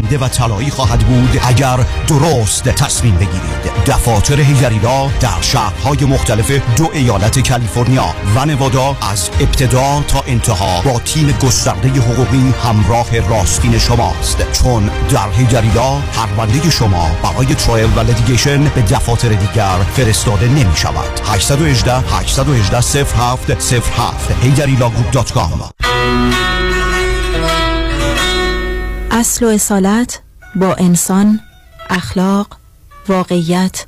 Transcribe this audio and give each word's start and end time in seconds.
برنده 0.00 0.18
و 0.18 0.28
طلایی 0.28 0.70
خواهد 0.70 0.98
بود 0.98 1.40
اگر 1.46 1.78
درست 2.06 2.64
تصمیم 2.64 3.14
بگیرید. 3.14 3.84
دفاتر 3.86 4.40
هیجریلا 4.40 5.08
در 5.20 5.40
شهرهای 5.40 6.04
مختلف 6.04 6.50
دو 6.76 6.90
ایالت 6.92 7.48
کالیفرنیا 7.48 8.14
و 8.36 8.44
نوادا 8.44 8.96
از 9.10 9.30
ابتدا 9.40 10.04
تا 10.08 10.24
انتها 10.26 10.82
با 10.82 11.00
تیم 11.00 11.34
گسترده 11.42 11.88
حقوقی 11.88 12.54
همراه 12.64 13.20
راستین 13.20 13.78
شماست. 13.78 14.52
چون 14.52 14.90
در 15.10 15.30
هیجریلا 15.30 15.98
پرونده 16.12 16.70
شما 16.70 17.10
برای 17.22 17.54
trial 17.54 17.90
و 17.96 18.00
litigation 18.00 18.64
به 18.64 18.82
دفاتر 18.82 19.28
دیگر 19.28 19.78
فرستاده 19.96 20.48
نمی 20.48 20.76
شود. 20.76 21.20
818 21.24 21.94
818 21.94 22.80
07 22.80 23.70
07 23.70 24.32
HejriLawGroup.com 24.42 26.57
اصل 29.18 29.44
و 29.44 29.48
اصالت 29.48 30.22
با 30.56 30.74
انسان 30.74 31.40
اخلاق 31.90 32.56
واقعیت 33.08 33.86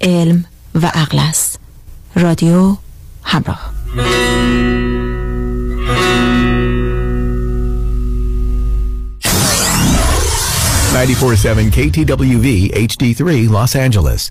علم 0.00 0.44
و 0.74 0.86
عقل 0.86 1.18
است 1.18 1.58
رادیو 2.16 2.76
همراه 3.22 3.74
94.7 10.94 11.70
KTWV 11.70 12.74
HD3 12.74 13.50
Los 13.50 13.76
Angeles. 13.76 14.30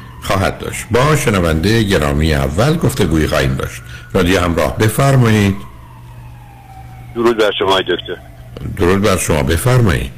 خواهد 0.21 0.59
داشت. 0.59 0.85
با 0.91 1.15
شنونده 1.15 1.83
گرامی 1.83 2.33
اول 2.33 2.77
گفتگوی 2.77 3.27
خواهیم 3.27 3.55
داشت. 3.55 3.81
رادیو 4.13 4.39
همراه 4.39 4.77
بفرمایید. 4.77 5.55
درود 7.15 7.37
بر 7.37 7.51
شما 7.59 7.81
دکتر. 7.81 8.17
درود 8.77 9.01
بر 9.01 9.17
شما 9.17 9.43
بفرمایید. 9.43 10.11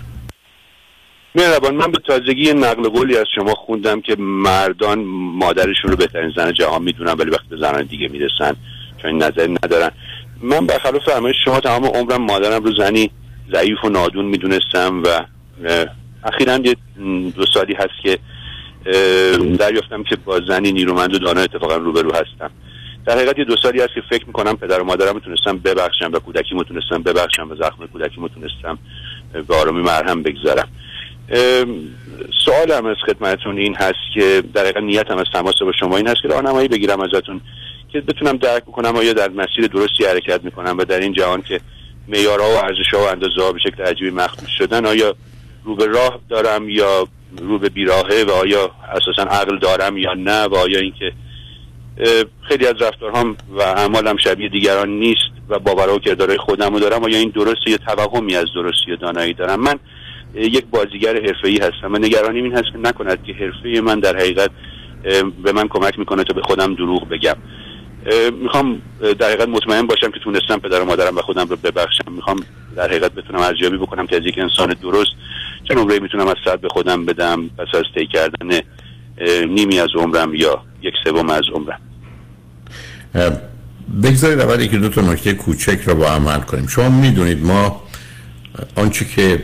مهربان 1.35 1.75
من 1.75 1.91
به 1.91 1.97
تازگی 2.07 2.53
نقل 2.53 2.89
قولی 2.89 3.17
از 3.17 3.25
شما 3.35 3.53
خوندم 3.53 4.01
که 4.01 4.15
مردان 4.19 5.03
مادرشون 5.39 5.91
رو 5.91 5.95
بهترین 5.95 6.33
زن 6.35 6.53
جهان 6.53 6.83
می‌دونن 6.83 7.11
ولی 7.11 7.29
وقتی 7.29 7.47
به 7.49 7.57
زنان 7.57 7.83
دیگه 7.83 8.07
می‌رسن 8.07 8.55
چون 9.01 9.11
این 9.11 9.23
نظر 9.23 9.47
ندارن. 9.63 9.91
من 10.41 10.65
برخلاف 10.65 11.05
فرمایش 11.05 11.35
شما 11.45 11.59
تمام 11.59 11.85
عمرم 11.85 12.21
مادرم 12.21 12.63
رو 12.63 12.73
زنی 12.75 13.11
ضعیف 13.51 13.85
و 13.85 13.89
نادون 13.89 14.25
می‌دونستم 14.25 15.03
و 15.03 15.07
اخیرا 16.23 16.57
یه 16.57 16.75
دو 17.35 17.45
سالی 17.53 17.73
هست 17.73 18.03
که 18.03 18.19
دریافتم 19.59 20.03
که 20.03 20.15
با 20.15 20.41
زنی 20.47 20.71
نیرومند 20.71 21.15
و 21.15 21.19
دانا 21.19 21.41
اتفاقا 21.41 21.75
روبرو 21.75 22.11
هستم. 22.11 22.51
در 23.05 23.15
حقیقت 23.15 23.39
یه 23.39 23.45
دو 23.45 23.55
سالی 23.55 23.81
هست 23.81 23.93
که 23.95 24.01
فکر 24.09 24.25
می‌کنم 24.27 24.57
پدر 24.57 24.81
و 24.81 24.83
مادرم 24.83 25.15
می‌تونستم 25.15 25.57
ببخشم 25.57 26.11
و 26.13 26.19
کودکی 26.19 26.55
می‌تونستم 26.55 27.03
ببخشم 27.03 27.51
و 27.51 27.55
زخم 27.55 27.87
کودکی 27.93 28.21
می‌تونستم 28.21 28.77
به 29.47 29.55
آرامی 29.55 29.81
مرهم 29.81 30.23
بگذارم. 30.23 30.67
سوالم 32.45 32.85
از 32.85 32.97
خدمتون 33.05 33.57
این 33.57 33.75
هست 33.75 34.13
که 34.13 34.43
در 34.53 34.61
حقیقت 34.61 34.83
نیتم 34.83 35.17
از 35.17 35.25
تماس 35.33 35.61
با 35.61 35.71
شما 35.79 35.97
این 35.97 36.07
هست 36.07 36.21
که 36.21 36.27
راهنمایی 36.27 36.67
بگیرم 36.67 36.99
ازتون 37.01 37.41
که 37.89 38.01
بتونم 38.01 38.37
درک 38.37 38.63
بکنم 38.63 38.95
آیا 38.95 39.13
در 39.13 39.29
مسیر 39.29 39.67
درستی 39.67 40.05
حرکت 40.05 40.43
می‌کنم 40.43 40.77
و 40.77 40.83
در 40.83 40.99
این 40.99 41.13
جهان 41.13 41.41
که 41.41 41.59
معیارها 42.07 42.49
و 42.49 42.57
ارزشها 42.57 42.99
و 42.99 43.07
اندازه‌ها 43.07 43.51
به 43.51 43.59
شکل 43.59 43.83
عجیبی 43.83 44.09
مخدوش 44.11 44.49
شدن 44.57 44.85
آیا 44.85 45.15
رو 45.63 45.75
به 45.75 45.85
راه 45.85 46.19
دارم 46.29 46.69
یا 46.69 47.07
رو 47.37 47.59
به 47.59 47.69
بیراهه 47.69 48.23
و 48.27 48.31
آیا 48.31 48.71
اساسا 48.95 49.23
عقل 49.23 49.59
دارم 49.59 49.97
یا 49.97 50.13
نه 50.13 50.43
و 50.43 50.55
آیا 50.55 50.79
اینکه 50.79 51.11
خیلی 52.47 52.67
از 52.67 52.81
رفتارهام 52.81 53.37
و 53.49 53.61
اعمالم 53.61 54.17
شبیه 54.17 54.49
دیگران 54.49 54.89
نیست 54.89 55.33
و 55.49 55.59
باورها 55.59 55.95
و 55.95 55.99
کردارهای 55.99 56.37
خودم 56.37 56.73
رو 56.73 56.79
دارم. 56.79 57.03
آیا 57.03 57.17
این 57.17 57.29
درسته 57.29 57.71
یا 57.71 57.77
توهمی 57.77 58.35
از 58.35 58.45
درستی 58.55 58.91
و 58.91 58.95
دانایی 58.95 59.33
دارم؟ 59.33 59.59
من 59.59 59.79
یک 60.35 60.65
بازیگر 60.65 61.15
حرفه‌ای 61.15 61.57
هستم 61.57 61.93
و 61.93 61.97
نگرانیم 61.97 62.43
این 62.43 62.53
هست 62.53 62.71
که 62.71 62.77
نکند 62.77 63.23
که 63.23 63.33
حرفه 63.33 63.81
من 63.81 63.99
در 63.99 64.17
حقیقت 64.17 64.49
به 65.43 65.51
من 65.51 65.67
کمک 65.67 65.99
می‌کنه 65.99 66.23
تا 66.23 66.33
به 66.33 66.41
خودم 66.41 66.75
دروغ 66.75 67.09
بگم. 67.09 67.35
می‌خوام 68.41 68.81
در 69.19 69.27
حقیقت 69.27 69.47
مطمئن 69.47 69.87
باشم 69.87 70.11
که 70.11 70.19
تونستم 70.19 70.59
پدر 70.59 70.81
و 70.81 70.85
مادرم 70.85 71.17
و 71.17 71.21
خودم 71.21 71.47
رو 71.47 71.55
ببخشم. 71.55 72.11
می‌خوام 72.11 72.37
در 72.75 72.87
حقیقت 72.87 73.11
بتونم 73.11 73.39
ارزیابی 73.39 73.77
بکنم 73.77 74.07
که 74.07 74.15
از 74.15 74.25
یک 74.25 74.37
انسان 74.37 74.75
درست 74.81 75.11
چه 75.67 75.75
نمره 75.75 75.99
می‌تونم 75.99 76.27
از 76.27 76.35
صد 76.45 76.59
به 76.59 76.69
خودم 76.69 77.05
بدم؟ 77.05 77.47
پس 77.47 77.67
از 77.73 77.83
طی 77.95 78.07
کردن 78.07 78.61
نیمی 79.47 79.79
از 79.79 79.89
عمرم 79.95 80.35
یا 80.35 80.63
یک 80.81 80.93
سوم 81.03 81.29
از 81.29 81.43
عمرم. 81.53 81.79
بگذارید 84.03 84.39
اول 84.39 84.65
که 84.65 84.77
دو 84.77 84.89
تا 84.89 85.01
نکته 85.01 85.33
کوچک 85.33 85.79
رو 85.85 85.95
با 85.95 86.07
عمل 86.07 86.39
کنیم. 86.39 86.67
شما 86.67 86.89
می‌دونید 86.89 87.45
ما 87.45 87.83
آنچه 88.75 89.05
که 89.05 89.43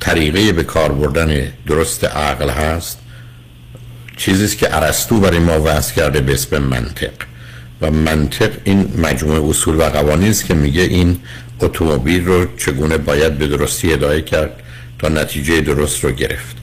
طریقه 0.00 0.52
به 0.52 0.64
کار 0.64 0.92
بردن 0.92 1.52
درست 1.66 2.04
عقل 2.04 2.50
هست 2.50 3.00
چیزی 4.16 4.56
که 4.56 4.76
ارسطو 4.76 5.20
برای 5.20 5.38
ما 5.38 5.60
وضع 5.64 5.94
کرده 5.94 6.20
به 6.20 6.32
اسم 6.32 6.58
منطق. 6.58 7.12
و 7.80 7.90
منطق 7.90 8.50
این 8.64 8.92
مجموعه 8.98 9.48
اصول 9.48 9.76
و 9.76 9.82
قوانین 9.82 10.30
است 10.30 10.46
که 10.46 10.54
میگه 10.54 10.82
این 10.82 11.18
اتومبیل 11.60 12.24
رو 12.24 12.56
چگونه 12.56 12.98
باید 12.98 13.38
به 13.38 13.46
درستی 13.46 13.92
هدایت 13.92 14.26
کرد 14.26 14.62
تا 14.98 15.08
نتیجه 15.08 15.60
درست 15.60 16.04
رو 16.04 16.10
گرفت. 16.10 16.56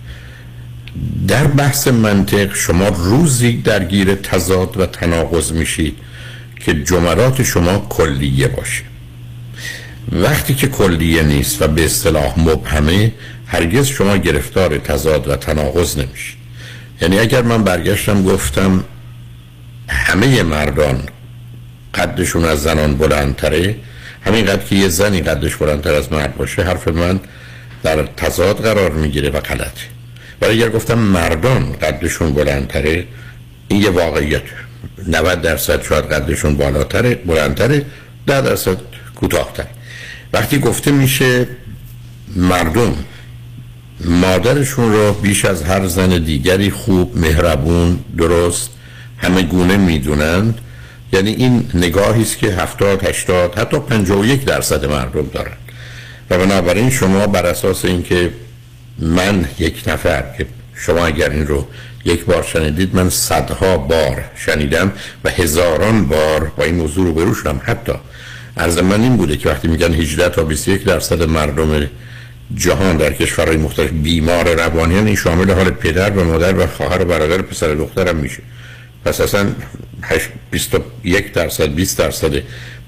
در 1.27 1.47
بحث 1.47 1.87
منطق 1.87 2.55
شما 2.55 2.87
روزی 2.87 3.53
درگیر 3.53 4.15
تضاد 4.15 4.77
و 4.77 4.85
تناقض 4.85 5.51
میشید 5.51 5.97
که 6.65 6.73
جملات 6.73 7.43
شما 7.43 7.87
کلیه 7.89 8.47
باشه. 8.47 8.83
وقتی 10.11 10.53
که 10.53 10.67
کلیه 10.67 11.23
نیست 11.23 11.61
و 11.61 11.67
به 11.67 11.85
اصطلاح 11.85 12.39
مبهمه 12.39 13.11
هرگز 13.47 13.87
شما 13.87 14.17
گرفتار 14.17 14.77
تضاد 14.77 15.27
و 15.27 15.35
تناقض 15.35 15.97
نمیشید. 15.97 16.37
یعنی 17.01 17.19
اگر 17.19 17.41
من 17.41 17.63
برگشتم 17.63 18.23
گفتم 18.23 18.83
همه 19.87 20.43
مردان 20.43 21.03
قدشون 21.93 22.45
از 22.45 22.63
زنان 22.63 22.97
بلندتره 22.97 23.75
همینقدر 24.25 24.63
که 24.63 24.75
یه 24.75 24.87
زنی 24.87 25.21
قدش 25.21 25.55
بلندتر 25.55 25.93
از 25.93 26.11
مرد 26.11 26.37
باشه 26.37 26.63
حرف 26.63 26.87
من 26.87 27.19
در 27.83 28.03
تضاد 28.03 28.61
قرار 28.61 28.91
می‌گیره 28.91 29.29
و 29.29 29.39
غلطه. 29.39 29.85
ولی 30.41 30.63
اگر 30.63 30.69
گفتم 30.69 30.99
مردان 30.99 31.71
قدشون 31.71 32.33
بلندتره 32.33 33.07
این 33.67 33.81
یه 33.81 33.89
واقعیت. 33.89 34.41
90 35.07 35.41
درصد 35.41 35.83
شاید 35.83 36.05
قدشون 36.05 36.55
بالاتره 36.55 37.15
بلندتره 37.15 37.85
10 38.27 38.41
درصد 38.41 38.77
کوتاهتر 39.15 39.65
وقتی 40.33 40.59
گفته 40.59 40.91
میشه 40.91 41.47
مردم 42.35 42.95
مادرشون 44.05 44.93
رو 44.93 45.13
بیش 45.13 45.45
از 45.45 45.63
هر 45.63 45.87
زن 45.87 46.09
دیگری 46.09 46.69
خوب 46.69 47.17
مهربون 47.17 47.99
درست 48.17 48.69
همه 49.17 49.41
گونه 49.41 49.77
می‌دونند 49.77 50.61
یعنی 51.13 51.31
این 51.31 51.69
نگاهی 51.73 52.21
است 52.21 52.37
که 52.37 52.47
70 52.47 53.03
80 53.03 53.59
حتی 53.59 53.79
51 53.79 54.45
درصد 54.45 54.85
مردم 54.85 55.29
دارند 55.33 55.57
و 56.29 56.37
بنابراین 56.37 56.89
شما 56.89 57.27
بر 57.27 57.45
اساس 57.45 57.85
اینکه 57.85 58.31
من 58.99 59.45
یک 59.59 59.83
نفر 59.87 60.23
که 60.37 60.45
شما 60.75 61.05
اگر 61.05 61.29
این 61.29 61.47
رو 61.47 61.67
یک 62.05 62.25
بار 62.25 62.43
شنیدید 62.43 62.95
من 62.95 63.09
صدها 63.09 63.77
بار 63.77 64.23
شنیدم 64.35 64.91
و 65.23 65.29
هزاران 65.29 66.05
بار 66.05 66.51
با 66.57 66.63
این 66.63 66.75
موضوع 66.75 67.05
رو 67.05 67.13
برو 67.13 67.33
شدم 67.33 67.61
حتی 67.63 67.93
عرض 68.57 68.77
من 68.77 69.01
این 69.01 69.17
بوده 69.17 69.37
که 69.37 69.49
وقتی 69.49 69.67
میگن 69.67 69.93
18 69.93 70.29
تا 70.29 70.43
21 70.43 70.83
درصد 70.83 71.23
مردم 71.23 71.87
جهان 72.55 72.97
در 72.97 73.13
کشورهای 73.13 73.57
مختلف 73.57 73.89
بیمار 73.89 74.55
روانی 74.55 74.95
این 74.95 75.15
شامل 75.15 75.51
حال 75.51 75.69
پدر 75.69 76.09
و 76.09 76.23
مادر 76.23 76.59
و 76.59 76.67
خواهر 76.67 77.01
و 77.01 77.05
برادر 77.05 77.41
پسر 77.41 77.73
دخترم 77.73 78.15
میشه. 78.15 78.43
پس 79.05 79.21
اصلا 79.21 79.47
21 80.51 81.33
درصد 81.33 81.67
20 81.67 81.97
درصد 81.97 82.33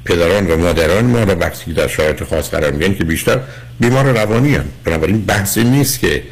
پدران 0.05 0.47
و 0.47 0.57
مادران 0.57 1.05
ما 1.05 1.23
را 1.23 1.35
وقتی 1.35 1.73
در 1.73 1.87
شرایط 1.87 2.23
خاص 2.23 2.49
قرار 2.49 2.71
میگن 2.71 2.93
که 2.93 3.03
بیشتر 3.03 3.39
بیمار 3.79 4.05
روانی 4.05 4.55
هم 4.55 4.65
بنابراین 4.83 5.21
بحثی 5.21 5.63
نیست 5.63 5.99
که 5.99 6.23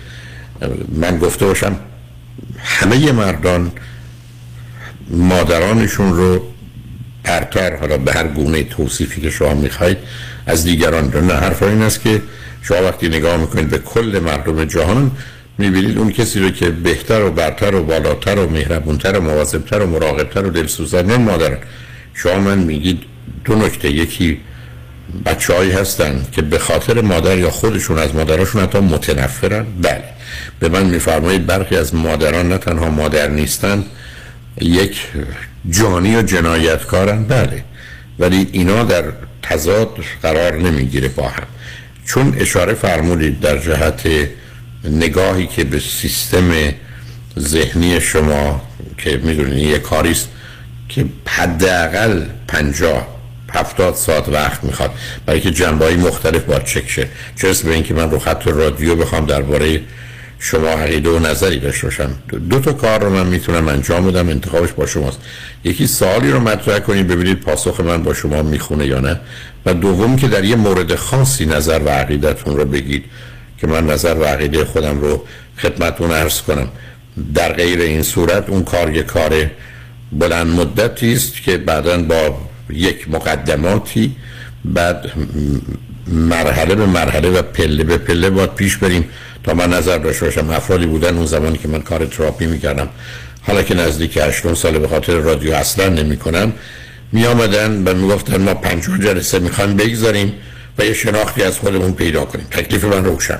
من 0.96 1.18
گفته 1.18 1.46
باشم 1.46 1.80
همه 2.60 3.12
مردان 3.12 3.72
مادرانشون 5.10 6.14
رو 6.14 6.54
برتر 7.24 7.76
حالا 7.76 7.98
به 7.98 8.14
هر 8.14 8.28
گونه 8.28 8.64
توصیفی 8.64 9.22
که 9.22 9.30
شما 9.30 9.54
می‌خواید 9.54 9.98
از 10.46 10.64
دیگران 10.64 11.26
نه 11.28 11.34
حرف 11.34 11.64
این 11.64 11.82
است 11.82 12.02
که 12.02 12.22
شما 12.62 12.84
وقتی 12.84 13.08
نگاه 13.10 13.38
می‌کنید 13.38 13.70
به 13.70 13.78
کل 13.78 14.20
مردم 14.24 14.66
جهان 14.66 15.12
می‌بینید 15.58 15.98
اون 15.98 16.12
کسی 16.12 16.40
رو 16.40 16.50
که 16.50 16.70
بهتر 16.70 17.22
و 17.22 17.32
برتر 17.32 17.76
و 17.76 17.84
بالاتر 17.84 18.40
و 18.40 18.50
مهربونتر 18.50 19.18
و 19.18 19.22
مواظبتر 19.22 19.80
و 19.80 19.88
مراقبتر 19.88 20.46
و 20.46 20.50
دلسوزتر 20.50 21.18
مادرن. 21.18 21.58
شما 22.14 22.40
من 22.40 22.58
میگید 22.58 23.04
دو 23.46 23.56
نکته 23.56 23.90
یکی 23.90 24.40
بچه 25.26 25.54
هایی 25.54 25.72
هستن 25.72 26.26
که 26.32 26.42
به 26.42 26.60
خاطر 26.60 27.02
مادر 27.02 27.38
یا 27.38 27.50
خودشون 27.50 28.00
از 28.00 28.16
مادرشون 28.16 28.62
حتی 28.62 28.80
متنفرن. 28.80 29.66
بله 29.82 30.04
به 30.60 30.70
من 30.70 30.86
میفرمایید 30.86 31.46
برخی 31.46 31.76
از 31.76 31.96
مادران 31.96 32.50
نه 32.50 32.58
تنها 32.58 32.90
مادر 32.90 33.28
نیستن 33.28 33.84
یک 34.62 35.08
جانی 35.70 36.16
و 36.16 36.22
جنایتکارن. 36.22 37.24
بله 37.24 37.64
ولی 38.20 38.48
اینا 38.52 38.84
در 38.84 39.04
تضاد 39.42 39.90
قرار 40.24 40.58
نمی‌گیره 40.58 41.08
با 41.08 41.28
هم. 41.28 41.48
چون 42.06 42.36
اشاره 42.40 42.74
فرمودید 42.74 43.40
در 43.40 43.58
جهت 43.58 44.08
نگاهی 44.90 45.48
که 45.48 45.64
به 45.64 45.80
سیستم 45.80 46.52
ذهنی 47.40 48.02
شما 48.02 48.62
که 48.98 49.18
می‌دونید 49.24 49.58
یه 49.58 49.80
کاریست 49.80 50.30
که 50.90 51.06
حداقل 51.26 52.22
پنجاه 52.48 53.16
هفتاد 53.54 53.96
ساعت 53.96 54.30
وقت 54.30 54.64
می‌خواد. 54.64 54.92
برای 55.26 55.42
که 55.42 55.52
جنبه 55.52 55.98
مختلف 55.98 56.42
باید 56.42 56.64
چک 56.64 56.90
شه. 56.90 57.08
چه 57.36 57.54
به 57.64 57.74
اینکه 57.74 57.94
من 57.94 58.12
رو 58.12 58.20
خط 58.20 58.48
رادیو 58.48 58.96
بخوام 58.96 59.26
درباره 59.26 59.82
شما 60.40 60.68
عقیده 60.68 61.10
و 61.10 61.20
نظری 61.20 61.60
داشته 61.60 61.88
باشم. 61.88 62.16
دو 62.50 62.60
تا 62.60 62.74
کار 62.74 63.04
رو 63.04 63.10
من 63.10 63.28
می‌تونم 63.28 63.68
انجام 63.68 64.08
بدم. 64.08 64.30
انتخابش 64.30 64.72
با 64.72 64.86
شماست. 64.86 65.20
یکی 65.64 65.88
سوالی 65.88 66.32
رو 66.32 66.40
مطرح 66.40 66.80
کنید 66.80 67.08
ببینید 67.08 67.40
پاسخ 67.40 67.80
من 67.80 68.04
با 68.04 68.14
شما 68.14 68.42
می‌خونه 68.42 68.88
یا 68.88 69.00
نه. 69.00 69.20
و 69.66 69.74
دوم 69.74 70.16
که 70.16 70.28
در 70.28 70.44
یه 70.44 70.56
مورد 70.56 70.96
خاصی 70.96 71.46
نظر 71.46 71.80
و 71.86 71.90
عقیدتون 71.90 72.58
رو 72.58 72.66
بگید. 72.66 73.06
که 73.58 73.68
من 73.68 73.88
نظر 73.88 74.14
و 74.14 74.24
عقیده 74.24 74.66
خودم 74.66 75.02
رو 75.02 75.24
خدمتون 75.58 76.12
عرض 76.12 76.42
کنم. 76.42 76.68
در 77.34 77.54
غیر 77.54 77.80
این 77.80 78.04
صورت 78.04 78.50
اون 78.50 78.64
کار 78.64 78.96
یه 78.96 79.04
کار 79.04 79.52
بلند 80.12 80.48
مدتی 80.48 81.14
است 81.14 81.42
که 81.44 81.58
بعدا 81.58 81.98
با 81.98 82.38
یک 82.70 83.10
مقدماتی 83.10 84.16
بعد 84.66 85.12
مرحله 86.08 86.76
به 86.76 86.86
مرحله 86.86 87.30
و 87.30 87.42
پله 87.42 87.84
به 87.84 87.98
پله 87.98 88.30
باید 88.30 88.54
پیش 88.54 88.78
بریم 88.78 89.10
تا 89.44 89.54
من 89.54 89.74
نظر 89.74 89.98
داشته 89.98 90.26
باشم. 90.26 90.50
افرادی 90.50 90.86
بودن 90.86 91.18
اون 91.18 91.26
زمانی 91.26 91.58
که 91.58 91.68
من 91.68 91.82
کار 91.82 92.06
تراپی 92.06 92.46
می‌کردم. 92.46 92.90
حالا 93.42 93.64
که 93.64 93.74
نزدیک 93.74 94.18
8 94.18 94.54
سال 94.54 94.80
به 94.80 94.88
خاطر 94.88 95.14
رادیو 95.14 95.54
اصلا 95.54 95.90
نمی 95.90 96.18
کنم 96.18 96.54
می 97.12 97.26
آمدن 97.26 97.84
و 97.88 97.94
می 97.94 98.08
گفتن 98.08 98.42
ما 98.42 98.54
پنجاه 98.54 99.00
جلسه 99.00 99.40
می‌خوایم 99.40 99.76
بگذاریم. 99.76 100.34
و 100.78 100.86
یه 100.86 100.94
شناختی 100.94 101.44
از 101.44 101.60
خودمون 101.60 101.94
پیدا 101.94 102.26
کنیم. 102.26 102.48
تکلیف 102.52 102.84
من 102.84 103.06
روشن. 103.06 103.40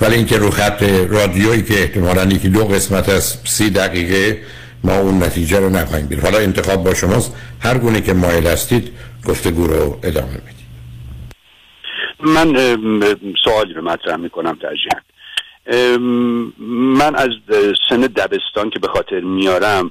ولی 0.00 0.14
اینکه 0.14 0.38
رو 0.38 0.50
خط 0.50 0.82
رادیویی 1.08 1.62
که 1.62 1.80
احتمالا 1.80 2.24
یکی 2.24 2.48
دو 2.48 2.64
قسمت 2.64 3.08
از 3.08 3.38
سی 3.44 3.70
دقیقه 3.70 4.42
ما 4.84 4.98
اون 4.98 5.22
نتیجه 5.22 5.58
رو 5.58 5.70
نخواهیم 5.70 6.06
بیر 6.06 6.20
حالا 6.20 6.38
انتخاب 6.38 6.84
با 6.84 6.94
شماست. 6.94 7.36
هر 7.60 7.78
گونه 7.78 8.00
که 8.00 8.12
مایل 8.12 8.46
هستید 8.46 8.92
گفتگو 9.26 9.66
رو 9.66 10.00
ادامه 10.02 10.32
بدید. 10.32 10.54
من 12.20 12.54
سوالی 13.44 13.74
رو 13.74 13.82
مطرح 13.82 14.16
می‌کنم 14.16 14.58
ترجیحاً 14.62 15.00
من 16.68 17.14
از 17.14 17.28
سن 17.88 18.00
دبستان 18.00 18.70
که 18.70 18.78
به 18.78 18.88
خاطر 18.88 19.20
میارم 19.20 19.90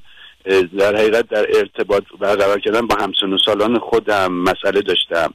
در 0.79 0.95
حقیقت 0.95 1.29
در 1.29 1.45
ارتباط 1.57 2.03
برقرار 2.19 2.59
کردن 2.59 2.87
با 2.87 2.95
همسن 2.95 3.33
و 3.33 3.37
سالان 3.45 3.79
خودم 3.79 4.31
مسئله 4.31 4.81
داشتم 4.81 5.33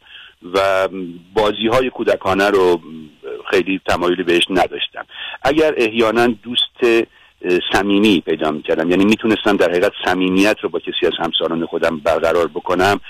و 0.55 0.89
بازی 1.35 1.67
های 1.73 1.91
کودکانه 1.91 2.51
رو 2.51 2.81
خیلی 3.51 3.81
تمایلی 3.89 4.23
بهش 4.23 4.43
نداشتم. 4.51 5.07
اگر 5.43 5.75
احیانا 5.77 6.27
دوست 6.27 7.05
صمیمی 7.73 8.21
پیدا 8.21 8.51
می‌کردم 8.51 8.91
یعنی 8.91 9.05
می‌تونستم 9.05 9.57
در 9.57 9.71
حقیقت 9.71 9.93
صمیمیت 10.05 10.57
رو 10.63 10.69
با 10.69 10.79
کسی 10.79 11.07
از 11.07 11.13
همسالان 11.19 11.67
خودم 11.67 11.99
برقرار 11.99 12.47
بکنم 12.47 13.01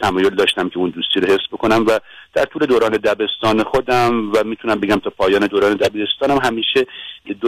تمایل 0.00 0.30
داشتم 0.30 0.68
که 0.68 0.78
اون 0.78 0.90
دوستی 0.90 1.20
رو 1.20 1.34
حس 1.34 1.46
بکنم 1.52 1.86
و 1.88 1.98
در 2.34 2.44
طول 2.44 2.66
دوران 2.66 2.90
دبستان 2.90 3.62
خودم 3.62 4.32
و 4.32 4.44
می‌تونم 4.44 4.80
بگم 4.80 4.96
تا 4.96 5.10
پایان 5.10 5.46
دوران 5.46 5.74
دبیرستانم 5.74 6.38
همیشه 6.38 6.86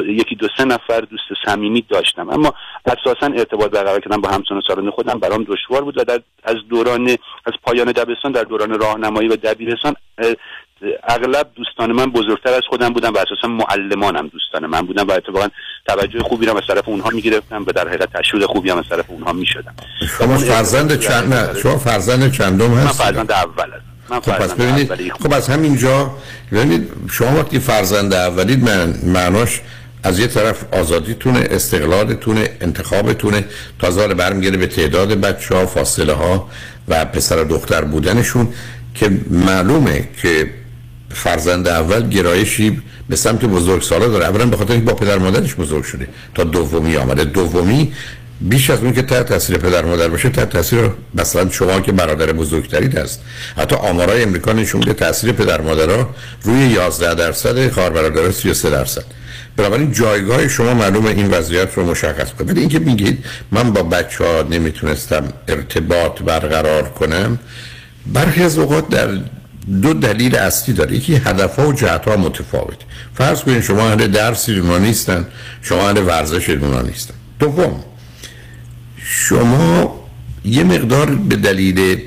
یکی 0.06 0.34
دو 0.34 0.48
سه 0.56 0.64
نفر 0.64 1.00
دوست 1.00 1.24
صمیمی 1.46 1.84
داشتم. 1.88 2.30
اما 2.30 2.54
اساسا 2.86 3.26
ارتباط 3.26 3.70
برقرار 3.70 4.00
کردن 4.00 4.20
با 4.20 4.28
همسان 4.28 4.62
سالان 4.68 4.90
خودم 4.90 5.18
برام 5.18 5.44
دشوار 5.44 5.84
بود 5.84 5.98
و 5.98 6.04
در 6.04 6.20
از 6.44 6.56
دوران 6.68 7.08
از 7.46 7.52
پایان 7.62 7.92
دبستان 7.92 8.32
در 8.32 8.42
دوران 8.42 8.80
راهنمایی 8.80 9.28
و 9.28 9.36
دبیرستان 9.36 9.94
اغلب 11.08 11.46
دوستان 11.56 11.92
من 11.92 12.06
بزرگتر 12.06 12.52
از 12.52 12.62
خودم 12.68 12.88
بودن 12.88 13.08
و 13.08 13.18
اساسا 13.18 13.48
معلمانم 13.48 14.28
دوستان 14.28 14.66
من 14.66 14.80
بودن 14.80 15.02
و 15.02 15.10
اتفاقا 15.10 15.48
توجه 15.86 16.20
خوبی 16.20 16.46
رو 16.46 16.56
از 16.56 16.62
طرف 16.68 16.88
اونها 16.88 17.10
می‌گرفتم 17.10 17.62
و 17.66 17.72
در 17.72 17.88
حقیقت 17.88 18.08
تشویق 18.12 18.44
خوبی 18.44 18.70
هم 18.70 18.78
از 18.78 18.84
طرف 18.90 19.04
اونها 19.08 19.32
می‌شدم. 19.32 19.74
شما 20.18 20.36
فرزند 20.36 21.00
چند 21.00 21.34
نه 21.34 21.60
شما 21.60 21.78
فرزند 21.78 22.32
چندم 22.32 22.74
هست 22.74 23.00
من 23.00 23.06
فرزند 23.06 23.32
اول 23.32 23.66
خب 24.08 24.32
پس 24.32 24.54
ببینید 24.54 25.12
خب 25.12 25.32
از 25.32 25.48
همینجا 25.48 26.10
ببینید 26.52 26.88
شما 27.10 27.36
وقتی 27.38 27.58
فرزند 27.58 28.14
اولید 28.14 28.70
من 28.70 28.94
معناش 29.04 29.60
از 30.02 30.18
یه 30.18 30.26
طرف 30.26 30.64
آزادیتونه 30.74 31.48
استقلالتونه 31.50 32.50
انتخابتونه 32.60 33.44
تازال 33.78 34.14
برمیگرده 34.14 34.56
به 34.56 34.66
تعداد 34.66 35.20
بچه 35.20 35.54
ها 35.54 35.66
فاصله 35.66 36.12
ها 36.12 36.48
و 36.88 37.04
پسر 37.04 37.38
و 37.38 37.44
دختر 37.44 37.84
بودنشون 37.84 38.48
که 38.94 39.10
معلومه 39.30 40.08
که 40.22 40.50
فرزند 41.14 41.68
اول 41.68 42.08
گرایشی 42.08 42.82
به 43.08 43.16
سمت 43.16 43.44
بزرگ 43.44 43.82
سالا 43.82 44.08
داره. 44.08 44.24
اولا 44.24 44.46
به 44.46 44.56
خاطر 44.56 44.76
با 44.76 44.94
پدر 44.94 45.18
مادرش 45.18 45.54
بزرگ 45.54 45.84
شده. 45.84 46.08
تا 46.34 46.44
دومی 46.44 46.96
آمده. 46.96 47.24
دومی 47.24 47.92
بیش 48.40 48.70
از 48.70 48.78
اون 48.82 48.92
که 48.92 49.02
تحت 49.02 49.26
تاثیر 49.26 49.58
پدر 49.58 49.84
مادر 49.84 50.08
باشه 50.08 50.28
تحت 50.28 50.50
تاثیر 50.50 50.90
مثلا 51.14 51.50
شما 51.50 51.80
که 51.80 51.92
برادر 51.92 52.32
بزرگترید 52.32 52.98
هست. 52.98 53.20
حتی 53.56 53.76
آمارای 53.76 54.22
امریکا 54.22 54.52
نشون 54.52 54.78
میده 54.78 54.92
تاثیر 54.92 55.32
پدر 55.32 55.60
مادرها 55.60 56.10
روی 56.42 56.68
11 56.68 57.14
درصد 57.14 57.68
خواهر 57.68 57.90
برادرها 57.90 58.30
33 58.30 58.70
درصد. 58.70 59.04
بنابراین 59.56 59.92
جایگاه 59.92 60.48
شما 60.48 60.74
معلومه 60.74 61.10
این 61.10 61.30
وضعیت 61.30 61.74
رو 61.74 61.90
مشخص 61.90 62.30
کنه. 62.32 62.52
ولی 62.52 62.60
اینکه 62.60 62.78
میگید 62.78 63.24
من 63.50 63.72
با 63.72 63.82
بچه 63.82 64.24
ها 64.24 64.42
نمی‌تونستم 64.42 65.24
ارتباط 65.48 66.22
برقرار 66.22 66.88
کنم 66.88 67.38
برخی 68.06 68.42
از 68.42 68.58
اوقات 68.58 68.88
در 68.88 69.08
دو 69.82 69.92
دلیل 69.92 70.36
اصلی 70.36 70.74
داره. 70.74 70.96
یکی 70.96 71.14
هدف 71.14 71.58
ها 71.58 71.68
و 71.68 71.72
جهت 71.72 72.08
ها 72.08 72.16
متفاوت. 72.16 72.78
فرض 73.14 73.40
کنید 73.40 73.62
شما 73.62 73.88
اهل 73.88 74.06
درسی 74.06 74.58
اونا 74.58 74.78
نیستن 74.78 75.26
شما 75.62 75.88
اهل 75.88 75.98
ورزش 75.98 76.50
اونا 76.50 76.82
نیستن. 76.82 77.14
دوم 77.38 77.84
شما 79.04 80.00
یه 80.44 80.64
مقدار 80.64 81.10
به 81.10 81.36
دلیل 81.36 82.02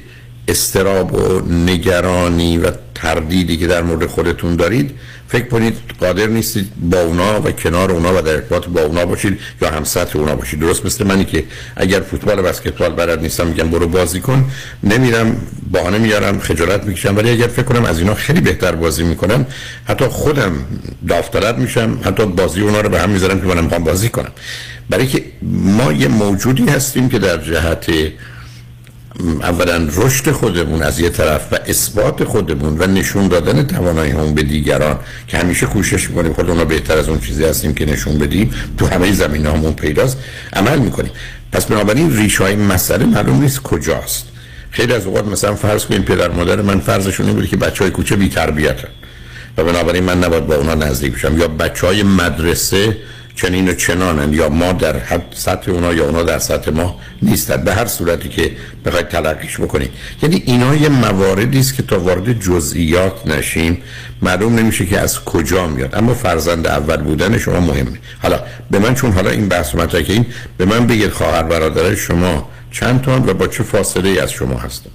استراب 0.47 1.13
و 1.13 1.41
نگرانی 1.53 2.57
و 2.57 2.71
تردیدی 2.95 3.57
که 3.57 3.67
در 3.67 3.81
مورد 3.81 4.05
خودتون 4.05 4.55
دارید 4.55 4.91
فکر 5.27 5.47
کنید 5.47 5.77
قادر 5.99 6.27
نیستید 6.27 6.71
با 6.79 7.01
اونا 7.01 7.41
و 7.41 7.51
کنار 7.51 7.91
اونا 7.91 8.17
و 8.17 8.21
در 8.21 8.33
ارتباط 8.33 8.65
با 8.65 8.81
اونا 8.81 9.05
باشید 9.05 9.39
یا 9.61 9.69
هم 9.69 9.83
سطح 9.83 10.19
اونا 10.19 10.35
باشید. 10.35 10.59
درست 10.59 10.85
مثل 10.85 11.07
منی 11.07 11.25
که 11.25 11.43
اگر 11.75 11.99
فوتبال 11.99 12.39
و 12.39 12.41
بسکتبال 12.41 12.89
بلد 12.89 13.19
نیستم 13.19 13.47
میگم 13.47 13.69
برو 13.69 13.87
بازی 13.87 14.19
کن. 14.19 14.45
نمیرم 14.83 15.37
بهانه 15.71 15.97
میارم 15.97 16.39
خجالت 16.39 16.83
می‌کشم 16.83 17.17
ولی 17.17 17.29
اگر 17.29 17.47
فکر 17.47 17.65
کنم 17.65 17.85
از 17.85 17.99
اینا 17.99 18.13
خیلی 18.13 18.41
بهتر 18.41 18.71
بازی 18.71 19.03
می‌کنم 19.03 19.45
حتی 19.85 20.05
خودم 20.05 20.53
داوطلب 21.07 21.57
میشم 21.57 21.99
حتی 22.03 22.25
بازی 22.25 22.61
اونا 22.61 22.81
رو 22.81 22.89
به 22.89 22.99
هم 22.99 23.09
می‌ذارم 23.09 23.41
که 23.41 23.47
من 23.47 23.63
می‌خوام 23.63 23.83
بازی 23.83 24.09
کنم. 24.09 24.31
برای 24.89 25.07
که 25.07 25.23
ما 25.51 25.91
یه 25.91 26.07
موجودی 26.07 26.65
هستیم 26.65 27.09
که 27.09 27.19
در 27.19 27.37
جهت 27.37 27.85
اولا 29.19 29.87
رشد 29.95 30.31
خودمون 30.31 30.81
از 30.81 30.99
یه 30.99 31.09
طرف 31.09 31.47
و 31.51 31.59
اثبات 31.67 32.23
خودمون 32.23 32.77
و 32.79 32.87
نشون 32.87 33.27
دادن 33.27 33.67
توانایی 33.67 34.11
همون 34.11 34.33
به 34.33 34.43
دیگران 34.43 34.99
که 35.27 35.37
همیشه 35.37 35.65
کوشش 35.65 36.09
می‌کنیم 36.09 36.33
خودمون 36.33 36.59
رو 36.59 36.65
بهتر 36.65 36.97
از 36.97 37.09
اون 37.09 37.19
چیزی 37.19 37.45
هستیم 37.45 37.73
که 37.73 37.85
نشون 37.85 38.17
بدیم 38.17 38.53
تو 38.77 38.87
همه 38.87 39.11
زمین 39.11 39.45
همون 39.45 39.73
پیداست 39.73 40.17
عمل 40.53 40.79
می‌کنیم. 40.79 41.11
پس 41.51 41.65
بنابراین 41.65 42.17
ریش 42.17 42.37
های 42.37 42.55
مسئله 42.55 43.05
معلوم 43.05 43.41
نیست 43.41 43.61
کجاست. 43.61 44.27
خیلی 44.71 44.93
از 44.93 45.05
اوقات 45.05 45.25
مثلا 45.25 45.55
فرض 45.55 45.85
کنیم 45.85 46.01
پدر 46.01 46.29
مادر 46.29 46.61
من 46.61 46.79
فرضشون 46.79 47.25
این 47.25 47.35
بود 47.35 47.47
که 47.47 47.57
بچه 47.57 47.83
های 47.83 47.91
کوچه 47.91 48.15
بی 48.15 48.31
و 49.57 49.63
بنابراین 49.63 50.03
من 50.03 50.23
نباید 50.23 50.47
با 50.47 50.55
اونا 50.55 50.75
نزدیک 50.75 51.13
بشم. 51.13 51.37
یا 51.39 51.47
بچه 51.47 51.87
های 51.87 52.03
مدرسه 52.03 52.97
چنین 53.35 53.69
و 53.69 53.73
چنانن 53.73 54.33
یا 54.33 54.49
ما 54.49 54.71
در 54.71 54.97
حد 54.97 55.25
سطح 55.33 55.71
اونا 55.71 55.93
یا 55.93 56.05
اونا 56.05 56.23
در 56.23 56.39
سطح 56.39 56.71
ما 56.71 56.99
نیستن. 57.21 57.63
به 57.63 57.73
هر 57.73 57.85
صورتی 57.85 58.29
که 58.29 58.51
بخواید 58.85 59.07
تلقیش 59.07 59.59
بکنید. 59.59 59.89
یعنی 60.23 60.43
اینا 60.45 60.75
یه 60.75 60.89
مواردی 60.89 61.59
است 61.59 61.75
که 61.75 61.83
تا 61.83 61.99
وارد 61.99 62.39
جزئیات 62.39 63.27
نشیم 63.27 63.81
معلوم 64.21 64.55
نمیشه 64.55 64.85
که 64.85 64.99
از 64.99 65.25
کجا 65.25 65.67
میاد. 65.67 65.95
اما 65.95 66.13
فرزند 66.13 66.67
اول 66.67 66.97
بودن 66.97 67.37
شما 67.37 67.59
مهمه. 67.59 67.99
حالا 68.21 68.39
به 68.71 68.79
من 68.79 68.95
چون 68.95 69.11
حالا 69.11 69.29
این 69.29 69.49
بحث 69.49 69.75
مطرح 69.75 70.01
که 70.01 70.13
این 70.13 70.25
به 70.57 70.65
من 70.65 70.87
بگید 70.87 71.09
خواهر 71.09 71.43
برادر 71.43 71.95
شما 71.95 72.49
چند 72.71 73.01
تا 73.01 73.15
و 73.15 73.33
با 73.33 73.47
چه 73.47 73.63
فاصله 73.63 74.09
ای 74.09 74.19
از 74.19 74.31
شما 74.31 74.57
هستن؟ 74.57 74.89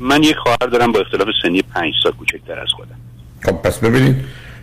من 0.00 0.22
یک 0.22 0.36
خواهر 0.36 0.66
دارم 0.72 0.92
با 0.92 1.00
اختلاف 1.00 1.28
سنی 1.42 1.62
پنج 1.62 1.94
سال 2.02 2.12
کوچکتر 2.12 2.60
از 2.60 2.68
خودم. 2.76 2.96
خب 3.44 3.52
پس 3.52 3.78
ببینید. 3.78 4.16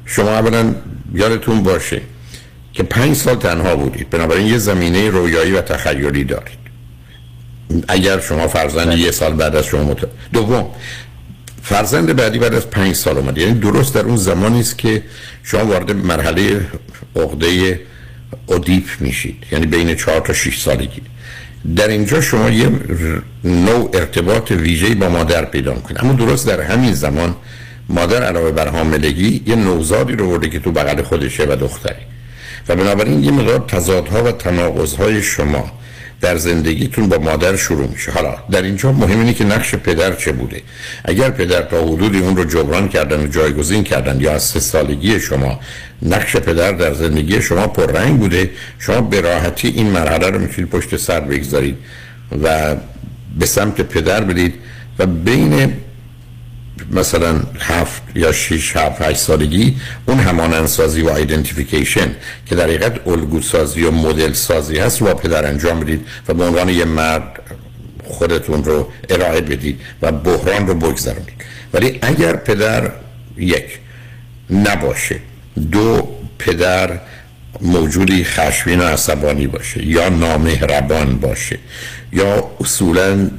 شما 0.06 0.30
اولا 0.30 0.76
یادتون 1.14 1.64
باشه 1.64 2.02
که 2.78 2.84
پنج 2.84 3.16
سال 3.16 3.36
تنها 3.36 3.76
بودید. 3.76 4.10
بنابراین 4.10 4.48
یه 4.48 4.58
زمینه 4.58 5.10
رویایی 5.10 5.52
و 5.52 5.62
تخیلی 5.62 6.24
دارید. 6.24 6.60
اگر 7.88 8.20
شما 8.20 8.48
فرزند 8.48 8.98
یه 8.98 9.12
سال 9.12 9.34
بعد 9.34 9.56
از 9.56 9.66
شما 9.66 9.84
مت... 9.84 9.98
دوم 10.34 10.66
فرزند 11.64 12.16
بعدی 12.16 12.40
بعد 12.40 12.54
از 12.54 12.70
پنج 12.70 12.96
سال 12.96 13.18
اومد 13.18 13.38
یعنی 13.38 13.60
درست 13.60 13.96
در 13.96 14.02
اون 14.02 14.16
زمانی 14.16 14.60
است 14.60 14.78
که 14.78 15.04
شما 15.44 15.66
وارد 15.66 15.92
مرحله 15.92 16.62
عقده 17.16 17.80
ادیپ 18.50 18.86
میشید. 19.00 19.44
یعنی 19.52 19.66
بین 19.66 19.96
چهار 19.96 20.20
تا 20.20 20.34
شش 20.34 20.62
سالگی. 20.62 21.02
در 21.76 21.88
اینجا 21.88 22.22
شما 22.22 22.50
یه 22.50 22.70
نوع 23.44 23.90
ارتباط 23.94 24.52
ویژه‌ای 24.52 24.96
با 24.96 25.10
مادر 25.10 25.46
پیدا 25.46 25.74
کنید 25.74 25.98
اما 26.02 26.14
درست 26.14 26.48
در 26.48 26.62
همین 26.62 26.94
زمان 26.94 27.36
مادر 27.90 28.24
علاوه 28.24 28.52
بر 28.52 28.68
حاملگی 28.68 29.44
یه 29.46 29.56
نوزادی 29.56 30.14
رو 30.14 30.32
ورده 30.32 30.50
که 30.50 30.60
تو 30.60 30.72
بغل 30.72 31.02
خودشه 31.02 31.44
و 31.44 31.56
دختری 31.56 32.17
و 32.70 32.76
بنابراین 32.76 33.24
یه 33.24 33.32
مقدار 33.32 33.60
تضادها 33.68 34.24
و 34.24 34.32
تناقضهای 34.32 35.24
شما 35.24 35.72
در 36.22 36.38
زندگیتون 36.38 37.10
با 37.10 37.18
مادر 37.18 37.56
شروع 37.56 37.88
میشه. 37.88 38.12
حالا 38.12 38.36
در 38.52 38.62
اینجا 38.62 38.92
مهم 38.92 39.20
اینه 39.20 39.34
که 39.34 39.44
نقش 39.44 39.76
پدر 39.76 40.14
چه 40.14 40.32
بوده. 40.32 40.62
اگر 41.06 41.30
پدر 41.30 41.62
تا 41.62 41.86
حدودی 41.86 42.20
اون 42.20 42.38
رو 42.38 42.44
جبران 42.44 42.90
کردن 42.90 43.24
و 43.24 43.28
جایگزین 43.28 43.84
کردن 43.84 44.22
یا 44.22 44.32
از 44.34 44.44
سه 44.44 44.60
سالگی 44.60 45.20
شما 45.20 45.60
نقش 46.02 46.36
پدر 46.36 46.72
در 46.72 46.94
زندگی 46.94 47.42
شما 47.42 47.68
پررنگ 47.68 48.20
بوده 48.20 48.50
شما 48.80 49.02
به 49.02 49.22
راحتی 49.22 49.68
این 49.68 49.90
مرحله 49.90 50.30
رو 50.30 50.40
می‌تونید 50.40 50.70
پشت 50.70 50.98
سر 50.98 51.20
بگذارید 51.20 51.78
و 52.44 52.76
به 53.40 53.46
سمت 53.46 53.82
پدر 53.82 54.24
برید 54.24 54.54
و 55.00 55.06
بین 55.06 55.74
مثلا 56.92 57.42
هفت 57.60 58.02
یا 58.16 58.32
شش 58.32 58.78
هفت 58.78 59.02
هشت 59.02 59.18
سالگی 59.18 59.76
اون 60.06 60.20
همانندسازی 60.20 61.02
و 61.02 61.10
ایدنتیفیکیشن 61.10 62.16
که 62.46 62.56
در 62.56 62.64
حقیقت 62.64 63.08
الگو 63.08 63.42
سازی 63.42 63.84
و 63.84 63.92
مدل 63.92 64.34
سازی 64.34 64.78
هست 64.78 65.02
و 65.02 65.06
پدر 65.06 65.46
انجام 65.46 65.80
بدید 65.80 66.08
و 66.28 66.34
به 66.34 66.44
عنوان 66.44 66.70
یه 66.70 66.86
مرد 66.86 67.40
خودتون 68.04 68.64
رو 68.64 68.92
ارائه 69.10 69.42
بدید 69.42 69.82
و 70.02 70.12
بحران 70.12 70.68
رو 70.68 70.74
بگذرونید. 70.74 71.34
ولی 71.74 72.00
اگر 72.02 72.36
پدر 72.36 72.92
یک 73.38 73.80
نباشه 74.50 75.20
دو 75.72 76.18
پدر 76.40 77.00
موجودی 77.62 78.24
خشمین 78.24 78.80
و 78.80 78.84
عصبانی 78.84 79.48
باشه 79.48 79.86
یا 79.86 80.10
نامهربان 80.10 81.18
باشه 81.18 81.60
یا 82.14 82.52
اصولا 82.60 83.30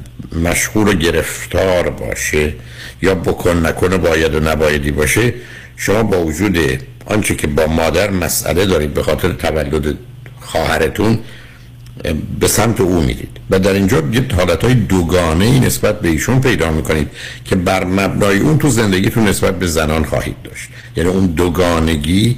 مشغول 0.43 0.87
و 0.87 0.93
گرفتار 0.93 1.89
باشه 1.89 2.53
یا 3.01 3.15
بکن 3.15 3.65
نکن 3.65 3.97
باید 3.97 4.35
و 4.35 4.39
نبایدی 4.39 4.91
باشه 4.91 5.33
شما 5.77 6.03
با 6.03 6.25
وجود 6.25 6.57
آنچه 7.05 7.35
که 7.35 7.47
با 7.47 7.67
مادر 7.67 8.09
مسئله 8.09 8.65
دارید 8.65 8.93
به 8.93 9.03
خاطر 9.03 9.31
تولد 9.31 9.97
خواهرتون 10.39 11.19
به 12.39 12.47
سمت 12.47 12.81
او 12.81 13.01
میرید. 13.01 13.29
و 13.49 13.59
در 13.59 13.73
اینجا 13.73 14.03
یه 14.11 14.25
حالت 14.37 14.63
های 14.63 14.73
دوگانه 14.73 15.45
ای 15.45 15.59
نسبت 15.59 15.99
به 15.99 16.09
ایشون 16.09 16.41
پیدا 16.41 16.71
می‌کنید 16.71 17.09
که 17.45 17.55
بر 17.55 17.83
مبنای 17.83 18.39
اون 18.39 18.57
تو 18.57 18.69
زندگیتون 18.69 19.27
نسبت 19.27 19.59
به 19.59 19.67
زنان 19.67 20.03
خواهید 20.05 20.35
داشت. 20.43 20.69
یعنی 20.95 21.09
اون 21.09 21.25
دوگانگی 21.25 22.37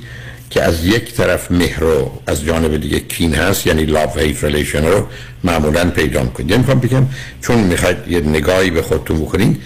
که 0.49 0.63
از 0.63 0.85
یک 0.85 1.13
طرف 1.13 1.51
مهر 1.51 1.83
و 1.83 2.21
از 2.27 2.43
جانب 2.43 2.77
دیگه 2.77 2.99
کین 2.99 3.35
هست 3.35 3.67
یعنی 3.67 3.85
love 3.85 4.17
hate 4.17 4.43
relation 4.43 4.85
رو 4.85 5.07
معمولا 5.43 5.89
پیدا 5.89 6.23
می‌کنید. 6.23 6.51
یعنی 6.51 6.63
بگم 6.63 7.07
چون 7.41 7.59
می‌خواید 7.59 7.97
یه 8.07 8.19
نگاهی 8.19 8.69
به 8.69 8.81
خودتون 8.81 9.19
بکنید 9.19 9.61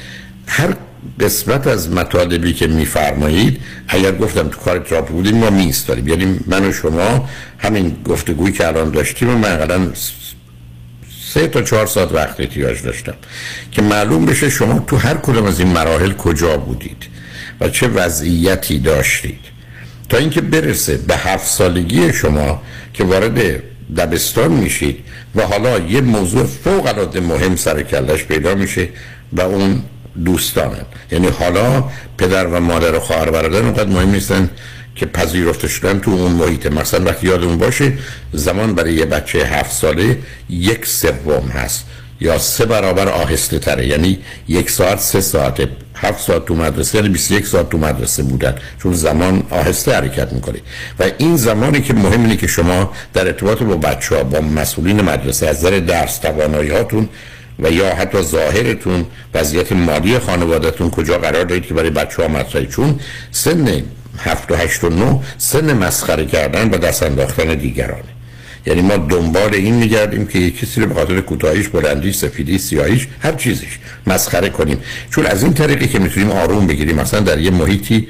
هر 0.47 0.75
قسمت 1.19 1.67
از 1.67 1.89
مطالبی 1.89 2.53
که 2.53 2.67
میفرمایید 2.67 3.61
اگر 3.87 4.11
گفتم 4.11 4.47
تو 4.47 4.59
کار 4.59 4.79
تراپی 4.79 5.13
بودیم 5.13 5.37
ما 5.37 5.49
میستاریم 5.49 6.07
یعنی 6.07 6.39
من 6.47 6.65
و 6.65 6.71
شما 6.71 7.29
همین 7.57 7.97
گفتگویی 8.05 8.53
که 8.53 8.67
الان 8.67 8.91
داشتیم 8.91 9.29
و 9.29 9.37
من 9.37 9.93
سه 11.33 11.47
تا 11.47 11.61
چهار 11.61 11.85
ساعت 11.85 12.11
وقت 12.11 12.39
احتیاج 12.39 12.81
داشتم 12.81 13.13
که 13.71 13.81
معلوم 13.81 14.25
بشه 14.25 14.49
شما 14.49 14.79
تو 14.87 14.97
هر 14.97 15.13
کدوم 15.13 15.45
از 15.45 15.59
این 15.59 15.67
مراحل 15.67 16.13
کجا 16.13 16.57
بودید 16.57 17.05
و 17.61 17.69
چه 17.69 17.87
وضعیتی 17.87 18.79
داشتید. 18.79 19.39
تا 20.09 20.17
اینکه 20.17 20.41
برسه 20.41 20.97
به 20.97 21.15
هفت 21.15 21.47
سالگی 21.47 22.13
شما 22.13 22.61
که 22.93 23.03
وارد 23.03 23.63
دبستان 23.97 24.51
میشید 24.51 24.97
و 25.35 25.41
حالا 25.41 25.79
یه 25.79 26.01
موضوع 26.01 26.43
فوق 26.43 26.85
العاده 26.85 27.19
مهم 27.19 27.55
سر 27.55 27.83
کلش 27.83 28.23
پیدا 28.23 28.55
میشه 28.55 28.89
و 29.33 29.41
اون 29.41 29.83
دوستانن. 30.25 30.85
یعنی 31.11 31.27
حالا 31.27 31.83
پدر 32.17 32.47
و 32.47 32.59
مادر 32.59 32.95
و 32.95 32.99
خواهر 32.99 33.29
برادر 33.29 33.59
اونقدر 33.59 33.89
مهم 33.89 34.09
نیستن 34.09 34.49
که 34.95 35.05
پذیرفته 35.05 35.67
شدن 35.67 35.99
تو 35.99 36.11
اون 36.11 36.31
محیط 36.31 36.65
مثلا 36.65 37.05
وقتی 37.05 37.27
یادمون 37.27 37.57
باشه 37.57 37.93
زمان 38.33 38.75
برای 38.75 38.93
یه 38.93 39.05
بچه 39.05 39.39
هفت 39.39 39.71
ساله 39.71 40.17
یک 40.49 40.85
سوم 40.85 41.47
هست 41.53 41.85
یا 42.21 42.37
سه 42.37 42.65
برابر 42.65 43.09
آهسته 43.09 43.59
تره. 43.59 43.87
یعنی 43.87 44.19
یک 44.47 44.69
ساعت 44.69 44.99
سه 44.99 45.21
ساعت. 45.21 45.69
هفت 45.95 46.23
ساعت 46.23 46.45
تو 46.45 46.55
مدرسه 46.55 46.97
یعنی 46.97 47.09
21 47.09 47.47
ساعت 47.47 47.69
تو 47.69 47.77
مدرسه 47.77 48.23
بودن. 48.23 48.55
چون 48.83 48.93
زمان 48.93 49.43
آهسته 49.49 49.95
حرکت 49.95 50.33
می‌کنه. 50.33 50.59
و 50.99 51.03
این 51.17 51.37
زمانی 51.37 51.81
که 51.81 51.93
مهم 51.93 52.21
اینه 52.21 52.37
که 52.37 52.47
شما 52.47 52.91
در 53.13 53.27
ارتباط 53.27 53.63
با 53.63 53.75
بچه 53.75 54.15
ها 54.15 54.23
با 54.23 54.41
مسئولین 54.41 55.01
مدرسه 55.01 55.47
از 55.47 55.57
نظر 55.57 55.79
درس 55.79 56.17
توانایی 56.17 56.69
هاتون 56.69 57.09
و 57.59 57.71
یا 57.71 57.95
حتی 57.95 58.21
ظاهرتون 58.21 59.05
وضعیت 59.33 59.71
مالی 59.71 60.19
خانوادهتون 60.19 60.89
کجا 60.89 61.17
قرار 61.17 61.43
دارید 61.43 61.65
که 61.65 61.73
برای 61.73 61.89
بچه 61.89 62.21
ها 62.21 62.27
مطرحی 62.27 62.67
چون 62.67 62.99
سن 63.31 63.83
هفت 64.17 64.51
و 64.51 64.55
هشت 64.55 64.83
و 64.83 64.89
نو 64.89 65.21
سن 65.37 65.73
مسخره 65.73 66.25
کردن 66.25 66.69
و 66.69 66.77
دست 66.77 67.03
انداختن 67.03 67.55
دیگرانه. 67.55 68.03
یعنی 68.65 68.81
ما 68.81 68.97
دنبال 68.97 69.53
این 69.53 69.75
میگردیم 69.75 70.27
که 70.27 70.39
یک 70.39 70.59
کسی 70.59 70.81
رو 70.81 70.87
به 70.87 70.93
خاطر 70.93 71.21
کوتاهیش 71.21 71.67
بلندی 71.67 72.13
سفیدی 72.13 72.57
سیاهیش 72.57 73.07
هر 73.19 73.31
چیزیش 73.31 73.79
مسخره 74.07 74.49
کنیم. 74.49 74.79
چون 75.11 75.25
از 75.25 75.43
این 75.43 75.53
طریقی 75.53 75.87
که 75.87 75.99
می‌تونیم 75.99 76.31
آروم 76.31 76.67
بگیریم 76.67 76.95
مثلا 76.95 77.19
در 77.19 77.39
یه 77.39 77.51
محیطی 77.51 78.07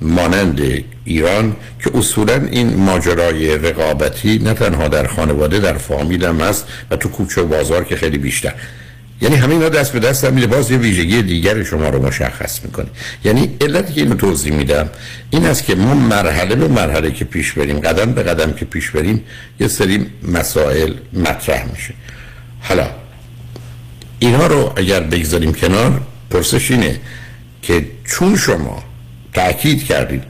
مانند 0.00 0.84
ایران 1.04 1.56
که 1.84 1.90
اصولا 1.98 2.48
این 2.50 2.76
ماجرای 2.76 3.58
رقابتی 3.58 4.38
نه 4.38 4.54
تنها 4.54 4.88
در 4.88 5.06
خانواده 5.06 5.58
در 5.58 5.78
فامیل 5.78 6.24
هم 6.24 6.40
هست 6.40 6.66
و 6.90 6.96
تو 6.96 7.08
کوچه 7.08 7.42
و 7.42 7.46
بازار 7.46 7.84
که 7.84 7.96
خیلی 7.96 8.18
بیشتر. 8.18 8.54
یعنی 9.20 9.36
همین 9.36 9.68
دست 9.68 9.92
به 9.92 9.98
دست 9.98 10.24
هم 10.24 10.34
میده. 10.34 10.46
باز 10.46 10.70
یه 10.70 10.78
ویژگی 10.78 11.22
دیگر 11.22 11.62
شما 11.62 11.88
رو 11.88 12.06
مشخص 12.06 12.64
می‌کنه. 12.64 12.86
یعنی 13.24 13.56
علتی 13.60 13.92
که 13.92 14.00
اینو 14.00 14.14
توضیح 14.14 14.52
میدم 14.52 14.90
این 15.30 15.46
است 15.46 15.64
که 15.64 15.74
ما 15.74 15.94
مرحله 15.94 16.54
به 16.54 16.68
مرحله 16.68 17.10
که 17.10 17.24
پیش 17.24 17.52
بریم 17.52 17.80
قدم 17.80 18.12
به 18.12 18.22
قدم 18.22 18.52
که 18.52 18.64
پیش 18.64 18.90
بریم 18.90 19.24
یه 19.60 19.68
سری 19.68 20.06
مسائل 20.22 20.92
مطرح 21.12 21.64
میشه. 21.72 21.94
حالا 22.60 22.90
اینها 24.18 24.46
رو 24.46 24.72
اگر 24.76 25.00
بگذاریم 25.00 25.52
کنار 25.52 26.00
پرسش 26.30 26.70
اینه 26.70 27.00
که 27.62 27.86
چون 28.04 28.36
شما 28.36 28.82
تاکید 29.34 29.84
کردید 29.84 30.22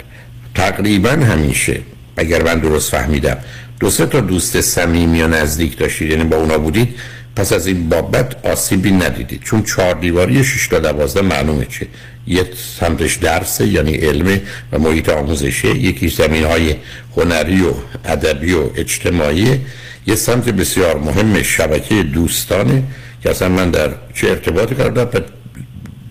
تقریبا 0.55 1.11
همیشه 1.11 1.81
اگر 2.17 2.43
من 2.43 2.59
درست 2.59 2.91
فهمیدم 2.91 3.37
دو 3.81 3.91
سه 3.91 4.07
تا 4.07 4.21
دوست 4.21 4.61
صمیمی 4.61 5.23
و 5.23 5.29
نزدیک 5.29 5.79
داشتید 5.79 6.11
یعنی 6.11 6.25
با 6.25 6.37
اونا 6.37 6.59
بودید 6.59 6.95
پس 7.39 7.53
از 7.53 7.67
این 7.67 7.89
بابت 7.89 8.47
آسیبی 8.47 8.91
ندیدید 8.91 9.43
چون 9.43 9.63
چهار 9.63 9.95
دیواری 9.95 10.45
6 10.45 10.69
تا 10.69 10.79
12 10.79 11.23
معلومه 11.23 11.65
چه 11.65 11.87
یک 12.27 12.47
سمتش 12.81 13.15
درسه 13.15 13.67
یعنی 13.67 13.95
علم 13.95 14.41
و 14.73 14.79
محیط 14.79 15.09
آموزشه. 15.09 15.69
یکی 15.69 16.09
زمین 16.09 16.45
های 16.45 16.75
هنری 17.17 17.63
و 17.63 17.73
ادبی 18.05 18.55
و 18.55 18.71
اجتماعی. 18.77 19.61
یه 20.07 20.15
سمت 20.15 20.49
بسیار 20.49 20.99
مهم 20.99 21.43
شبکه 21.43 22.03
دوستانه 22.03 22.83
که 23.23 23.31
اصلا 23.31 23.49
من 23.49 23.71
در 23.71 23.91
چه 24.15 24.29
ارتباطی 24.29 24.75
کردم 24.75 25.25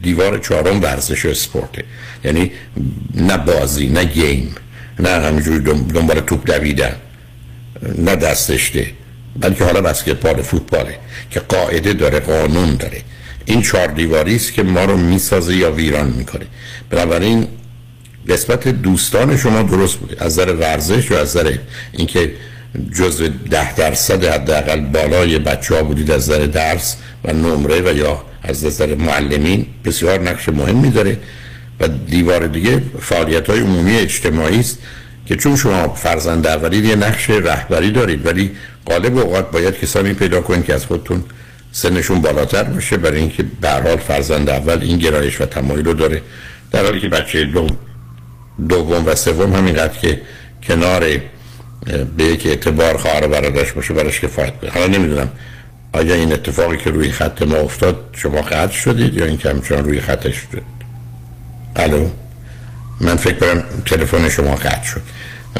دیوار 0.01 0.37
چهارم 0.37 0.81
ورزش 0.81 1.25
و 1.25 1.29
اسپورته. 1.29 1.83
یعنی 2.23 2.51
نه 3.15 3.37
بازی 3.37 3.87
نه 3.87 4.03
گیم 4.03 4.55
نه 4.99 5.09
همینجوری 5.09 5.59
دنبال 5.93 6.19
توپ 6.19 6.45
دویدن 6.45 6.95
نه 7.97 8.15
دستشته. 8.15 8.87
بلکه 9.39 9.63
حالا 9.63 9.81
بسکتبال 9.81 10.41
فوتباله 10.41 10.95
که 11.31 11.39
قاعده 11.39 11.93
داره 11.93 12.19
قانون 12.19 12.75
داره. 12.75 13.01
این 13.45 13.61
چهار 13.61 13.87
دیواری 13.87 14.35
است 14.35 14.53
که 14.53 14.63
ما 14.63 14.85
رو 14.85 14.97
می‌سازه 14.97 15.55
یا 15.55 15.71
ویران 15.71 16.07
می‌کنه. 16.07 16.45
بنابراین 16.89 17.47
نسبت 18.27 18.67
دوستان 18.67 19.37
شما 19.37 19.61
درست 19.61 19.97
بوده. 19.97 20.15
از 20.19 20.39
نظر 20.39 20.53
ورزش 20.53 21.11
و 21.11 21.15
از 21.15 21.37
نظر 21.37 21.57
اینکه 21.91 22.31
جزء 22.95 23.27
ده 23.49 23.75
درصد 23.75 24.23
حداقل 24.23 24.79
بالای 24.79 25.39
بچه 25.39 25.75
ها 25.75 25.83
بودید 25.83 26.11
از 26.11 26.29
نظر 26.29 26.45
درس 26.45 26.95
و 27.23 27.33
نمره 27.33 27.81
و 27.81 27.97
یا 27.97 28.23
از 28.43 28.65
نظر 28.65 28.95
معلمین 28.95 29.65
بسیار 29.85 30.19
نقش 30.19 30.49
مهمی 30.49 30.89
داره. 30.89 31.17
و 31.79 31.87
دیوار 31.87 32.47
دیگه 32.47 32.81
فعالیت 32.99 33.49
های 33.49 33.59
عمومی 33.59 33.97
اجتماعی 33.97 34.59
است. 34.59 34.79
که 35.27 35.35
چون 35.35 35.55
شما 35.55 35.87
فرزند 35.87 36.47
اولید 36.47 36.85
یه 36.85 36.95
نقش 36.95 37.29
رهبری 37.29 37.91
دارید. 37.91 38.25
ولی 38.25 38.51
غالب 38.85 39.17
اوقات 39.17 39.51
باید 39.51 39.79
کسانی 39.79 40.13
پیدا 40.13 40.41
کنید 40.41 40.65
که 40.65 40.73
از 40.73 40.85
خودتون 40.85 41.23
سنشون 41.71 42.21
بالاتر 42.21 42.63
باشه. 42.63 42.97
برای 42.97 43.19
اینکه 43.19 43.45
به 43.61 43.69
حال 43.69 43.97
فرزند 43.97 44.49
اول 44.49 44.79
این 44.81 44.97
گرایش 44.97 45.41
و 45.41 45.45
تمایل 45.45 45.85
رو 45.85 45.93
داره. 45.93 46.21
در 46.71 46.83
حالی 46.83 46.99
که 46.99 47.09
بچه 47.09 47.45
دوم 47.45 47.77
دوم 48.69 49.05
و 49.05 49.15
سوم 49.15 49.55
همینقدر 49.55 49.97
که 49.97 50.21
کنار 50.63 51.05
به 52.17 52.23
یک 52.23 52.45
اعتبار 52.45 52.97
خواهر 52.97 53.27
برادرش 53.27 53.71
باشه 53.71 53.93
براش 53.93 54.19
کفایت 54.19 54.59
کنه. 54.59 54.69
حالا 54.71 54.87
نمی‌دونم 54.87 55.29
آیا 55.93 56.15
این 56.15 56.33
اتفاقی 56.33 56.77
که 56.77 56.89
روی 56.89 57.11
خط 57.11 57.41
ما 57.41 57.55
افتاد 57.55 58.09
شما 58.13 58.41
قطع 58.41 58.73
شدید 58.73 59.13
یا 59.13 59.25
این 59.25 59.39
همچنان 59.45 59.83
روی 59.83 60.01
خطش 60.01 60.35
شد؟ 60.35 60.61
الو؟ 61.75 62.07
من 63.01 63.15
فکر 63.15 63.35
کنم 63.35 63.63
تلفن 63.85 64.29
شما 64.29 64.55
قطع 64.55 64.83
شد. 64.83 65.01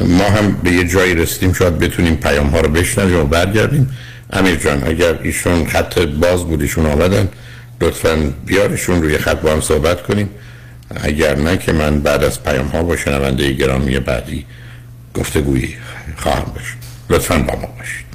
ما 0.00 0.24
هم 0.24 0.52
به 0.52 0.72
یه 0.72 0.84
جایی 0.84 1.14
رسیدیم 1.14 1.52
شاید 1.52 1.78
بتونیم 1.78 2.16
پیام 2.16 2.46
ها 2.46 2.60
رو 2.60 2.68
بشنویم 2.68 3.20
و 3.20 3.24
برگردیم. 3.24 3.90
امیر 4.32 4.54
جان 4.54 4.86
اگر 4.86 5.18
ایشون 5.22 5.66
خط 5.66 5.98
باز 5.98 6.44
بود 6.44 6.62
ایشون 6.62 6.86
آمدن 6.86 7.28
لطفا 7.80 8.32
بیارشون 8.46 9.02
روی 9.02 9.18
خط 9.18 9.40
با 9.40 9.52
هم 9.52 9.60
صحبت 9.60 10.02
کنیم. 10.02 10.30
اگر 11.00 11.36
نه 11.36 11.56
که 11.56 11.72
من 11.72 12.00
بعد 12.00 12.24
از 12.24 12.42
پیام 12.42 12.66
ها 12.66 12.82
با 12.82 12.96
شنونده 12.96 13.52
گرامی 13.52 13.98
بعدی 13.98 14.46
گفتگویی 15.14 15.76
خواهم 16.16 16.52
باشد 16.54 16.78
لطفا 17.10 17.38
با 17.38 17.54
ما 17.54 17.68
باشید. 17.78 18.08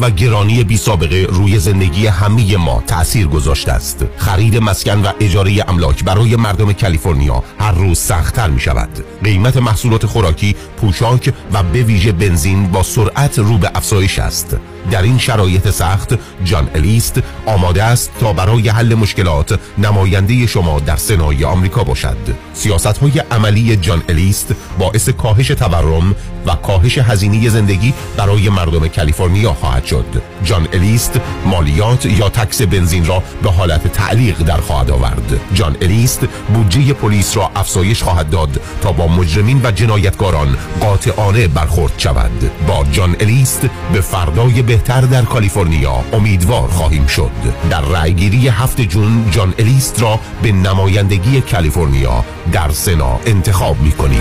و 0.00 0.10
گرانی 0.10 0.64
بی 0.64 0.76
سابقه 0.76 1.26
روی 1.30 1.58
زندگی 1.58 2.06
همه 2.06 2.56
ما 2.56 2.82
تأثیر 2.86 3.26
گذاشته 3.26 3.72
است. 3.72 4.04
خرید 4.16 4.56
مسکن 4.56 5.02
و 5.02 5.12
اجاره 5.20 5.64
املاک 5.68 6.04
برای 6.04 6.36
مردم 6.36 6.72
کالیفرنیا 6.72 7.44
هر 7.58 7.72
روز 7.72 7.98
سختتر 7.98 8.50
می 8.50 8.60
شود 8.60 8.88
قیمت 9.24 9.56
محصولات 9.56 10.06
خوراکی 10.06 10.56
پوشاک 10.76 11.32
و 11.52 11.62
به 11.62 11.82
ویژه 11.82 12.12
بنزین 12.12 12.68
با 12.68 12.82
سرعت 12.82 13.38
رو 13.38 13.58
به 13.58 13.70
افزایش 13.74 14.18
است. 14.18 14.56
در 14.90 15.02
این 15.02 15.18
شرایط 15.18 15.70
سخت 15.70 16.14
جان 16.44 16.70
الیست 16.74 17.20
آماده 17.46 17.82
است 17.82 18.10
تا 18.20 18.32
برای 18.32 18.68
حل 18.68 18.94
مشکلات 18.94 19.60
نماینده 19.78 20.46
شما 20.46 20.80
در 20.80 20.96
سنای 20.96 21.44
آمریکا 21.44 21.84
باشد. 21.84 22.16
سیاست 22.54 22.98
های 22.98 23.18
عملی 23.30 23.76
جان 23.76 24.02
الیست 24.08 24.54
باعث 24.78 25.08
کاهش 25.08 25.48
تورم 25.48 26.14
و 26.46 26.54
کاهش 26.54 26.98
هزینه 26.98 27.48
زندگی 27.48 27.94
برای 28.16 28.48
مردم 28.48 28.88
کالیفرنیا 28.88 29.52
خواهد 29.52 29.84
شد. 29.84 30.22
جان 30.44 30.68
الیست 30.72 31.20
مالیات 31.46 32.06
یا 32.06 32.28
تکس 32.28 32.62
بنزین 32.62 33.06
را 33.06 33.22
به 33.42 33.50
حالت 33.50 33.92
تعلیق 33.92 34.38
در 34.38 34.60
خواهد 34.60 34.90
آورد. 34.90 35.40
جان 35.54 35.76
الیست 35.82 36.20
بودجه 36.54 36.92
پلیس 36.92 37.36
را 37.36 37.50
افزایش 37.56 38.02
خواهد 38.02 38.30
داد 38.30 38.60
تا 38.82 38.92
با 38.92 39.06
مجرمین 39.06 39.60
و 39.64 39.70
جنایتکاران 39.70 40.56
قاطعانه 40.80 41.48
برخورد 41.48 41.92
شود. 41.98 42.50
با 42.68 42.84
جان 42.92 43.16
الیست 43.20 43.60
به 43.92 44.00
فردای 44.00 44.62
بهتر 44.74 45.00
در 45.00 45.22
کالیفرنیا. 45.22 46.04
امیدوار 46.12 46.68
خواهیم 46.68 47.06
شد. 47.06 47.30
در 47.70 47.80
رأیگیری 47.80 48.48
هفت 48.48 48.80
جون 48.80 49.30
جان 49.30 49.54
الیست 49.58 50.02
را 50.02 50.20
به 50.42 50.52
نمایندگی 50.52 51.40
کالیفرنیا 51.40 52.24
در 52.52 52.70
سنا 52.70 53.20
انتخاب 53.26 53.80
می 53.80 53.92
کنیم 53.92 54.20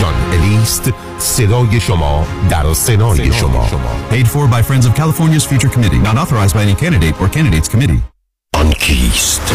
جان 0.00 0.14
الیست 0.32 0.92
صدای 1.18 1.80
شما 1.80 2.26
در 2.50 2.72
سنای 2.72 3.32
شما. 3.32 3.68
Paid 4.10 4.26
for 4.26 4.46
by 4.54 4.62
Friends 4.62 4.86
of 4.86 4.94
California's 4.94 5.44
Future 5.44 5.72
Committee. 5.74 5.98
Not 5.98 6.16
authorized 6.16 6.54
by 6.54 6.62
any 6.62 6.74
candidate 6.74 7.14
or 7.20 7.28
candidates 7.28 7.68
committee. 7.68 8.02
آن 8.54 8.72
کیست؟ 8.72 9.54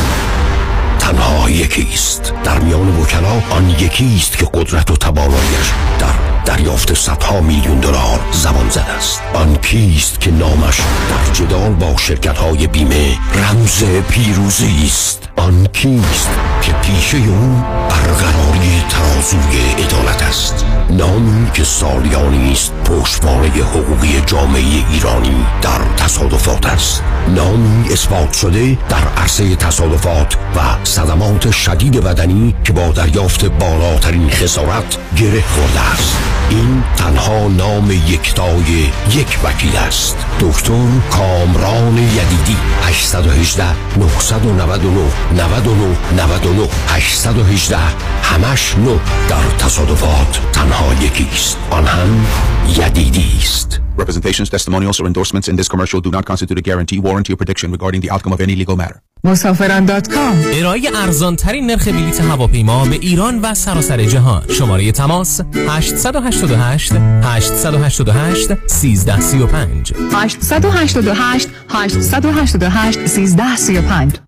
تنها 1.00 1.50
یکیست. 1.50 2.34
در 2.44 2.60
میان 2.60 3.00
وکلا 3.00 3.42
آن 3.50 3.70
یکیست 3.70 4.38
که 4.38 4.46
قدرت 4.54 4.92
و 4.92 4.96
توانایش 4.96 5.72
در 6.00 6.35
دریافت 6.46 6.94
صدها 6.94 7.42
میلیون 7.42 7.80
دلار 7.80 8.20
زبان 8.32 8.70
زد 8.70 8.86
است. 8.98 9.22
آن 9.34 9.56
کیست 9.56 10.20
که 10.20 10.32
نامش 10.32 10.80
در 10.80 11.34
جدال 11.34 11.74
با 11.74 11.98
شرکت 11.98 12.38
های 12.38 12.68
بیمه 12.68 13.18
رمز 13.34 13.84
پیروزی 14.10 14.84
است؟ 14.86 15.30
آن 15.36 15.68
کیست 15.74 16.30
که 16.62 16.72
پیشه 16.72 17.18
او 17.18 17.64
برقراری 17.90 18.84
ترازوی 18.90 19.84
عدالت 19.84 20.24
است؟ 20.24 20.66
نامی 20.90 21.52
که 21.54 21.64
سالیانی 21.64 22.52
است 22.52 22.74
پشتوانه 22.86 23.48
حقوقی 23.48 24.22
جامعه 24.26 24.84
ایرانی 24.92 25.46
در 25.62 25.80
تصادفات 25.98 26.66
است. 26.66 27.04
نامی 27.28 27.94
اثبات 27.94 28.34
شده 28.34 28.78
در 28.90 29.08
عرصه 29.18 29.56
تصادفات 29.56 30.36
و 30.56 30.86
صدمات 30.86 31.52
شدید 31.52 32.04
بدنی 32.04 32.56
که 32.64 32.74
با 32.74 32.88
دریافت 32.88 33.46
بالاترین 33.46 34.30
خسارت 34.30 34.98
گره 35.18 35.42
خورده 35.42 35.80
است. 35.94 36.35
این 36.50 36.84
تنها 36.98 37.48
نام 37.48 37.92
یکتای 37.92 38.90
یک 39.10 39.40
وکیل 39.44 39.78
است. 39.78 40.18
دکتر 40.40 40.88
کامران 41.12 41.98
یدیدی 41.98 42.58
818 42.84 43.64
999 43.98 45.02
99 45.32 45.98
99 46.18 46.68
818 46.88 47.78
همش 48.24 48.76
نو 48.78 48.98
در 49.30 49.66
تصادفات 49.66 50.42
تنها 50.54 50.94
یکیست 50.94 51.58
آن 51.70 51.86
هم 51.86 52.26
یدیدی 52.68 53.40
است. 53.42 53.85
Representations, 53.98 54.50
testimonials, 54.50 55.00
or 55.00 55.06
endorsements 55.08 55.48
in 55.48 55.56
this 55.56 55.68
commercial 55.68 56.00
do 56.02 56.12
not 56.12 56.26
constitute 56.26 56.58
a 56.58 56.62
guarantee, 56.62 57.00
warranty, 57.00 57.32
or 57.34 57.38
prediction 57.38 57.72
regarding 57.72 58.02
the 58.02 58.10
outcome 58.12 58.34
of 58.34 58.42
any 58.42 58.56
legal 58.56 58.76
matter. 58.76 59.02
مسافران 59.24 59.86
دات 59.86 60.08
کام 60.08 60.44
ارائه 60.54 60.90
ارزان 60.96 61.36
ترین 61.36 61.68
نرخ 61.68 61.88
بلیط 61.88 62.22
هواپیما 62.22 62.86
به 62.86 62.96
ایران 62.96 63.40
و 63.42 63.54
سراسر 63.54 64.04
جهان 64.04 64.44
شماره 64.50 64.92
تماس 64.92 65.42
888 65.42 66.92
888 67.24 68.52
1335 68.52 70.04
888 70.10 71.48
888 71.70 72.98
1335 72.98 74.20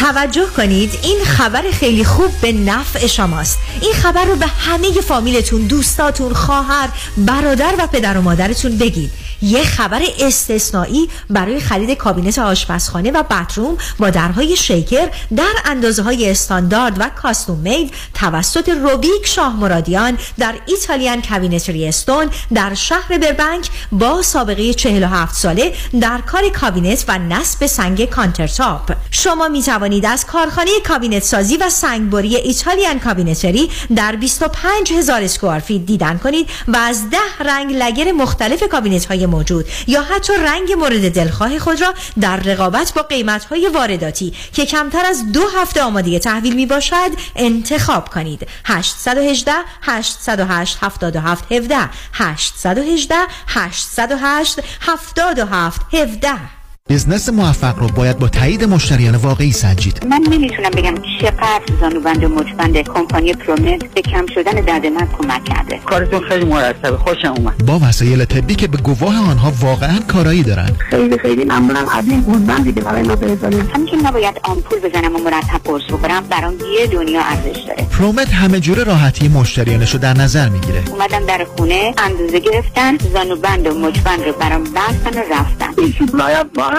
توجه 0.00 0.46
کنید 0.56 0.98
این 1.02 1.24
خبر 1.24 1.62
خیلی 1.72 2.04
خوب 2.04 2.30
به 2.42 2.52
نفع 2.52 3.06
شماست. 3.06 3.58
این 3.80 3.92
خبر 3.92 4.24
رو 4.24 4.36
به 4.36 4.46
همه 4.46 4.90
فامیلتون 4.90 5.66
دوستاتون 5.66 6.32
خواهر 6.32 6.88
برادر 7.16 7.74
و 7.78 7.86
پدر 7.86 8.18
و 8.18 8.22
مادرتون 8.22 8.78
بگید. 8.78 9.10
یه 9.42 9.64
خبر 9.64 10.02
استثنایی 10.20 11.08
برای 11.30 11.60
خرید 11.60 11.90
کابینت 11.90 12.38
آشپزخانه 12.38 13.10
و 13.10 13.22
باتروم 13.22 13.76
با 13.98 14.10
درهای 14.10 14.56
شیکر 14.56 15.08
در 15.36 15.52
اندازه 15.64 16.02
های 16.02 16.30
استاندارد 16.30 16.96
و 17.00 17.08
کاستوم 17.08 17.58
مید 17.58 17.92
توسط 18.14 18.68
روبیک 18.68 19.26
شاه 19.26 19.56
مرادیان 19.56 20.18
در 20.38 20.54
ایتالیان 20.66 21.22
کابینتری 21.22 21.88
استون 21.88 22.30
در 22.54 22.74
شهر 22.74 23.18
بربنک 23.18 23.70
با 23.92 24.22
سابقه 24.22 24.74
47 24.74 25.34
ساله 25.34 25.72
در 26.00 26.20
کار 26.20 26.48
کابینت 26.48 27.04
و 27.08 27.18
نصب 27.18 27.66
سنگ 27.66 28.04
countertop. 28.04 28.92
شما 29.10 29.48
می 29.48 29.62
توانید 29.62 30.06
از 30.06 30.26
کارخانه 30.26 30.70
کابینت 30.88 31.22
سازی 31.22 31.56
و 31.56 31.70
سنگبری 31.70 32.36
Italian 32.36 32.98
Cabinetry 32.98 33.70
در 33.96 34.16
25 34.16 34.92
هزار 34.92 35.22
square 35.22 35.60
feet 35.60 35.86
دیدن 35.86 36.18
کنید 36.18 36.48
و 36.68 36.76
از 36.76 37.10
ده 37.10 37.44
رنگ 37.44 37.72
lacquer 37.72 38.12
مختلف 38.12 38.62
کابینت 38.68 39.04
های 39.04 39.26
موجود 39.30 39.66
یا 39.86 40.02
حتی 40.02 40.32
رنگ 40.32 40.72
مورد 40.72 41.14
دلخواه 41.14 41.58
خود 41.58 41.80
را 41.80 41.94
در 42.20 42.36
رقابت 42.36 42.92
با 42.94 43.02
قیمت 43.02 43.44
های 43.44 43.68
وارداتی 43.68 44.32
که 44.52 44.66
کمتر 44.66 45.06
از 45.06 45.32
دو 45.32 45.48
هفته 45.56 45.82
آماده 45.82 46.18
تحویل 46.18 46.54
می 46.54 46.66
باشد 46.66 47.10
انتخاب 47.36 48.08
کنید. 48.08 48.48
818 48.64 49.52
808 49.82 50.78
77 50.80 51.52
17 51.52 51.90
818 52.12 53.14
808 53.46 54.60
77 54.80 55.80
17 55.94 56.59
بزنس 56.90 57.28
موفق 57.28 57.78
رو 57.78 57.88
باید 57.88 58.18
با 58.18 58.28
تایید 58.28 58.64
مشتریان 58.64 59.14
واقعی 59.14 59.52
سنجید. 59.52 60.06
من 60.10 60.20
نمی‌تونم 60.30 60.70
بگم 60.70 60.94
چقدر 61.20 61.62
زانوبند 61.80 62.24
و 62.24 62.28
مچبند 62.28 62.76
کمپانی 62.76 63.32
پرومت 63.32 63.94
به 63.94 64.02
کم 64.02 64.26
شدن 64.34 64.52
درد 64.52 64.86
من 64.86 65.08
کمک 65.18 65.44
کرده. 65.44 65.78
کارتون 65.86 66.20
خیلی 66.28 66.44
مرتبه. 66.44 66.96
خوشم 66.96 67.34
اومد. 67.36 67.66
با 67.66 67.78
وسایل 67.88 68.24
طبی 68.24 68.54
که 68.54 68.66
به 68.66 68.78
گواه 68.78 69.30
آنها 69.30 69.52
واقعا 69.60 69.98
کارایی 70.08 70.42
دارن 70.42 70.70
خیلی 70.90 71.18
خیلی 71.18 71.44
ممنونم. 71.44 71.88
از 71.88 72.08
این 72.08 72.20
گوزبندی 72.20 72.72
که 72.72 72.80
برای 72.80 73.02
ما 73.02 73.16
فرستادید 73.16 73.70
همین 73.74 73.86
که 73.86 73.96
نباید 73.96 74.40
آمپول 74.42 74.78
بزنم 74.78 75.16
و 75.16 75.18
مرتب 75.18 75.60
قرص 75.64 75.82
بخورم 75.92 76.22
برام 76.30 76.54
یه 76.80 76.86
دنیا 76.86 77.20
ارزش 77.20 77.60
داره. 77.60 77.86
پرومت 77.98 78.32
همه 78.32 78.60
جور 78.60 78.84
راحتی 78.84 79.28
مشتریانش 79.28 79.92
رو 79.92 79.98
در 79.98 80.14
نظر 80.14 80.48
می‌گیره. 80.48 80.82
اومدم 80.90 81.26
در 81.26 81.46
خونه 81.56 81.94
اندازه 81.98 82.40
گرفتن 82.40 82.98
زانوبند 83.12 83.66
و 83.66 83.78
مچبند 83.78 84.24
رو 84.24 84.32
برام 84.32 84.64
بستن 84.64 85.18
و 85.18 85.22
رفتن. 85.32 85.70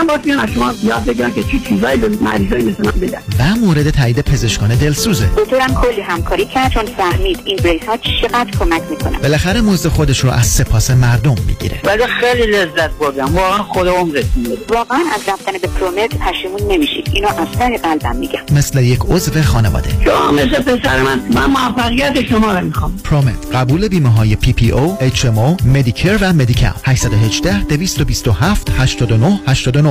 واقعا 0.08 0.24
باید 0.24 0.40
از 0.40 0.50
شما 0.50 0.74
یاد 0.84 1.06
بگیرن 1.06 1.34
که 1.34 1.44
چی 1.44 1.60
چیزایی 1.60 1.98
به 1.98 2.10
مریضای 2.10 2.62
مثل 2.62 2.86
من 2.86 2.92
بدن 2.92 3.22
و 3.40 3.56
مورد 3.56 3.90
تایید 3.90 4.22
پزشکان 4.22 4.76
دلسوزه. 4.76 5.30
دکترم 5.38 5.74
کلی 5.74 6.02
همکاری 6.02 6.46
کرد 6.46 6.72
چون 6.72 6.86
فهمید 6.86 7.40
این 7.46 7.58
بریس 7.58 7.84
ها 7.84 7.98
چقدر 7.98 8.52
کمک 8.60 8.82
می‌کنه. 8.90 9.20
بالاخره 9.20 9.62
مزد 9.62 9.90
خودش 9.90 10.20
رو 10.20 10.30
از 10.30 10.48
سپاس 10.48 10.92
مردم 10.92 11.36
می‌گیره. 11.48 11.80
ولی 11.84 12.04
خیلی 12.22 12.52
لذت 12.52 12.92
بردم. 13.00 13.36
واقعا 13.36 13.64
خود 13.64 13.88
عمرتون 13.88 14.48
واقعا 14.70 15.00
از 15.16 15.22
رفتن 15.30 15.52
به 15.62 15.68
پرومت 15.68 16.10
پشیمون 16.10 16.72
نمیشید. 16.72 17.10
اینو 17.14 17.28
از 17.28 17.48
سر 17.60 17.78
قلبم 17.84 18.16
میگم. 18.16 18.40
مثل 18.52 18.84
یک 18.84 19.00
عضو 19.10 19.42
خانواده. 19.42 19.90
شما 20.06 20.32
مثل 20.32 20.62
پسر 20.62 21.02
من. 21.02 21.22
من 21.34 21.46
موفقیت 21.46 22.30
شما 22.30 22.54
رو 22.54 22.66
می‌خوام. 22.66 22.98
پرومت 23.04 23.56
قبول 23.56 23.88
بیمه 23.88 24.10
های 24.10 24.36
پی 24.36 24.54
پی 24.54 24.72
او 24.72 24.98
اچ 25.00 25.26
ام 25.26 25.40
او 25.40 25.58
مدیکر 25.66 26.18
و 26.22 26.34
Medi-Cal 26.34 26.74
818 26.86 27.64
227 27.64 28.72
89 28.78 29.40
89 29.48 29.91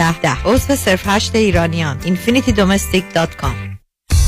ده. 0.21 0.43
عضو 0.45 0.75
صفر 0.75 1.01
هشت 1.05 1.35
ایرانیان 1.35 1.97
infinitydomestic.com 2.01 3.81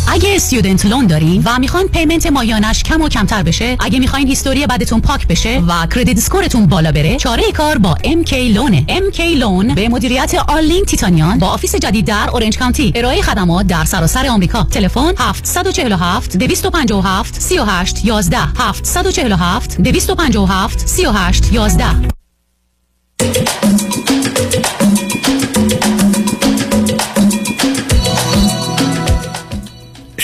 اگه 0.07 0.35
student 0.35 0.85
loan 0.85 1.07
دارین 1.07 1.43
و 1.45 1.59
می‌خواین 1.59 1.87
payment 1.87 2.27
ماهیانه‌ش 2.27 2.83
کم 2.83 3.01
و 3.01 3.09
کمتر 3.09 3.43
بشه 3.43 3.77
اگه 3.79 3.99
می‌خواین 3.99 4.27
history 4.27 4.67
بدتون 4.67 5.01
پاک 5.01 5.27
بشه 5.27 5.61
و 5.67 5.87
credit 5.87 6.17
score 6.17 6.47
تون 6.47 6.65
بالا 6.65 6.91
بره 6.91 7.17
چاره 7.17 7.51
کار 7.51 7.77
با 7.77 7.95
MK 8.03 8.33
Loan 8.33 8.75
ه 8.75 8.85
MK 8.89 9.19
Loan 9.19 9.75
به 9.75 9.89
مدیریت 9.89 10.35
آرلین 10.47 10.85
تیتانیان 10.85 11.39
با 11.39 11.47
office 11.47 11.75
جدید 11.75 12.05
در 12.05 12.29
Orange 12.33 12.57
County 12.57 12.93
ارائه 12.95 13.21
خدمات 13.21 13.67
در 13.67 13.85
سراسر 13.85 14.27
آمریکا. 14.27 14.63
تلفن 14.63 15.13
747 15.17 16.37
257 16.37 17.41
38 17.41 18.05
11 18.05 18.37
747 18.57 19.81
257 19.81 20.87
38 20.87 21.53
11 21.53 21.85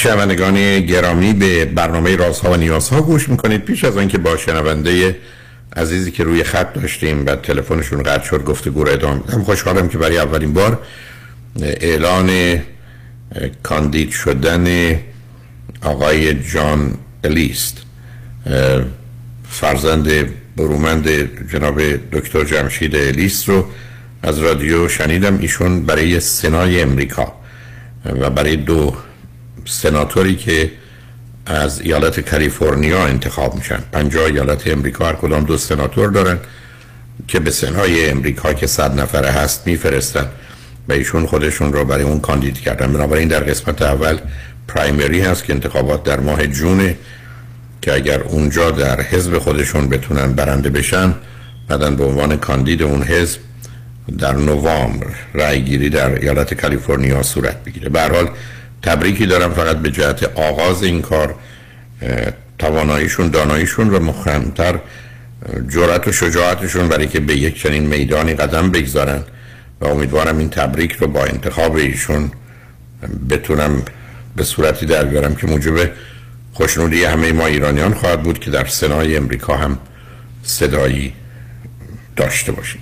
شنوندگان 0.10 0.80
گرامی 0.80 1.34
به 1.34 1.66
برنامه 1.66 2.16
رازها 2.16 2.52
و 2.52 2.56
نیازها 2.56 3.02
گوش 3.02 3.30
می‌کنید. 3.30 3.62
پیش 3.62 3.84
از 3.84 3.98
آنکه 3.98 4.18
با 4.18 4.38
شنونده 4.38 5.18
عزیزی 5.76 6.12
که 6.12 6.24
روی 6.24 6.44
خط 6.44 6.74
داشتیم 6.74 7.26
و 7.26 7.36
تلفنشون 7.36 8.04
قطع 8.04 8.24
شد 8.24 8.44
گفته 8.44 8.70
گور 8.70 8.90
ادامه 8.90 9.20
بدم. 9.20 9.44
خوشحالم 9.44 9.90
که 9.90 9.98
برای 9.98 10.18
اولین 10.18 10.54
بار 10.54 10.80
اعلان 11.62 12.60
کاندید 13.64 14.12
شدن 14.12 14.96
آقای 15.82 16.34
جان 16.34 16.94
الیست. 17.24 17.78
فرزند 19.50 20.10
برومند 20.58 21.10
جناب 21.52 21.82
دکتر 22.12 22.44
جمشید 22.44 22.96
الیست 22.96 23.50
رو 23.50 23.66
از 24.24 24.40
رادیو 24.40 24.88
شنیدم. 24.88 25.40
ایشون 25.40 25.86
برای 25.86 26.20
سنای 26.20 26.82
امریکا 26.82 27.34
و 28.06 28.30
برای 28.30 28.56
دو 28.56 28.96
سناتوری 29.70 30.36
که 30.36 30.72
از 31.46 31.82
ایالت 31.82 32.20
کالیفرنیا 32.20 33.06
انتخاب 33.06 33.56
میشن. 33.56 33.80
50 33.92 34.26
ایالت 34.26 34.68
امریکا 34.68 35.06
هر 35.06 35.14
کدام 35.14 35.44
دو 35.44 35.58
سناتور 35.58 36.10
دارن 36.10 36.38
که 37.28 37.40
به 37.40 37.52
سنای 37.52 38.10
امریکا 38.10 38.54
که 38.54 38.68
صد 38.68 39.00
نفره 39.00 39.30
هست 39.30 39.68
میفرستن 39.68 40.28
و 40.90 40.94
ایشون 40.94 41.26
خودشون 41.26 41.74
رو 41.74 41.86
برای 41.86 42.04
اون 42.04 42.20
کاندید 42.20 42.60
کردن. 42.60 42.94
بنابراین 42.94 43.28
در 43.28 43.40
قسمت 43.40 43.82
اول 43.82 44.18
پرایمری 44.68 45.22
هست 45.22 45.44
که 45.44 45.54
انتخابات 45.54 46.04
در 46.04 46.20
ماه 46.20 46.48
جونه 46.48 46.98
که 47.82 47.94
اگر 47.94 48.22
اونجا 48.22 48.72
در 48.72 49.02
حزب 49.02 49.38
خودشون 49.38 49.90
بتونن 49.90 50.34
برنده 50.34 50.70
بشن 50.70 51.14
بعدا 51.68 51.92
به 51.92 52.04
عنوان 52.04 52.38
کاندید 52.38 52.84
اون 52.84 53.04
حزب 53.04 53.40
در 54.18 54.34
نوامبر 54.34 55.08
رأی 55.34 55.62
گیری 55.62 55.90
در 55.90 56.16
ایالت 56.16 56.54
کالیفرنیا 56.54 57.24
صورت 57.24 57.64
بگیره. 57.64 57.90
به 57.90 58.02
حال 58.02 58.30
تبریکی 58.84 59.26
دارم 59.26 59.54
فقط 59.54 59.78
به 59.78 59.92
جهت 59.92 60.24
آغاز 60.24 60.84
این 60.84 61.02
کار 61.02 61.36
تواناییشون 62.60 63.28
داناییشون 63.28 63.90
و 63.90 64.00
مخمتر 64.00 64.80
جرأت 65.70 66.08
و 66.08 66.12
شجاعتشون 66.12 66.88
برای 66.88 67.08
که 67.08 67.20
به 67.20 67.36
یک 67.36 67.62
چنین 67.62 67.86
میدانی 67.86 68.34
قدم 68.34 68.72
بگذارن 68.72 69.24
و 69.82 69.86
امیدوارم 69.86 70.38
این 70.38 70.50
تبریک 70.50 70.92
رو 70.92 71.08
با 71.08 71.24
انتخاب 71.24 71.76
ایشون 71.76 72.32
بتونم 73.30 73.82
به 74.36 74.44
صورتی 74.44 74.86
در 74.86 75.04
بیارم 75.04 75.36
که 75.36 75.48
موجب 75.48 75.90
خوشنودی 76.54 77.04
همه 77.04 77.32
ما 77.32 77.46
ایرانیان 77.46 77.94
خواهد 77.94 78.24
بود 78.24 78.40
که 78.40 78.52
در 78.52 78.66
سنای 78.66 79.18
امریکا 79.18 79.58
هم 79.58 79.78
صدایی 80.44 81.14
داشته 82.16 82.52
باشیم. 82.52 82.82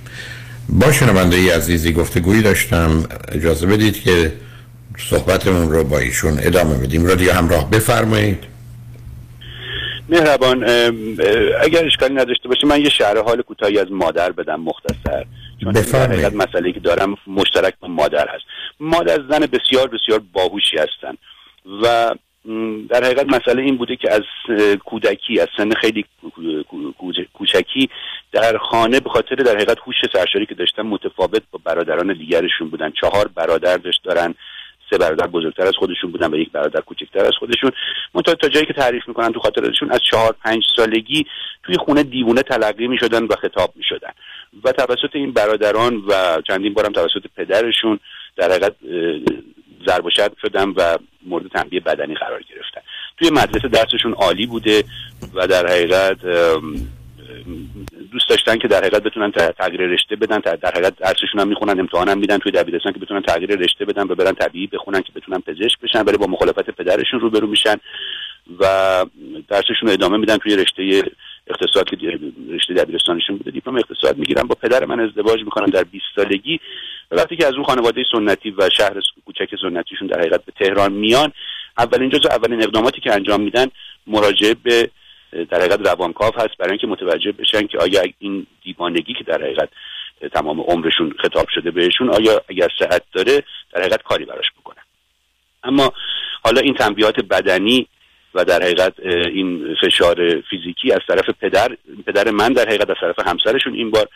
با 0.69 0.91
شنونده 0.91 1.55
عزیزی 1.55 1.93
گفتگویی 1.93 2.41
داشتم. 2.41 3.03
اجازه 3.31 3.65
بدید 3.65 4.01
که 4.01 4.33
صحبتمون 4.97 5.71
رو 5.71 5.83
با 5.83 5.99
ایشون 5.99 6.37
ادامه 6.43 6.77
بدیم. 6.77 7.05
رادیو 7.05 7.31
همراه 7.31 7.69
بفرمایید. 7.69 8.43
مهربان 10.09 10.63
اگر 11.61 11.85
اشکالی 11.85 12.13
نداشته 12.13 12.49
باشه 12.49 12.67
من 12.67 12.81
یه 12.81 12.89
شهر 12.89 13.21
حال 13.21 13.41
کوتاهی 13.41 13.79
از 13.79 13.91
مادر 13.91 14.31
بدم 14.31 14.61
مختصر. 14.61 15.25
چون 15.63 15.73
در 15.73 16.07
حقیقت 16.07 16.33
مسئله 16.33 16.71
که 16.71 16.79
دارم 16.79 17.15
مشترک 17.27 17.73
با 17.79 17.87
مادر 17.87 18.27
هست. 18.27 18.43
مادر 18.79 19.19
زن 19.29 19.39
بسیار 19.39 19.87
بسیار 19.87 20.21
باهوشی 20.33 20.77
هستن. 20.77 21.17
و 21.83 22.15
در 22.89 23.03
حقیقت 23.03 23.25
مسئله 23.25 23.61
این 23.61 23.77
بوده 23.77 23.95
که 23.95 24.13
از 24.13 24.21
کودکی 24.85 25.39
از 25.39 25.47
سن 25.57 25.73
خیلی 25.73 26.05
کوچکی 27.33 27.89
در 28.31 28.57
خانه 28.57 28.99
به 28.99 29.09
خاطر 29.09 29.35
در 29.35 29.55
حقیقت 29.55 29.77
هوش 29.85 29.95
سرشاری 30.13 30.45
که 30.45 30.55
داشتن 30.55 30.81
متفاوت 30.81 31.41
با 31.51 31.59
برادران 31.63 32.13
دیگرشون 32.13 32.69
بودن. 32.69 32.91
چهار 33.01 33.27
برادر 33.27 33.77
داشت 33.77 34.01
دارن 34.03 34.35
سه 34.89 34.97
برادر 34.97 35.27
بزرگتر 35.27 35.67
از 35.67 35.75
خودشون 35.79 36.11
بودن 36.11 36.33
و 36.33 36.37
یک 36.37 36.51
برادر 36.51 36.81
کوچکتر 36.81 37.25
از 37.25 37.33
خودشون. 37.39 37.71
منتها 38.13 38.35
تا 38.35 38.49
جایی 38.49 38.65
که 38.65 38.73
تعریف 38.73 39.07
می‌کنن 39.07 39.33
تو 39.33 39.39
خاطرشون 39.39 39.91
از 39.91 39.99
چهار 40.11 40.35
پنج 40.43 40.63
سالگی 40.75 41.25
توی 41.63 41.77
خونه 41.77 42.03
دیوونه 42.03 42.41
تلقی 42.41 42.87
می‌شدن 42.87 43.23
و 43.23 43.35
خطاب 43.41 43.73
می‌شدن. 43.75 44.11
و 44.63 44.71
توسط 44.71 45.09
این 45.13 45.31
برادران 45.31 45.95
و 45.95 46.41
چندین 46.47 46.73
بارم 46.73 46.91
توسط 46.91 47.23
پدرشون 47.37 47.99
در 48.35 48.51
حقیقت 48.51 48.75
ضرب 49.85 50.05
و 50.05 50.09
شدن 50.41 50.69
و 50.69 50.97
مورد 51.25 51.47
تنبیه 51.47 51.79
بدنی 51.79 52.15
قرار 52.15 52.41
گرفتن. 52.41 52.81
توی 53.17 53.29
مدرسه 53.29 53.67
درسشون 53.67 54.13
عالی 54.13 54.45
بوده 54.45 54.83
و 55.33 55.47
در 55.47 55.67
حقیقت 55.67 56.17
دوست 58.11 58.29
داشتن 58.29 58.57
که 58.57 58.67
در 58.67 58.77
حقیقت 58.77 59.03
بتونن 59.03 59.31
تغییر 59.31 59.81
رشته 59.81 60.15
بدن 60.15 60.39
در 60.39 60.71
حقیقت 60.71 60.95
درسشون 60.97 61.41
هم 61.41 61.47
می‌خونن 61.47 61.79
امتحان 61.79 62.09
هم 62.09 62.17
میدن 62.17 62.37
توی 62.37 62.51
دبیرستان 62.51 62.93
که 62.93 62.99
بتونن 62.99 63.21
تغییر 63.21 63.55
رشته 63.55 63.85
بدن 63.85 64.03
و 64.03 64.15
برن 64.15 64.33
طبیعی 64.33 64.67
بخونن 64.67 65.01
که 65.01 65.11
بتونن 65.15 65.39
پزشک 65.39 65.79
بشن 65.83 66.01
ولی 66.01 66.17
با 66.17 66.27
مخالفت 66.27 66.69
پدرشون 66.69 67.19
روبرو 67.19 67.47
میشن 67.47 67.75
و 68.59 68.65
درسشون 69.49 69.89
ادامه 69.89 70.17
میدن 70.17 70.37
توی 70.37 70.55
رشته 70.55 71.03
اقتصاد 71.47 71.89
که 71.89 72.19
رشته 72.49 72.73
دبیرستانشون 72.73 73.37
بوده. 73.37 73.51
دیپلم 73.51 73.75
اقتصاد 73.75 74.17
می‌گیرن. 74.17 74.43
با 74.43 74.55
پدر 74.55 74.85
من 74.85 74.99
ازدواج 74.99 75.39
می‌کنن 75.39 75.65
در 75.65 75.83
20 75.83 76.05
سالگی 76.15 76.59
و 77.11 77.15
وقتی 77.15 77.35
که 77.35 77.47
از 77.47 77.53
اون 77.53 77.63
خانواده 77.63 78.03
سنتی 78.11 78.51
و 78.51 78.69
شهر 78.69 78.93
کوچک 79.25 79.49
سنتیشون 79.61 80.07
در 80.07 80.19
حقیقت 80.19 80.45
به 80.45 80.51
تهران 80.59 80.93
میان 80.93 81.31
اولین 81.77 82.09
جزء 82.09 82.29
اولین 82.29 82.63
اقداماتی 82.63 83.01
که 83.01 83.13
انجام 83.13 83.41
میدن 83.41 83.67
مراجعه 84.07 84.55
به 84.63 84.89
در 85.31 85.59
حقیقت 85.59 85.87
روانکاو 85.87 86.33
هست 86.35 86.57
برای 86.59 86.71
اینکه 86.71 86.87
متوجه 86.87 87.31
بشن 87.31 87.67
که 87.67 87.77
آیا 87.77 88.01
این 88.19 88.47
دیوانگی 88.63 89.13
که 89.13 89.23
در 89.23 89.41
حقیقت 89.41 89.69
تمام 90.33 90.61
عمرشون 90.61 91.15
خطاب 91.21 91.47
شده 91.49 91.71
بهشون 91.71 92.09
آیا 92.09 92.41
اگر 92.49 92.67
صحت 92.79 93.01
داره 93.13 93.43
در 93.73 93.81
حقیقت 93.81 94.03
کاری 94.03 94.25
براش 94.25 94.45
بکنن. 94.59 94.83
اما 95.63 95.93
حالا 96.43 96.61
این 96.61 96.73
تنبیهات 96.73 97.19
بدنی 97.19 97.87
و 98.33 98.45
در 98.45 98.63
حقیقت 98.63 98.99
این 98.99 99.75
فشار 99.81 100.41
فیزیکی 100.49 100.91
از 100.91 100.99
طرف 101.07 101.29
پدر 101.41 101.77
پدر 102.05 102.31
من 102.31 102.53
در 102.53 102.67
حقیقت 102.67 102.89
از 102.89 102.95
طرف 103.01 103.27
همسرشون 103.27 103.73
این 103.73 103.91
بار 103.91 104.07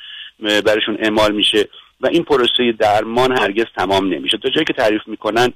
برشون 0.65 0.97
اعمال 0.99 1.31
میشه 1.31 1.67
و 2.01 2.07
این 2.07 2.23
پروسه 2.23 2.71
درمان 2.79 3.37
هرگز 3.37 3.65
تمام 3.75 4.13
نمیشه. 4.13 4.37
تا 4.37 4.49
جایی 4.49 4.65
که 4.65 4.73
تعریف 4.73 5.01
می‌کنن 5.07 5.53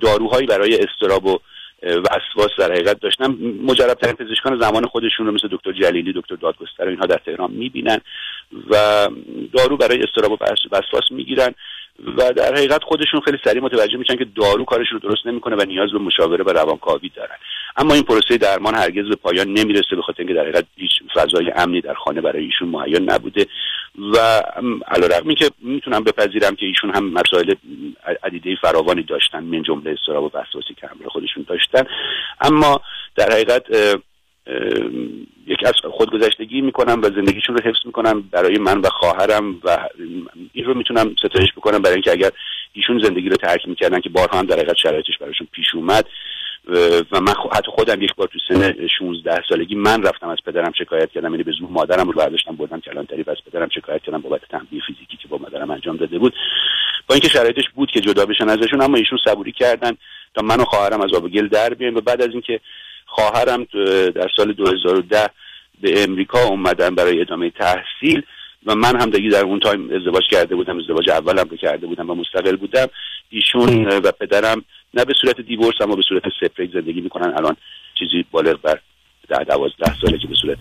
داروهایی 0.00 0.46
برای 0.46 0.78
استراب 0.78 1.26
و 1.26 1.38
وسواس 1.82 2.50
در 2.58 2.72
حقیقت 2.72 3.00
داشتن. 3.00 3.26
مجربترین 3.62 4.16
پزشکان 4.16 4.60
زمان 4.60 4.86
خودشون 4.86 5.26
رو 5.26 5.32
مثل 5.32 5.48
دکتر 5.50 5.72
جلیلی 5.72 6.12
دکتر 6.12 6.34
دادگستر 6.34 6.84
و 6.84 6.88
اینها 6.88 7.06
در 7.06 7.20
تهران 7.26 7.50
می‌بینن 7.50 7.98
و 8.70 9.08
دارو 9.52 9.76
برای 9.76 10.02
استراب 10.02 10.32
و 10.32 10.36
وسواس 10.72 11.10
می‌گیرن 11.10 11.54
و 12.16 12.32
در 12.32 12.54
حقیقت 12.54 12.84
خودشون 12.84 13.20
خیلی 13.20 13.38
سریع 13.44 13.62
متوجه 13.62 13.96
میشن 13.96 14.16
که 14.16 14.26
دارو 14.36 14.64
کارش 14.64 14.86
رو 14.92 14.98
درست 14.98 15.26
نمی‌کنه 15.26 15.56
و 15.56 15.64
نیاز 15.64 15.92
به 15.92 15.98
مشاوره 15.98 16.44
و 16.44 16.50
روانکاوی 16.50 17.10
دارن. 17.16 17.36
اما 17.76 17.94
این 17.94 18.02
پروسه 18.02 18.36
درمان 18.36 18.74
هرگز 18.74 19.08
به 19.08 19.16
پایان 19.16 19.48
نمی‌رسه 19.48 19.96
به 19.96 20.02
خاطر 20.02 20.18
اینکه 20.18 20.34
در 20.34 20.42
حقیقت 20.42 20.64
هیچ 20.76 20.92
فضای 21.14 21.50
امنی 21.56 21.80
در 21.80 21.94
خانه 21.94 22.20
برای 22.20 22.44
ایشون 22.44 22.68
مهیا 22.68 22.98
نبوده. 22.98 23.46
و 24.14 24.42
علیرغم 24.88 25.34
که 25.34 25.50
می‌تونم 25.58 26.04
بپذیرم 26.04 26.56
که 26.56 26.66
ایشون 26.66 26.90
هم 26.90 27.12
مسائل 27.12 27.54
عدیده 28.22 28.56
فراوانی 28.62 29.02
داشتن 29.02 29.44
من 29.44 29.62
جمله 29.62 29.90
استراب 29.90 30.24
و 30.24 30.38
وسواسی 30.38 30.74
که 30.74 30.86
همراه 30.86 31.08
خودشون 31.08 31.44
داشتن. 31.48 31.82
اما 32.40 32.80
در 33.16 33.32
حقیقت 33.32 33.62
یک 35.46 35.58
از 35.64 35.72
خودگذشتگی 35.90 36.60
می‌کنم 36.60 37.00
و 37.02 37.04
زندگیشون 37.04 37.56
رو 37.56 37.70
حفظ 37.70 37.86
می‌کنم 37.86 38.20
برای 38.20 38.58
من 38.58 38.78
و 38.78 38.88
خواهرم 38.88 39.60
و 39.64 39.88
این 40.52 40.64
رو 40.64 40.74
می‌تونم 40.74 41.14
ستایش 41.18 41.52
بکنم 41.56 41.78
برای 41.78 41.94
اینکه 41.94 42.12
اگر 42.12 42.30
ایشون 42.72 43.02
زندگی 43.02 43.28
رو 43.28 43.36
ترک 43.36 43.68
می‌کردن 43.68 44.00
که 44.00 44.08
بارها 44.08 44.38
هم 44.38 44.46
در 44.46 44.56
حقیقت 44.56 44.76
شرایطش 44.76 45.18
براشون 45.20 45.48
پیش 45.52 45.74
اومد 45.74 46.06
و 47.12 47.20
من 47.20 47.34
حتی 47.52 47.70
خودم 47.70 48.02
یک 48.02 48.14
بار 48.14 48.28
تو 48.28 48.38
سن 48.48 48.74
16 48.98 49.42
سالگی 49.48 49.74
من 49.74 50.02
رفتم 50.02 50.28
از 50.28 50.38
پدرم 50.46 50.72
شکایت 50.78 51.10
کردم 51.10 51.30
یعنی 51.30 51.42
به 51.42 51.52
زور 51.52 51.68
مادرم 51.70 52.06
رو 52.06 52.12
برداشتم 52.12 52.56
بردم 52.56 52.80
کلانتری 52.80 53.22
و 53.22 53.30
از 53.30 53.36
پدرم 53.46 53.68
شکایت 53.68 54.02
کردم 54.02 54.18
بابت 54.18 54.40
تنبیه 54.50 54.82
فیزیکی 54.86 55.16
که 55.16 55.28
با 55.28 55.38
مادرم 55.38 55.70
انجام 55.70 55.96
داده 55.96 56.18
بود. 56.18 56.34
با 57.06 57.14
اینکه 57.14 57.28
شرایطش 57.28 57.64
بود 57.74 57.90
که 57.90 58.00
جدا 58.00 58.26
بشن 58.26 58.48
ازشون 58.48 58.82
اما 58.82 58.96
ایشون 58.96 59.18
صبوری 59.24 59.52
کردن 59.52 59.92
تا 60.34 60.42
من 60.42 60.60
و 60.60 60.64
خواهرم 60.64 61.00
از 61.00 61.12
آب 61.12 61.28
گل 61.28 61.48
در 61.48 61.74
بیایم. 61.74 61.96
و 61.96 62.00
بعد 62.00 62.22
از 62.22 62.30
اینکه 62.32 62.60
خواهرم 63.06 63.64
در 64.14 64.28
سال 64.36 64.52
2010 64.52 65.30
به 65.80 66.02
امریکا 66.02 66.42
اومدن 66.42 66.94
برای 66.94 67.20
ادامه 67.20 67.50
تحصیل 67.50 68.22
و 68.66 68.74
من 68.74 69.00
هم 69.00 69.10
دیگه 69.10 69.30
در 69.30 69.44
اون 69.44 69.60
time 69.60 69.90
ازدواج 69.90 70.22
کرده 70.30 70.56
بودم 70.56 70.78
ازدواج 70.78 71.10
اولم 71.10 71.48
رو 71.50 71.56
کرده 71.56 71.86
بودم 71.86 72.10
و 72.10 72.14
مستقل 72.14 72.56
بودم 72.56 72.86
ایشون 73.30 73.86
و 73.86 74.12
پدرم 74.20 74.64
نه 74.94 75.04
به 75.04 75.14
صورت 75.20 75.40
divorce 75.40 75.74
اما 75.80 75.96
به 75.96 76.02
صورت 76.08 76.22
separate 76.40 76.72
زندگی 76.72 77.00
می‌کنن. 77.00 77.34
الان 77.36 77.56
چیزی 77.98 78.24
بالغ 78.30 78.60
بر 78.60 78.78
ده 79.28 79.44
دوازده 79.44 80.00
ساله 80.00 80.18
که 80.18 80.26
به 80.26 80.34
صورت 80.34 80.58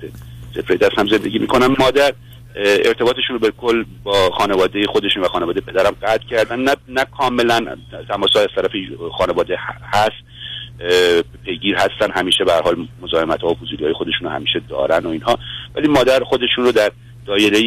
separate 0.56 1.00
هم 1.00 1.08
زندگی 1.08 1.40
می‌کنن 1.40 1.76
مادر 1.80 2.14
ارتباطشون 2.56 3.34
رو 3.34 3.40
به 3.40 3.52
کل 3.52 3.86
با 4.04 4.30
خانواده 4.30 4.86
خودشون 4.86 5.24
و 5.24 5.28
خانواده 5.28 5.62
پدرم 5.62 5.96
قطع 6.02 6.26
کردن. 6.30 6.60
نه, 6.60 6.76
نه 6.88 7.06
کاملا 7.18 7.78
تماس 8.08 8.36
از 8.36 8.48
طرف 8.56 8.72
خانواده 9.18 9.58
هست. 9.84 10.30
پیگیر 11.46 11.76
هستن. 11.76 12.12
همیشه 12.16 12.44
به 12.44 12.54
حال 12.54 12.88
مزاحمت 13.02 13.42
ها 13.42 13.48
و 13.48 13.56
های 13.80 13.94
خودشون 13.94 14.28
رو 14.28 14.30
همیشه 14.30 14.62
دارن 14.70 15.06
و 15.06 15.10
اینها. 15.10 15.40
ولی 15.76 15.88
مادر 15.88 16.24
خودشون 16.24 16.66
رو 16.66 16.72
در 16.72 16.92
دایره 17.26 17.62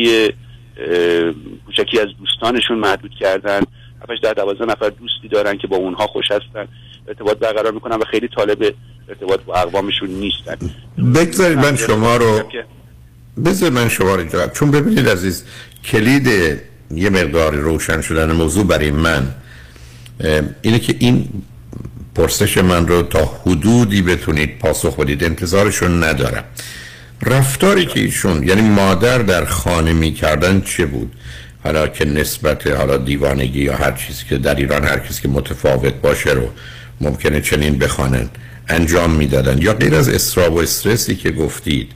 کوچکی 1.66 2.00
از 2.00 2.08
دوستانشون 2.18 2.78
محدود 2.78 3.10
کردن. 3.20 3.62
هفتش 4.02 4.18
در 4.22 4.32
دوازده 4.32 4.64
نفر 4.64 4.88
دوستی 4.88 5.28
دارن 5.30 5.58
که 5.58 5.66
با 5.66 5.76
اونها 5.76 6.06
خوش 6.06 6.24
هستن. 6.30 6.68
ارتباط 7.08 7.38
برقرار 7.38 7.72
می‌کنن 7.72 7.96
و 7.96 8.04
خیلی 8.10 8.28
طالب 8.28 8.74
ارتباط 9.08 9.40
با 9.40 9.54
اقوامشون 9.54 10.10
نیستن. 10.10 10.56
بگذارید 11.14 11.58
من 11.58 11.76
شما 11.76 12.16
رو 12.16 12.42
بذار 13.44 13.70
من 13.70 13.88
شما 13.88 14.14
رو 14.14 14.24
جواب 14.24 14.52
چون 14.52 14.70
ببینید 14.70 15.08
عزیز 15.08 15.44
کلید 15.84 16.26
یه 16.90 17.10
مقدار 17.10 17.54
روشن 17.54 18.00
شدن 18.00 18.32
موضوع 18.32 18.66
برای 18.66 18.90
من 18.90 19.34
اینه 20.62 20.78
که 20.78 20.96
این 20.98 21.28
پرسش 22.14 22.58
من 22.58 22.88
رو 22.88 23.02
تا 23.02 23.24
حدودی 23.46 24.02
بتونید 24.02 24.58
پاسخ 24.58 24.96
بدید. 24.96 25.24
انتظارشون 25.24 26.04
ندارم. 26.04 26.44
رفتاری 27.22 27.86
که 27.86 28.00
ایشون 28.00 28.48
یعنی 28.48 28.60
مادر 28.60 29.18
در 29.18 29.44
خانه 29.44 29.92
می‌کردن 29.92 30.60
چه 30.60 30.86
بود؟ 30.86 31.12
حالا 31.64 31.88
که 31.88 32.04
نسبت 32.04 32.66
حالا 32.66 32.96
دیوانگی 32.96 33.60
یا 33.60 33.76
هر 33.76 33.92
چیزی 33.92 34.24
که 34.28 34.38
در 34.38 34.54
ایران 34.54 34.84
هر 34.84 34.98
کسی 34.98 35.22
که 35.22 35.28
متفاوت 35.28 35.94
باشه 35.94 36.30
رو 36.30 36.48
ممکنه 37.00 37.40
چنین 37.40 37.78
بخوانن 37.78 38.28
انجام 38.68 39.10
می‌دادن. 39.10 39.58
یا 39.62 39.72
غیر 39.72 39.94
از 39.94 40.08
استراب 40.08 40.54
و 40.54 40.58
استرسی 40.58 41.16
که 41.16 41.30
گفتید. 41.30 41.92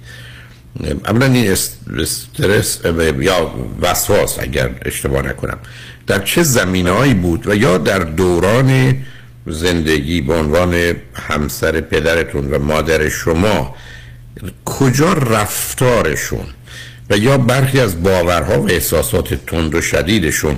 اولا 1.05 1.27
این 1.27 1.51
استرس 1.51 2.81
یا 3.21 3.55
وسواس 3.81 4.39
اگر 4.39 4.71
اشتباه 4.85 5.23
نکنم. 5.23 5.59
در 6.07 6.19
چه 6.19 6.43
زمینهایی 6.43 7.15
بود 7.15 7.47
و 7.47 7.55
یا 7.55 7.79
در 7.79 7.99
دوران 7.99 8.97
زندگی 9.47 10.21
به 10.21 10.35
عنوان 10.35 10.95
همسر 11.15 11.81
پدرتون 11.81 12.51
و 12.51 12.59
مادر 12.59 13.09
شما 13.09 13.77
کجا 14.65 15.13
رفتارشون 15.13 16.47
و 17.11 17.17
یا 17.17 17.39
برخی 17.39 17.81
از 17.81 18.03
باورها 18.03 18.63
و 18.63 18.71
احساسات 18.71 19.35
تند 19.35 19.75
و 19.75 19.81
شدیدشون 19.81 20.57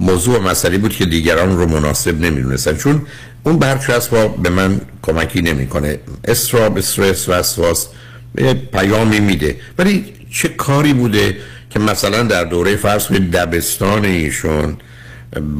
موضوع 0.00 0.38
مسئله 0.38 0.78
بود 0.78 0.96
که 0.96 1.06
دیگران 1.06 1.56
رو 1.56 1.66
مناسب 1.66 2.20
نمی‌دونستن. 2.20 2.76
چون 2.76 3.02
اون 3.42 3.62
از 3.62 4.08
به 4.42 4.50
من 4.50 4.80
کمکی 5.02 5.42
نمی‌کنه. 5.42 5.98
استراب 6.24 6.78
استرس 6.78 7.28
وسواس 7.28 7.86
به 8.34 8.54
پیامی 8.54 9.20
میده. 9.20 9.56
ولی 9.78 10.04
چه 10.30 10.48
کاری 10.48 10.92
بوده 10.92 11.36
که 11.70 11.78
مثلا 11.78 12.22
در 12.22 12.44
دوره 12.44 12.76
فرض 12.76 13.06
دبستان 13.06 14.04
ایشون 14.04 14.76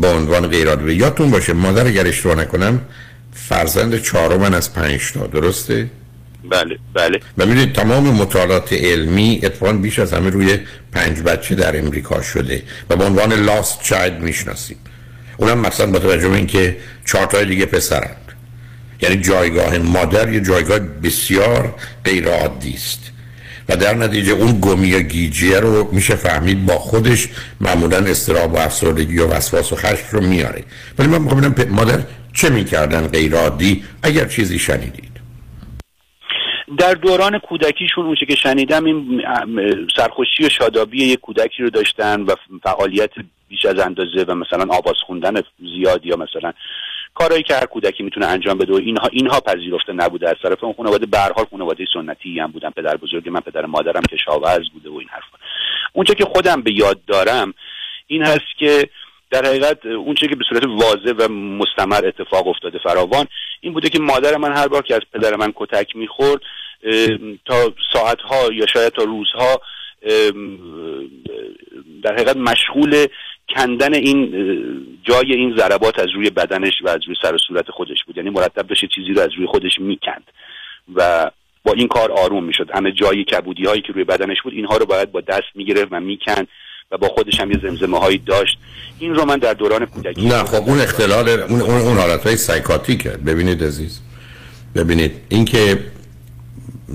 با 0.01 0.11
عنوان 0.11 0.47
غیرات 0.47 0.81
یادتون 0.83 1.31
باشه 1.31 1.53
مادر 1.53 1.87
اگر 1.87 2.07
اشتباه 2.07 2.35
نکنم 2.35 2.81
فرزند 3.35 4.03
چهارم 4.03 4.43
از 4.55 4.73
پنج 4.73 5.13
تا 5.13 5.27
درسته؟ 5.27 5.91
بله 6.51 6.79
بله. 6.95 7.21
و 7.39 7.67
تمام 7.67 8.11
مطالعات 8.11 8.73
علمی 8.73 9.41
اتفاقا 9.43 9.73
بیش 9.73 9.99
از 9.99 10.13
همه 10.13 10.31
روی 10.31 10.59
پنج 10.93 11.21
بچه 11.21 11.55
در 11.55 11.79
امریکا 11.79 12.23
شده 12.23 12.63
و 12.91 12.97
به 12.97 13.05
عنوان 13.05 13.33
لاست 13.33 13.83
چایلد 13.83 14.21
می‌شناسیم. 14.21 14.77
اونم 15.37 15.59
مثلا 15.59 15.87
با 15.87 15.99
توجه 15.99 16.29
به 16.29 16.37
اینکه 16.37 16.77
چهار 17.05 17.27
تا 17.27 17.45
دیگه 17.45 17.67
پسرند. 17.67 18.17
یعنی 19.01 19.17
جایگاه 19.17 19.79
مادر 19.79 20.33
یه 20.33 20.41
جایگاه 20.41 20.79
بسیار 20.79 21.75
غیر 22.05 22.29
عادی 22.29 22.75
است. 22.75 23.01
و 23.69 23.77
در 23.77 23.95
نتیجه 23.95 24.33
اون 24.33 24.59
گمی 24.61 24.95
و 24.95 25.01
گیجیه 25.01 25.61
رو 25.61 25.89
میشه 25.93 26.17
فهمید 26.17 26.67
با 26.67 26.79
خودش 26.79 27.29
معمولا 27.61 27.99
استراب 27.99 28.55
و 28.55 28.57
افسردگی 28.57 29.19
و 29.19 29.27
وسواس 29.27 29.73
و 29.73 29.77
خشم 29.77 30.07
رو 30.11 30.21
میاره. 30.21 30.65
ولی 30.99 31.09
من 31.09 31.23
می‌خوام 31.23 31.55
مادر 31.71 32.01
چه 32.33 32.51
می‌کردن 32.51 33.07
غیر 33.07 33.37
عادی 33.37 33.85
اگر 34.03 34.25
چیزی 34.25 34.59
شنیدید. 34.59 35.06
در 36.79 36.95
دوران 36.95 37.39
کودکیشون 37.39 38.07
اونچه 38.07 38.27
که 38.27 38.35
شنیدم 38.35 38.85
این 38.85 39.23
سرخوشی 39.97 40.47
و 40.47 40.49
شادابی 40.49 41.05
یک 41.05 41.21
کودکی 41.21 41.63
رو 41.63 41.71
داشتن 41.71 42.21
و 42.21 42.35
فعالیت 42.63 43.11
بیش 43.49 43.65
از 43.65 43.79
اندازه 43.79 44.25
و 44.29 44.35
مثلا 44.35 44.75
آواز 44.75 44.95
خوندن 45.07 45.43
زیاد 45.59 46.07
یا 46.07 46.17
مثلا 46.17 46.53
کارهایی 47.15 47.43
که 47.43 47.55
هر 47.55 47.67
کودکی 47.67 48.03
می‌تونه 48.03 48.27
انجام 48.27 48.59
بده 48.59 48.73
و 48.73 48.77
اینها 48.77 49.09
اینها 49.13 49.41
پذیرفته 49.41 49.93
نبوده 49.93 50.29
از 50.29 50.37
طرف 50.43 50.65
اون 50.65 50.73
خانواده. 50.73 51.07
به 51.07 51.19
حال 51.19 51.47
خانواده 51.51 51.85
سنتی 51.93 52.41
هم 52.41 52.51
بودن 52.51 52.71
پدر 52.71 52.97
بزرگ 52.97 53.29
من 53.29 53.41
پدر 53.41 53.67
مادرم 53.67 54.03
کشاورز 54.03 54.69
بوده 54.73 54.91
و 54.91 54.95
این 54.95 55.09
حرفا. 55.09 55.39
اونچه 55.93 56.15
که 56.15 56.25
خودم 56.25 56.63
به 56.63 56.73
یاد 56.73 57.01
دارم 57.07 57.55
این 58.07 58.23
هست 58.23 58.57
که 58.59 58.89
در 59.31 59.47
حقیقت 59.47 59.87
اونچه 59.87 60.29
که 60.29 60.37
به 60.37 60.45
صورت 60.49 60.65
واضح 60.65 61.13
و 61.19 61.29
مستمر 61.33 62.07
اتفاق 62.07 62.47
افتاده 62.47 62.79
فراوان 62.79 63.27
این 63.61 63.73
بوده 63.73 63.89
که 63.89 63.99
مادر 63.99 64.37
من 64.37 64.53
هر 64.53 64.69
بار 64.69 64.83
که 64.83 64.95
از 64.95 65.01
پدر 65.13 65.37
من 65.37 65.53
کتک 65.57 65.97
می‌خورد 65.97 66.41
تا 67.45 67.75
ساعتها 67.93 68.53
یا 68.53 68.67
شاید 68.67 68.93
تا 68.93 69.03
روزها 69.03 69.61
در 72.03 72.13
حقیقت 72.13 72.37
مشغول 72.37 73.07
کندن 73.49 73.95
این 73.95 74.31
جای 75.03 75.33
این 75.33 75.57
ضربات 75.57 75.99
از 75.99 76.07
روی 76.15 76.31
بدنش 76.31 76.73
و 76.83 76.89
از 76.89 77.01
روی 77.07 77.17
سر 77.23 77.35
و 77.35 77.39
صورت 77.39 77.71
خودش 77.71 78.05
بود. 78.05 78.17
یعنی 78.17 78.31
مرتب 78.31 78.67
داشته 78.67 78.89
چیزی 78.95 79.13
رو 79.13 79.21
از 79.21 79.31
روی 79.37 79.47
خودش 79.47 79.79
می‌کند 79.79 80.25
و 80.95 81.31
با 81.65 81.73
این 81.73 81.89
کار 81.89 82.13
آروم 82.13 82.45
می‌شد. 82.45 82.71
همه 82.75 82.93
جایی 82.93 83.25
کبودی 83.25 83.65
هایی 83.65 83.83
که 83.83 83.93
روی 83.93 84.05
بدنش 84.05 84.43
بود 84.45 84.53
اینها 84.53 84.77
رو 84.77 84.87
باید 84.87 85.13
با 85.13 85.21
دست 85.21 85.49
می‌گرفت 85.55 85.89
و 85.91 86.01
می‌کند. 86.01 86.49
و 86.91 86.99
با 86.99 87.09
خودش 87.09 87.41
هم 87.41 87.51
یه 87.51 87.59
زمزمه 87.63 87.99
هایی 87.99 88.19
داشت. 88.19 88.59
این 88.99 89.15
رو 89.15 89.25
من 89.25 89.39
در 89.39 89.55
دوران 89.55 89.87
کودکی 89.87 90.27
نه 90.27 90.45
خب 90.45 90.69
اون 90.69 90.81
اختلال 90.81 91.29
اون 91.29 91.61
اون 91.61 91.99
حالت 91.99 92.27
های 92.27 92.37
سایکاتیکه. 92.37 93.11
ببینید 93.11 93.65
عزیز 93.65 94.01
ببینید 94.75 95.13
اینکه 95.29 95.85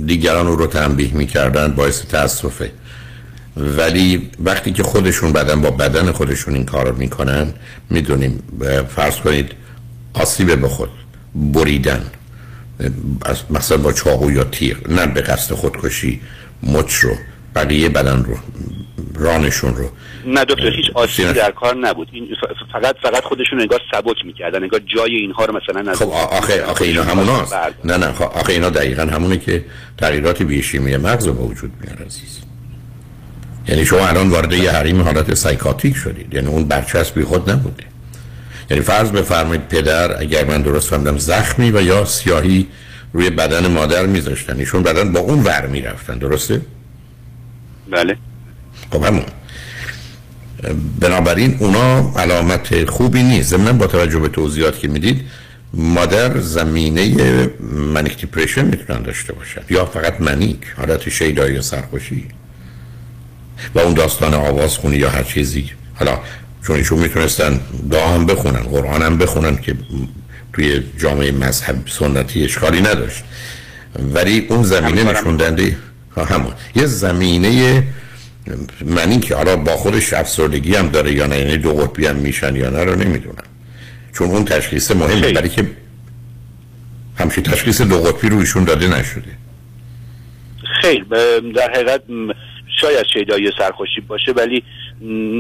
دیگران 0.06 0.48
رو 0.48 0.68
تنبیه 0.68 1.14
می‌کردن 1.14 1.74
باعث 1.74 2.06
تاسفه. 2.06 2.72
ولی 3.58 4.30
وقتی 4.40 4.72
که 4.72 4.84
خودشون 4.84 5.34
بدن 5.34 5.62
با 5.62 5.72
بدن 5.72 6.12
خودشون 6.12 6.54
این 6.54 6.66
کار 6.66 6.88
رو 6.88 6.98
می‌کنن 6.98 7.54
می‌دونیم 7.90 8.44
فرض 8.96 9.16
کنید 9.16 9.52
آسیب 10.14 10.62
به 10.62 10.68
خود 10.68 10.90
بریدن. 11.36 12.06
مثلا 13.50 13.78
با 13.78 13.94
چاقو 13.94 14.32
یا 14.32 14.44
تیر 14.44 14.78
نه 14.90 15.06
به 15.06 15.22
قصد 15.22 15.56
خودکشی 15.56 16.22
مچ 16.64 16.94
رو. 16.94 17.16
بقیه 17.56 17.90
بدن 17.90 18.24
رو 18.24 18.38
رانشون 19.16 19.76
رو. 19.76 19.90
نه 20.26 20.46
دکتر 20.46 20.70
هیچ 20.70 20.86
آسیبی 20.94 21.34
در 21.34 21.52
کار 21.52 21.76
نبود. 21.76 22.08
این 22.12 22.28
فقط 22.74 22.96
فقط 23.04 23.24
خودشون 23.24 23.62
انگار 23.62 23.80
سبک 23.92 24.26
می‌کردن 24.26 24.64
انگار 24.64 24.82
جای 24.96 25.16
اینها 25.16 25.46
رو 25.46 25.56
مثلا 25.58 25.94
خب 25.94 26.10
آخه 26.10 26.64
آخه 26.64 26.86
اینا 26.86 27.04
همون 27.04 27.30
هست. 27.30 27.54
نه 27.84 27.98
نه 27.98 28.12
خب 28.12 28.24
آخه 28.24 28.54
اینا 28.54 28.70
دقیقا 28.70 29.02
همونه 29.02 29.38
که 29.38 29.66
تغییرات 29.98 30.44
بیشیمی 30.44 30.98
مغز 30.98 31.28
رو 31.28 31.34
به 31.34 31.44
وجود 31.44 31.72
میاره 31.82 32.06
عزیز. 32.06 32.40
یعنی 33.68 33.86
شما 33.86 34.08
الان 34.08 34.30
وارد 34.30 34.54
یه 34.54 34.72
حریم 34.72 35.02
حالت 35.02 35.34
سایکاتیک 35.34 35.96
شدید. 35.96 36.34
یعنی 36.34 36.48
اون 36.48 36.68
برچسبی 36.68 37.24
خود 37.24 37.50
نبوده. 37.50 37.84
یعنی 38.70 38.84
فرض 38.84 39.12
بفرمایید 39.12 39.68
پدر 39.68 40.22
اگر 40.22 40.46
من 40.46 40.62
درست 40.62 40.90
فهمیدم 40.90 41.18
زخمی 41.18 41.72
و 41.72 41.82
یا 41.82 42.06
سیاهی 42.06 42.68
روی 43.14 43.30
بدن 43.30 43.68
مادر 43.68 44.06
میذاشتن. 44.06 44.60
ایشون 44.60 44.84
بدن 44.84 45.12
با 45.12 45.20
اون 45.20 45.44
ور 45.44 45.68
می‌رفتن 45.68 46.18
درسته؟ 46.18 46.62
بله. 47.92 48.18
خب 48.92 49.04
همون. 49.04 49.24
بنابراین 51.00 51.58
اونا 51.60 52.14
علامت 52.18 52.90
خوبی 52.90 53.24
نیست. 53.24 53.50
ضمن 53.50 53.78
با 53.78 53.88
توجه 53.88 54.20
به 54.20 54.28
توضیحات 54.28 54.80
که 54.80 54.88
می‌دید 54.88 55.22
مادر 55.74 56.40
زمینه 56.40 57.16
منیک 57.94 58.22
دیپریشن 58.22 58.66
می‌تونن 58.66 59.02
داشته 59.02 59.34
باشد 59.34 59.64
یا 59.70 59.86
فقط 59.86 60.22
منیک 60.22 60.60
حالت 60.78 61.10
شیدایی 61.10 61.56
یا 61.56 61.62
سرخوشی. 61.62 62.28
و 63.76 63.80
اون 63.80 63.94
داستان 63.94 64.34
آواز 64.34 64.78
خونی 64.78 64.98
یا 64.98 65.10
هر 65.10 65.24
چیزی. 65.24 65.72
حالا 65.94 66.20
چون 66.68 66.76
ایشون 66.76 67.00
می‌تونستن 67.00 67.60
دعا 67.92 68.14
هم 68.14 68.26
بخونن 68.26 68.60
قرآن 68.60 69.02
هم 69.02 69.18
بخونن 69.18 69.58
که 69.58 69.76
توی 70.54 70.84
جامعه 70.98 71.32
مذهب 71.32 71.76
سنتی 71.88 72.44
اشکالی 72.44 72.82
نداشت. 72.82 73.24
ولی 74.14 74.48
اون 74.50 74.64
زمینه 74.64 75.04
نشوندنده 75.04 75.78
همون. 76.18 76.54
یه 76.76 76.86
زمینه 76.86 77.84
منی 78.86 79.20
که 79.20 79.36
حالا 79.36 79.56
با 79.56 79.72
خودش 79.72 80.14
افسردگی 80.14 80.76
هم 80.76 80.90
داره 80.90 81.14
یا 81.14 81.26
نه 81.26 81.38
یعنی 81.40 81.58
دو 81.58 81.74
قطبی 81.74 82.06
هم 82.06 82.16
میشن 82.16 82.56
یا 82.56 82.70
نه 82.70 82.84
رو 82.84 82.96
نمی‌دونم. 82.96 83.44
چون 84.14 84.28
اون 84.28 84.46
تشخیص 84.46 84.92
مهمه 84.92 85.34
برای 85.34 85.50
که 85.50 85.70
همچین 87.16 87.44
تشخیص 87.44 87.82
دو 87.82 87.98
قطبی 87.98 88.30
رویشون 88.30 88.64
داده 88.64 88.88
نشده. 88.88 89.32
خیر 90.82 91.04
در 91.56 91.72
حقیقت 91.72 92.02
شاید 92.82 93.06
شیدایی 93.14 93.52
سرخوشی 93.58 94.02
باشه 94.02 94.32
ولی 94.32 94.64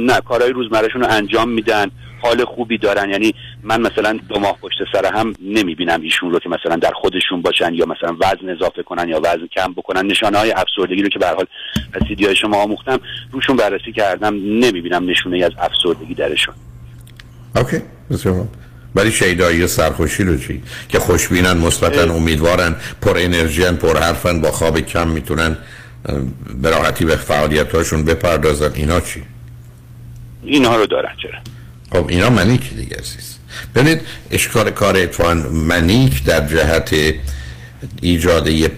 نه 0.05 0.21
کارهای 0.21 0.51
روزمرهشون 0.51 1.01
رو 1.01 1.07
انجام 1.09 1.49
میدن. 1.49 1.91
حال 2.21 2.45
خوبی 2.45 2.77
دارن. 2.77 3.09
یعنی 3.09 3.33
من 3.63 3.81
مثلا 3.81 4.19
دو 4.29 4.39
ماه 4.39 4.57
پشت 4.61 4.77
سر 4.93 5.05
هم 5.13 5.33
نمی‌بینم 5.41 6.01
ایشون 6.01 6.31
رو 6.31 6.39
که 6.39 6.49
مثلا 6.49 6.75
در 6.75 6.91
خودشون 6.91 7.41
باشن 7.41 7.73
یا 7.73 7.85
مثلا 7.85 8.17
وزن 8.19 8.49
اضافه 8.49 8.83
کنن 8.83 9.09
یا 9.09 9.19
وزن 9.19 9.47
کم 9.55 9.73
بکنن. 9.73 10.05
نشانه 10.05 10.37
های 10.37 10.51
افسردگی 10.51 11.03
رو 11.03 11.09
که 11.09 11.19
به 11.19 11.27
حال 11.27 11.45
از 11.93 12.01
های 12.25 12.35
شما 12.35 12.57
آموختم 12.57 12.99
روشون 13.31 13.55
بررسی 13.55 13.91
کردم 13.91 14.35
نمی‌بینم 14.35 15.09
نشونه 15.09 15.45
از 15.45 15.51
افسردگی 15.57 16.13
درشون. 16.13 16.55
اوکی. 17.55 17.81
بسیار 18.11 18.47
ولی 18.95 19.11
شیدایی 19.11 19.67
سرخوشی 19.67 20.23
رو 20.23 20.37
چی؟ 20.37 20.63
که 20.89 20.99
خوشبینن 20.99 21.57
مثبتن 21.57 22.11
امیدوارن 22.11 22.75
پر 23.01 23.17
انرژی 23.17 23.63
پر 23.63 23.97
حرفن 23.97 24.41
با 24.41 24.51
خواب 24.51 24.79
کم 24.79 25.07
می‌تونن 25.07 25.57
به 26.61 26.69
راحتی 26.69 27.05
به 27.05 27.15
فعالیت 27.15 27.75
هاشون 27.75 28.05
بپردازن. 28.05 28.71
اینا 28.75 28.99
چی؟ 28.99 29.23
اینها 30.43 30.75
رو 30.75 30.85
دارن 30.85 31.15
چرا؟ 31.21 31.39
خب 31.91 32.05
اینا 32.09 32.29
منیک 32.29 32.75
دیگه 32.75 32.95
عزیز. 32.95 33.35
ببینید 33.75 34.01
اشکال 34.31 34.69
کار 34.69 34.97
اتفاقا 34.97 35.33
منیک 35.33 36.23
در 36.23 36.47
جهت 36.47 36.95
ایجاد 38.01 38.47
یه 38.47 38.71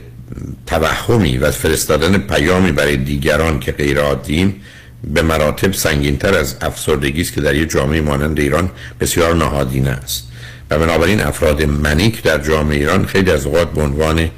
توهمی 0.66 1.38
و 1.38 1.52
فرستادن 1.52 2.18
پیامی 2.18 2.72
برای 2.72 2.98
دیگران 2.98 3.60
که 3.60 3.72
غیر 3.72 4.00
عادیم 4.00 4.62
به 5.04 5.22
مراتب 5.22 5.74
سنگینتر 5.74 6.38
از 6.38 6.56
افسردگی 6.62 7.22
است 7.22 7.34
که 7.34 7.42
در 7.42 7.56
یه 7.56 7.66
جامعه 7.66 8.02
مانند 8.02 8.40
ایران 8.40 8.70
بسیار 9.00 9.36
نهادینه 9.36 9.90
است. 9.90 10.28
و 10.70 10.80
بنابراین 10.80 11.22
افراد 11.22 11.64
منیک 11.64 12.24
در 12.24 12.38
جامعه 12.38 12.78
ایران 12.78 13.06
خیلی 13.06 13.32
از 13.32 13.46
اوقات 13.46 13.72
به 13.72 13.82
عنوان 13.82 14.30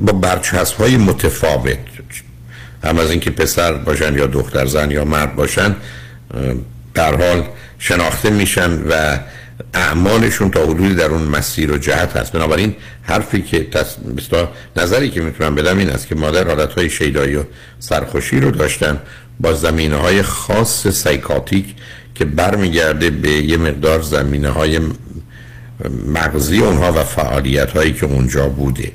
با 0.00 0.12
برچسب 0.12 0.76
های 0.76 0.96
متفاوت 0.96 1.78
هم 2.84 2.98
از 2.98 3.10
اینکه 3.10 3.30
پسر 3.30 3.72
باشن 3.72 4.14
یا 4.14 4.26
دختر 4.26 4.66
زن 4.66 4.90
یا 4.90 5.04
مرد 5.04 5.36
باشن 5.36 5.76
در 6.94 7.14
حال 7.14 7.44
شناخته 7.78 8.30
میشن 8.30 8.82
و 8.90 9.18
اعمالشون 9.74 10.50
تا 10.50 10.62
حدودی 10.62 10.94
در 10.94 11.04
اون 11.04 11.22
مسیر 11.22 11.72
و 11.72 11.78
جهت 11.78 12.16
هست. 12.16 12.32
بنابراین 12.32 12.74
حرفی 13.02 13.42
که 13.42 13.64
تص... 13.64 13.96
نظری 14.76 15.10
که 15.10 15.20
می‌تونم 15.20 15.54
بدم 15.54 15.78
این 15.78 15.90
است 15.90 16.06
که 16.06 16.14
مادر 16.14 16.48
حالت 16.48 16.72
های 16.72 16.90
شیدایی 16.90 17.36
و 17.36 17.42
سرخوشی 17.78 18.40
رو 18.40 18.50
داشتن 18.50 19.00
با 19.40 19.52
زمینه 19.52 19.96
های 19.96 20.22
خاص 20.22 20.86
سایکاتیک 20.86 21.74
که 22.14 22.24
برمیگرده 22.24 23.10
به 23.10 23.30
یه 23.30 23.56
مقدار 23.56 24.02
زمینه 24.02 24.48
های 24.48 24.80
مغزی 26.06 26.58
اونها 26.58 26.92
و 26.92 27.04
فعالیت 27.04 27.70
هایی 27.70 27.92
که 27.92 28.06
اونجا 28.06 28.48
بوده. 28.48 28.92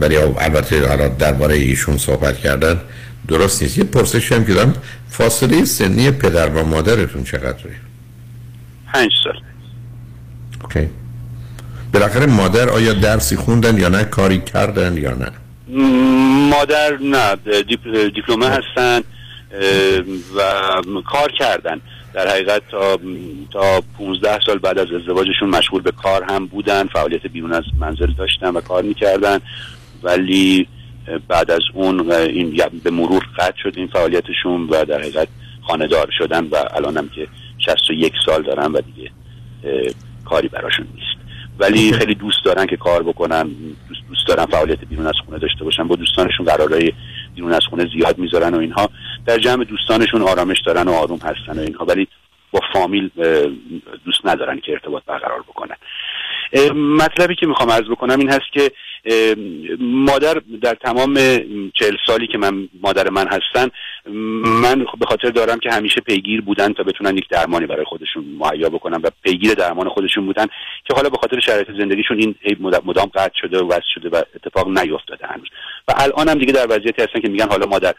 ولی 0.00 0.16
البته 0.16 1.08
درباره 1.18 1.54
ایشون 1.54 1.98
صحبت 1.98 2.38
کردن 2.38 2.80
درست 3.28 3.62
نیست. 3.62 3.78
یه 3.78 3.84
پرسش 3.84 4.32
هم 4.32 4.44
که 4.44 4.54
دارم 4.54 4.74
فاصله 5.08 5.64
سنی 5.64 6.10
پدر 6.10 6.48
و 6.48 6.64
مادرتون 6.64 7.24
چقدره؟ 7.24 7.76
پنج 8.92 9.10
سال. 9.24 9.40
اوکی. 10.62 10.88
بالاخره 11.92 12.26
مادر 12.26 12.68
آیا 12.68 12.92
درسی 12.92 13.36
خوندن 13.36 13.78
یا 13.78 13.88
نه؟ 13.88 14.04
کاری 14.04 14.40
کردن 14.40 14.96
یا 14.96 15.14
نه؟ 15.14 15.32
مادر 16.50 16.98
نه. 17.00 17.36
دیپلمه 18.14 18.46
هستن 18.48 19.00
و 20.36 21.00
کار 21.06 21.32
کردن. 21.38 21.80
در 22.14 22.28
حقیقت 22.28 22.62
تا 22.70 22.98
تا 23.52 23.82
15 23.98 24.40
سال 24.46 24.58
بعد 24.58 24.78
از 24.78 24.86
ازدواجشون 25.00 25.48
مشغول 25.48 25.82
به 25.82 25.90
کار 25.90 26.24
هم 26.28 26.46
بودن. 26.46 26.86
فعالیت 26.86 27.26
بیرون 27.26 27.52
از 27.52 27.64
منزل 27.78 28.12
داشتن 28.18 28.48
و 28.48 28.60
کار 28.60 28.82
می‌کردن. 28.82 29.40
ولی 30.02 30.68
بعد 31.28 31.50
از 31.50 31.60
اون 31.74 32.12
این 32.12 32.56
به 32.84 32.90
مرور 32.90 33.22
قطع 33.38 33.56
شد 33.62 33.72
این 33.76 33.86
فعالیتشون 33.86 34.66
و 34.66 34.84
در 34.84 34.98
حقیقت 34.98 35.28
خاندار 35.62 36.10
شدن 36.18 36.44
و 36.44 36.56
الانم 36.74 37.08
که 37.08 37.28
61 37.58 38.12
سال 38.26 38.42
دارن 38.42 38.72
و 38.72 38.80
دیگه 38.80 39.10
کاری 40.24 40.48
براشون 40.48 40.86
نیست. 40.94 41.24
ولی 41.58 41.92
خیلی 41.92 42.14
دوست 42.14 42.44
دارن 42.44 42.66
که 42.66 42.76
کار 42.76 43.02
بکنن 43.02 43.42
دوست, 43.88 44.00
دوست 44.08 44.28
دارن 44.28 44.46
فعالیت 44.46 44.84
بیرون 44.84 45.06
از 45.06 45.14
خونه 45.26 45.38
داشته 45.38 45.64
باشن 45.64 45.88
با 45.88 45.96
دوستانشون 45.96 46.46
قرارهای 46.46 46.92
بیرون 47.34 47.52
از 47.52 47.62
خونه 47.70 47.88
زیاد 47.96 48.18
می‌ذارن 48.18 48.54
و 48.54 48.58
اینها. 48.58 48.90
در 49.26 49.38
جمع 49.38 49.64
دوستانشون 49.64 50.22
آرامش 50.22 50.60
دارن 50.66 50.88
و 50.88 50.92
آروم 50.92 51.18
هستن 51.18 51.58
و 51.58 51.62
اینها 51.62 51.84
ولی 51.84 52.08
با 52.50 52.60
فامیل 52.72 53.10
دوست 54.04 54.20
ندارن 54.24 54.60
که 54.60 54.72
ارتباط 54.72 55.02
برقرار 55.06 55.42
بکنن. 55.42 55.76
مطلبی 56.74 57.34
که 57.34 57.46
می‌خوام 57.46 57.70
عرض 57.70 57.88
بکنم 57.90 58.18
این 58.18 58.30
هست 58.30 58.52
که 58.52 58.70
مادر 59.80 60.42
در 60.62 60.74
تمام 60.74 61.14
چهل 61.74 61.96
سالی 62.06 62.26
که 62.26 62.38
من 62.38 62.68
مادر 62.82 63.10
من 63.10 63.26
هستن 63.28 63.68
من 64.62 64.86
به 64.98 65.06
خاطر 65.06 65.30
دارم 65.30 65.58
که 65.58 65.70
همیشه 65.70 66.00
پیگیر 66.00 66.40
بودن 66.40 66.72
تا 66.72 66.82
بتونن 66.82 67.16
یک 67.16 67.28
درمانی 67.28 67.66
برای 67.66 67.84
خودشون 67.84 68.24
مهیا 68.38 68.68
بکنن 68.68 69.00
و 69.02 69.10
پیگیر 69.22 69.54
درمان 69.54 69.88
خودشون 69.88 70.26
بودن 70.26 70.46
که 70.84 70.94
حالا 70.94 71.08
به 71.08 71.18
خاطر 71.18 71.40
شرایط 71.40 71.66
زندگیشون 71.78 72.18
این 72.18 72.34
مدام 72.60 73.10
قطع 73.14 73.34
شده 73.40 73.58
و 73.58 73.68
وصل 73.68 73.86
شده 73.94 74.08
و 74.08 74.22
اتفاق 74.34 74.68
نیفتاده 74.68 75.26
هنوز. 75.26 75.48
و 75.88 75.94
الان 75.96 76.28
هم 76.28 76.38
دیگه 76.38 76.52
در 76.52 76.66
وضعیتی 76.70 77.02
هستن 77.02 77.20
که 77.20 77.28
میگن 77.28 77.48
حالا 77.48 77.66
مادر 77.66 77.94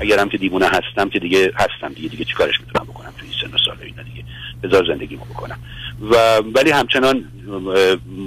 اگرم 0.00 0.28
که 0.28 0.38
دیوونه 0.38 0.66
هستم 0.66 1.08
که 1.08 1.18
دیگه 1.18 1.52
هستم 1.56 1.92
دیگه 1.94 2.08
دیگه 2.08 2.24
چیکارش 2.24 2.60
می‌تونم 2.60 2.86
بکنم 2.86 3.10
تو 3.18 3.24
این 3.24 3.32
سن 3.40 3.54
و 3.54 3.58
سال 3.58 3.76
اینا 3.82 4.02
دیگه. 4.02 4.24
بذار 4.62 4.86
زندگیمو 4.86 5.24
بکنم. 5.24 5.58
و 6.10 6.38
ولی 6.38 6.70
همچنان 6.70 7.24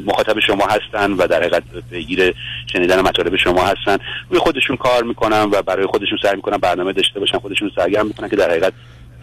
مخاطب 0.06 0.40
شما 0.40 0.66
هستن 0.66 1.12
و 1.12 1.28
در 1.28 1.38
حقیقت 1.38 1.64
پیگیر 1.92 2.34
شنیدن 2.74 3.02
مطالب 3.02 3.36
شما 3.36 3.66
هستن. 3.66 3.98
روی 4.30 4.40
خودشون 4.40 4.76
کار 4.76 5.04
می‌کنن 5.04 5.42
و 5.42 5.62
برای 5.62 5.86
خودشون 5.86 6.18
سعی 6.24 6.36
می‌کنن 6.36 6.58
برنامه 6.58 6.94
داشته 6.94 7.20
باشن 7.20 7.38
خودشون 7.38 7.72
سرگرم 7.76 8.08
می‌کنن 8.08 8.30
که 8.30 8.36
در 8.36 8.50
حقیقت 8.50 8.74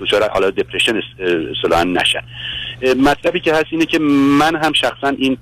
دچار 0.01 0.29
حالا 0.29 0.51
دپرشن 0.51 1.01
اصطلاحا 1.57 1.85
نشن. 1.85 2.23
مطلبی 3.03 3.41
که 3.41 3.55
هست 3.55 3.67
اینه 3.71 3.87
که 3.87 3.99
من 4.39 4.57
هم 4.57 4.73
شخصا 4.73 5.09
این 5.09 5.39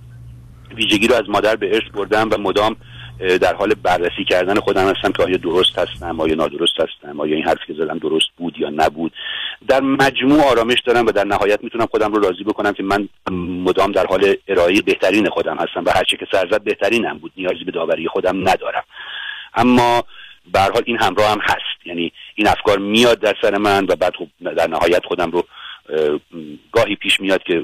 ویژگی 0.76 1.08
رو 1.08 1.14
از 1.14 1.28
مادر 1.28 1.56
به 1.56 1.74
ارث 1.74 1.90
بردم 1.94 2.28
و 2.30 2.38
مدام 2.38 2.76
در 3.18 3.54
حال 3.54 3.74
بررسی 3.74 4.24
کردن 4.24 4.60
خودم 4.60 4.88
هستم 4.88 5.12
که 5.12 5.22
آیا 5.22 5.36
درست 5.36 5.78
هستم 5.78 6.20
آیا 6.20 6.34
نادرست 6.34 6.80
هستم 6.80 7.20
آیا 7.20 7.36
این 7.36 7.44
حرفی 7.44 7.66
که 7.66 7.74
زدم 7.74 7.98
درست 7.98 8.26
بود 8.36 8.58
یا 8.58 8.70
نبود. 8.70 9.12
در 9.68 9.80
مجموع 9.80 10.50
آرامش 10.50 10.80
دارم 10.80 11.06
و 11.06 11.12
در 11.12 11.24
نهایت 11.24 11.64
می‌تونم 11.64 11.86
خودم 11.86 12.12
رو 12.12 12.22
راضی 12.22 12.44
بکنم 12.44 12.72
که 12.72 12.82
من 12.82 13.08
مدام 13.64 13.92
در 13.92 14.06
حال 14.06 14.36
ارائه 14.48 14.82
بهترین 14.82 15.28
خودم 15.28 15.56
هستم 15.56 15.84
و 15.84 15.90
هرچی 15.90 16.16
که 16.16 16.26
سرزد 16.32 16.62
بهترینم 16.62 17.18
بود 17.18 17.32
نیازی 17.36 17.64
به 17.64 17.72
داوری 17.72 18.08
خودم 18.08 18.48
ندارم. 18.48 18.84
اما 19.54 20.04
به 20.52 20.60
حال 20.60 20.82
این 20.86 20.98
همراه 21.00 21.30
هم 21.30 21.40
هست. 21.42 21.86
یعنی 21.86 22.12
این 22.34 22.48
افکار 22.48 22.78
میاد 22.78 23.20
در 23.20 23.34
سر 23.42 23.58
من 23.58 23.84
و 23.88 23.96
بعد 23.96 24.12
خب 24.16 24.54
در 24.54 24.66
نهایت 24.66 25.04
خودم 25.04 25.30
رو 25.30 25.44
گاهی 26.72 26.96
پیش 26.96 27.20
میاد 27.20 27.42
که 27.42 27.62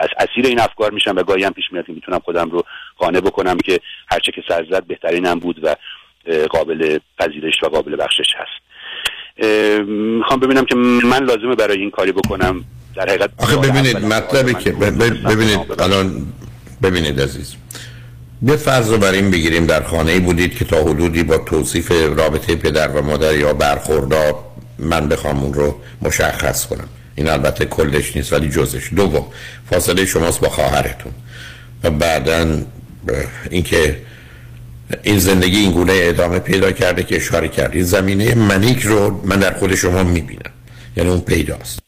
از 0.00 0.08
اسیر 0.18 0.46
این 0.46 0.60
افکار 0.60 0.90
میشم 0.90 1.16
و 1.16 1.22
گاهی 1.22 1.44
هم 1.44 1.52
پیش 1.52 1.64
میاد 1.72 1.86
که 1.86 1.92
می‌تونم 1.92 2.18
خودم 2.18 2.50
رو 2.50 2.64
قانع 2.98 3.20
بکنم 3.20 3.56
که 3.56 3.80
هرچه 4.08 4.32
که 4.32 4.42
سرزد 4.48 4.84
بهترینم 4.86 5.38
بود 5.38 5.60
و 5.62 5.76
قابل 6.50 6.98
پذیرش 7.18 7.62
و 7.62 7.66
قابل 7.66 7.96
بخشش 7.96 8.34
هست. 8.36 8.64
می‌خوام 9.88 10.40
ببینم 10.40 10.64
که 10.64 10.74
من 10.74 11.24
لازمه 11.24 11.54
برای 11.54 11.78
این 11.78 11.90
کاری 11.90 12.12
بکنم. 12.12 12.64
در 12.96 13.08
حقیقت 13.08 13.30
آخه 13.38 13.56
ببینید 13.56 13.96
مطلبی 13.96 14.54
که 14.54 14.72
ببینید 14.72 15.82
الان 15.82 16.26
ببینید 16.82 17.20
عزیز. 17.20 17.56
به 18.42 18.56
فرض 18.56 18.92
رو 18.92 18.98
بر 18.98 19.12
این 19.12 19.30
بگیریم 19.30 19.66
در 19.66 19.82
خانه 19.82 20.12
ای 20.12 20.20
بودید 20.20 20.58
که 20.58 20.64
تا 20.64 20.76
حدودی 20.76 21.22
با 21.22 21.38
توصیف 21.38 21.90
رابطه 21.90 22.56
پدر 22.56 22.88
و 22.88 23.02
مادر 23.02 23.36
یا 23.36 23.54
برخوردار 23.54 24.34
من 24.78 25.08
بخوام 25.08 25.40
اون 25.40 25.54
رو 25.54 25.80
مشخص 26.02 26.66
کنم. 26.66 26.88
این 27.16 27.28
البته 27.28 27.64
کلش 27.64 28.16
نیست 28.16 28.32
ولی 28.32 28.48
جزش. 28.48 28.92
دوم 28.96 29.26
فاصله 29.70 30.06
شماست 30.06 30.40
با 30.40 30.48
خواهرتون. 30.48 31.12
و 31.84 31.90
بعدا 31.90 32.62
اینکه 33.50 33.96
این 35.02 35.18
زندگی 35.18 35.56
این 35.56 35.72
گونه 35.72 35.92
ادامه 35.96 36.38
پیدا 36.38 36.72
کرده 36.72 37.02
که 37.02 37.16
اشاره 37.16 37.48
کردی. 37.48 37.82
زمینه 37.82 38.34
منیک 38.34 38.82
رو 38.82 39.20
من 39.24 39.36
در 39.36 39.52
خود 39.54 39.74
شما 39.74 40.02
می‌بینم. 40.02 40.50
یعنی 40.96 41.10
اون 41.10 41.20
پیداست. 41.20 41.78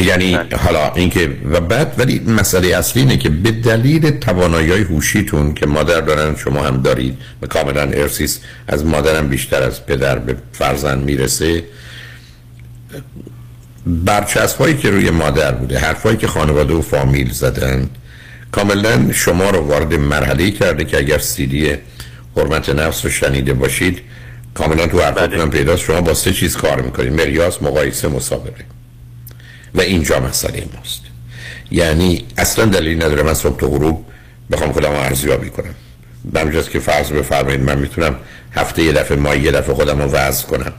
یعنی 0.00 0.34
حالا 0.34 0.92
اینکه 0.92 1.36
و 1.50 1.60
بعد 1.60 1.94
ولی 1.98 2.18
مسئله 2.18 2.76
اصلی 2.76 3.02
اینه 3.02 3.16
که 3.16 3.28
به 3.28 3.50
دلیل 3.50 4.10
توانایی 4.10 4.70
هوشیتون 4.70 5.54
که 5.54 5.66
مادر 5.66 6.00
دارن 6.00 6.36
شما 6.36 6.62
هم 6.62 6.82
دارید 6.82 7.18
و 7.42 7.46
کاملا 7.46 7.82
ارسیس 7.82 8.40
از 8.68 8.84
مادرم 8.84 9.28
بیشتر 9.28 9.62
از 9.62 9.86
پدر 9.86 10.18
به 10.18 10.36
فرزند 10.52 11.04
می‌رسه 11.04 11.64
برچسب 13.86 14.58
هایی 14.58 14.76
که 14.76 14.90
روی 14.90 15.10
مادر 15.10 15.52
بوده 15.52 15.78
حرفایی 15.78 16.16
که 16.16 16.26
خانواده 16.26 16.74
و 16.74 16.82
فامیل 16.82 17.32
زدن 17.32 17.90
کاملا 18.52 19.12
شما 19.12 19.50
رو 19.50 19.60
وارد 19.60 19.94
مرحله 19.94 20.50
کرده 20.50 20.84
که 20.84 20.98
اگر 20.98 21.18
سیدی 21.18 21.76
حرمت 22.36 22.68
نفس 22.68 23.04
رو 23.04 23.10
شنیده 23.10 23.52
باشید 23.52 24.00
کاملا 24.54 24.86
تو 24.86 25.00
حرفاتون 25.00 25.40
هم 25.40 25.50
پیداست. 25.50 25.82
شما 25.82 26.00
با 26.00 26.14
سه 26.14 26.32
چیز 26.32 26.56
کار 26.56 26.80
می‌کنید. 26.80 27.12
مریاس 27.12 27.62
مقایسه 27.62 28.08
مسابقه. 28.08 28.64
و 29.74 29.80
اینجا 29.80 30.20
مسئله 30.20 30.64
ماست. 30.76 31.00
یعنی 31.70 32.24
اصلا 32.38 32.64
دلیل 32.64 32.96
نداره 32.96 33.22
من 33.22 33.34
صبح 33.34 33.56
تو 33.56 33.68
غروب 33.68 34.06
بخوام 34.50 34.72
خودم 34.72 34.90
ارزیابی 34.90 35.50
کنم. 35.50 35.74
بمجاز 36.32 36.68
که 36.68 36.78
فرض 36.78 37.12
بفرمایید 37.12 37.60
من 37.60 37.78
می‌تونم 37.78 38.16
هفته 38.52 38.82
یه 38.82 38.92
دفعه 38.92 39.16
ماه 39.16 39.38
یه 39.38 39.50
دفعه 39.50 39.74
خودم 39.74 40.02
رو 40.02 40.10
وضع 40.10 40.46
کنم. 40.46 40.72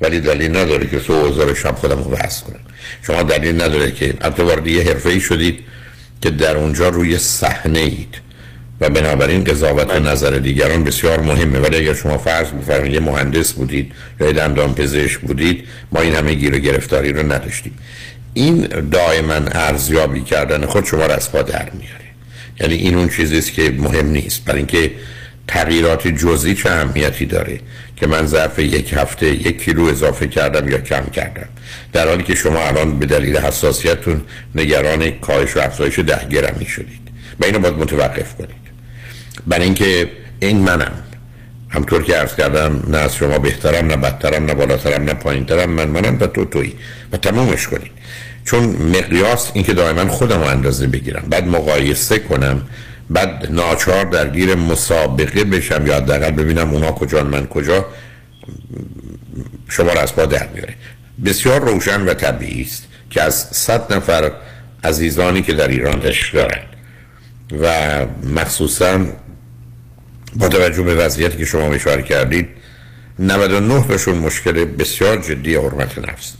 ولی 0.00 0.20
دلیل 0.20 0.56
نداره 0.56 0.86
که 0.86 0.98
صبح 0.98 1.50
و 1.50 1.54
شب 1.54 1.74
خودم 1.74 2.02
رو 2.02 2.10
وضع 2.10 2.44
کنم. 2.44 2.60
شما 3.02 3.22
دلیل 3.22 3.62
نداره 3.62 3.90
که 3.90 4.14
حتی 4.22 4.42
وارد 4.42 4.66
یه 4.66 4.82
حرفه 4.82 5.08
ای 5.08 5.20
شدید 5.20 5.58
که 6.20 6.30
در 6.30 6.56
اونجا 6.56 6.88
روی 6.88 7.18
صحنه 7.18 7.78
اید. 7.78 8.28
و 8.80 8.90
بنابراین 8.90 9.44
قضاوت 9.44 9.94
و 9.94 9.98
نظر 9.98 10.30
دیگران 10.30 10.84
بسیار 10.84 11.20
مهمه. 11.20 11.58
ولی 11.58 11.76
اگر 11.76 11.94
شما 11.94 12.18
فرض 12.18 12.46
بفرمایید 12.46 12.94
یه 12.94 13.00
مهندس 13.00 13.52
بودید 13.52 13.92
یا 14.20 14.32
دندان 14.32 14.74
پزشک 14.74 15.20
بودید 15.20 15.64
ما 15.92 16.00
این 16.00 16.14
همه 16.14 16.34
گیر 16.34 16.54
و 16.54 16.58
گرفتاری 16.58 17.12
رو 17.12 17.32
نداشتیم. 17.32 17.78
این 18.34 18.66
دائما 18.92 19.34
ارزیابی 19.34 20.20
کردن 20.20 20.66
خود 20.66 20.84
شما 20.84 21.06
را 21.06 21.14
از 21.14 21.32
پا 21.32 21.42
در 21.42 21.70
میاره. 21.70 22.08
یعنی 22.60 22.74
این 22.74 22.94
اون 22.94 23.08
چیزیست 23.08 23.52
که 23.52 23.70
مهم 23.78 24.06
نیست. 24.06 24.44
برای 24.44 24.58
اینکه 24.58 24.90
تغییرات 25.48 26.08
جزئی 26.08 26.54
چه 26.54 26.70
اهمیتی 26.70 27.26
داره؟ 27.26 27.60
که 28.00 28.06
من 28.06 28.26
ظرف 28.26 28.58
یک 28.58 28.92
هفته 28.92 29.26
یک 29.26 29.62
کیلو 29.64 29.84
اضافه 29.84 30.26
کردم 30.26 30.68
یا 30.68 30.78
کم 30.78 31.04
کردم. 31.04 31.48
در 31.92 32.08
حالی 32.08 32.22
که 32.22 32.34
شما 32.34 32.58
الان 32.58 32.98
به 32.98 33.06
دلیل 33.06 33.36
حساسیتتون 33.36 34.20
نگران 34.54 35.10
کاهش 35.10 35.56
و 35.56 35.60
افزایش 35.60 35.98
ده 35.98 36.28
گرمی 36.30 36.66
شدید 36.66 37.00
و 37.40 37.44
اینو 37.44 37.58
باید 37.58 37.74
متوقف 37.74 38.34
کنید. 38.34 38.68
برای 39.46 39.64
اینکه 39.64 40.10
این 40.40 40.58
منم 40.58 40.92
همطور 41.68 42.02
که 42.02 42.14
عرض 42.14 42.34
کردم 42.34 42.82
نه 42.88 42.98
از 42.98 43.14
شما 43.14 43.38
بهترم 43.38 43.86
نه 43.86 43.96
بدترم 43.96 44.44
نه 44.44 44.54
بالاترم 44.54 45.04
نه 45.04 45.14
پایینترم 45.14 45.70
من 45.70 45.88
منم 45.88 46.18
و 46.20 46.26
تو 46.26 46.44
تویی. 46.44 46.74
و 47.12 47.16
تمومش 47.16 47.68
کنید. 47.68 47.90
چون 48.44 48.64
مقیاس 48.64 49.50
این 49.54 49.64
که 49.64 49.74
دائما 49.74 50.08
خودم 50.08 50.40
رو 50.40 50.46
اندازه 50.46 50.86
بگیرم. 50.86 51.24
بعد 51.30 51.46
مقایسه 51.46 52.18
کنم 52.18 52.62
بعد 53.10 53.46
ناچار 53.50 54.04
درگیر 54.04 54.54
مسابقه 54.54 55.44
بشم 55.44 55.86
یا 55.86 55.96
حداقل 55.96 56.30
ببینم 56.30 56.70
اونا 56.70 56.92
کجا 56.92 57.24
من 57.24 57.46
کجا 57.46 57.86
شما 59.68 59.92
را 59.92 60.00
از 60.00 60.14
پا 60.14 60.26
در 60.26 60.48
میاره. 60.54 60.74
بسیار 61.24 61.60
روشن 61.60 62.02
و 62.02 62.14
طبیعی 62.14 62.62
است 62.62 62.82
که 63.10 63.22
از 63.22 63.34
صد 63.34 63.92
نفر 63.92 64.32
عزیزانی 64.84 65.42
که 65.42 65.52
در 65.52 65.68
ایران 65.68 66.02
عشق 66.02 66.34
دارن 66.34 66.62
و 67.60 68.06
مخصوصا 68.26 69.06
با 70.36 70.48
توجه 70.48 70.82
به 70.82 70.94
وضعیتی 70.94 71.38
که 71.38 71.44
شما 71.44 71.74
اشاره 71.74 72.02
کردید 72.02 72.48
99 73.18 73.84
بهشون 73.88 74.18
مشکل 74.18 74.64
بسیار 74.64 75.16
جدی 75.16 75.54
حرمت 75.54 75.98
نفس 75.98 76.32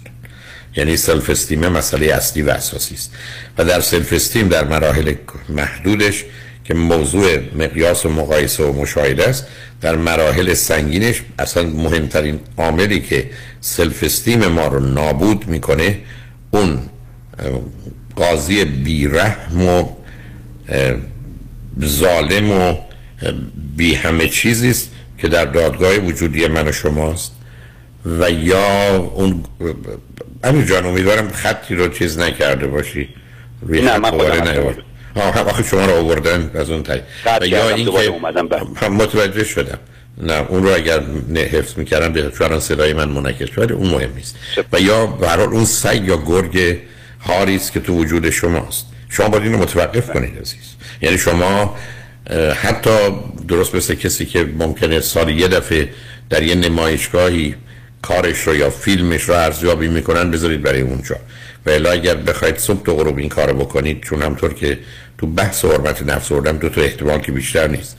یعنی 0.77 0.97
سلف 0.97 1.31
استیم 1.31 1.69
مسئله 1.69 2.07
اصلی 2.07 2.43
و 2.43 2.51
اساسی 2.51 2.95
است. 2.95 3.15
و 3.59 3.65
در 3.65 3.81
self 3.81 4.13
esteem 4.13 4.49
در 4.49 4.65
مراحل 4.65 5.15
محدودش 5.49 6.25
که 6.69 6.75
موضوع 6.75 7.39
مقیاس 7.59 8.07
و 8.07 8.09
مقایسه 8.09 8.65
و 8.65 8.81
مشاهده 8.81 9.29
است 9.29 9.47
در 9.81 9.97
مراحل 9.97 10.55
سنگینش 10.55 11.23
اصلا 11.39 11.63
مهمترین 11.63 12.41
عاملی 12.59 13.01
که 13.01 13.31
self 13.61 14.05
esteem 14.05 14.47
ما 14.47 14.67
رو 14.67 14.81
نابود 14.81 15.47
می‌کنه 15.47 15.99
اون 16.51 16.79
قاضی 18.17 18.65
بیرحم 18.65 19.63
و 19.63 19.85
ظالم 21.85 22.51
و 22.51 22.75
بی 23.77 23.95
همه 23.95 24.29
چیزی 24.29 24.71
است 24.71 24.91
که 25.19 25.29
در 25.29 25.45
دادگاه 25.45 25.97
وجودی 25.97 26.47
من 26.47 26.69
و 26.69 26.73
شماست. 26.73 27.33
و 28.21 28.31
یا 28.31 28.97
اون 28.97 29.43
امیر 30.45 30.65
جان 30.65 30.87
امیدوارم 30.87 31.29
خطی 31.29 31.75
رو 31.75 31.89
چیز 31.89 32.19
نکرده 32.19 32.67
باشی. 32.67 33.09
روی 33.63 33.81
نه 33.81 33.99
من 33.99 34.11
خودم 34.11 34.75
آخه 35.17 35.63
شما 35.63 35.87
رو 35.87 35.93
آوردن 35.93 36.51
از 36.55 36.71
اون 36.71 36.83
تایی. 36.83 37.03
یا 37.43 37.69
این 37.69 37.91
که 38.81 38.89
متوجه 38.89 39.45
شدم. 39.45 39.79
نه 40.23 40.35
اون 40.49 40.63
رو 40.63 40.75
اگر 40.75 41.03
نه 41.29 41.41
حفظ 41.41 41.79
می‌کردم 41.79 42.13
به 42.13 42.31
چون 42.39 42.61
صدای 42.61 42.93
من 42.93 43.09
منعکس 43.09 43.51
شده 43.55 43.75
اون 43.75 43.91
مهم 43.91 44.11
نیست. 44.17 44.37
و 44.73 44.81
یا 44.81 45.07
برحال 45.07 45.49
اون 45.49 45.65
سگ 45.65 46.03
یا 46.05 46.17
گرگ 46.17 46.79
هاری 47.21 47.57
است 47.57 47.73
که 47.73 47.81
تو 47.81 47.95
وجود 47.95 48.31
شماست. 48.31 48.87
شما 49.09 49.29
باید 49.29 49.43
این 49.43 49.53
رو 49.53 49.59
متوقف 49.59 50.11
کنید 50.11 50.39
عزیز. 50.41 50.75
یعنی 51.03 51.19
شما 51.19 51.77
حتی 52.63 52.91
درست 53.49 53.75
مثل 53.75 53.95
کسی 53.95 54.27
که 54.27 54.45
ممکنه 54.59 55.01
سال 55.01 55.29
یه 55.29 55.49
دفعه 55.49 55.89
در 56.31 56.43
یه 56.43 56.55
نمایشگاهی 56.55 57.55
کارش 58.03 58.39
رو 58.39 58.55
یا 58.55 58.71
فیلمش 58.71 59.23
رو 59.23 59.35
ارزیابی 59.35 59.89
می‌کنن 59.89 60.31
بذارید 60.31 60.63
برای 60.63 60.81
اونجا. 60.81 61.17
و 61.67 61.71
الا 61.71 61.91
اگر 61.91 62.15
بخواید 62.15 62.59
صبح 62.59 62.83
تا 62.83 62.95
غروب 62.95 63.19
این 63.19 63.29
کارو 63.29 63.59
بکنید 63.59 64.03
چون 64.03 64.23
همطور 64.23 64.55
که 64.55 64.79
تو 65.19 65.27
بحث 65.27 65.65
حرمت 65.65 66.03
نفس 66.03 66.33
آوردم 66.33 66.59
دو 66.59 66.69
تا 66.69 66.81
احتمال 66.81 67.19
که 67.19 67.33
بیشتر 67.33 67.67
نیست. 67.67 67.97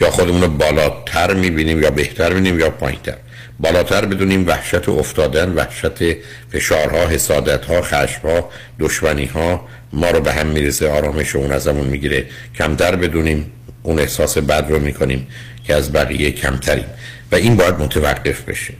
یا 0.00 0.10
خودمون 0.10 0.42
رو 0.42 0.48
بالاتر 0.48 1.34
می‌بینیم 1.34 1.82
یا 1.82 1.90
بهتر 1.90 2.28
می‌بینیم 2.28 2.60
یا 2.60 2.70
پایینتر. 2.70 3.16
بالاتر 3.60 4.04
بدونیم 4.04 4.46
وحشت 4.46 4.88
افتادن 4.88 5.48
وحشت 5.48 6.16
فشارها 6.52 7.08
حسادتها 7.08 7.82
خشمها 7.82 8.50
دشمنی 8.80 9.24
ها 9.24 9.68
ما 9.92 10.10
رو 10.10 10.20
به 10.20 10.32
هم 10.32 10.46
می‌رسه 10.46 10.88
آرامش 10.88 11.36
اون 11.36 11.52
ازمون 11.52 11.86
می‌گیره. 11.86 12.26
کمتر 12.58 12.96
بدونیم 12.96 13.50
اون 13.82 13.98
احساس 13.98 14.38
بد 14.38 14.66
رو 14.68 14.78
می‌کنیم 14.78 15.26
که 15.64 15.74
از 15.74 15.92
بقیه 15.92 16.30
کمتریم. 16.30 16.84
و 17.32 17.34
این 17.34 17.56
باید 17.56 17.74
متوقف 17.74 18.42
بشه. 18.42 18.74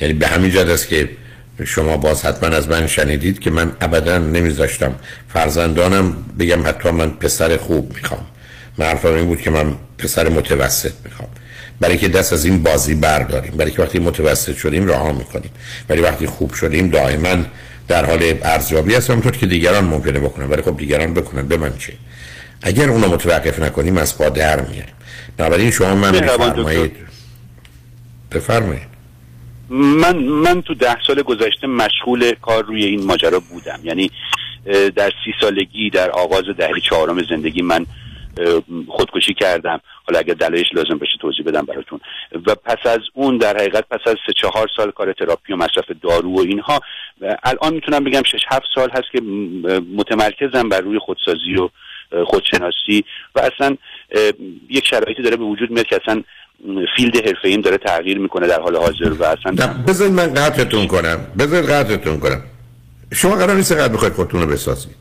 یعنی 0.00 0.14
به 0.14 0.26
همین 0.26 0.50
جد 0.50 0.70
است 0.70 0.88
که 0.88 1.08
شما 1.64 1.96
باز 1.96 2.24
حتما 2.24 2.56
از 2.56 2.68
من 2.68 2.86
شنیدید 2.86 3.40
که 3.40 3.50
من 3.50 3.72
ابدا 3.80 4.18
نمیذاشتم. 4.18 4.94
فرزندانم 5.28 6.16
بگم 6.38 6.66
حتی 6.66 6.90
من 6.90 7.10
پسر 7.10 7.56
خوب 7.56 7.94
می‌خوام. 7.94 8.26
من 8.78 8.86
حرفم 8.86 9.14
این 9.14 9.26
بود 9.26 9.40
که 9.40 9.50
من 9.50 9.74
پسر 9.98 10.28
متوسط 10.28 10.92
می‌خوام. 11.04 11.28
برای 11.80 11.98
که 11.98 12.08
دست 12.08 12.32
از 12.32 12.44
این 12.44 12.62
بازی 12.62 12.94
برداریم. 12.94 13.50
برای 13.50 13.70
که 13.70 13.82
وقتی 13.82 13.98
متوسط 13.98 14.56
شدیم 14.56 14.88
رها 14.88 15.12
می‌کنیم. 15.12 15.50
ولی 15.88 16.00
وقتی 16.00 16.26
خوب 16.26 16.54
شدیم 16.54 16.88
دائما 16.88 17.44
در 17.88 18.04
حال 18.04 18.34
ارزیابی 18.42 18.94
هستم. 18.94 19.20
طور 19.20 19.32
که 19.32 19.46
دیگران 19.46 19.84
ممکنه 19.84 20.18
بکنن. 20.20 20.50
ولی 20.50 20.62
خب 20.62 20.76
دیگران 20.76 21.14
بکنن. 21.14 21.48
به 21.48 21.56
من 21.56 21.72
چه 21.78 21.92
اگر 22.62 22.88
اونو 22.88 23.08
متوقف 23.08 23.58
نکنیم 23.58 23.96
از 23.96 24.18
پا 24.18 24.28
در 24.28 24.60
میاریم. 24.60 24.94
بنابراین 25.36 25.70
شما 25.70 25.94
من 25.94 26.12
بفرمایید 26.12 26.96
بفرمایید. 28.32 28.91
من 29.70 30.16
من 30.16 30.62
تو 30.62 30.74
ده 30.74 30.96
سال 31.06 31.22
گذشته 31.22 31.66
مشغول 31.66 32.32
کار 32.32 32.64
روی 32.64 32.84
این 32.84 33.06
ماجرا 33.06 33.40
بودم. 33.40 33.80
یعنی 33.82 34.10
در 34.96 35.10
سی 35.24 35.34
سالگی 35.40 35.90
در 35.90 36.10
آغاز 36.10 36.44
دهه 36.56 36.80
چهارم 36.80 37.22
زندگی 37.22 37.62
من 37.62 37.86
خودکشی 38.88 39.34
کردم. 39.34 39.80
حالا 40.06 40.18
اگر 40.18 40.34
دلایلش 40.34 40.74
لازم 40.74 40.98
بشه 40.98 41.16
توضیح 41.20 41.44
بدم 41.46 41.64
براتون. 41.64 42.00
و 42.46 42.54
پس 42.54 42.86
از 42.86 43.00
اون 43.14 43.38
در 43.38 43.56
حقیقت 43.56 43.84
پس 43.90 44.00
از 44.06 44.16
سه 44.26 44.32
چهار 44.32 44.68
سال 44.76 44.90
کار 44.90 45.12
تراپی 45.12 45.52
و 45.52 45.56
مصرف 45.56 45.84
دارو 46.02 46.36
و 46.36 46.40
اینها 46.40 46.80
الان 47.42 47.74
می‌تونم 47.74 48.04
بگم 48.04 48.22
شش 48.22 48.44
هفت 48.50 48.66
سال 48.74 48.90
هست 48.90 49.10
که 49.12 49.20
متمرکزم 49.96 50.68
بر 50.68 50.80
روی 50.80 50.98
خودسازی 50.98 51.54
و 51.54 51.68
خودشناسی. 52.24 53.04
و 53.34 53.40
اصلا 53.40 53.76
یک 54.70 54.86
شرایطی 54.86 55.22
داره 55.22 55.36
به 55.36 55.44
وجود 55.44 55.70
میاد 55.70 55.86
که 55.86 56.00
اصلا 56.02 56.22
فیلد 56.96 57.16
حرفه 57.16 57.48
ایم 57.48 57.60
داره 57.60 57.78
تغییر 57.78 58.18
می‌کنه 58.18 58.46
در 58.46 58.60
حال 58.60 58.76
حاضر 58.76 59.12
و 59.18 59.24
اصلا 59.24 59.66
بذارید 59.66 60.12
من 60.12 60.34
قطعتون 60.34 60.86
کنم. 60.86 61.18
بذارید 61.38 61.70
قطعتون 61.70 62.18
کنم. 62.18 62.42
شما 63.12 63.36
قرار 63.36 63.56
نیست 63.56 63.72
قد 63.72 63.92
بخواید 63.92 64.14
خودتون 64.14 64.40
رو 64.40 64.46
بسازید. 64.46 64.96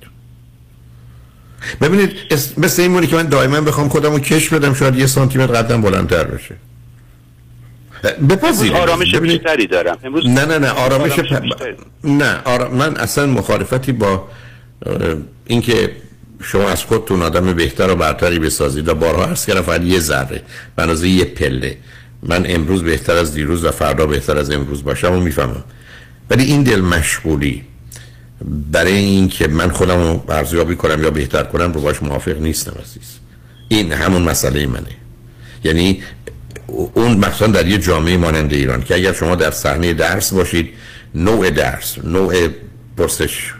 ببینید 1.82 2.12
مثل 2.57 2.82
این 2.82 3.07
که 3.07 3.16
من 3.16 3.28
دائما 3.28 3.62
بخوام 3.62 3.89
خودم 3.89 4.12
رو 4.12 4.20
کش 4.20 4.49
بدم 4.49 4.74
شاید 4.74 4.95
یه 4.95 5.05
سانتی 5.05 5.39
متر 5.39 5.53
قدم 5.53 5.82
بلندتر 5.82 6.24
بشه. 6.24 6.55
بپذیرید. 8.30 8.78
آرامش 8.78 9.16
بیشتری 9.16 9.68
دارم. 9.68 9.97
امروز 10.03 10.28
نه 10.28 10.45
نه 10.45 10.57
نه 10.57 10.70
آرامش, 10.70 11.12
نه 12.03 12.68
من 12.68 12.97
اصلا 12.97 13.26
مخالفتی 13.26 13.91
با 13.91 14.28
اینکه 15.45 15.91
شما 16.44 16.70
از 16.70 16.84
خودتون 16.84 17.22
آدم 17.22 17.54
بهتر 17.54 17.89
و 17.89 17.96
برتری 17.96 18.39
بسازید 18.39 18.88
و 18.88 18.96
بارها 18.96 19.26
عرض 19.26 19.46
کردم 19.46 19.62
فقط 19.62 19.82
یه 19.82 20.00
ذره. 20.00 20.42
به 20.76 21.10
یه 21.10 21.26
پله. 21.26 21.78
من 22.24 22.46
امروز 22.50 22.84
بهتر 22.84 23.18
از 23.18 23.34
دیروز 23.34 23.66
و 23.66 23.72
فردا 23.72 24.06
بهتر 24.06 24.38
از 24.38 24.52
امروز 24.52 24.84
باشم 24.84 25.14
و 25.14 25.20
می‌فهمم. 25.20 25.64
ولی 26.30 26.44
این 26.44 26.64
دل 26.64 26.82
مشغولی. 26.82 27.64
برای 28.72 28.94
اینکه 28.94 29.48
من 29.48 29.70
خودم 29.70 30.04
رو 30.04 30.24
ارزیابی 30.30 30.76
کنم 30.76 31.04
یا 31.04 31.10
بهتر 31.10 31.44
کنم 31.44 31.74
رو 31.74 31.82
باش 31.82 32.04
موافق 32.04 32.42
نیستم 32.42 32.72
عزیز. 32.72 33.18
این 33.68 33.92
همون 33.92 34.22
مسئله 34.22 34.66
منه. 34.66 34.88
یعنی 35.64 36.04
اون 36.68 37.18
مثلا 37.18 37.48
در 37.48 37.68
یه 37.68 37.78
جامعه 37.78 38.18
مانند 38.18 38.54
ایران 38.54 38.84
که 38.84 38.96
اگر 38.96 39.14
شما 39.14 39.36
در 39.36 39.52
صحنه 39.52 39.94
درس 39.94 40.34
باشید 40.34 40.70
نوع 41.16 41.50
درس 41.50 41.98
نوع 42.04 42.48
پرسش 42.98 43.54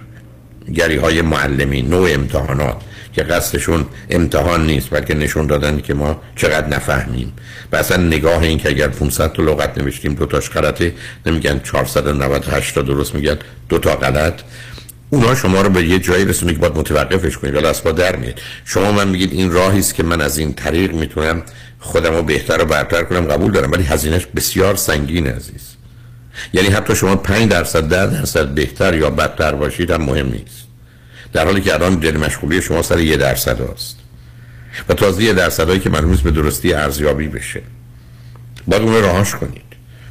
گری 0.74 0.96
های 0.96 1.22
معلمی 1.22 1.82
نوع 1.82 2.10
امتحانات 2.14 2.82
که 3.14 3.24
قصدشون 3.24 3.86
امتحان 4.10 4.66
نیست 4.66 4.90
بلکه 4.90 5.14
نشون 5.14 5.48
دادن 5.48 5.82
که 5.82 5.94
ما 5.94 6.22
چقدر 6.36 6.68
نفهمیم. 6.68 7.34
و 7.72 7.76
اصلا 7.76 7.98
نگاه 7.98 8.44
این 8.44 8.58
که 8.58 8.70
اگر 8.70 8.88
500 8.88 9.34
تا 9.34 9.44
لغت 9.44 9.78
نوشتیم 9.78 10.14
دو 10.14 10.26
تاش 10.26 10.50
غلطه 10.50 10.94
نمیگن 11.26 11.60
498 11.60 12.76
تا 12.76 12.82
درست 12.82 13.16
میگن 13.16 13.38
دو 13.70 13.78
تا 13.80 13.96
غلط. 13.96 14.42
اونا 15.10 15.36
شما 15.36 15.62
رو 15.62 15.70
به 15.70 15.84
یه 15.84 16.00
جایی 16.00 16.26
رسونه 16.26 16.54
که 16.54 16.60
باید 16.60 16.78
متوقفش 16.78 17.38
کنید 17.38 17.56
ولی 17.56 17.66
اصلا 17.66 17.92
در 17.92 18.16
میاد. 18.16 18.40
شما 18.66 18.92
من 18.92 19.08
میگید 19.08 19.34
این 19.34 19.52
راهی 19.52 19.80
است 19.80 19.96
که 19.96 20.04
من 20.04 20.22
از 20.22 20.38
این 20.38 20.54
طریق 20.54 20.94
می‌تونم 20.94 21.44
خودم 21.80 22.16
رو 22.16 22.24
بهتر 22.24 22.62
و 22.62 22.66
برتر 22.66 23.04
کنم 23.04 23.26
قبول 23.26 23.52
دارم 23.52 23.72
ولی 23.72 23.84
هزینهش 23.84 24.28
بسیار 24.36 24.76
سنگین 24.76 25.28
عزیز. 25.28 25.81
یعنی 26.54 26.68
حتی 26.68 26.96
شما 26.96 27.16
5 27.16 27.52
درصد 27.52 27.90
10 27.90 28.06
درصد 28.08 28.48
بهتر 28.48 28.98
یا 28.98 29.10
بدتر 29.10 29.56
باشید 29.56 29.92
هم 29.92 30.02
مهم 30.02 30.26
نیست. 30.26 30.68
در 31.34 31.46
حالی 31.46 31.62
که 31.62 31.74
الان 31.74 31.96
دل 31.96 32.18
مشغولی 32.18 32.62
شما 32.62 32.82
سر 32.82 33.00
یه 33.00 33.18
درصد 33.18 33.62
است 33.62 33.98
و 34.90 34.94
تازه 34.94 35.24
یه 35.24 35.34
درصد 35.34 35.68
هایی 35.68 35.80
که 35.80 35.90
معلوم 35.90 36.16
به 36.16 36.32
درستی 36.32 36.74
ارزیابی 36.74 37.28
بشه. 37.28 37.62
باید 38.68 38.82
اون 38.82 39.02
راهاش 39.02 39.36
کنید. 39.36 39.62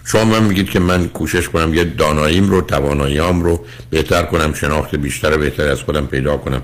شما 0.05 0.25
من 0.25 0.43
میگید 0.43 0.71
که 0.71 0.79
من 0.79 1.09
کوشش 1.09 1.49
کنم 1.49 1.75
یه 1.75 1.85
داناییم 1.85 2.51
رو 2.51 2.61
تواناییام 2.61 3.43
رو 3.43 3.64
بهتر 3.91 4.23
کنم 4.23 4.55
شناخت 4.55 4.95
بیشتر 4.95 5.37
بهتر 5.37 5.68
از 5.68 5.81
خودم 5.81 6.07
پیدا 6.07 6.37
کنم. 6.37 6.62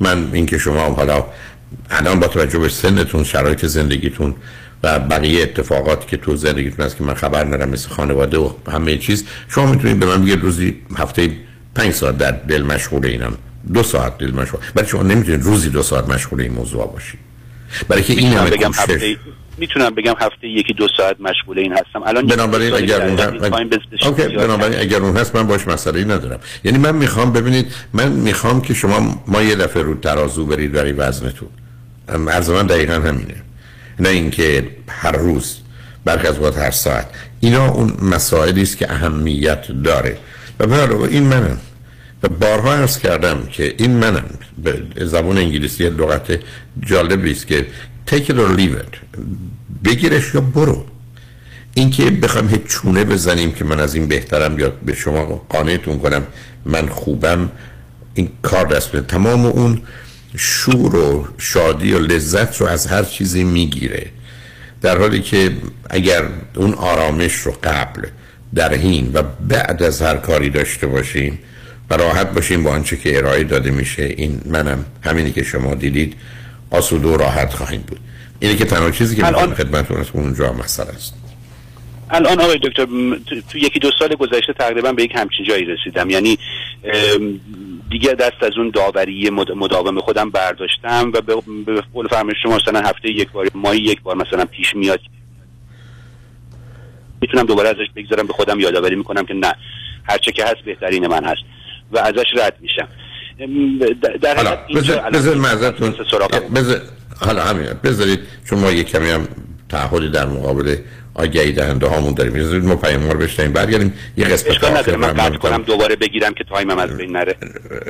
من 0.00 0.28
اینکه 0.32 0.58
شما 0.58 0.80
حالا 0.80 1.24
الان 1.90 2.20
با 2.20 2.26
توجه 2.26 2.58
به 2.58 2.68
سنتون 2.68 3.24
شرایط 3.24 3.66
زندگیتون 3.66 4.34
و 4.82 4.98
بقیه 4.98 5.42
اتفاقات 5.42 6.08
که 6.08 6.16
تو 6.16 6.36
زندگیتون 6.36 6.86
هست 6.86 6.96
که 6.96 7.04
من 7.04 7.14
خبر 7.14 7.44
ندارم 7.44 7.68
مثل 7.68 7.88
خانواده 7.88 8.38
و 8.38 8.50
همه 8.72 8.98
چیز 8.98 9.24
شما 9.48 9.66
می‌تونید 9.66 10.00
به 10.00 10.06
من 10.06 10.22
بگید 10.22 10.40
روزی 10.40 10.76
هفته 10.96 11.30
پنج 11.74 11.92
ساعت 11.92 12.18
در 12.18 12.30
دل 12.30 12.62
مشغول 12.62 13.06
اینم. 13.06 13.38
دو 13.74 13.82
ساعت 13.82 14.18
دل 14.18 14.30
مشغول. 14.30 14.60
برای 14.74 14.88
شما 14.88 15.02
نمی‌تونید 15.02 15.42
روزی 15.42 15.70
دو 15.70 15.82
ساعت 15.82 16.08
مشغول 16.08 16.40
این 16.40 16.52
موضوع 16.52 16.92
باشید. 16.92 17.20
برای 17.88 18.02
که 18.02 18.12
این 18.12 18.32
همه 18.32 18.50
بگم 18.50 18.72
هفته 18.74 19.16
می‌تونم 19.58 19.94
بگم 19.94 20.14
هفته 20.20 20.48
یکی 20.48 20.72
دو 20.72 20.88
ساعت 20.96 21.16
مشغول 21.20 21.58
این 21.58 21.72
هستم. 21.72 22.02
الان 22.06 22.26
بنابراین 22.26 22.74
اگر 22.74 23.08
اون 23.08 23.18
هست 23.18 24.06
اوکی 24.06 24.28
بنابراین 24.28 24.78
اگر 24.78 24.98
اون 24.98 25.16
هست 25.16 25.36
من 25.36 25.46
باش 25.46 25.68
مسئله 25.68 25.98
ای 25.98 26.04
ندارم. 26.04 26.40
یعنی 26.64 26.78
من 26.78 26.94
می‌خوام 26.94 27.32
ببینید 27.32 27.74
من 27.92 28.08
می‌خوام 28.08 28.60
که 28.60 28.74
شما 28.74 29.22
ما 29.26 29.42
یه 29.42 29.54
دفعه 29.54 29.82
رو 29.82 29.94
ترازو 29.94 30.46
برید 30.46 30.72
برای 30.72 30.92
وزنتون. 30.92 31.48
عرض 32.08 32.50
من 32.50 32.66
دقیقا 32.66 32.94
همینه. 32.94 33.34
نه 34.00 34.08
اینکه 34.08 34.68
هر 34.88 35.12
روز 35.12 35.56
برخی 36.04 36.26
از 36.26 36.38
وقت 36.38 36.58
هر 36.58 36.70
ساعت. 36.70 37.06
اینا 37.40 37.68
اون 37.68 37.92
مسائلی 38.02 38.62
است 38.62 38.76
که 38.76 38.92
اهمیت 38.92 39.72
داره. 39.84 40.16
و 40.60 41.02
این 41.02 41.22
منم. 41.22 41.58
و 42.22 42.28
بارها 42.28 42.74
ارز 42.74 42.98
کردم 42.98 43.46
که 43.46 43.74
این 43.78 43.90
منم. 43.90 44.24
به 44.62 45.06
زبان 45.06 45.38
انگلیسی 45.38 45.84
لغت 45.84 46.38
جالبی 46.80 47.32
است 47.32 47.46
که 47.46 47.66
take 48.10 48.24
it 48.28 48.34
or 48.34 48.58
leave 48.58 48.76
it. 48.82 49.18
بگیرش 49.84 50.34
یا 50.34 50.40
برو. 50.40 50.84
اینکه 51.74 52.10
بخوام 52.10 52.48
هیچ 52.48 52.62
چونه 52.66 53.04
بزنیم 53.04 53.52
که 53.52 53.64
من 53.64 53.80
از 53.80 53.94
این 53.94 54.06
بهترم 54.06 54.58
یا 54.58 54.72
به 54.86 54.94
شما 54.94 55.24
قانعتون 55.48 55.98
کنم 55.98 56.22
من 56.64 56.88
خوبم 56.88 57.50
این 58.14 58.28
کار 58.42 58.66
دست 58.66 58.96
تمام 58.96 59.46
اون 59.46 59.80
شور 60.36 60.96
و 60.96 61.28
شادی 61.38 61.92
و 61.92 61.98
لذت 61.98 62.60
رو 62.60 62.66
از 62.66 62.86
هر 62.86 63.02
چیزی 63.02 63.44
می‌گیره. 63.44 64.06
در 64.82 64.98
حالی 64.98 65.20
که 65.22 65.52
اگر 65.90 66.22
اون 66.56 66.74
آرامش 66.74 67.34
رو 67.34 67.54
قبل 67.62 68.06
در 68.54 68.74
حین 68.74 69.10
و 69.14 69.22
بعد 69.48 69.82
از 69.82 70.02
هر 70.02 70.16
کاری 70.16 70.50
داشته 70.50 70.86
باشیم 70.86 71.38
و 71.90 71.94
راحت 71.94 72.34
باشیم 72.34 72.62
با 72.62 72.70
آنچه 72.70 72.96
که 72.96 73.18
ارائه 73.18 73.44
داده 73.44 73.70
میشه 73.70 74.02
این 74.02 74.40
منم 74.46 74.84
همینی 75.02 75.32
که 75.32 75.42
شما 75.42 75.74
دیدید 75.74 76.14
آسوده 76.70 77.08
و 77.08 77.16
راحت 77.16 77.52
خواهیم 77.54 77.84
بود. 77.86 78.00
اینه 78.40 78.56
که 78.56 78.64
تنها 78.64 78.90
چیزی 78.90 79.16
که 79.16 79.26
الان 79.26 79.54
خدمتتون 79.54 80.04
اونجا 80.12 80.52
مسئله 80.52 80.88
است. 80.88 81.23
الان 82.14 82.40
آقای 82.40 82.58
دکتر 82.58 82.86
تو 83.50 83.58
یکی 83.58 83.78
دو 83.78 83.90
سال 83.98 84.08
گذشته 84.08 84.52
تقریبا 84.52 84.92
به 84.92 85.02
یک 85.02 85.12
همچین 85.14 85.46
جایی 85.46 85.64
رسیدم. 85.64 86.10
یعنی 86.10 86.38
دیگه 87.90 88.12
دست 88.12 88.42
از 88.42 88.52
اون 88.56 88.70
داوری 88.70 89.30
مداوم 89.30 90.00
خودم 90.00 90.30
برداشتم 90.30 91.12
و 91.14 91.20
به 91.20 91.34
قول 91.92 92.08
فرمایش 92.08 92.38
شما 92.42 92.56
مثلا 92.56 92.80
هفته 92.80 93.10
یک 93.10 93.30
بار 93.30 93.48
ماهی 93.54 93.80
یک 93.80 94.02
بار 94.02 94.16
مثلا 94.16 94.44
پیش 94.44 94.76
میاد. 94.76 95.00
می‌تونم 97.20 97.46
دوباره 97.46 97.68
ازش 97.68 97.86
بگذارم 97.96 98.26
به 98.26 98.32
خودم 98.32 98.60
یادآوری 98.60 98.96
می‌کنم 98.96 99.26
که 99.26 99.34
نه 99.34 99.54
هرچه 100.04 100.32
که 100.32 100.44
هست 100.44 100.60
بهترین 100.64 101.06
من 101.06 101.24
هست 101.24 101.42
و 101.92 101.98
ازش 101.98 102.26
رد 102.36 102.56
میشم. 102.60 102.88
در 104.22 105.34
معذرتون 105.34 105.94
حالا 107.20 107.42
همین 107.42 107.66
بذارید 107.84 108.20
چون 108.50 108.58
ما 108.58 108.70
یک 108.70 108.88
کمی 108.88 109.10
هم 109.10 109.28
تعهدی 109.68 110.08
در 110.08 110.26
مقابل 110.26 110.76
آگهی 111.14 111.52
دهنده 111.52 111.86
هامون 111.86 112.14
داریم. 112.14 112.32
بذارید 112.32 112.64
ما 112.64 112.76
پیام 112.76 113.10
رو 113.10 113.18
بشنیم 113.18 113.52
برگردیم. 113.52 113.92
یه 114.16 114.24
قسمت 114.24 114.64
آخر 114.64 114.96
من 114.96 115.12
قطع 115.12 115.36
کنم 115.36 115.62
دوباره 115.62 115.96
بگیرم 115.96 116.34
که 116.34 116.44
تایمم 116.44 116.78
از 116.78 116.96
بین 116.96 117.12
نره. 117.16 117.36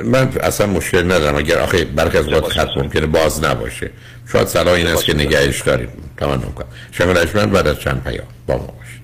من 0.03 0.29
اصلا 0.43 0.67
مشکل 0.67 1.03
ندارم. 1.03 1.35
اگر 1.35 1.57
آخه 1.57 1.85
برخی 1.85 2.17
از 2.17 2.31
وقت 2.31 2.43
خط 2.43 2.69
ممکنه 2.77 3.05
باز 3.05 3.43
نباشه. 3.43 3.89
شاید 4.31 4.47
صلاح 4.47 4.73
این 4.73 4.87
است 4.87 5.05
که 5.05 5.13
نگهش 5.13 5.61
داریم. 5.61 5.89
تمام 6.17 6.53
کنم 6.97 7.09
رجمن 7.17 7.45
بعد 7.45 7.67
از 7.67 7.79
چند 7.79 8.03
پیام 8.03 8.27
با 8.47 8.57
ما 8.57 8.73
باشید. 8.79 9.01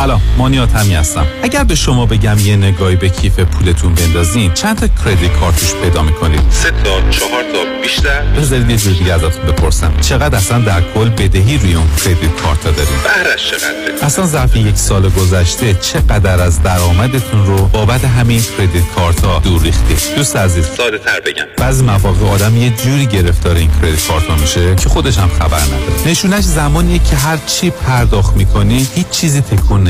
سلام 0.00 0.20
مانیات 0.38 0.76
همی 0.76 0.94
هستم. 0.94 1.26
اگر 1.42 1.64
به 1.64 1.74
شما 1.74 2.06
بگم 2.06 2.38
یه 2.38 2.56
نگاهی 2.56 2.96
به 2.96 3.08
کیف 3.08 3.40
پولتون 3.40 3.94
بندازین 3.94 4.52
چند 4.52 4.78
تا 4.78 4.86
کردیت 5.04 5.32
کارتوش 5.32 5.74
پیدا 5.74 6.02
می‌کنید؟ 6.02 6.40
سه 6.50 6.70
تا 6.70 7.10
چهار 7.10 7.42
تا 7.42 7.82
بیشتر؟ 7.82 8.22
بذارید 8.22 8.70
یه 8.70 8.76
جور 8.76 8.92
دیگه 8.92 9.12
ازتون 9.12 9.46
بپرسم. 9.46 9.92
چقدر 10.00 10.36
اصلا 10.36 10.58
در 10.58 10.82
کل 10.94 11.08
بدهی 11.08 11.58
روی 11.58 11.74
اون 11.74 11.86
کردیت 12.04 12.36
کارت 12.42 12.62
دارید 12.62 12.78
بهرش 12.78 13.50
چقدره؟ 13.50 14.04
اصلا 14.06 14.26
ظرف 14.26 14.56
یک 14.56 14.76
سال 14.76 15.08
گذشته 15.08 15.74
چقدر 15.74 16.40
از 16.40 16.62
درآمدتون 16.62 17.46
رو 17.46 17.56
بابت 17.56 18.04
همین 18.04 18.42
کردیت 18.58 18.84
کارت 18.96 19.24
ها 19.24 19.38
دور 19.38 19.62
ریختید 19.62 19.98
دوست 20.16 20.36
عزیز. 20.36 20.66
ساده 20.76 20.98
تر 20.98 21.20
بگم. 21.26 21.44
بعضی 21.58 21.84
مواقع 21.84 22.26
آدم 22.26 22.56
یه 22.56 22.70
جوری 22.70 23.06
گرفتار 23.06 23.56
این 23.56 23.70
کردیت 23.82 24.06
کارت 24.08 24.26
ها 24.26 24.34
میشه 24.34 24.74
که 24.76 24.88
خودش 24.88 25.18
هم 25.18 25.28
خبر 25.28 25.60
نداره. 25.60 26.06
نشونش 26.06 26.44
زمانیه 26.44 26.98
که 26.98 27.16
هر 27.16 27.38
چی 27.46 27.70
پرداخت 27.70 28.36
می‌کنی 28.36 28.86
هیچ 28.94 29.08
چیزی 29.10 29.40
تکون 29.40 29.89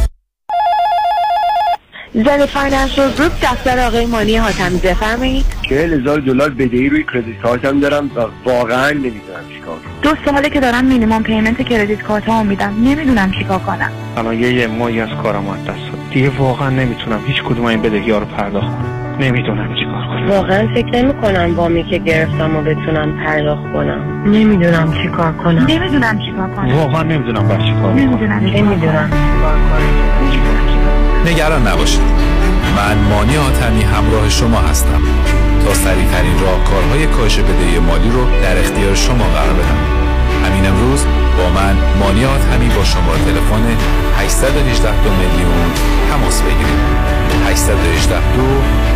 Zen 2.13 2.45
Financial 2.45 3.11
Group 3.17 3.31
دفتر 3.41 3.87
آقای 3.87 4.05
مانی 4.05 4.37
حاتمی 4.37 4.79
بفرمایید. 4.79 5.45
چهل 5.69 5.93
هزار 5.93 6.19
دلار 6.19 6.49
بدهی 6.49 6.89
روی 6.89 7.03
credit 7.13 7.41
card 7.41 7.71
م 7.71 7.79
دارم 7.79 8.11
و 8.15 8.19
واقعا 8.45 8.89
نمی‌دونم 8.89 9.43
چیکار 9.53 9.75
کنم. 9.75 9.91
دو 10.01 10.09
ساله 10.25 10.49
که 10.49 10.59
دارم 10.59 10.85
minimum 10.85 11.23
payment 11.23 11.61
credit 11.61 12.01
card 12.01 12.25
ها 12.25 12.43
میدم. 12.43 12.73
نمی‌دونم 12.83 13.31
چیکار 13.31 13.59
کنم. 13.59 13.91
الان 14.17 14.39
یه 14.39 14.53
یه 14.53 14.67
ماهی 14.67 15.01
از 15.01 15.09
کارم 15.23 15.49
از 15.49 15.59
دست 15.59 15.67
داد 15.67 15.99
دیگه 16.11 16.29
واقعا 16.29 16.69
نمی‌تونم 16.69 17.19
هیچ 17.27 17.43
کدوم 17.43 17.65
این 17.65 17.81
بدهی 17.81 18.11
ها 18.11 18.17
رو 18.17 18.25
پرداخت 18.25 18.67
کنم. 18.67 19.17
نمی‌دونم 19.19 19.75
چیکار 19.75 20.05
کنم. 20.07 20.29
واقعا 20.29 20.67
فکر 20.75 21.03
نمی 21.03 21.13
کنم 21.13 21.55
وامی 21.55 21.83
که 21.83 21.97
گرفتم 21.97 22.55
و 22.55 22.61
بتونم 22.61 23.17
پرداخت 23.25 23.73
کنم. 23.73 24.23
نمی‌دونم 24.25 24.93
چیکار 25.03 25.31
کنم. 25.31 25.65
نمی‌دونم 25.69 26.19
چیکار 26.19 26.49
کنم. 26.49 26.75
واقعا 26.75 27.03
نمی‌دونم 27.03 27.47
بر 27.47 27.57
چی 27.57 27.73
کار 27.73 27.81
کنم. 27.81 27.95
نمی‌دونم 27.95 28.39
نمی‌دونم 28.45 29.11
نگران 31.25 31.67
نباشید. 31.67 32.01
من 32.75 32.97
مانی 32.97 33.37
آتمی 33.37 33.81
همراه 33.81 34.29
شما 34.29 34.59
هستم. 34.59 35.01
تا 35.65 35.73
سریعترین 35.73 36.39
راهکارهای 36.39 37.07
کاهش 37.07 37.39
بدهی 37.39 37.79
مالی 37.79 38.09
رو 38.09 38.25
در 38.41 38.59
اختیار 38.59 38.95
شما 38.95 39.23
قرار 39.23 39.53
بدم. 39.53 39.77
همین 40.45 40.65
امروز 40.65 41.05
با 41.37 41.49
من 41.49 41.75
مانی 41.99 42.25
آتمی 42.25 42.69
با 42.69 42.83
شماره 42.83 43.19
تلفن 43.25 43.77
818 44.17 45.03
دو 45.03 45.09
میلیون 45.09 45.71
تماس 46.09 46.41
بگیرید. 46.41 46.79
818 47.47 48.35
دو 48.35 48.47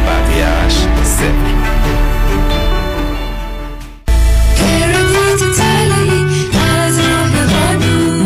بقیهش 0.07 0.73
صفر. 1.03 1.75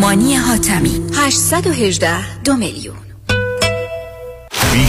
مانی 0.01 0.35
حاتمی 0.35 1.01
818 1.13 2.41
دو 2.43 2.55
میلیون. 2.55 3.08
Be 4.71 4.88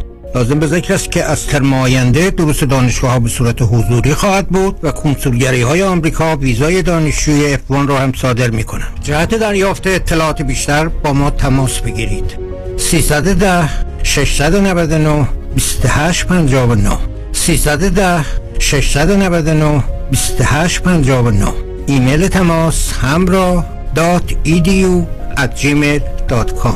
لازم 0.35 0.59
به 0.59 0.67
ذکر 0.67 0.93
است 0.93 1.11
که 1.11 1.23
از 1.23 1.47
ترم 1.47 1.73
آینده 1.73 2.29
دروس 2.29 2.63
دانشگاه 2.63 3.11
ها 3.11 3.19
به 3.19 3.29
صورت 3.29 3.61
حضوری 3.61 4.13
خواهد 4.13 4.47
بود 4.47 4.79
و 4.83 4.91
کنسولگری 4.91 5.61
های 5.61 5.83
آمریکا 5.83 6.35
ویزای 6.35 6.81
دانشجوی 6.81 7.57
F1 7.57 7.87
را 7.87 7.97
هم 7.97 8.13
صادر 8.13 8.49
می 8.49 8.63
کنند. 8.63 8.99
جهت 9.03 9.35
دریافت 9.35 9.87
اطلاعات 9.87 10.41
بیشتر 10.41 10.87
با 10.87 11.13
ما 11.13 11.29
تماس 11.29 11.79
بگیرید. 11.79 12.37
310 12.77 13.69
699 14.03 15.27
2859 15.55 16.97
310 17.31 18.25
699 18.59 19.83
2859 20.11 21.53
ایمیل 21.87 22.27
تماس 22.27 22.93
همراه 22.93 23.65
دات 23.95 24.35
ایدیو 24.43 25.03
at 25.37 25.61
gmail.com 25.61 26.75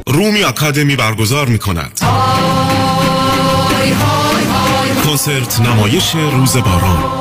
رومی 0.08 0.44
اکادمی 0.44 0.96
برگزار 0.96 1.48
می 1.48 1.60
کند 1.60 2.00
کنسرت 5.06 5.60
نمایش 5.60 6.16
روز 6.16 6.58
باران. 6.58 7.21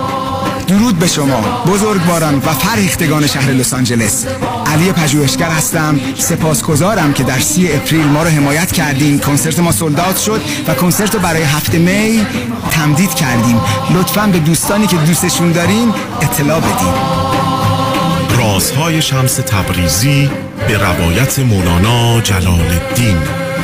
درود 0.71 0.99
به 0.99 1.07
شما 1.07 1.65
بزرگواران 1.67 2.35
و 2.35 2.41
فرهیختگان 2.41 3.27
شهر 3.27 3.51
لس 3.51 3.75
آنجلس. 3.75 4.27
علی 4.67 4.93
پژوهشگر 4.93 5.51
هستم 5.51 6.01
سپاسگزارم 6.19 7.13
که 7.13 7.23
در 7.23 7.39
سی 7.39 7.73
اپریل 7.73 8.05
ما 8.05 8.23
رو 8.23 8.29
حمایت 8.29 8.73
کردین. 8.73 9.19
کنسرت 9.19 9.59
ما 9.59 9.73
سولدات 9.73 10.19
شد 10.19 10.41
و 10.69 10.75
کنسرت 10.75 11.15
رو 11.15 11.21
برای 11.21 11.43
هفته 11.43 11.79
می 11.79 12.27
تمدید 12.71 13.15
کردیم. 13.15 13.61
لطفا 13.95 14.27
به 14.27 14.39
دوستانی 14.39 14.87
که 14.87 14.97
دوستشون 14.97 15.53
دارین 15.53 15.95
اطلاع 16.23 16.61
بدین. 16.61 16.95
رازهای 18.39 19.03
شمس 19.03 19.35
تبریزی 19.35 20.31
به 20.69 20.79
روایت 20.79 21.39
مولانا 21.39 22.21
جلال 22.21 22.61
الدین 22.61 23.19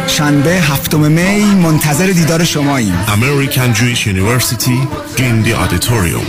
شنبه 0.07 0.51
هفتم 0.51 0.99
می 0.99 1.45
منتظر 1.45 2.07
دیدار 2.07 2.45
شماییم. 2.45 2.95
American 3.07 3.77
Jewish 3.77 4.07
University 4.07 4.87
Gindi 5.17 5.53
Auditorium 5.53 6.27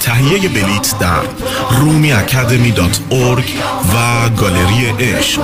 تهیه 0.00 0.48
بلیت 0.48 0.98
در 0.98 1.22
Rumi 1.70 2.12
Academy 2.12 2.70
dot 2.70 3.00
org 3.10 3.52
و 3.94 4.28
گالری 4.28 4.86
عشق. 4.86 5.42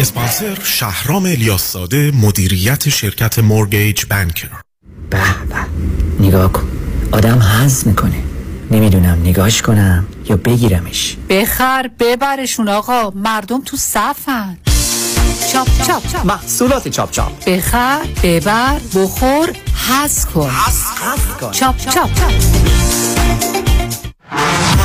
اسپانسر 0.00 0.58
شهرام 0.64 1.24
الیاس 1.24 1.76
مدیریت 2.14 2.88
شرکت 2.88 3.38
مورگیج 3.38 4.04
بانکر 4.10 4.48
به 5.10 5.18
به 5.48 6.24
نگاه 6.26 6.52
کن. 6.52 6.68
آدم 7.12 7.42
حز 7.42 7.86
می‌کنه. 7.86 8.33
نمی‌دونم 8.70 9.18
نگاهش 9.24 9.62
کنم 9.62 10.06
یا 10.30 10.36
بگیرمش. 10.36 11.16
بخر 11.28 11.90
ببرشون 12.00 12.68
آقا. 12.68 13.10
مردم 13.10 13.60
تو 13.60 13.76
صفن. 13.76 14.58
چاپ 15.52 15.68
چاپ 15.86 16.26
محصولات 16.26 16.88
چاپ 16.88 17.10
چاپ. 17.10 17.44
بخر 17.44 18.00
ببر 18.22 18.80
بخور 18.94 19.52
حز 19.88 20.26
کن. 20.26 20.50
چاپ 21.52 21.76
چاپ. 21.78 22.10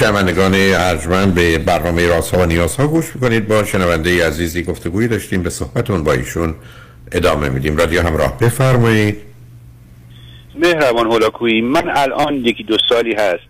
شنوندگان 0.00 0.54
ارجمند 0.54 1.34
به 1.34 1.58
برنامه 1.58 2.06
راست 2.06 2.34
ها 2.34 2.42
و 2.42 2.46
نیاز 2.46 2.76
ها 2.76 2.86
گوش 2.86 3.14
می‌کنید. 3.14 3.48
با 3.48 3.64
شنونده 3.64 4.26
عزیزی 4.26 4.62
گفتگویی 4.62 5.08
داشتیم 5.08 5.42
به 5.42 5.50
صحبتون 5.50 6.04
با 6.04 6.12
ایشون 6.12 6.54
ادامه 7.12 7.48
میدیم. 7.48 7.76
رادیو 7.76 8.02
همراه 8.02 8.38
بفرمایید. 8.38 9.16
مهربان 10.54 11.06
هولاکویی 11.06 11.60
من 11.60 11.90
الان 11.96 12.34
یکی 12.34 12.64
دو 12.64 12.76
سالی 12.88 13.14
هست 13.14 13.42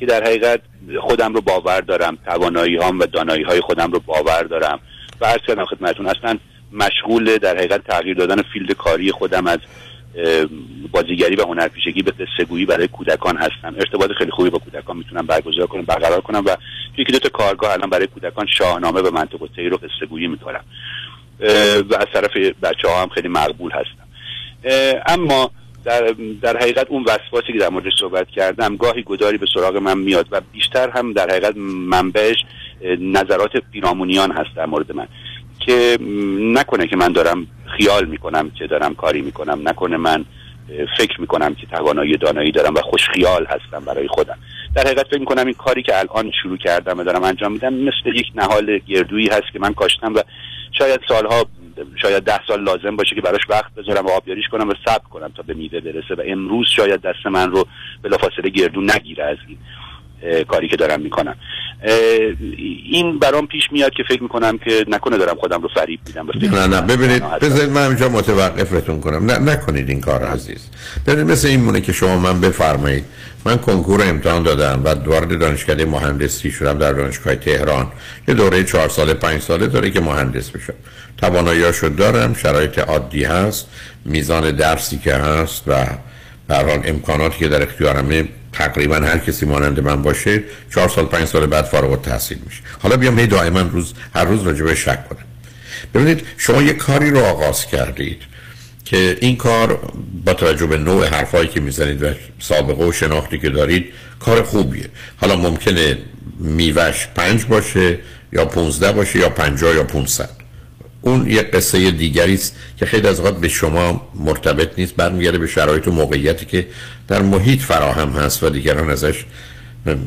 که 0.00 0.06
در 0.06 0.24
حقیقت 0.24 0.60
خودم 1.00 1.34
رو 1.34 1.40
باور 1.40 1.80
دارم. 1.80 2.18
توانایی 2.24 2.76
هام 2.76 2.98
و 2.98 3.06
دانایی 3.06 3.42
های 3.42 3.60
خودم 3.60 3.92
رو 3.92 4.00
باور 4.06 4.42
دارم. 4.42 4.80
و 5.20 5.26
عرض 5.26 5.40
کردم 5.46 5.64
خدمتون 5.64 6.06
اصلا 6.06 6.38
مشغول 6.72 7.38
در 7.38 7.56
حقیقت 7.56 7.80
تغییر 7.86 8.16
دادن 8.16 8.42
فیلد 8.52 8.72
کاری 8.72 9.12
خودم 9.12 9.46
از 9.46 9.58
بازیگری 10.92 11.36
و 11.36 11.42
هنرپیشگی 11.42 12.02
به 12.02 12.10
قصه 12.10 12.44
گویی 12.48 12.66
برای 12.66 12.88
کودکان 12.88 13.36
هستم 13.36 13.74
ارتباط 13.78 14.10
خیلی 14.18 14.30
خوبی 14.30 14.50
با 14.50 14.58
کودکان 14.58 14.96
می‌تونم 14.96 15.26
برگزار 15.26 15.66
کنم 15.66 15.82
برقرار 15.82 16.20
کنم 16.20 16.42
و 16.46 16.56
یکی 16.98 17.12
دو 17.12 17.18
تا 17.18 17.28
کارگاه 17.28 17.72
الان 17.72 17.90
برای 17.90 18.06
کودکان 18.06 18.46
شاهنامه 18.58 19.00
و 19.00 19.10
منطق 19.14 19.42
و 19.42 19.46
سیر 19.56 19.74
و 19.74 19.76
قصه 19.76 20.06
گویی 20.06 20.26
می‌کنم 20.26 20.64
و 21.90 21.94
از 21.94 22.06
طرف 22.12 22.36
بچه 22.62 22.88
ها 22.88 23.02
هم 23.02 23.08
خیلی 23.08 23.28
مقبول 23.28 23.70
هستم. 23.72 24.06
اما 25.06 25.50
در, 25.84 26.14
در 26.42 26.56
حقیقت 26.56 26.86
اون 26.88 27.02
وسواسی 27.02 27.52
که 27.52 27.58
در 27.58 27.68
موردش 27.68 27.92
صحبت 28.00 28.28
کردم 28.28 28.76
گاهی 28.76 29.02
گداری 29.02 29.38
به 29.38 29.46
سراغ 29.54 29.76
من 29.76 29.98
میاد 29.98 30.26
و 30.30 30.40
بیشتر 30.52 30.90
هم 30.90 31.12
در 31.12 31.30
حقیقت 31.30 31.56
منبعش 31.56 32.36
نظرات 33.00 33.56
پیرامونیان 33.72 34.32
هست 34.32 34.50
در 34.56 34.66
مورد 34.66 34.92
من. 34.92 35.06
که 35.60 35.98
نکنه 36.40 36.86
که 36.86 36.96
من 36.96 37.12
دارم 37.12 37.46
خیال 37.76 38.04
می‌کنم 38.04 38.50
که 38.50 38.66
دارم 38.66 38.94
کاری 38.94 39.22
می‌کنم. 39.22 39.68
نکنه 39.68 39.96
من 39.96 40.24
فکر 40.98 41.20
می‌کنم 41.20 41.54
که 41.54 41.66
توانایی 41.66 42.16
دانایی 42.16 42.52
دارم 42.52 42.74
و 42.74 42.80
خوش 42.80 43.08
خیال 43.08 43.46
هستم 43.46 43.84
برای 43.84 44.08
خودم. 44.08 44.38
در 44.74 44.82
حقیقت 44.82 45.06
فکر 45.06 45.20
می‌کنم 45.20 45.46
این 45.46 45.54
کاری 45.54 45.82
که 45.82 45.98
الان 45.98 46.30
شروع 46.42 46.56
کردم 46.56 46.98
و 46.98 47.04
دارم 47.04 47.22
انجام 47.22 47.52
میدم 47.52 47.74
مثل 47.74 48.16
یک 48.16 48.26
نهال 48.34 48.78
گردویی 48.78 49.28
هست 49.28 49.52
که 49.52 49.58
من 49.58 49.72
کاشتم 49.72 50.14
و 50.14 50.22
شاید 50.78 51.00
سالها 51.08 51.46
شاید 52.02 52.22
ده 52.22 52.40
سال 52.48 52.62
لازم 52.62 52.96
باشه 52.96 53.14
که 53.14 53.20
براش 53.20 53.40
وقت 53.48 53.74
بذارم 53.74 54.06
و 54.06 54.10
آبیاریش 54.10 54.48
کنم 54.48 54.68
و 54.68 54.72
صبر 54.86 55.08
کنم 55.10 55.32
تا 55.36 55.42
به 55.42 55.54
میوه 55.54 55.80
برسه 55.80 56.14
و 56.14 56.22
امروز 56.26 56.66
شاید 56.76 57.00
دست 57.00 57.26
من 57.26 57.50
رو 57.50 57.66
بلافاصله 58.02 58.50
گردو 58.50 58.80
نگیره 58.80 59.24
از 59.24 59.36
این. 59.48 59.58
کاری 60.48 60.68
که 60.68 60.76
دارم 60.76 61.00
می‌کنم. 61.00 61.36
این 62.92 63.18
برام 63.18 63.46
پیش 63.46 63.62
میاد 63.72 63.92
که 63.92 64.02
فکر 64.08 64.22
می‌کنم 64.22 64.58
که 64.58 64.84
نکنه 64.88 65.18
دارم 65.18 65.36
خودم 65.36 65.62
رو 65.62 65.68
فریب 65.74 66.00
میدم. 66.06 66.28
نه 66.56 66.66
نه 66.66 66.80
ببینید 66.80 67.22
بذارید 67.22 67.70
من 67.70 67.86
اینجا 67.86 68.08
متوقفتون 68.08 69.00
کنم. 69.00 69.30
نه 69.30 69.38
نکنید 69.38 69.88
این 69.88 70.00
کار 70.00 70.24
عزیز. 70.24 70.66
ببینید 71.06 71.30
مثل 71.30 71.48
این 71.48 71.60
مونه 71.60 71.80
که 71.80 71.92
شما 71.92 72.18
من 72.18 72.40
بفرمایید. 72.40 73.04
من 73.44 73.56
کنکور 73.56 74.02
امتحان 74.02 74.42
دادم 74.42 74.80
و 74.84 74.88
وارد 74.88 75.38
دانشکده 75.38 75.84
مهندسی 75.84 76.50
شدم 76.50 76.78
در 76.78 76.92
دانشگاه 76.92 77.34
تهران. 77.34 77.92
یه 78.28 78.34
دوره 78.34 78.64
چهار 78.64 78.88
ساله 78.88 79.14
پنج 79.14 79.40
ساله 79.40 79.66
داره 79.66 79.90
که 79.90 80.00
مهندس 80.00 80.50
بشم 80.50 80.74
تواناییاشو 81.18 81.88
دارم 81.88 82.34
شرایط 82.34 82.78
عادی 82.78 83.24
هست 83.24 83.68
میزان 84.04 84.50
درسی 84.50 84.98
که 84.98 85.14
هست 85.14 85.62
و 85.66 85.86
در 86.48 86.88
امکاناتی 86.88 87.38
که 87.38 87.48
در 87.48 87.62
اختیارمه 87.62 88.28
تقریبا 88.52 88.96
هر 88.96 89.18
کسی 89.18 89.46
مانند 89.46 89.80
من 89.80 90.02
باشه 90.02 90.42
چهار 90.74 90.88
سال 90.88 91.04
پنج 91.04 91.28
سال 91.28 91.46
بعد 91.46 91.64
فارغ 91.64 91.90
التحصیل 91.90 92.38
میشه. 92.46 92.60
حالا 92.78 92.96
بیام 92.96 93.18
هی 93.18 93.26
دائما 93.26 93.60
روز 93.60 93.94
هر 94.14 94.24
روز 94.24 94.42
راجع 94.42 94.64
به 94.64 94.74
شک 94.74 95.08
کنم. 95.08 95.24
ببینید 95.94 96.26
شما 96.36 96.62
یه 96.62 96.72
کاری 96.72 97.10
رو 97.10 97.18
آغاز 97.24 97.66
کردید 97.66 98.22
که 98.84 99.18
این 99.20 99.36
کار 99.36 99.92
با 100.24 100.34
توجه 100.34 100.66
به 100.66 100.78
نوع 100.78 101.06
حرفایی 101.06 101.48
که 101.48 101.60
می‌زنید 101.60 102.02
و 102.02 102.06
سابقه 102.38 102.84
و 102.84 102.92
شناختی 102.92 103.38
که 103.38 103.50
دارید 103.50 103.86
کار 104.20 104.42
خوبیه. 104.42 104.86
حالا 105.16 105.36
ممکنه 105.36 105.98
میوش 106.38 107.08
پنج 107.14 107.44
باشه 107.44 107.98
یا 108.32 108.44
پونزده 108.44 108.92
باشه 108.92 109.18
یا 109.18 109.28
پنجاه 109.28 109.74
یا 109.74 109.84
پونصد. 109.84 110.30
اون 111.00 111.30
یه 111.30 111.42
قصه 111.42 111.90
دیگری 111.90 112.34
است 112.34 112.56
که 112.76 112.86
خیلی 112.86 113.08
از 113.08 113.20
اوقات 113.20 113.40
به 113.40 113.48
شما 113.48 114.08
مرتبط 114.14 114.78
نیست 114.78 114.96
برمیگرده 114.96 115.38
به 115.38 115.46
شرایط 115.46 115.88
و 115.88 115.92
موقعیتی 115.92 116.46
که 116.46 116.66
در 117.10 117.22
محیط 117.22 117.60
فراهم 117.60 118.08
هست 118.08 118.42
و 118.42 118.50
دیگران 118.50 118.90
ازش 118.90 119.24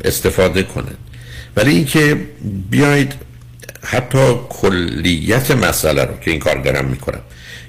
استفاده 0.06 0.64
کنند. 0.64 0.98
ولی 1.56 1.72
اینکه 1.72 2.18
بیاید 2.70 3.14
حتی 3.84 4.36
کلیت 4.50 5.52
مسئله 5.52 6.06
رو 6.06 6.18
که 6.18 6.32
این 6.32 6.40
کار 6.40 6.56
دارم 6.62 6.86
می‌کنم 6.86 7.22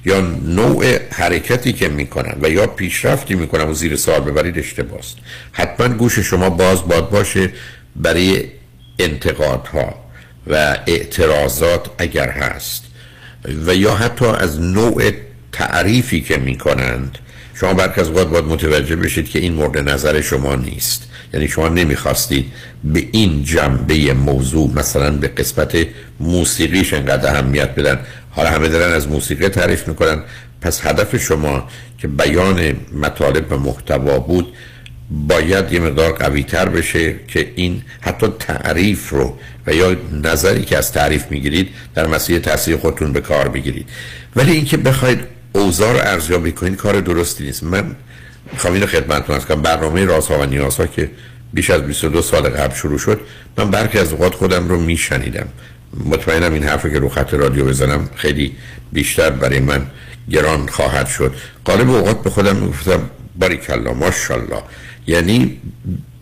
یا 0.04 0.20
نوع 0.44 0.98
حرکتی 1.12 1.72
که 1.72 1.88
می‌کنم 1.88 2.36
و 2.42 2.50
یا 2.50 2.66
پیشرفتی 2.66 3.34
می‌کنم 3.34 3.70
و 3.70 3.74
زیر 3.74 3.96
سوال 3.96 4.20
ببرید 4.20 4.58
اشتباست 4.58 5.16
حتما 5.52 5.88
گوش 5.88 6.18
شما 6.18 6.50
باز 6.50 6.82
باد 6.88 7.10
باشه 7.10 7.52
برای 7.96 8.44
انتقادها 8.98 9.94
و 10.46 10.76
اعتراضات 10.86 11.90
اگر 11.98 12.30
هست 12.30 12.84
و 13.66 13.74
یا 13.74 13.94
حتی 13.94 14.26
از 14.26 14.60
نوع 14.60 15.10
تعریفی 15.52 16.20
که 16.20 16.36
می 16.36 16.58
کنند 16.58 17.18
شما 17.54 17.74
برک 17.74 17.98
از 17.98 18.12
باید 18.12 18.30
باید 18.30 18.44
متوجه 18.44 18.96
بشید 18.96 19.28
که 19.28 19.38
این 19.38 19.54
مورد 19.54 19.88
نظر 19.88 20.20
شما 20.20 20.54
نیست. 20.54 21.08
یعنی 21.34 21.48
شما 21.48 21.68
نمی‌خواستید 21.68 22.52
به 22.84 23.08
این 23.12 23.44
جنبه 23.44 24.14
موضوع 24.14 24.70
مثلا 24.74 25.10
به 25.10 25.28
قسمت 25.28 25.86
موسیقیش 26.20 26.94
انقدر 26.94 27.30
اهمیت 27.30 27.74
بدن. 27.74 28.00
حالا 28.30 28.50
همه 28.50 28.68
دارن 28.68 28.92
از 28.92 29.08
موسیقی 29.08 29.48
تعریف 29.48 29.88
می‌کنن. 29.88 30.22
پس 30.60 30.86
هدف 30.86 31.16
شما 31.16 31.68
که 31.98 32.08
بیان 32.08 32.76
مطالب 33.02 33.52
و 33.52 33.56
محتوا 33.56 34.18
بود 34.18 34.52
باید 35.10 35.72
یه 35.72 35.80
مقدار 35.80 36.12
قوی 36.12 36.42
تر 36.42 36.68
بشه 36.68 37.14
که 37.28 37.52
این 37.54 37.82
حتی 38.00 38.26
تعریف 38.38 39.08
رو 39.08 39.38
و 39.66 39.74
یا 39.74 39.96
نظری 40.22 40.62
که 40.62 40.78
از 40.78 40.92
تعریف 40.92 41.24
می‌گیرید 41.30 41.68
در 41.94 42.06
مسیح 42.06 42.38
تاثیر 42.38 42.76
خودتون 42.76 43.12
به 43.12 43.20
کار 43.20 43.48
بگیرید. 43.48 43.88
ولی 44.36 44.52
اینکه 44.52 44.76
بخواید 44.76 45.33
اوزار 45.54 45.96
ارزیابی 45.96 46.52
کنید 46.52 46.76
کار 46.76 47.00
درستی 47.00 47.44
نیست. 47.44 47.62
من 47.62 47.96
می‌خوام 48.52 48.74
اینو 48.74 48.86
خدمتتون 48.86 49.38
کنم. 49.38 49.62
برنامه 49.62 50.04
رازها 50.04 50.38
و 50.38 50.44
نیازها 50.44 50.86
که 50.86 51.10
بیش 51.52 51.70
از 51.70 51.82
22 51.82 52.22
سال 52.22 52.48
قبل 52.48 52.74
شروع 52.74 52.98
شد 52.98 53.20
من 53.58 53.70
برخی 53.70 53.98
از 53.98 54.12
اوقات 54.12 54.34
خودم 54.34 54.68
رو 54.68 54.80
میشنیدم. 54.80 55.48
مطمئنم 56.04 56.52
این 56.52 56.62
حرفی 56.62 56.90
که 56.90 56.98
رو 56.98 57.08
خط 57.08 57.34
رادیو 57.34 57.64
بزنم 57.64 58.08
خیلی 58.16 58.56
بیشتر 58.92 59.30
برای 59.30 59.60
من 59.60 59.86
گران 60.30 60.68
خواهد 60.68 61.06
شد. 61.06 61.34
قالب 61.64 61.90
اوقات 61.90 62.22
به 62.22 62.30
خودم 62.30 62.56
می‌گفتم 62.56 63.10
باریکلا 63.40 63.92
ماشاءالله. 63.92 64.62
یعنی 65.06 65.60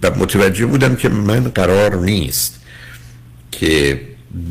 متوجه 0.02 0.66
بودم 0.66 0.96
که 0.96 1.08
من 1.08 1.44
قرار 1.44 1.96
نیست 1.96 2.60
که 3.52 4.00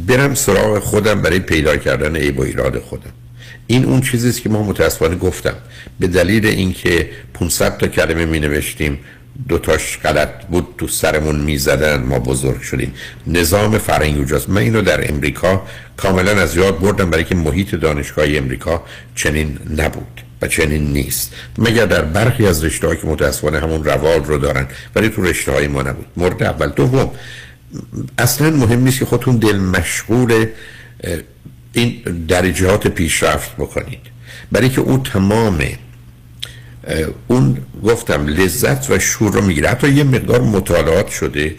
برم 0.07 0.36
سراغ 0.36 0.79
خودم 0.79 1.21
برای 1.21 1.39
پیدا 1.39 1.77
کردن 1.77 2.15
عیب 2.15 2.39
و 2.39 2.43
ایراد 2.43 2.79
خودم. 2.79 3.11
این 3.72 3.86
اون 3.86 4.01
چیزی 4.01 4.30
است 4.30 4.41
که 4.41 4.49
ما 4.49 4.63
متاسفانه 4.63 5.15
گفتم. 5.15 5.53
به 5.99 6.07
دلیل 6.07 6.45
اینکه 6.45 7.09
500 7.34 7.78
تا 7.78 7.88
کلمه 7.88 8.26
می 8.26 8.39
نوشتیم 8.39 8.99
دوتاش 9.47 9.97
غلط 10.03 10.45
بود 10.45 10.67
تو 10.78 10.88
سرمون 10.88 11.36
می‌زدن 11.36 12.03
ما 12.03 12.19
بزرگ 12.19 12.61
شدیم. 12.61 12.93
نظام 13.28 13.78
فرهنگی 13.78 14.17
اونجاست. 14.17 14.49
من 14.49 14.61
اینو 14.61 14.82
در 14.82 15.09
امریکا 15.11 15.63
کاملا 15.97 16.32
از 16.32 16.55
یاد 16.55 16.80
بردم 16.80 17.09
برای 17.09 17.24
که 17.24 17.36
محیط 17.36 17.76
دانشگاهی 17.76 18.38
امریکا 18.38 18.84
چنین 19.15 19.59
نبود 19.78 20.22
و 20.41 20.47
چنین 20.47 20.93
نیست. 20.93 21.34
مگر 21.57 21.86
در 21.86 22.01
برخی 22.01 22.47
از 22.47 22.63
رشته 22.63 22.95
که 22.95 23.07
متاسفانه 23.07 23.59
همون 23.59 23.84
روال 23.84 24.24
رو 24.24 24.38
دارن 24.38 24.67
ولی 24.95 25.09
تو 25.09 25.22
رشته 25.22 25.51
های 25.51 25.67
ما 25.67 25.82
نبود. 25.82 26.05
مورد 26.17 26.43
اول. 26.43 26.69
دوم 26.69 27.11
اصلا 28.17 28.49
مهم 28.49 28.84
نیست 28.84 28.99
که 28.99 29.05
خودتون 29.05 29.38
دل 29.38 29.57
مشغول 29.57 30.45
این 31.74 32.01
درجات 32.28 32.88
پیشرفت 32.88 33.55
بکنید. 33.55 33.99
برای 34.51 34.69
که 34.69 34.82
او 34.82 34.97
تمام 34.97 35.63
اون 37.28 37.57
گفتم 37.84 38.28
لذت 38.28 38.91
و 38.91 38.99
شور 38.99 39.34
رو 39.34 39.41
می‌گیره. 39.41 39.69
حتی 39.69 39.89
یه 39.89 40.03
مقدار 40.03 40.41
مطالعات 40.41 41.07
شده. 41.07 41.55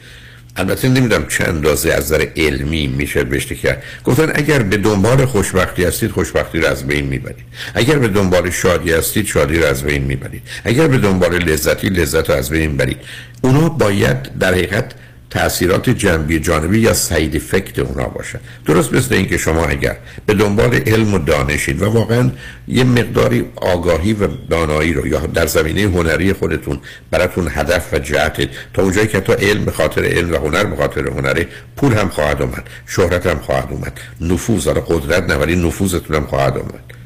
البته 0.57 0.89
نمی‌دونم 0.89 1.27
چند 1.27 1.49
اندازه 1.49 1.93
از 1.93 2.05
نظر 2.05 2.27
علمی 2.37 2.87
میشه 2.87 3.25
بشته 3.25 3.55
کرد. 3.55 3.83
گفتن 4.05 4.33
اگر 4.35 4.59
به 4.59 4.77
دنبال 4.77 5.25
خوشبختی 5.25 5.85
هستید 5.85 6.11
خوشبختی 6.11 6.59
رو 6.59 6.67
از 6.67 6.87
بین 6.87 7.05
می‌برید. 7.05 7.45
اگر 7.75 7.99
به 7.99 8.09
دنبال 8.09 8.51
شادی 8.51 8.93
هستید 8.93 9.27
شادی 9.27 9.59
رو 9.59 9.67
از 9.67 9.83
بین 9.83 10.03
می‌برید. 10.03 10.43
اگر 10.65 10.89
به 10.89 10.99
دنبال 10.99 11.39
لذتی 11.39 11.89
لذت 11.89 12.31
رو 12.31 12.37
از 12.37 12.51
بین 12.51 12.71
می‌برید. 12.71 12.97
اونا 13.43 13.69
باید 13.69 14.39
در 14.39 14.53
حقیقت 14.53 14.93
تاثیرات 15.33 15.91
جنبی 15.91 16.39
جانبی 16.39 16.79
یا 16.79 16.95
ساید 16.95 17.37
افکت 17.37 17.79
اونا 17.79 18.09
باشه. 18.09 18.41
درست 18.67 18.93
مثل 18.93 19.15
اینکه 19.15 19.39
شما 19.39 19.65
اگر 19.65 19.97
به 20.27 20.35
دنبال 20.35 20.75
علم 20.75 21.15
و 21.15 21.19
دانشید 21.19 21.83
و 21.83 21.91
واقعا 21.91 22.31
یه 22.69 22.85
مقداری 22.85 23.45
آگاهی 23.57 24.13
و 24.13 24.29
دانایی 24.51 24.93
رو 24.93 25.07
یا 25.07 25.19
در 25.19 25.47
زمینه 25.47 25.83
هنری 25.83 26.33
خودتون 26.33 26.81
براتون 27.11 27.49
هدف 27.51 27.93
و 27.93 27.99
جهتید 27.99 28.51
تا 28.75 28.83
اونجایی 28.83 29.07
که 29.07 29.21
تا 29.21 29.35
علم 29.35 29.65
به 29.65 29.73
خاطر 29.73 30.05
علم 30.05 30.33
و 30.33 30.37
هنر 30.37 30.65
به 30.65 30.77
خاطر 30.77 31.09
هنره 31.09 31.49
پول 31.77 31.93
هم 31.93 32.09
خواهد 32.09 32.43
اومد 32.43 32.65
شهرت 32.87 33.27
هم 33.27 33.39
خواهد 33.39 33.69
اومد 33.71 34.01
نفوذ 34.21 34.69
آره 34.69 34.83
قدرت 34.87 35.23
نه 35.31 35.35
ولی 35.35 35.57
نفوذتون 35.57 36.17
هم 36.17 36.27
خواهد 36.27 36.57
اومد. 36.57 37.02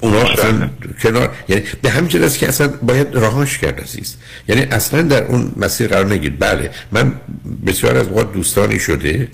اونا 0.00 0.22
اصلا 0.22 0.70
کنار 1.02 1.34
یعنی 1.48 1.62
به 1.82 1.90
همین 1.90 2.24
است 2.24 2.38
که 2.38 2.48
اصلا 2.48 2.68
باید 2.82 3.14
راهاش 3.14 3.58
کرد 3.58 3.80
عزیز. 3.80 4.16
یعنی 4.48 4.62
اصلا 4.62 5.02
در 5.02 5.24
اون 5.24 5.52
مسیر 5.56 5.88
قرار 5.88 6.06
نگید 6.06 6.38
بله. 6.38 6.70
من 6.92 7.12
بسیار 7.66 7.96
از 7.96 8.08
وقت 8.08 8.32
دوستانی 8.32 8.78
شده. 8.78 9.28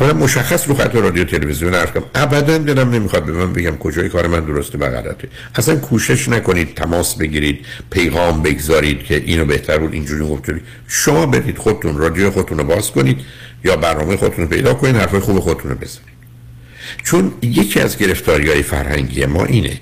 اولا 0.00 0.12
مشخص 0.12 0.68
رو 0.68 0.74
خط 0.74 0.94
رادیو 0.94 1.24
تلویزیون 1.24 1.74
حرف 1.74 1.92
کنم. 1.92 2.02
ابدا 2.14 2.58
دلم 2.58 2.90
نمی‌خواد 2.90 3.24
به 3.24 3.32
من 3.32 3.52
بگم 3.52 3.76
کجای 3.76 4.08
کار 4.08 4.26
من 4.26 4.40
درسته 4.40 4.78
و 4.78 4.90
غلطه. 4.90 5.28
اصلا 5.54 5.76
کوشش 5.76 6.28
نکنید 6.28 6.74
تماس 6.74 7.14
بگیرید 7.14 7.66
پیغام 7.90 8.42
بگذارید 8.42 9.04
که 9.04 9.16
اینو 9.16 9.44
بهتر 9.44 9.78
بود 9.78 9.92
اینجوری 9.92 10.24
گفتید. 10.24 10.62
شما 10.88 11.26
برید 11.26 11.58
خودتون 11.58 11.98
رادیو 11.98 12.30
خودتون 12.30 12.58
رو 12.58 12.64
باز 12.64 12.90
کنید 12.90 13.20
یا 13.64 13.76
برنامه 13.76 14.16
خودتون 14.16 14.44
رو 14.44 14.50
پیدا 14.50 14.74
کنید 14.74 14.96
حرفای 14.96 15.20
خوب 15.20 15.40
خودتون 15.40 15.70
رو 15.70 15.76
بزنید. 15.76 16.15
چون 17.04 17.32
یکی 17.42 17.80
از 17.80 17.98
گرفتاری 17.98 18.50
های 18.50 18.62
فرهنگی 18.62 19.26
ما 19.26 19.44
اینه 19.44 19.80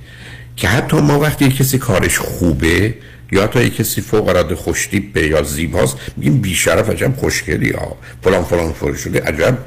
که 0.57 0.69
حتی 0.69 0.97
ما 0.97 1.21
وقتی 1.21 1.49
کسی 1.49 1.79
کارش 1.79 2.19
خوبه 2.19 2.95
یا 3.33 3.47
تا 3.47 3.69
کسی 3.69 4.01
فوق 4.01 4.29
العاده 4.29 4.55
خوشتیپه 4.55 5.27
یا 5.27 5.43
زیباست 5.43 5.97
میگیم 6.17 6.41
بیشرف 6.41 6.91
عجب 6.91 7.17
خوشگلی 7.17 7.71
ها 7.71 7.97
فلان 8.23 8.45
فلان 8.45 8.73
فلان 8.73 8.97
شده 8.97 9.21
عجب 9.21 9.59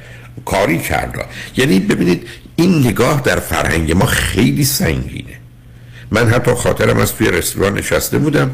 کاری 0.45 0.79
کرده 0.79 1.25
یعنی 1.57 1.79
ببینید 1.79 2.27
این 2.55 2.79
نگاه 2.79 3.21
در 3.21 3.39
فرهنگ 3.39 3.91
ما 3.91 4.05
خیلی 4.05 4.63
سنگینه. 4.63 5.37
من 6.11 6.29
حتی 6.29 6.53
خاطرم 6.53 6.97
از 6.97 7.15
توی 7.15 7.31
رستوران 7.31 7.77
نشسته 7.77 8.17
بودم. 8.17 8.51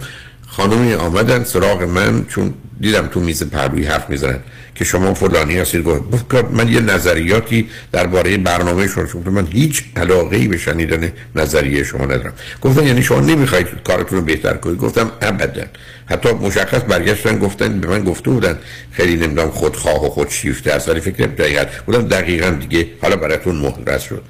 خانمی 0.58 0.94
آمدن 0.94 1.44
سراغ 1.44 1.84
من 1.84 2.26
چون 2.26 2.54
دیدم 2.82 3.08
تو 3.08 3.20
میز 3.20 3.44
پهلوی 3.44 3.86
حرف 3.86 4.10
می‌زنن 4.10 4.40
که 4.76 4.86
شما 4.86 5.14
فلانی 5.14 5.58
هستید. 5.58 5.84
گفت 5.84 6.34
من 6.52 6.68
یه 6.68 6.80
نظریاتی 6.80 7.68
درباره 7.92 8.38
برنامه 8.38 8.88
شما 8.88 9.04
گفتم 9.04 9.30
من 9.30 9.48
هیچ 9.52 9.84
علاقه 9.96 10.38
ای 10.38 10.48
به 10.48 10.58
شنیدن 10.58 11.12
نظریه 11.36 11.84
شما 11.84 12.06
ندارم. 12.06 12.34
گفتن 12.62 12.88
یعنی 12.88 13.04
شما 13.04 13.20
نمی‌خواید 13.20 13.68
کارتون 13.84 14.20
رو 14.20 14.26
بهتر 14.26 14.54
کنید؟ 14.54 14.78
گفتم 14.78 15.12
ابدا. 15.22 15.64
حتی 16.06 16.30
مشخص 16.32 16.82
برگشتن 16.88 17.40
گفتن 17.40 17.80
به 17.80 17.88
من 17.88 18.04
گفته 18.04 18.30
بودن 18.30 18.58
خیلی 18.92 19.16
نمی‌دونم 19.16 19.50
خودخواه 19.50 20.06
و 20.06 20.10
خودشیفته 20.10 20.72
است 20.72 20.90
ولی 20.90 21.00
فکر 21.00 21.26
دقیقا 21.26 21.66
بودم 21.86 22.08
دقیقا 22.08 22.50
دیگه 22.50 22.88
حالا 23.02 23.16
براتون 23.16 23.56
مهندس 23.56 24.04
شد. 24.04 24.24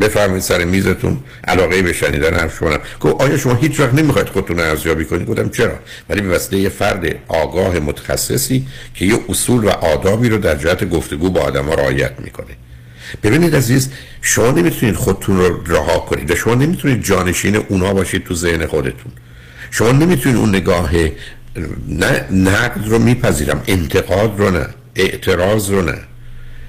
بفرمایید 0.00 0.42
سر 0.42 0.64
میزتون 0.64 1.18
علاقه 1.44 1.82
به 1.82 1.92
شنیدن 1.92 2.34
حرف 2.34 2.56
شما 2.56 2.78
گفت 3.00 3.22
آیا 3.22 3.38
شما 3.38 3.54
هیچ 3.54 3.80
وقت 3.80 3.94
نمی‌خواید 3.94 4.28
خودتون 4.28 4.58
رو 4.58 4.64
ارزیابی 4.64 5.04
کنید؟ 5.04 5.26
گفتم 5.26 5.48
چرا؟ 5.48 5.78
ولی 6.08 6.20
به 6.20 6.28
واسطه 6.28 6.56
یه 6.56 6.68
فرد 6.68 7.16
آگاه 7.28 7.78
متخصصی 7.78 8.66
که 8.94 9.04
یه 9.04 9.18
اصول 9.28 9.64
و 9.64 9.68
آدابی 9.68 10.28
رو 10.28 10.38
در 10.38 10.54
جهت 10.54 10.90
گفتگو 10.90 11.30
با 11.30 11.40
آدما 11.40 11.74
رعایت 11.74 12.12
می‌کنه. 12.18 12.56
ببینید 13.22 13.56
عزیز 13.56 13.90
شما 14.20 14.50
نمی‌تونید 14.50 14.94
خودتون 14.94 15.36
رو 15.36 15.62
رها 15.66 15.98
کنید 15.98 16.30
و 16.30 16.36
شما 16.36 16.54
نمی‌تونید 16.54 17.04
جانشین 17.04 17.56
اونا 17.56 17.94
باشید 17.94 18.24
تو 18.24 18.34
ذهن 18.34 18.66
خودتون. 18.66 19.12
شما 19.70 19.92
نمی‌تونید 19.92 20.38
اون 20.38 20.48
نگاه 20.48 20.92
نقد 22.30 22.86
رو 22.86 22.98
میپذیرم 22.98 23.62
انتقاد 23.66 24.34
رو 24.38 24.50
نه 24.50 24.66
اعتراض 24.94 25.70
رو 25.70 25.82
نه. 25.82 25.98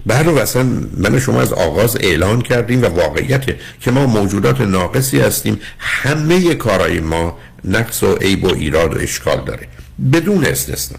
بعد 0.06 0.28
و 0.28 0.38
اصلا 0.38 0.64
من 0.98 1.20
شما 1.20 1.42
از 1.42 1.54
آغاز 1.54 1.98
اعلان 2.00 2.42
کردیم 2.42 2.82
و 2.82 2.86
واقعیت 2.86 3.46
که 3.80 3.92
ما 3.92 4.06
موجودات 4.06 4.62
ناقصی 4.62 5.20
هستیم 5.20 5.60
همه 5.80 6.56
کارهای 6.56 7.00
ما 7.00 7.38
نقص 7.66 8.04
و 8.04 8.16
عیب 8.16 8.44
و 8.44 8.56
ایراد 8.56 8.98
و 8.98 9.00
اشکال 9.00 9.46
داره 9.46 9.68
بدون 10.14 10.46
استثنا. 10.46 10.98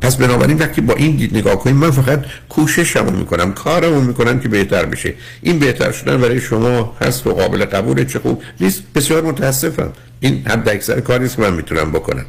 پس 0.00 0.16
بنابراین 0.16 0.58
وقتی 0.58 0.80
با 0.80 0.94
این 0.94 1.16
دید 1.16 1.36
نگاه 1.36 1.58
کنیم 1.58 1.76
من 1.76 1.90
فقط 1.90 2.24
کوششمو 2.48 3.10
می‌کنم 3.10 3.52
کارمو 3.52 4.00
می‌کنم 4.00 4.40
که 4.40 4.48
بهتر 4.48 4.84
بشه. 4.84 5.14
این 5.42 5.58
بهتر 5.58 5.92
شدن 5.92 6.20
برای 6.20 6.40
شما 6.40 6.96
هست 7.00 7.26
و 7.26 7.34
قابل 7.34 7.64
قبول 7.64 8.04
چه 8.04 8.18
خوب 8.18 8.42
نیست 8.60 8.82
بسیار 8.94 9.22
متاسفم. 9.22 9.92
این 10.20 10.42
حد 10.46 10.68
اکثر 10.68 11.00
کاری 11.00 11.28
که 11.28 11.40
من 11.40 11.52
می‌تونم 11.52 11.92
بکنم. 11.92 12.24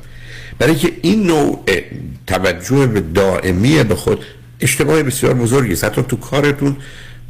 برای 0.59 0.75
که 0.75 0.91
این 1.01 1.27
نوع 1.27 1.63
توجه 2.27 2.87
به 2.87 3.01
دائمی 3.01 3.83
به 3.83 3.95
خود 3.95 4.25
اشتباه 4.61 5.03
بسیار 5.03 5.33
بزرگی 5.33 5.73
است. 5.73 5.83
حتی 5.83 6.03
تو 6.07 6.15
کارتون 6.15 6.75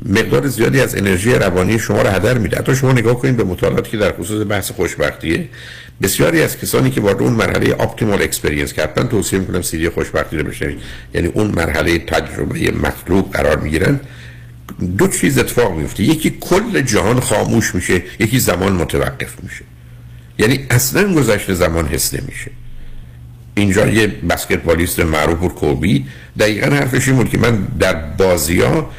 مقدار 0.06 0.48
زیادی 0.48 0.82
از 0.82 0.96
انرژی 0.96 1.32
روانی 1.32 1.80
شما 1.80 2.02
رو 2.02 2.10
هدر 2.10 2.38
میده. 2.38 2.58
حتی 2.58 2.76
شما 2.76 2.92
نگاه 2.92 3.20
کنید 3.20 3.38
به 3.38 3.44
مطالعاتی 3.44 3.92
که 3.92 3.98
در 3.98 4.14
خصوص 4.14 4.46
بحث 4.50 4.72
خوشبختیه 4.72 5.50
بسیاری 6.02 6.42
از 6.42 6.58
کسانی 6.58 6.92
که 6.92 7.02
وارد 7.02 7.22
اون 7.22 7.34
مرحله 7.34 7.76
optimal 7.80 8.22
experience 8.22 8.74
کردن 8.74 9.08
توصیه 9.08 9.40
می‌کنم 9.40 9.62
سی‌دی 9.62 9.90
خوشبختی 9.90 10.38
رو 10.38 10.44
بشنوید 10.44 10.82
یعنی 11.14 11.28
اون 11.28 11.48
مرحله 11.48 12.00
تجربه 12.00 12.72
مطلوب 12.72 13.32
قرار 13.32 13.60
می‌گیرن 13.60 14.00
دو 14.98 15.08
چیز 15.08 15.38
اتفاق 15.38 15.78
میفته 15.78 16.04
یکی 16.04 16.38
کل 16.40 16.82
جهان 16.82 17.20
خاموش 17.20 17.76
میشه 17.76 18.04
یکی 18.20 18.40
زمان 18.40 18.74
متوقف 18.74 19.44
میشه. 19.44 19.66
یعنی 20.40 20.66
اصلا 20.70 21.14
گذشت 21.14 21.54
زمان 21.54 21.88
حس 21.88 22.14
نمیشه. 22.14 22.52
اینجا 23.58 23.88
یه 23.88 24.08
بسکتبالیست 24.08 25.00
معروف 25.00 25.40
بود 25.40 25.54
Kobe. 25.54 26.06
دقیقا 26.40 26.76
حرفش 26.76 27.08
این 27.08 27.18
بود 27.18 27.30
که 27.30 27.38
من 27.38 27.68
در 27.80 27.94
بازی 27.94 28.62
ها 28.62 28.90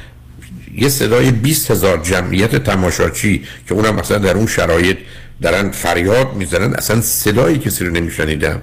یه 0.75 0.89
صدای 0.89 1.31
20 1.31 1.71
هزار 1.71 1.99
جمعیت 1.99 2.57
تماشاچی 2.57 3.45
که 3.69 3.75
اونم 3.75 3.95
مثلا 3.95 4.19
در 4.19 4.37
اون 4.37 4.47
شرایط 4.47 4.97
دارن 5.43 5.71
فریاد 5.71 6.35
می‌زنن 6.35 6.75
اصلا 6.75 7.01
صدای 7.01 7.59
کسی 7.59 7.85
رو 7.85 7.91
نمیشنیدم. 7.91 8.63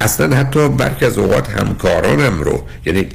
اصلا 0.00 0.36
حتی 0.36 0.68
برخی 0.68 1.04
از 1.06 1.18
اوقات 1.18 1.50
همکارانم 1.50 2.40
رو 2.42 2.64
یعنی 2.86 3.06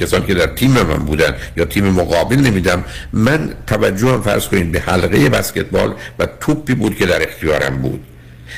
کسانی 0.00 0.26
که 0.26 0.34
در 0.34 0.46
تیم 0.46 0.70
من 0.70 0.96
بودن 0.96 1.34
یا 1.56 1.64
تیم 1.64 1.84
مقابل 1.84 2.36
نمیدم 2.36 2.84
من 3.12 3.54
توجهم 3.66 4.22
فرض 4.22 4.48
کنید 4.48 4.72
به 4.72 4.80
حلقه 4.80 5.28
بسکتبال 5.28 5.94
و 6.18 6.26
توپی 6.40 6.74
بود 6.74 6.96
که 6.96 7.06
در 7.06 7.28
اختیارم 7.28 7.76
بود. 7.82 8.00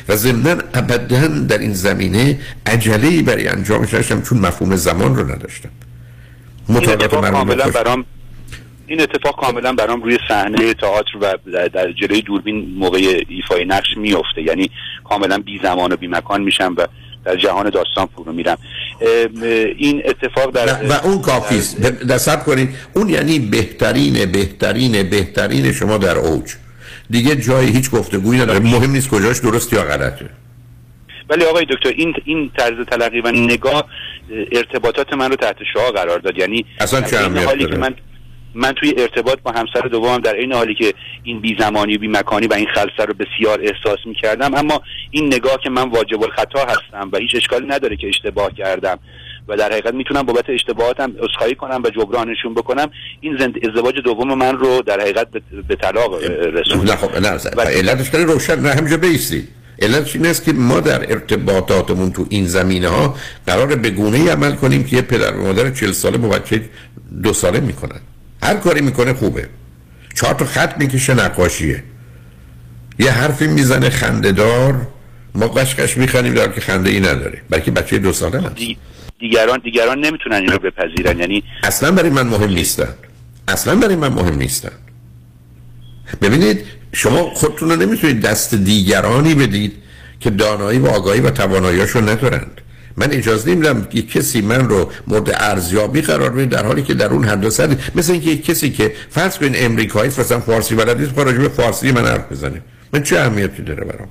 و 0.09 0.16
ضمنا 0.16 0.62
ابدا 0.74 1.26
در 1.26 1.59
این 1.59 1.72
زمینه 1.72 2.38
عجله 2.66 3.22
برای 3.22 3.48
انجامش 3.48 3.92
داشتم 3.92 4.22
چون 4.22 4.38
مفهوم 4.38 4.76
زمان 4.76 5.16
رو 5.16 5.32
نداشتم. 5.32 5.70
اتفاق 6.68 7.30
کاملا 7.30 7.70
برام 7.70 8.04
این 8.86 9.00
اتفاق 9.00 9.40
کاملا 9.40 9.72
برام 9.72 10.02
روی 10.02 10.18
صحنه 10.28 10.74
تئاتر 10.74 11.16
و 11.20 11.34
در 11.68 11.92
جلوی 11.92 12.22
دوربین 12.22 12.74
موقع 12.78 13.22
ایفای 13.28 13.64
نقش 13.64 13.96
میفته 13.96 14.42
یعنی 14.42 14.70
کاملا 15.04 15.38
بی 15.38 15.61
زمان 15.62 15.92
و 15.92 15.96
بی 15.96 16.07
مکان 16.07 16.42
میشم 16.42 16.74
و 16.76 16.86
در 17.24 17.36
جهان 17.36 17.70
داستان 17.70 18.09
فرو 18.16 18.32
میرم. 18.32 18.59
این 19.78 20.02
اتفاق 20.04 20.50
در 20.50 20.86
و 20.88 20.92
اون 20.92 21.22
کافی 21.22 21.59
است. 21.59 21.80
دست 21.80 22.44
کنید. 22.44 22.68
اون 22.94 23.09
یعنی 23.09 23.38
بهترین 23.38 24.32
بهترین 24.32 25.11
بهترین 25.11 25.72
شما 25.72 25.98
در 25.98 26.18
اوج. 26.18 26.54
دیگه 27.11 27.36
جای 27.36 27.66
هیچ 27.66 27.90
گفتگویی 27.90 28.40
نداره. 28.40 28.59
مهم 28.59 28.90
نیست 28.90 29.11
کجاش 29.11 29.38
درست 29.38 29.72
یا 29.72 29.82
غلطه. 29.82 30.30
ولی 31.28 31.44
آقای 31.44 31.64
دکتر 31.64 31.88
این 31.88 32.14
این 32.24 32.50
طرز 32.59 32.86
تلقی 32.86 33.20
و 33.20 33.32
نگاه 33.32 33.84
ارتباطات 34.52 35.12
من 35.12 35.30
رو 35.30 35.36
تحت 35.36 35.57
شعا 35.72 35.90
قرار 35.90 36.18
داد. 36.18 36.38
یعنی 36.38 36.64
اصلا 36.80 37.00
چه 37.00 37.44
حالی 37.44 37.66
که 37.66 37.76
من 37.76 37.94
من 38.54 38.72
توی 38.72 38.94
ارتباط 38.96 39.38
با 39.42 39.50
همسر 39.50 39.88
دومم 39.88 40.18
در 40.18 40.34
این 40.34 40.52
حالی 40.52 40.74
که 40.74 40.94
این 41.22 41.40
بی 41.40 41.57
زمانی 41.59 41.98
بی 41.98 42.09
مکانی 42.09 42.46
و 42.46 42.54
این 42.54 42.66
خلصه 42.74 43.04
رو 43.09 43.14
بسیار 43.14 43.61
احساس 43.61 43.98
می 44.04 44.14
کردم 44.14 44.54
اما 44.54 44.82
این 45.11 45.26
نگاه 45.26 45.59
که 45.62 45.70
من 45.70 45.88
واجب 45.88 46.22
الخطا 46.22 46.64
هستم 46.64 47.11
و 47.12 47.18
هیچ 47.18 47.30
اشکالی 47.34 47.66
نداره 47.66 47.96
که 47.96 48.09
اشتباه 48.09 48.54
کردم. 48.54 48.98
و 49.49 49.57
در 49.57 49.72
حقیقت 49.72 49.94
می‌تونم 49.94 50.22
بابت 50.22 50.44
اشتباهاتم 50.49 51.12
عذرخواهی 51.20 51.55
کنم 51.55 51.82
و 51.84 51.90
جبرانشون 51.90 52.55
بکنم. 52.55 52.90
این 53.20 53.36
زند... 53.38 53.55
ازدواج 53.68 53.94
دوم 54.05 54.34
من 54.34 54.59
رو 54.59 54.82
در 54.82 55.01
حقیقت 55.01 55.26
به 55.68 55.76
طلاق 55.76 56.22
رسوند 56.53 56.90
نه 56.90 56.97
خب 56.97 57.16
نه 57.16 57.30
و... 57.57 57.61
علتش 57.61 58.14
روشن 58.14 58.61
نه 58.61 58.68
همجا 58.68 58.97
بیستی 58.97 59.49
علتش 59.82 60.16
این 60.16 60.26
است 60.26 60.44
که 60.44 60.53
ما 60.53 60.80
در 60.80 61.12
ارتباطاتمون 61.12 62.12
تو 62.12 62.26
این 62.28 62.47
زمینه 62.47 62.88
ها 62.88 63.16
قرار 63.47 63.66
به 63.66 63.90
گونه 63.90 64.30
عمل 64.32 64.55
کنیم 64.55 64.84
که 64.84 64.97
یه 64.97 65.03
پدر 65.03 65.36
و 65.36 65.42
مادر 65.42 65.70
40 65.70 65.92
ساله 65.92 66.18
با 66.18 66.28
بچه 66.28 66.62
دو 67.22 67.32
ساله 67.32 67.61
می‌کنن. 67.61 68.01
هر 68.42 68.55
کاری 68.55 68.80
می‌کنه 68.80 69.14
خوبه. 69.14 69.49
چهار 70.14 70.34
تا 70.34 70.44
خط 70.44 70.78
می‌کشه 70.78 71.14
نقاشیه. 71.14 71.82
یه 72.99 73.11
حرفی 73.11 73.47
می‌زنه 73.47 73.90
خندهدار 73.90 74.86
ما 75.34 75.49
قشقش 75.49 75.97
میخنیم 75.97 76.34
در 76.34 76.49
که 76.49 76.61
خنده 76.61 76.90
ای 76.90 77.01
نداره 77.01 77.42
بلکه 77.51 77.70
بچه 77.70 77.99
دو 77.99 78.12
ساله 78.12 78.40
هست 78.40 78.57
دیگران 79.18 79.60
دیگران 79.64 80.00
نمی‌تونن 80.00 80.36
این 80.36 80.52
رو 80.52 80.58
بپذیرن. 80.58 81.18
یعنی 81.18 81.42
اصلا 81.62 81.90
برای 81.90 82.10
من 82.10 82.26
مهم 82.26 82.50
نیستن 82.50 82.88
اصلا 83.48 83.74
برای 83.74 83.96
من 83.96 84.08
مهم 84.08 84.38
نیستن 84.38 84.72
ببینید 86.22 86.64
شما 86.92 87.30
خودتون 87.34 87.70
رو 87.70 87.76
نمی‌تونید 87.76 88.20
دست 88.20 88.54
دیگرانی 88.54 89.34
بدید 89.34 89.72
که 90.20 90.30
دانایی 90.30 90.78
و 90.78 90.86
آگاهی 90.86 91.20
و 91.20 91.30
تواناییاشو 91.30 92.00
ندارند. 92.00 92.60
من 92.96 93.12
اجازه 93.12 93.50
نمیدم 93.50 93.88
یک 93.92 94.12
کسی 94.12 94.40
من 94.40 94.68
رو 94.68 94.90
مورد 95.06 95.30
ارزیابی 95.34 96.00
قرار 96.00 96.30
بده 96.30 96.46
در 96.46 96.66
حالی 96.66 96.82
که 96.82 96.94
در 96.94 97.06
اون 97.06 97.24
حد 97.24 97.44
مثل 97.94 98.12
اینکه 98.12 98.30
یک 98.30 98.44
کسی 98.44 98.70
که 98.70 98.94
فرض 99.10 99.38
کنین 99.38 99.52
امریکایی 99.56 100.10
مثلا 100.10 100.40
فارسی 100.40 100.74
بلد 100.74 101.00
نیست 101.00 101.18
راجع 101.18 101.38
به 101.38 101.48
فارسی 101.48 101.92
من 101.92 102.06
حرف 102.06 102.32
بزنه. 102.32 102.62
من 102.92 103.02
چه 103.02 103.18
اهمیتی 103.18 103.62
داره 103.62 103.84
برام؟ 103.84 104.08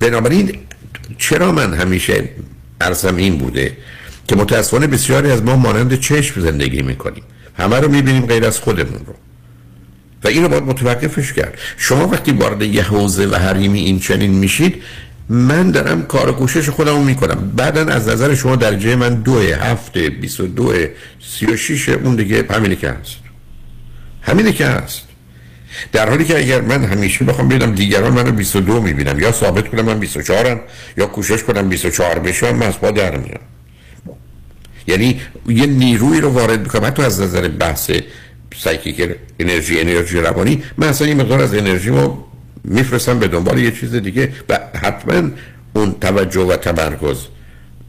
بنابراین 0.00 0.58
چرا 1.18 1.52
من 1.52 1.74
همیشه 1.74 2.28
ارزم 2.80 3.16
این 3.16 3.38
بوده 3.38 3.76
که 4.28 4.36
متاسفانه 4.36 4.86
بسیاری 4.86 5.30
از 5.30 5.42
ما 5.42 5.56
مانند 5.56 6.00
چشم 6.00 6.40
زندگی 6.40 6.82
می‌کنیم. 6.82 7.22
همه 7.58 7.80
رو 7.80 7.88
می‌بینیم 7.88 8.26
غیر 8.26 8.44
از 8.44 8.58
خودمون 8.58 9.00
رو. 9.06 9.14
و 10.24 10.28
این 10.28 10.42
رو 10.42 10.48
باید 10.48 10.62
متوقفش 10.62 11.32
کرد. 11.32 11.58
شما 11.76 12.08
وقتی 12.08 12.32
وارد 12.32 12.62
یه 12.62 12.82
حوزه 12.82 13.26
و 13.26 13.34
حریمی 13.34 13.80
این 13.80 14.00
چنین 14.00 14.30
میشید 14.30 14.82
من 15.28 15.70
دارم 15.70 16.02
کار 16.02 16.32
کوشش 16.32 16.68
خودم 16.68 16.94
رو 16.94 17.04
می‌کنم. 17.04 17.52
بعدا 17.56 17.94
از 17.94 18.08
نظر 18.08 18.34
شما 18.34 18.56
درجه 18.56 18.96
من 18.96 19.14
دو 19.14 19.40
هفته 19.40 20.10
بیس 20.10 20.40
و 20.40 20.46
دو 20.46 20.74
سی 21.20 21.46
و 21.46 21.56
شیش 21.56 21.88
اون 21.88 22.16
دیگه 22.16 22.44
همینه 22.50 22.76
که 22.76 22.90
هست. 22.90 23.16
همینه 24.22 24.52
که 24.52 24.66
هست. 24.66 25.02
در 25.92 26.08
حالی 26.08 26.24
که 26.24 26.38
اگر 26.38 26.60
من 26.60 26.84
همیشه 26.84 27.24
بخوام 27.24 27.48
ببینم 27.48 27.74
دیگران 27.74 28.12
منو 28.12 28.32
22 28.32 28.80
می‌بینم 28.80 29.20
یا 29.20 29.32
ثابت 29.32 29.68
کنم 29.68 29.84
من 29.84 29.98
24 29.98 30.46
ام 30.46 30.60
یا 30.96 31.06
کوشش 31.06 31.42
کنم 31.42 31.68
24 31.68 32.18
بشم 32.18 32.56
من 32.56 32.66
از 32.66 32.80
با 32.80 32.90
در 32.90 33.16
میام 33.16 33.40
یعنی 34.86 35.20
یه 35.48 35.66
نیروی 35.66 36.20
رو 36.20 36.28
وارد 36.28 36.60
می‌کنم. 36.60 36.84
حتی 36.84 37.02
از 37.02 37.20
نظر 37.20 37.48
بحث 37.48 37.90
سایکیک 38.56 39.10
انرژی 39.38 39.80
انرژی 39.80 40.20
روانی 40.20 40.62
من 40.78 40.88
اصلا 40.88 41.08
یه 41.08 41.14
مقدار 41.14 41.40
از 41.40 41.54
انرژی 41.54 41.90
رو 41.90 42.24
میفرستم 42.64 43.18
به 43.18 43.28
دنبال 43.28 43.58
یه 43.58 43.70
چیز 43.70 43.94
دیگه 43.94 44.32
و 44.48 44.58
حتما 44.82 45.30
اون 45.72 45.94
توجه 46.00 46.40
و 46.40 46.56
تمرکز 46.56 47.16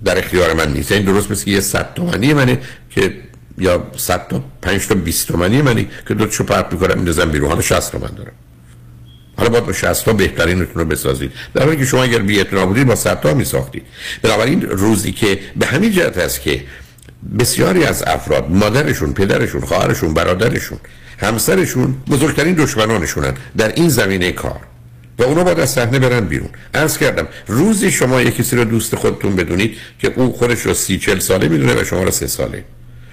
در 0.04 0.18
اختیار 0.18 0.54
من 0.54 0.74
نیست. 0.74 0.92
این 0.92 1.06
درست 1.06 1.32
مثل 1.32 1.50
یه 1.50 1.60
صد 1.60 1.94
تومنی 1.96 2.34
منه 2.34 2.60
که 2.90 3.14
یا 3.58 3.88
100 3.98 4.28
تا 4.28 4.44
5 4.62 4.88
تا 4.88 4.96
20 4.96 5.28
تومانی 5.28 5.62
منی 5.62 5.88
که 6.08 6.14
دو 6.14 6.26
چو 6.26 6.44
پرت 6.44 6.74
می‌کنم 6.74 6.96
میندازم 6.96 7.32
بیرون. 7.32 7.50
حالا 7.50 7.62
60 7.62 7.92
تومن 7.92 8.12
دارم. 8.16 8.32
حالا 9.38 9.60
با 9.60 9.74
60 9.74 10.06
تا 10.06 10.14
بهترینتون 10.14 10.76
رو 10.76 10.86
بسازید. 10.86 11.32
در 11.54 11.64
حالی 11.64 11.78
که 11.78 11.86
شما 11.86 12.04
اگر 12.04 12.20
بی 12.20 12.44
بودید 12.44 12.88
با 12.88 12.96
100 12.96 13.22
تا 13.22 13.34
می 13.34 13.46
ساختید. 13.46 13.84
بنابراین 14.22 14.62
روزی 14.62 15.12
که 15.12 15.40
به 15.56 15.66
همین 15.66 15.92
جهت 15.92 16.18
است 16.18 16.42
که 16.42 16.64
بسیاری 17.40 17.84
از 17.84 18.04
افراد 18.04 18.50
مادرشون 18.50 19.14
پدرشون 19.14 19.62
خواهرشون 19.62 20.14
برادرشون 20.14 20.78
همسرشون 21.18 21.96
بزرگترین 22.10 22.56
دشمنانشونن 22.56 23.34
در 23.58 23.74
این 23.76 23.90
زمینه 23.90 24.32
کار. 24.32 24.60
و 25.20 25.24
اونا 25.24 25.44
باید 25.44 25.60
از 25.60 25.70
صحنه 25.70 26.00
برن 26.00 26.26
بیرون. 26.26 26.50
عرض 26.74 26.98
کردم 26.98 27.28
روزی 27.48 27.92
شما 27.92 28.22
یکی 28.22 28.44
کسی 28.44 28.56
رو 28.56 28.64
دوست 28.64 28.96
خودتون 28.96 29.36
بدونید 29.36 29.78
که 30.00 30.14
او 30.16 30.34
خودش 30.34 30.62
رو 30.62 30.74
سی 30.74 30.98
چل 30.98 31.20
ساله 31.20 31.48
می‌دونه 31.48 31.82
و 31.82 31.84
شما 31.84 32.04
رو 32.04 32.12
سه 32.12 32.28
ساله. 32.28 32.64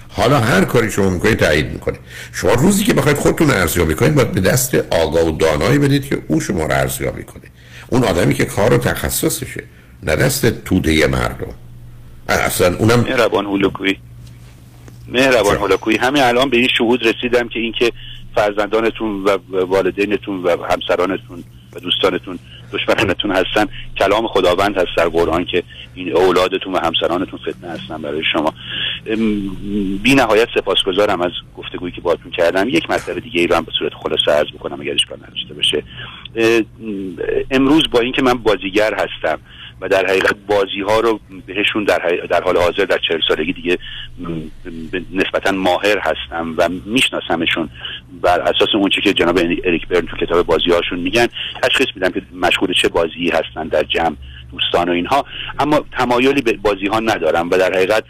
حالا 0.09 0.39
هر 0.39 0.65
کاری 0.65 0.91
شما 0.91 1.09
می‌کنید 1.09 1.39
تایید 1.39 1.73
می‌کنه 1.73 1.99
شما 2.33 2.53
روزی 2.53 2.83
که 2.83 2.93
بخواید 2.93 3.17
خودتون 3.17 3.51
ارزیابی 3.51 3.95
کنید 3.95 4.15
باید 4.15 4.31
به 4.31 4.41
دست 4.41 4.75
آگاه 4.75 5.27
و 5.27 5.37
دانایی 5.37 5.79
بدید 5.79 6.05
که 6.05 6.21
او 6.27 6.39
شما 6.39 6.65
رو 6.65 6.71
ارزیابی 6.71 7.23
کنه. 7.23 7.43
اون 7.89 8.03
آدمی 8.03 8.33
که 8.33 8.45
کار 8.45 8.73
و 8.73 8.77
تخصصشه 8.77 9.63
نه 10.03 10.15
دست 10.15 10.63
توده 10.63 11.07
مردم. 11.07 11.53
اصلا 12.29 12.77
اونم 12.77 12.99
مهربان 12.99 13.45
هولوکویی 13.45 13.97
مهربان 15.07 15.57
هولوکویی 15.57 15.97
همین 15.97 16.23
الان 16.23 16.49
به 16.49 16.57
این 16.57 16.67
شهود 16.77 17.05
رسیدم 17.05 17.47
که 17.47 17.59
اینکه 17.59 17.91
فرزندانتون 18.35 19.23
و 19.23 19.37
والدینتون 19.65 20.43
و 20.43 20.57
همسرانتون 20.69 21.43
و 21.73 21.79
دوستانتون 21.79 22.39
دشمنانتون 22.73 23.31
هستن. 23.31 23.65
کلام 23.97 24.27
خداوند 24.27 24.77
هست 24.77 24.97
در 24.97 25.09
قرآن 25.09 25.45
که 25.45 25.63
این 25.95 26.17
اولادتون 26.17 26.73
و 26.73 26.79
همسرانتون 26.79 27.39
فتنه 27.39 27.69
هستن 27.69 28.01
برای 28.01 28.23
شما. 28.33 28.53
بی 30.03 30.15
نهایت 30.15 30.47
سپاسگزارم 30.55 31.21
از 31.21 31.31
گفتگویی 31.57 31.91
که 31.91 32.01
باهاتون 32.01 32.31
کردم. 32.31 32.69
یک 32.69 32.89
مطلب 32.89 33.19
دیگه 33.19 33.41
ای 33.41 33.47
رو 33.47 33.55
هم 33.55 33.63
به 33.63 33.71
صورت 33.79 33.93
خلاصه 33.93 34.31
عرض 34.31 34.47
بکنم 34.53 34.81
اگر 34.81 34.93
اشکال 34.93 35.17
نداشته 35.27 35.53
باشه. 35.53 35.83
امروز 37.51 37.83
با 37.91 37.99
اینکه 37.99 38.21
من 38.21 38.33
بازیگر 38.33 38.93
هستم 38.93 39.39
و 39.81 39.87
در 39.89 40.05
حقیقت 40.05 40.35
بازی 40.47 40.81
ها 40.81 40.99
رو 40.99 41.19
بهشون 41.45 41.83
در, 41.83 42.19
در 42.29 42.43
حال 42.43 42.57
حاضر 42.57 42.85
در 42.85 42.97
چهل 43.07 43.19
سالگی 43.27 43.53
دیگه 43.53 43.77
نسبتا 45.11 45.51
ماهر 45.51 45.97
هستم 45.97 46.55
و 46.57 46.69
میشناسمشون 46.85 47.69
بر 48.21 48.41
اساس 48.41 48.69
اون 48.73 48.89
که 48.89 49.13
جناب 49.13 49.37
اریک 49.37 49.87
برن 49.87 50.05
تو 50.05 50.17
کتاب 50.17 50.45
بازی 50.45 50.71
هاشون 50.71 50.99
میگن. 50.99 51.27
تشخیص 51.63 51.87
میدم 51.95 52.11
که 52.11 52.21
مشغول 52.33 52.73
چه 52.73 52.89
بازی 52.89 53.29
هستن 53.29 53.67
در 53.67 53.83
جمع. 53.83 54.15
دوستان 54.51 54.89
و 54.89 54.91
اینها 54.91 55.25
اما 55.59 55.85
تمایلی 55.97 56.41
به 56.41 56.53
بازی 56.53 56.87
ها 56.87 56.99
ندارم 56.99 57.49
و 57.49 57.57
در 57.57 57.73
حقیقت 57.73 58.03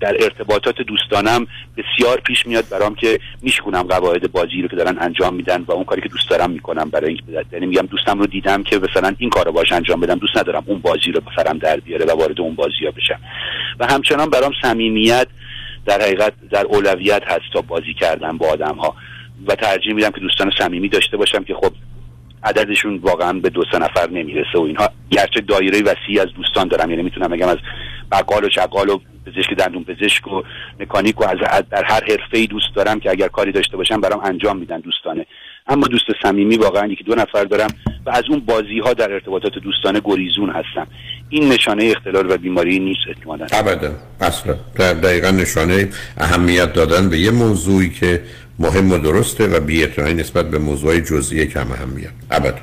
در 0.00 0.16
ارتباطات 0.20 0.82
دوستانم 0.82 1.46
بسیار 1.76 2.20
پیش 2.20 2.46
میاد 2.46 2.68
برام 2.68 2.94
که 2.94 3.18
میشکنم 3.42 3.82
قواعد 3.82 4.32
بازی 4.32 4.62
رو 4.62 4.68
که 4.68 4.76
دارن 4.76 4.96
انجام 5.00 5.34
میدن 5.34 5.62
و 5.62 5.72
اون 5.72 5.84
کاری 5.84 6.02
که 6.02 6.08
دوست 6.08 6.30
دارم 6.30 6.50
می‌کنم 6.50 6.90
برای 6.90 7.08
اینکه 7.08 7.46
یعنی 7.52 7.66
میگم 7.66 7.86
دوستم 7.86 8.18
رو 8.18 8.26
دیدم 8.26 8.62
که 8.62 8.78
مثلا 8.78 9.14
این 9.18 9.30
کارو 9.30 9.52
باش 9.52 9.72
انجام 9.72 10.00
بدم 10.00 10.14
دوست 10.14 10.36
ندارم 10.36 10.62
اون 10.66 10.78
بازی 10.78 11.12
رو 11.12 11.20
بفرم 11.20 11.58
در 11.58 11.80
بیاره 11.80 12.04
و 12.04 12.18
وارد 12.18 12.40
اون 12.40 12.54
بازی 12.54 12.84
ها 12.84 12.90
بشم. 12.90 13.20
و 13.80 13.86
همچنان 13.86 14.30
برام 14.30 14.52
صمیمیت 14.62 15.26
در 15.86 16.00
حقیقت 16.00 16.32
در 16.50 16.64
اولویت 16.66 17.22
هست 17.26 17.52
تا 17.52 17.60
بازی 17.60 17.94
کردن 17.94 18.38
با 18.38 18.48
آدم 18.48 18.74
ها 18.74 18.96
و 19.46 19.54
ترجیح 19.54 19.92
میدم 19.92 20.10
که 20.10 20.20
دوستان 20.20 20.52
صمیمی 20.58 20.88
داشته 20.88 21.16
باشم 21.16 21.44
که 21.44 21.54
خب 21.54 21.72
عددشون 22.44 22.96
واقعا 22.96 23.32
به 23.32 23.50
دو 23.50 23.64
سه 23.72 23.78
نفر 23.78 24.10
نمی‌رسه 24.10 24.58
و 24.58 24.60
اینها. 24.60 24.88
گرچه 25.10 25.40
دایره 25.40 25.82
وسیعی 25.82 26.20
از 26.20 26.28
دوستان 26.36 26.68
دارم. 26.68 26.90
یعنی 26.90 27.02
می‌تونم 27.02 27.28
بگم 27.28 27.48
از 27.48 27.58
بقال 28.12 28.44
و 28.44 28.48
شقال 28.50 28.88
و 28.88 28.98
پزشک 29.26 29.54
دندون 29.58 29.84
پزشک 29.84 30.26
و 30.28 30.42
مکانیک 30.80 31.20
و 31.20 31.24
از 31.24 31.38
در 31.70 31.84
هر 31.84 32.00
حرفه 32.08 32.38
ای 32.38 32.46
دوست 32.46 32.74
دارم 32.76 33.00
که 33.00 33.10
اگر 33.10 33.28
کاری 33.28 33.52
داشته 33.52 33.76
باشم 33.76 34.00
برام 34.00 34.20
انجام 34.24 34.58
میدن 34.58 34.80
دوستانه. 34.80 35.26
اما 35.66 35.86
دوست 35.86 36.04
صمیمی 36.22 36.56
واقعا 36.56 36.86
یکی 36.86 37.04
دو 37.04 37.14
نفر 37.14 37.44
دارم 37.44 37.70
و 38.06 38.10
از 38.10 38.22
اون 38.30 38.40
بازی 38.40 38.78
ها 38.78 38.92
در 38.92 39.12
ارتباطات 39.12 39.52
دوستانه 39.58 40.00
گریزون 40.04 40.50
هستم. 40.50 40.86
این 41.28 41.48
نشانه 41.48 41.84
اختلال 41.84 42.30
و 42.30 42.36
بیماری 42.36 42.78
نیست 42.78 43.00
احتمالاً. 43.08 43.46
ابدا. 43.52 43.92
اصلا. 44.20 44.54
دقیقا 44.78 45.30
نشانه 45.30 45.88
اهمیت 46.18 46.72
دادن 46.72 47.10
به 47.10 47.18
یه 47.18 47.30
موضوعی 47.30 47.90
که 47.90 48.22
مهم 48.58 48.92
و 48.92 48.98
درسته 48.98 49.46
و 49.46 49.60
بی 49.60 49.86
نسبت 49.98 50.50
به 50.50 50.58
موضوع 50.58 51.00
جزئی 51.00 51.46
کم 51.46 51.72
اهمیت 51.72 52.10
ابدا. 52.30 52.58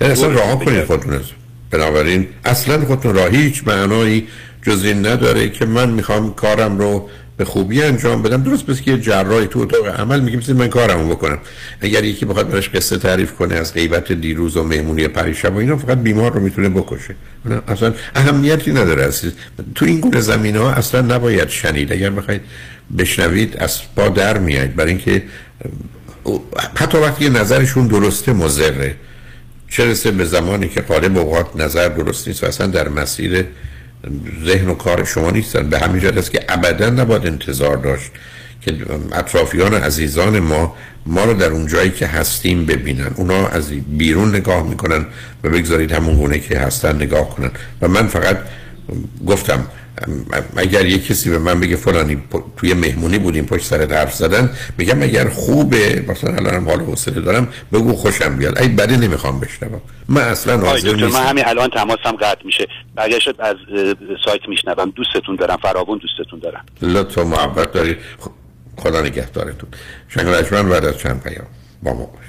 یعنی 0.00 0.12
اصلا 0.12 0.28
راه 0.28 0.64
کنید 0.64 0.84
خودتون 0.84 1.20
بنابراین 1.70 2.26
اصلا 2.44 2.84
خودتون 2.84 3.14
راه 3.14 3.28
هیچ 3.28 3.62
معنایی 3.66 4.28
جز 4.62 4.84
این 4.84 5.06
نداره 5.06 5.48
که 5.48 5.66
من 5.66 5.90
می‌خوام 5.90 6.34
کارم 6.34 6.78
رو 6.78 7.08
به 7.38 7.44
خوبی 7.44 7.82
انجام 7.82 8.22
بدم. 8.22 8.42
درست 8.42 8.66
بس 8.66 8.80
که 8.80 8.98
جراحی 8.98 9.46
تو 9.46 9.58
اتاق 9.60 9.86
عمل 10.00 10.20
میگه 10.20 10.36
مثل 10.36 10.52
من 10.52 10.68
کارمو 10.68 11.14
بکنم. 11.14 11.38
اگر 11.80 12.04
یکی 12.04 12.24
بخواد 12.24 12.50
براش 12.50 12.68
قصه 12.68 12.98
تعریف 12.98 13.32
کنه 13.32 13.54
از 13.54 13.74
غیبت 13.74 14.12
دیروز 14.12 14.56
و 14.56 14.64
مهمونی 14.64 15.08
پریشب 15.08 15.54
و 15.54 15.58
اینا 15.58 15.76
فقط 15.76 15.98
بیمار 15.98 16.32
رو 16.32 16.40
می‌تونه 16.40 16.68
بکشه. 16.68 17.14
اصلا 17.68 17.94
اهمیتی 18.14 18.70
نداره 18.72 19.06
عزیز. 19.06 19.32
تو 19.74 19.84
این 19.84 20.00
گونه 20.00 20.20
زمین 20.20 20.56
ها 20.56 20.70
اصلا 20.70 21.00
نباید 21.00 21.48
شنید. 21.48 21.92
اگر 21.92 22.10
بخواید 22.10 22.40
بشنوید 22.98 23.56
از 23.56 23.78
با 23.94 24.08
در 24.08 24.38
میایید. 24.38 24.76
برای 24.76 24.90
اینکه 24.90 25.22
حتی 26.76 26.98
وقتی 26.98 27.30
نظرشون 27.30 27.86
درسته 27.86 28.32
مزره 28.32 28.94
چه 29.70 30.10
به 30.10 30.24
زمانی 30.24 30.68
که 30.68 30.80
قالب 30.80 31.18
اوقات 31.18 31.56
نظر 31.56 31.88
درست 31.88 32.28
نیست 32.28 32.44
و 32.44 32.46
اصلا 32.46 32.66
در 32.66 32.88
مسیر 32.88 33.44
ذهن 34.44 34.68
و 34.68 34.74
کار 34.74 35.04
شما 35.04 35.30
نیستن. 35.30 35.70
به 35.70 35.78
همین 35.78 36.02
جهت 36.02 36.16
است 36.16 36.30
که 36.30 36.44
ابدا 36.48 36.90
نباید 36.90 37.26
انتظار 37.26 37.76
داشت 37.76 38.10
که 38.60 38.76
اطرافیان 39.12 39.74
عزیزان 39.74 40.38
ما 40.38 40.76
ما 41.06 41.24
رو 41.24 41.34
در 41.34 41.50
اون 41.50 41.66
جایی 41.66 41.90
که 41.90 42.06
هستیم 42.06 42.66
ببینن. 42.66 43.10
اونا 43.16 43.48
از 43.48 43.70
بیرون 43.70 44.34
نگاه 44.36 44.68
می‌کنن 44.68 45.06
و 45.44 45.50
بگذارید 45.50 45.92
همون 45.92 46.16
گونه 46.16 46.38
که 46.38 46.58
هستن 46.58 46.96
نگاه 46.96 47.36
کنن. 47.36 47.50
و 47.82 47.88
من 47.88 48.06
فقط 48.06 48.38
گفتم 49.26 49.66
اگر 50.56 50.86
یه 50.86 50.98
کسی 50.98 51.30
به 51.30 51.38
من 51.38 51.60
بگه 51.60 51.76
فلانی 51.76 52.22
توی 52.56 52.74
مهمونی 52.74 53.18
بودیم 53.18 53.46
پشت 53.46 53.64
سر 53.64 53.94
حرف 53.94 54.14
زدن 54.14 54.50
میگم 54.78 55.02
اگر 55.02 55.28
خوبه 55.28 56.04
مثلا 56.08 56.34
الانم 56.34 56.68
حال 56.68 56.80
حوصله 56.80 57.20
دارم 57.20 57.48
بگو 57.72 57.92
خوشم 57.92 58.36
بیاد. 58.36 58.58
ای 58.58 58.68
بده 58.68 58.96
نمی‌خوام 58.96 59.40
بشنوم. 59.40 59.80
من 60.08 60.22
اصلا 60.22 60.58
حاضر 60.66 60.94
نیستم 60.94 61.20
من 61.20 61.26
همین 61.26 61.44
الان 61.46 61.70
تماسم 61.70 62.16
قطع 62.20 62.44
میشه. 62.44 62.66
برگشت 62.94 63.40
از 63.40 63.56
سایت 64.24 64.40
میشنوم. 64.48 64.90
دوستتون 64.90 65.36
دارم 65.36 65.56
فراوون 65.56 65.98
دوستتون 65.98 66.38
دارم. 66.38 66.64
لطف 66.82 67.18
و 67.18 67.24
محبت 67.24 67.72
دارید 67.72 67.96
خدا 68.76 69.00
نگهدارتون. 69.00 69.70
شنگ 70.08 70.26
بعد 70.68 70.84
از 70.84 70.98
چند 70.98 71.22
پیام. 71.22 71.46
با 71.82 71.92
ما 71.92 72.04
باش. 72.04 72.28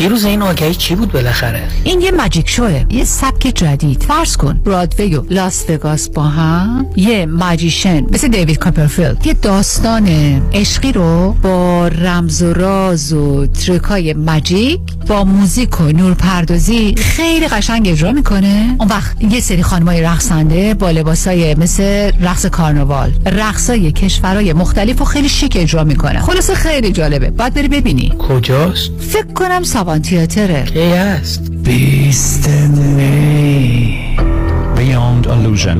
فیروز 0.00 0.24
این 0.24 0.42
آگهی 0.42 0.74
چی 0.74 0.94
بود 0.94 1.12
بالاخره؟ 1.12 1.62
این 1.84 2.00
یه 2.00 2.10
ماجیک 2.10 2.48
شوه. 2.48 2.84
یه 2.90 3.04
سبک 3.04 3.52
جدید. 3.54 4.02
فرض 4.02 4.36
کن. 4.36 4.60
برادوی 4.64 5.16
و 5.16 5.22
لاس 5.30 5.64
وگاس 5.70 6.08
با 6.08 6.22
هم. 6.22 6.86
یه 6.96 7.26
ماجیشن 7.26 8.06
مثل 8.10 8.28
دیوید 8.28 8.58
کاپرفیلد 8.58 9.26
یه 9.26 9.32
داستان 9.32 10.08
عشقی 10.52 10.92
رو 10.92 11.36
با 11.42 11.88
رمز 11.88 12.42
و 12.42 12.52
راز 12.52 13.12
و 13.12 13.46
ترکای 13.46 14.12
ماجیک 14.12 14.80
با 15.06 15.24
موزیک 15.24 15.80
و 15.80 15.84
نور 15.84 16.14
پردازی 16.14 16.94
خیلی 16.94 17.48
قشنگ 17.48 17.88
اجرا 17.88 18.12
می‌کنه. 18.12 18.76
اون 18.78 18.88
وقت 18.88 19.16
یه 19.22 19.40
سری 19.40 19.62
خانمای 19.62 20.02
رقصنده 20.02 20.74
با 20.74 20.90
لباسای 20.90 21.54
مثل 21.54 22.12
رقص 22.20 22.46
کارناوال 22.46 23.12
رقصای 23.26 23.92
کشورهای 23.92 24.52
مختلف 24.52 25.02
و 25.02 25.04
خیلی 25.04 25.28
شیک 25.28 25.56
اجرا 25.60 25.84
می‌کنه. 25.84 26.20
خلاصه 26.20 26.54
خیلی 26.54 26.92
جالبه. 26.92 27.30
باید 27.30 27.54
بری 27.54 27.68
ببینی. 27.68 28.12
کجاست؟ 28.18 28.90
فکر 29.00 29.32
کنم 29.32 29.62
سابان 29.90 30.02
تیاتره. 30.02 30.64
کی 30.64 30.92
هست 30.92 31.50
بیست 31.50 32.48
می 32.48 34.16
Beyond 34.76 35.26
Illusion. 35.26 35.78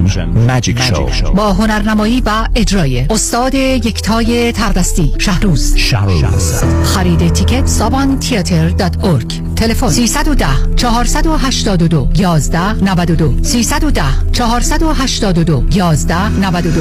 Magic 0.49 0.79
Show. 0.79 1.31
با 1.37 1.53
هنرنمایی 1.53 2.23
و 2.27 2.49
اجرای. 2.55 3.07
استاد 3.11 3.55
یکتای 3.55 4.53
تردستی. 4.53 5.13
شهروز. 5.19 5.77
شهروز. 5.77 6.55
خرید 6.85 7.33
تیکت 7.33 7.67
سابان 7.67 8.19
تیاتر 8.19 8.69
دات 8.69 9.05
ارگ 9.05 9.55
تلفن. 9.57 9.89
310 9.89 10.47
482 10.77 12.09
11 12.15 12.75
92 12.83 13.35
310 13.43 14.03
482 14.33 15.65
11 15.71 16.29
92 16.29 16.81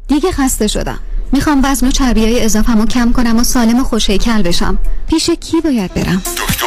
دیگه 0.07 0.31
خسته 0.31 0.67
شدم. 0.67 0.99
می‌خوام 1.31 1.61
وزن 1.63 1.87
و 1.87 1.91
چربیای 1.91 2.45
اضافه‌مو 2.45 2.85
کم 2.85 3.11
کنم 3.11 3.37
و 3.37 3.43
سالم 3.43 3.79
و 3.79 3.83
خوش‌هیکل 3.83 4.41
بشم. 4.41 4.79
پیش 5.07 5.29
کی 5.29 5.61
باید 5.61 5.93
برم؟ 5.93 6.17
دکتر 6.17 6.66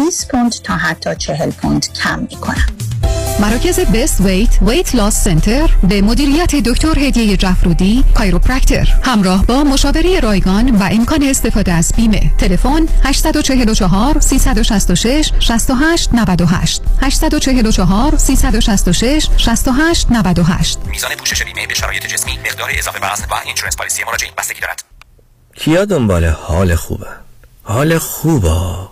20 0.05 0.31
پوند 0.31 0.51
تا 0.51 0.75
حتی 0.75 1.15
40 1.15 1.51
پوند 1.51 1.93
کم 1.93 2.19
می‌کنن 2.19 2.65
مراکز 3.39 3.79
Best 3.79 4.21
Weight 4.21 4.57
Weight 4.61 4.95
Loss 4.95 5.23
Center 5.23 5.69
به 5.89 6.01
مدیریت 6.01 6.55
دکتر 6.55 6.99
هدیه 6.99 7.37
جفرودی 7.37 8.03
chiropractor 8.15 8.87
همراه 9.03 9.45
با 9.45 9.63
مشاوره 9.63 10.19
رایگان 10.19 10.75
و 10.75 10.83
امکان 10.91 11.23
استفاده 11.23 11.73
از 11.73 11.93
بیمه. 11.95 12.31
تلفن 12.37 12.85
844 13.03 14.19
366 14.19 15.31
68 15.39 16.09
98 16.13 16.81
844 17.01 18.17
366 18.17 19.27
68 19.37 20.07
98 20.11 20.79
میزان 20.85 21.11
پوشش 21.11 21.43
بیمه 21.43 21.67
به 21.67 21.73
شرایط 21.73 22.07
جسمی 22.07 22.37
مقدار 22.45 22.69
اضافه 22.77 22.99
وزن 23.11 23.25
و 23.31 23.35
insurance 23.45 23.77
policy 23.77 24.03
مراجعین 24.03 24.33
بستگی 24.37 24.59
دارد. 24.61 24.83
کیا 25.55 25.85
دنبال 25.85 26.25
حال 26.25 26.75
خوبه 26.75 27.07
حال 27.63 27.97
خوبه 27.97 28.91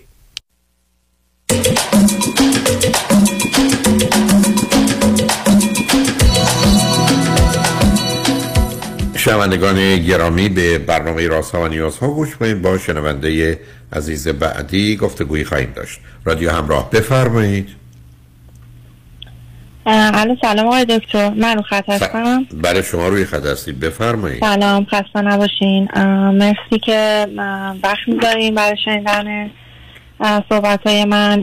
شنوندگان 9.17 9.97
گرامی 9.97 10.49
به 10.49 10.77
برنامه 10.77 11.27
راست 11.27 11.55
و 11.55 11.67
نیاز 11.67 11.97
ها 11.97 12.07
گوش 12.07 12.35
کنید. 12.35 12.61
با 12.61 12.77
شنونده 12.77 13.59
عزیز 13.93 14.27
بعدی 14.27 14.95
گفتگویی 14.95 15.43
خواهیم 15.43 15.73
داشت. 15.75 15.99
رادیو 16.25 16.51
همراه 16.51 16.89
بفرمایید. 16.89 17.69
الو 19.85 20.35
سلام 20.41 20.67
آقای 20.67 20.85
دکتر. 20.85 21.29
من 21.29 21.61
خط 21.61 21.89
هستم. 21.89 22.43
برای 22.53 22.83
شما 22.83 23.07
روی 23.07 23.25
خط 23.25 23.45
هستید. 23.45 23.79
بفرمایید. 23.79 24.39
سلام 24.39 24.85
خسته 24.85 25.21
نباشین. 25.21 25.87
مرسی 26.31 26.79
که 26.85 27.27
وقت 27.83 28.07
می‌ذارین 28.07 28.55
برای 28.55 28.77
شنیدن 28.85 29.49
صحبت 30.49 30.87
های 30.87 31.05
من 31.05 31.41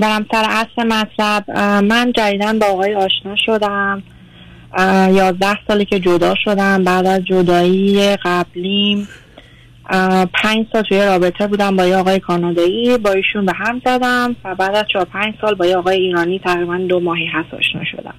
برم 0.00 0.26
سر 0.32 0.44
اصل 0.48 0.86
مطلب 0.86 1.50
من 1.80 2.12
جدیدن 2.12 2.58
با 2.58 2.66
آقای 2.66 2.94
آشنا 2.94 3.36
شدم. 3.46 4.02
یازده 5.12 5.58
سالی 5.68 5.84
که 5.84 6.00
جدا 6.00 6.34
شدم 6.44 6.84
بعد 6.84 7.06
از 7.06 7.24
جدایی 7.24 8.16
قبلیم. 8.16 9.08
پنج 10.34 10.66
سال 10.72 10.82
توی 10.82 11.04
رابطه 11.04 11.46
بودم 11.46 11.76
با 11.76 11.86
یه 11.86 11.96
آقای 11.96 12.20
کانادایی 12.20 12.98
با 12.98 13.10
ایشون 13.10 13.46
به 13.46 13.52
هم 13.56 13.82
زدم 13.84 14.36
و 14.44 14.54
بعد 14.54 14.74
از 14.74 14.84
چهار 14.92 15.04
پنج 15.04 15.34
سال 15.40 15.54
با 15.54 15.66
یه 15.66 15.76
آقای 15.76 15.96
ایرانی 15.96 16.38
تقریبا 16.38 16.76
دو 16.76 17.00
ماهی 17.00 17.26
هست 17.26 17.54
آشنا 17.54 17.84
شدم. 17.84 18.14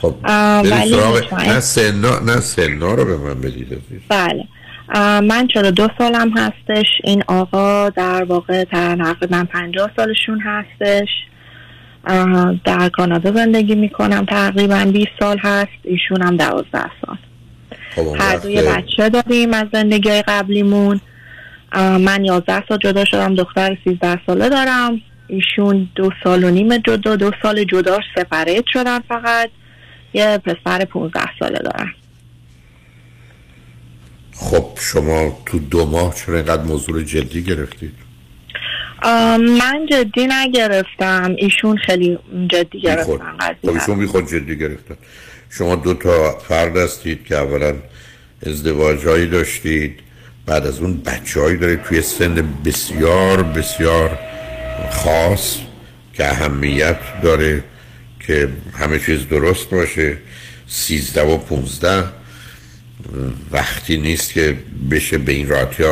خب 0.00 0.14
نه 0.26 1.60
سنا 1.60 2.18
نه 2.18 2.40
سنا 2.40 2.94
رو 2.94 3.04
به 3.04 3.16
من 3.16 3.40
بدید 3.40 3.82
بله. 4.08 4.44
من 5.22 5.46
چرا 5.54 5.70
دو 5.70 5.88
سالم 5.98 6.30
هستش. 6.38 6.86
این 7.04 7.24
آقا 7.28 7.90
در 7.90 8.24
واقع 8.24 8.64
تقریبا 8.64 9.46
پنجاه 9.52 9.90
سالشون 9.96 10.40
هستش. 10.40 11.08
در 12.64 12.88
کانادا 12.88 13.32
زندگی 13.32 13.74
می‌کنم 13.74 14.24
تقریبا 14.24 14.90
20 14.92 15.08
سال 15.20 15.38
هست. 15.38 15.68
ایشون 15.84 16.22
هم 16.22 16.36
12 16.36 16.70
سال. 16.72 17.16
خب 17.90 18.16
هر 18.18 18.36
دوی 18.36 18.62
بچه 18.62 19.08
داریم 19.08 19.54
از 19.54 19.66
زندگی 19.72 20.08
های 20.08 20.22
قبلیمون 20.22 21.00
من 21.76 22.24
11 22.24 22.62
سال 22.68 22.78
جدا 22.78 23.04
شدم 23.04 23.34
دختر 23.34 23.76
13 23.84 24.20
ساله 24.26 24.48
دارم. 24.48 25.00
ایشون 25.28 25.88
دو 25.94 26.10
سال 26.24 26.44
و 26.44 26.50
نیم 26.50 26.76
جدا 26.76 27.16
دو 27.16 27.30
سال 27.42 27.64
جدا 27.64 27.98
سپریت 28.16 28.64
شدن 28.72 28.98
فقط. 28.98 29.50
یه 30.14 30.38
پسر 30.38 30.84
15 30.84 31.20
ساله 31.38 31.58
دارم 31.58 31.92
خب 34.34 34.66
شما 34.80 35.38
تو 35.46 35.58
دو 35.58 35.86
ماه 35.86 36.14
چرا 36.14 36.34
اینقدر 36.34 36.62
موضوع 36.62 37.02
جدی 37.02 37.42
گرفتید؟ 37.42 37.92
من 39.38 39.86
جدی 39.90 40.26
نگرفتم. 40.26 41.34
ایشون 41.38 41.76
خیلی 41.76 42.18
جدی 42.50 42.80
گرفتن 42.80 43.36
خب 43.62 43.68
ایشون 43.68 43.98
بی 43.98 44.06
خود 44.06 44.28
جدی 44.28 44.58
گرفتن. 44.58 44.96
شما 45.50 45.76
دو 45.76 45.94
تا 45.94 46.38
فرد 46.38 46.76
هستید 46.76 47.24
که 47.24 47.36
اولا 47.36 47.74
ازدواج 48.46 49.06
هایی 49.06 49.26
داشتید 49.26 50.00
بعد 50.46 50.66
از 50.66 50.80
اون 50.80 51.00
بچه 51.00 51.40
هایی 51.40 51.56
دارید 51.56 51.82
توی 51.82 52.02
سن 52.02 52.48
بسیار 52.64 53.42
بسیار 53.42 54.18
خاص 54.90 55.56
که 56.14 56.30
اهمیت 56.30 56.98
داره 57.22 57.64
که 58.26 58.48
همه 58.78 58.98
چیز 58.98 59.28
درست 59.28 59.70
باشه. 59.70 60.18
سیزده 60.66 61.22
و 61.22 61.38
پونزده 61.38 62.04
وقتی 63.50 63.96
نیست 63.96 64.32
که 64.32 64.56
بشه 64.90 65.18
به 65.18 65.32
این 65.32 65.48
راحتی 65.48 65.84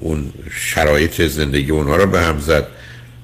اون 0.00 0.32
شرایط 0.50 1.22
زندگی 1.22 1.70
اونها 1.70 1.96
رو 1.96 2.06
به 2.06 2.20
هم 2.20 2.38
زد. 2.38 2.66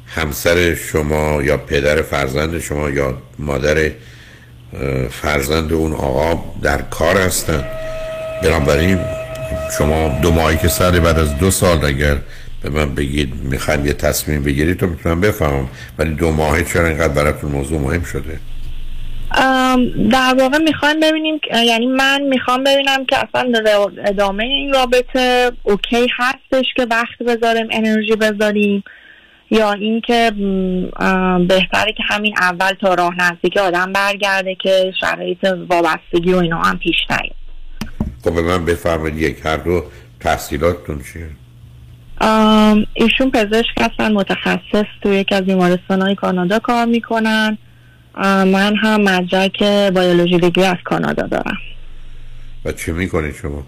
همسر 0.06 0.74
شما 0.74 1.42
یا 1.42 1.56
پدر 1.56 2.02
فرزند 2.02 2.58
شما 2.58 2.90
یا 2.90 3.22
مادر 3.38 3.90
فرزند 5.10 5.72
اون 5.72 5.92
آقا 5.92 6.44
در 6.62 6.82
کار 6.82 7.16
هستن. 7.16 7.64
بنابراین 8.42 8.98
شما 9.78 10.18
دو 10.22 10.30
ماهی 10.30 10.56
که 10.56 10.68
سر 10.68 11.00
بعد 11.00 11.18
از 11.18 11.38
دو 11.38 11.50
سال 11.50 11.84
اگر 11.84 12.18
به 12.62 12.70
من 12.70 12.94
بگید 12.94 13.34
می‌خوایم 13.34 13.86
یه 13.86 13.92
تصمیم 13.92 14.42
بگیرید 14.42 14.78
تو 14.78 14.86
می‌تونم 14.86 15.20
بفهمم. 15.20 15.68
ولی 15.98 16.14
دو 16.14 16.32
ماهی 16.32 16.64
چرا 16.64 16.86
اینقدر 16.86 17.12
براتون 17.12 17.50
موضوع 17.50 17.80
مهم 17.80 18.04
شده؟ 18.04 18.38
در 20.10 20.34
واقع 20.38 20.58
می‌خوایم 20.58 21.00
ببینیم 21.00 21.40
یعنی 21.66 21.86
من 21.86 22.22
می‌خوام 22.22 22.64
ببینم 22.64 23.04
که 23.04 23.16
اصلا 23.18 23.52
ادامه 24.04 24.44
این 24.44 24.72
رابطه 24.72 25.52
اوکی 25.62 26.08
هستش 26.18 26.66
که 26.76 26.86
وقت 26.90 27.22
بذاریم 27.26 27.66
انرژی 27.70 28.16
بذاریم 28.16 28.84
یا 29.50 29.72
اینکه 29.72 30.32
بهتره 31.48 31.92
که 31.92 32.02
همین 32.08 32.34
اول 32.40 32.72
تا 32.72 32.94
راه 32.94 33.14
نزدیک 33.18 33.56
آدم 33.56 33.92
برگرده 33.92 34.54
که 34.54 34.92
شرایط 35.00 35.46
وابستگی 35.68 36.32
و 36.32 36.36
اینا 36.36 36.62
هم 36.62 36.78
پیش 36.78 36.96
نیاد. 37.10 37.34
خب 38.24 38.34
به 38.34 38.42
من 38.42 38.64
بفرمایید 38.64 39.18
یک 39.18 39.46
هر 39.46 39.56
دو 39.56 39.84
تحصیلاتتون 40.20 41.02
چیه؟ 41.12 41.28
ایشون 42.94 43.30
پزشک 43.30 43.80
هستن 43.80 44.12
متخصص 44.12 44.86
تو 45.02 45.12
یک 45.12 45.32
از 45.32 45.42
بیمارستان 45.42 46.02
های 46.02 46.14
کانادا 46.14 46.58
کار 46.58 46.84
می‌کنن. 46.84 47.58
من 48.24 48.76
هم 48.76 49.00
مدرک 49.00 49.62
بیولوژی 49.94 50.38
دیگری 50.38 50.64
از 50.64 50.76
کانادا 50.84 51.26
دارم. 51.26 51.58
و 52.64 52.72
چی 52.72 52.92
می‌کنید 52.92 53.34
شما؟ 53.34 53.66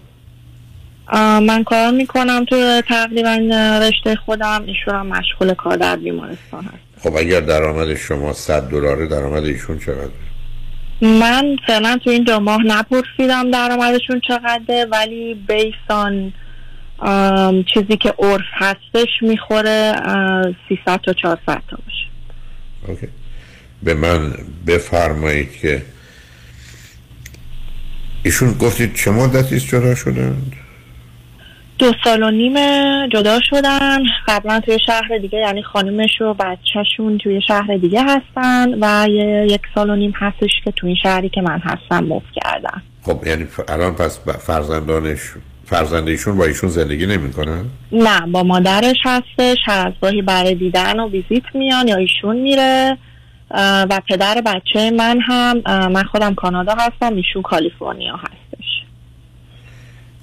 من 1.39 1.63
کار 1.63 1.91
می‌کنم 1.91 2.45
تو 2.45 2.81
تقریبا 2.89 3.39
رشته 3.81 4.15
خودم. 4.15 4.63
ایشون 4.65 4.95
هم 4.95 5.07
مشغول 5.07 5.53
کار 5.53 5.75
در 5.75 5.95
بیمارستان 5.95 6.63
هست. 6.63 7.03
خب 7.03 7.15
اگر 7.15 7.39
درآمد 7.39 7.95
شما 7.95 8.33
100 8.33 8.69
دلاره 8.69 9.07
درآمد 9.07 9.43
ایشون 9.43 9.79
چقدر؟ 9.79 10.09
من 11.01 11.55
فعلا 11.67 11.99
تو 12.03 12.09
این 12.09 12.23
دو 12.23 12.39
ماه 12.39 12.61
نپرسیدم 12.65 13.51
درآمدشون 13.51 14.21
چقدره 14.27 14.85
ولی 14.85 15.33
بیسان 15.33 16.33
چیزی 17.73 17.97
که 17.97 18.13
عرف 18.19 18.45
هستش 18.53 19.09
می‌خوره 19.21 19.93
300 20.69 20.99
تا 21.01 21.13
400 21.13 21.61
تا 21.69 21.77
باشه. 21.85 22.07
اوکی. 22.87 23.07
به 23.83 23.93
من 23.93 24.33
بفرمایید 24.67 25.51
که 25.51 25.81
ایشون 28.23 28.53
گفتید 28.53 28.95
چه 28.95 29.11
مدتی 29.11 29.55
است 29.55 29.67
جدا 29.67 29.95
شدند 29.95 30.53
دو 31.79 31.93
سال 32.03 32.23
و 32.23 32.31
نیم 32.31 32.53
جدا 33.07 33.39
شدن. 33.49 33.99
قبلا 34.27 34.59
توی 34.59 34.77
شهر 34.85 35.17
دیگه 35.21 35.39
یعنی 35.39 35.63
خانمش 35.63 36.21
و 36.21 36.33
بچهشون 36.33 37.17
توی 37.17 37.41
شهر 37.47 37.77
دیگه 37.77 38.03
هستن 38.03 38.73
و 38.81 39.07
یک 39.49 39.61
سال 39.75 39.89
و 39.89 39.95
نیم 39.95 40.13
هستش 40.15 40.51
که 40.65 40.71
توی 40.71 40.95
شهری 41.03 41.29
که 41.29 41.41
من 41.41 41.59
هستم 41.59 42.03
موف 42.03 42.23
کردن. 42.35 42.81
خب 43.01 43.27
یعنی 43.27 43.47
الان 43.67 43.95
پس 43.95 44.19
فرزندانش 44.19 45.19
فرزند 45.65 46.07
ایشون 46.07 46.37
با 46.37 46.45
ایشون 46.45 46.69
زندگی 46.69 47.05
نمی‌کنن؟ 47.05 47.65
نه 47.91 48.19
با 48.31 48.43
مادرش 48.43 48.97
هستش 49.03 49.57
هر 49.65 49.87
از 49.87 49.93
گاهی 50.01 50.21
برای 50.21 50.55
دیدن 50.55 50.99
و 50.99 51.09
ویزیت 51.09 51.43
میان 51.53 51.87
یا 51.87 51.95
ایشون 51.95 52.35
میره. 52.35 52.97
و 53.89 54.01
پدر 54.09 54.41
بچه 54.45 54.91
من 54.91 55.19
هم 55.21 55.61
من 55.67 56.03
خودم 56.03 56.35
کانادا 56.35 56.75
هستم 56.75 57.15
ایشون 57.15 57.41
کالیفرنیا 57.41 58.15
هستش. 58.15 58.83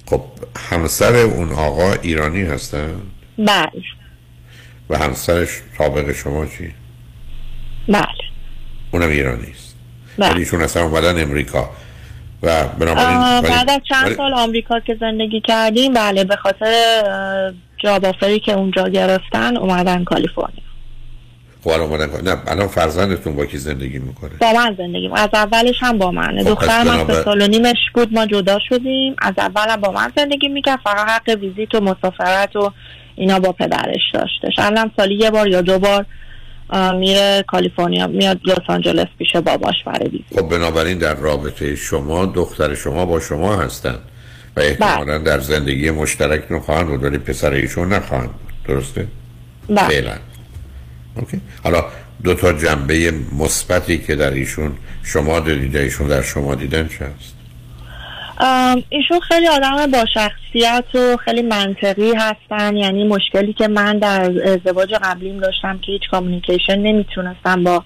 خب 0.05 0.21
همسر 0.69 1.15
اون 1.15 1.51
آقا 1.51 1.93
ایرانی 1.93 2.41
هستن؟ 2.41 3.01
بله. 3.37 3.83
و 4.89 4.97
همسرش 4.97 5.49
سابق 5.77 6.11
شما 6.11 6.45
چی؟ 6.45 6.73
بله. 7.87 8.05
اونم 8.91 9.09
ایرانی 9.09 9.51
است. 9.51 9.75
بله. 10.17 10.29
ولی 10.29 10.39
ایشون 10.39 10.61
اصلا 10.61 10.83
اومدن 10.83 11.21
امریکا. 11.21 11.69
و 12.43 12.67
بنابراین 12.67 13.41
بعد 13.41 13.69
از 13.69 13.81
چند 13.89 14.15
سال 14.15 14.33
آمریکا 14.33 14.79
که 14.79 14.97
زندگی 14.99 15.41
کردیم 15.41 15.93
بله 15.93 16.23
به 16.23 16.35
خاطر 16.35 16.73
جاب 17.77 18.05
آفری 18.05 18.39
که 18.39 18.53
اونجا 18.53 18.89
گرفتن 18.89 19.57
اومدن 19.57 20.03
کالیفرنیا. 20.03 20.68
خب 21.63 21.69
الان 21.69 21.81
اومدن 21.91 22.31
نه 22.31 22.37
الان 22.47 22.67
فرزندتون 22.67 23.35
با 23.35 23.45
کی 23.45 23.57
زندگی 23.57 23.99
می‌کنه؟ 23.99 24.29
با 24.41 24.53
من 24.53 24.75
زندگی 24.77 25.09
از 25.13 25.29
اولش 25.33 25.75
هم 25.79 25.97
با 25.97 26.11
منه. 26.11 26.43
خب، 26.43 26.63
از 26.63 26.67
بنابر- 26.85 27.13
سه 27.13 27.23
سال 27.23 27.41
و 27.41 27.47
نیمش 27.47 27.77
بود 27.93 28.13
ما 28.13 28.25
جدا 28.25 28.59
شدیم. 28.69 29.15
از 29.21 29.33
اول 29.37 29.69
هم 29.69 29.81
با 29.81 29.91
من 29.91 30.11
زندگی 30.17 30.47
می‌کرد. 30.47 30.79
فقط 30.83 31.09
حق 31.09 31.37
ویزیت 31.41 31.75
و 31.75 31.79
مسافرت 31.81 32.55
و 32.55 32.71
اینا 33.15 33.39
با 33.39 33.51
پدرش 33.51 34.01
داشتش. 34.13 34.59
الان 34.59 34.91
سالی 34.97 35.15
یه 35.15 35.31
بار 35.31 35.47
یا 35.47 35.61
دو 35.61 35.79
بار 35.79 36.05
میره 36.95 37.43
کالیفرنیا 37.47 38.07
میاد 38.07 38.39
لس 38.45 38.59
آنجلس 38.67 39.07
پیش 39.17 39.35
باباش 39.35 39.75
برای 39.85 40.09
ویزیت. 40.09 40.39
خب 40.39 40.49
بنابراین 40.49 40.97
در 40.97 41.15
رابطه 41.15 41.75
شما 41.75 42.25
دختر 42.25 42.75
شما 42.75 43.05
با 43.05 43.19
شما 43.19 43.55
هستن 43.55 43.95
و 44.57 44.59
احتمالا 44.59 45.17
در 45.17 45.39
زندگی 45.39 45.91
مشترکتون 45.91 46.59
خواهند 46.59 46.87
بود 46.87 47.03
ولی 47.03 47.17
پسر 47.17 47.51
ایشون 47.53 47.93
نخواهند 47.93 48.29
درسته؟ 48.67 49.07
بله. 49.69 50.19
اوکی. 51.19 51.41
حالا 51.63 51.85
دو 52.23 52.33
تا 52.33 52.53
جنبه 52.53 53.13
مثبتی 53.39 53.97
که 53.97 54.15
در 54.15 54.31
ایشون 54.31 54.71
شما 55.03 55.39
دیدید 55.39 55.77
ایشون 55.77 56.07
در 56.07 56.21
شما 56.21 56.55
دیدن 56.55 56.87
چه؟ 56.87 57.05
ام، 58.41 58.83
ایشون 58.89 59.19
خیلی 59.19 59.47
آدم 59.47 59.91
با 59.91 60.05
شخصیت 60.13 60.95
و 60.95 61.17
خیلی 61.25 61.41
منطقی 61.41 62.13
هستن. 62.13 62.75
یعنی 62.75 63.07
مشکلی 63.07 63.53
که 63.53 63.67
من 63.67 63.99
در 63.99 64.21
ازدواج 64.45 64.93
قبلیم 64.93 65.39
داشتم 65.39 65.77
که 65.77 65.91
هیچ 65.91 66.01
کامیونیکیشن 66.11 66.79
نمی‌تونستم 66.79 67.63
با 67.63 67.83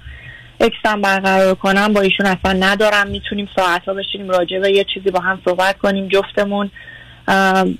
اکسم 0.60 1.02
برقرار 1.02 1.56
کنم 1.56 1.94
با 1.94 2.02
ایشون 2.02 2.26
اصلا 2.26 2.54
ندارم. 2.54 3.08
می‌تونیم 3.08 3.50
ساعتها 3.56 3.94
بشینیم 3.94 4.30
راجع 4.30 4.60
به 4.60 4.72
یه 4.72 4.86
چیزی 4.94 5.12
با 5.12 5.20
هم 5.20 5.42
صحبت 5.46 5.78
کنیم 5.78 6.08
جفتمون. 6.08 6.72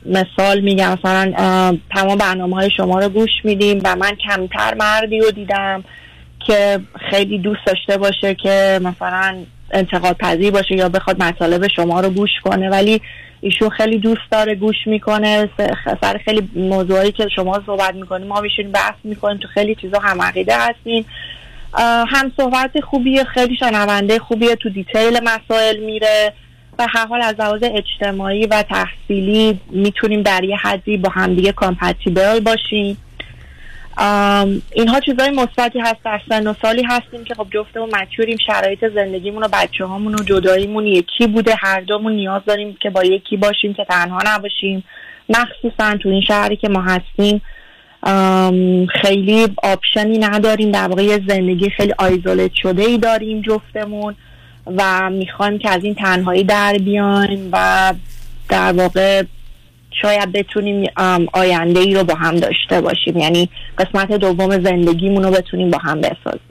مثال 0.06 0.60
میگم 0.60 0.98
مثلا 1.00 1.34
ام، 1.38 1.82
تمام 1.96 2.18
برنامه 2.18 2.56
های 2.56 2.70
شما 2.78 3.00
رو 3.00 3.10
گوش 3.10 3.30
میدیم 3.44 3.82
و 3.84 3.96
من 3.96 4.12
کمتر 4.16 4.74
مردی 4.74 5.20
رو 5.20 5.32
دیدم 5.32 5.84
که 6.48 6.80
خیلی 7.10 7.38
دوست 7.38 7.62
داشته 7.66 7.98
باشه 7.98 8.36
که 8.36 8.80
مثلا 8.84 9.36
انتقاد 9.72 10.18
پذیر 10.18 10.52
باشه 10.52 10.76
یا 10.76 10.90
بخواد 10.90 11.24
مطالب 11.24 11.68
شما 11.68 12.00
رو 12.00 12.10
گوش 12.10 12.30
کنه. 12.44 12.70
ولی 12.70 13.02
ایشون 13.42 13.70
خیلی 13.70 13.98
دوست 13.98 14.22
داره 14.32 14.56
گوش 14.56 14.76
می‌کنه. 14.86 15.50
سر 16.02 16.22
خیلی 16.26 16.50
موضوعی 16.56 17.12
که 17.12 17.28
شما 17.36 17.62
صحبت 17.66 17.96
می‌کنیم 17.96 18.28
ما 18.28 18.42
میشینیم 18.42 18.72
بحث 18.72 18.96
می‌کنیم 19.04 19.38
تو 19.38 19.48
خیلی 19.48 19.76
چیزا 19.76 20.00
هم 20.00 20.22
عقیده 20.22 20.56
هستین 20.58 21.06
اه، 21.74 22.08
هم 22.10 22.32
صحبت 22.38 22.80
خوبیه 22.80 23.24
خیلی 23.24 23.56
شنونده 23.56 24.20
خوبیه 24.20 24.56
تو 24.56 24.70
detail 24.70 25.20
مسائل 25.24 25.80
میره. 25.80 26.34
و 26.80 26.88
هر 26.90 27.08
حال 27.08 27.22
از 27.22 27.36
لحاظ 27.40 27.64
اجتماعی 27.64 28.48
و 28.48 28.64
تحصیلی 28.64 29.60
می‌تونیم 29.72 30.22
در 30.22 30.44
یه 30.44 30.56
حدی 30.56 30.98
با 30.98 31.10
همدیگه 31.10 31.52
compatible 31.52 32.40
باشیم. 32.40 32.98
اینها 34.72 35.00
چیزای 35.06 35.30
مثبتی 35.30 35.80
هست 35.80 36.04
در 36.06 36.22
سن 36.30 36.48
و 36.48 36.54
سالی 36.62 36.84
هستیم 36.84 37.24
که 37.24 37.34
خب 37.34 37.48
جفتمون 37.54 37.90
mature 37.96 38.27
یم 38.27 38.38
شرایط 38.48 38.86
زندگیمون 38.96 39.44
و 39.44 39.48
بچه 39.54 39.86
هامون 39.86 40.16
و 40.16 40.24
جداییمون 40.24 40.88
یکی 40.88 41.28
بوده. 41.28 41.56
هر 41.60 41.82
دومون 41.82 42.14
نیاز 42.14 42.42
داریم 42.46 42.78
که 42.82 42.90
با 42.90 43.04
یکی 43.04 43.38
باشیم 43.38 43.74
که 43.74 43.86
تنها 43.86 44.20
نباشیم. 44.26 44.84
مخصوصا 45.30 45.98
تو 45.98 46.10
این 46.10 46.22
شهری 46.22 46.56
که 46.56 46.70
ما 46.70 46.82
هستیم 46.82 47.42
خیلی 49.02 49.48
آپشنی 49.64 50.18
نداریم. 50.18 50.72
در 50.72 50.88
واقع 50.88 51.20
زندگی 51.28 51.70
خیلی 51.70 51.94
آیزولیت 51.98 52.52
شده 52.54 52.84
ای 52.84 52.98
داریم 52.98 53.42
جفتمون. 53.42 54.16
و 54.66 55.10
می‌خوایم 55.10 55.60
که 55.60 55.70
از 55.70 55.84
این 55.84 55.96
تنهایی 55.96 56.44
در 56.44 56.74
بیایم 56.74 57.50
و 57.52 57.94
در 58.50 58.74
واقع 58.74 59.24
شاید 60.02 60.32
بتونیم 60.32 60.90
آینده 61.34 61.80
ای 61.80 61.94
رو 61.96 62.04
با 62.04 62.16
هم 62.16 62.36
داشته 62.36 62.82
باشیم. 62.82 63.18
یعنی 63.18 63.50
قسمت 63.78 64.12
دوم 64.12 64.64
زندگیمون 64.64 65.24
رو 65.24 65.32
بتونیم 65.32 65.72
با 65.72 65.78
هم 65.78 66.02
بسازیم. 66.02 66.42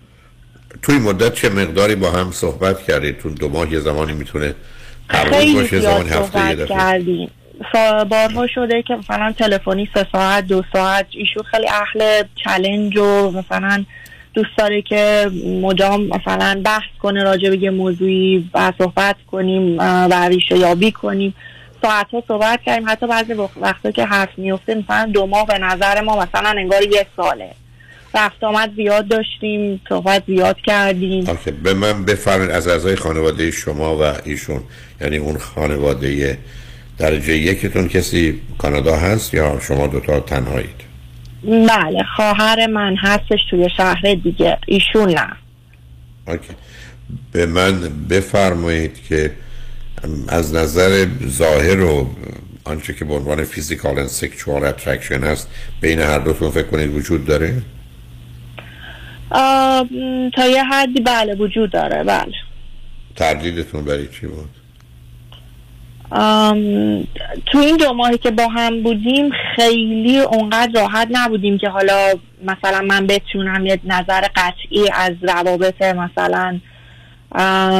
توی 0.82 0.98
مدت 0.98 1.34
چه 1.34 1.48
مقداری 1.48 1.94
با 1.94 2.10
هم 2.10 2.30
صحبت 2.30 2.82
کردید؟ 2.82 3.18
تو 3.18 3.30
دو 3.30 3.48
ماه 3.48 3.72
یه 3.72 3.80
زمانی 3.80 4.12
می‌تونه 4.12 4.54
خیلی 5.08 5.54
باشه 5.54 5.80
زمانی 5.80 6.10
هفته 6.10 6.66
کردیم. 6.66 7.30
بارها 8.10 8.46
شده 8.54 8.82
که 8.82 8.94
مثلا 8.94 9.34
تلفنی 9.38 9.88
سه 9.94 10.06
ساعت 10.12 10.46
دو 10.46 10.62
ساعت 10.72 11.06
ایشون 11.10 11.42
خیلی 11.42 11.66
اهل 11.68 12.22
چلنج 12.44 12.96
و 12.96 13.30
مثلا 13.30 13.84
دوست 14.34 14.50
داره 14.58 14.82
که 14.82 15.30
مدام 15.60 16.06
مثلا 16.06 16.62
بحث 16.64 16.90
کنه 17.02 17.22
راجع 17.22 17.50
به 17.50 17.62
یه 17.62 17.70
موضوعی 17.70 18.50
و 18.54 18.72
صحبت 18.78 19.16
کنیم 19.30 19.78
و 19.78 20.28
ریشه 20.28 20.58
یابی 20.58 20.92
کنیم. 20.92 21.34
ساعت 21.82 22.06
ها 22.12 22.22
صحبت 22.28 22.60
کردیم. 22.66 22.88
حتی 22.88 23.06
بعضی 23.06 23.32
وق- 23.34 23.58
وقتا 23.60 23.90
که 23.90 24.04
حرف 24.04 24.28
میفته 24.36 24.74
مثلا 24.74 25.10
دو 25.14 25.26
ماه 25.26 25.46
به 25.46 25.58
نظر 25.58 26.00
ما 26.00 26.16
مثلا 26.16 26.48
انگار 26.58 26.82
یه 26.82 27.06
ساله. 27.16 27.50
رفت 28.14 28.44
آمد 28.44 28.72
زیاد 28.76 29.08
داشتیم 29.08 29.80
صحبت 29.88 30.22
زیاد 30.26 30.56
کردیم. 30.56 31.38
به 31.62 31.74
من 31.74 32.04
بفرمایید 32.04 32.50
از 32.50 32.68
اعضای 32.68 32.96
خانواده 32.96 33.50
شما 33.50 33.96
و 33.96 34.02
ایشون. 34.24 34.60
یعنی 35.00 35.16
اون 35.16 35.38
خانواده 35.38 36.38
درجه 36.98 37.36
یکتون 37.36 37.88
کسی 37.88 38.40
کانادا 38.58 38.96
هست 38.96 39.34
یا 39.34 39.60
شما 39.60 39.86
دوتا 39.86 40.20
تنهایید؟ 40.20 40.91
بله 41.44 42.02
خواهر 42.16 42.66
من 42.66 42.96
هستش 42.96 43.40
توی 43.50 43.68
شهر 43.76 44.14
دیگه. 44.24 44.58
ایشون 44.66 45.10
نه. 45.10 45.26
اوکی. 46.28 46.54
به 47.32 47.46
من 47.46 47.80
بفرمایید 48.10 49.04
که 49.08 49.32
از 50.28 50.54
نظر 50.54 51.06
ظاهر 51.26 51.80
و 51.80 52.10
آنچه 52.64 52.94
که 52.94 53.04
به 53.04 53.14
عنوان 53.14 53.44
فیزیکال 53.44 54.08
and 54.08 54.10
sexual 54.10 54.64
attraction 54.64 55.24
هست 55.24 55.48
بین 55.80 56.00
هر 56.00 56.18
دوتون 56.18 56.50
فکر 56.50 56.66
کنید 56.66 56.94
وجود 56.94 57.26
داره؟ 57.26 57.62
تا 60.34 60.46
یه 60.46 60.64
حدی 60.64 61.00
بله 61.00 61.34
وجود 61.34 61.70
داره. 61.70 62.04
بله. 62.04 62.32
تردیدتون 63.16 63.84
برای 63.84 64.08
چی 64.08 64.26
بود؟ 64.26 64.61
تو 67.46 67.58
این 67.58 67.76
دو 67.76 67.92
ماهی 67.92 68.18
که 68.18 68.30
با 68.30 68.48
هم 68.48 68.82
بودیم 68.82 69.30
خیلی 69.56 70.18
اونقدر 70.18 70.80
راحت 70.80 71.08
نبودیم 71.10 71.58
که 71.58 71.68
حالا 71.68 72.14
مثلا 72.44 72.80
من 72.80 73.06
بتونم 73.06 73.66
یه 73.66 73.80
نظر 73.84 74.20
قطعی 74.36 74.90
از 74.94 75.12
روابط 75.22 75.82
مثلا 75.82 76.60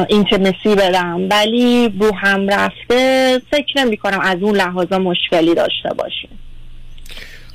اینتمسی 0.09 0.75
بدم. 0.77 1.29
ولی 1.29 1.93
رو 1.99 2.15
هم 2.15 2.49
رفته 2.49 3.41
فکر 3.51 3.77
نمی 3.77 3.97
کنم 3.97 4.19
از 4.19 4.37
اون 4.41 4.55
لحاظا 4.55 4.99
مشکلی 4.99 5.55
داشته 5.55 5.89
باشیم. 5.97 6.29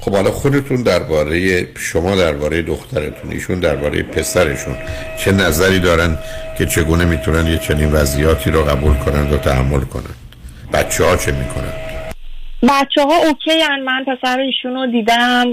خب 0.01 0.13
حالا 0.13 0.31
خودتون 0.31 0.83
درباره 0.83 1.67
شما 1.77 2.17
درباره 2.17 2.63
دخترتون 2.63 3.31
ایشون 3.31 3.61
درباره 3.61 4.03
پسرشون 4.03 4.77
چه 5.19 5.33
نظری 5.33 5.81
دارن 5.81 6.19
که 6.59 6.67
چگونه 6.67 7.05
می‌تونن 7.05 7.47
یه 7.47 7.59
چنین 7.59 7.93
وضعیاتی 7.93 8.51
رو 8.51 8.65
قبول 8.65 8.95
کنند 8.95 9.33
و 9.33 9.37
تحمل 9.37 9.81
کنند 9.81 10.18
بچه 10.73 11.05
ها 11.05 11.17
چه 11.17 11.33
می‌کنن 11.33 11.73
بچه 12.63 13.03
ها 13.03 13.17
اوکی 13.27 13.61
هن. 13.61 13.81
من 13.81 14.05
پسر 14.05 14.41
ایشون 14.41 14.75
رو 14.75 14.87
دیدم 14.87 15.53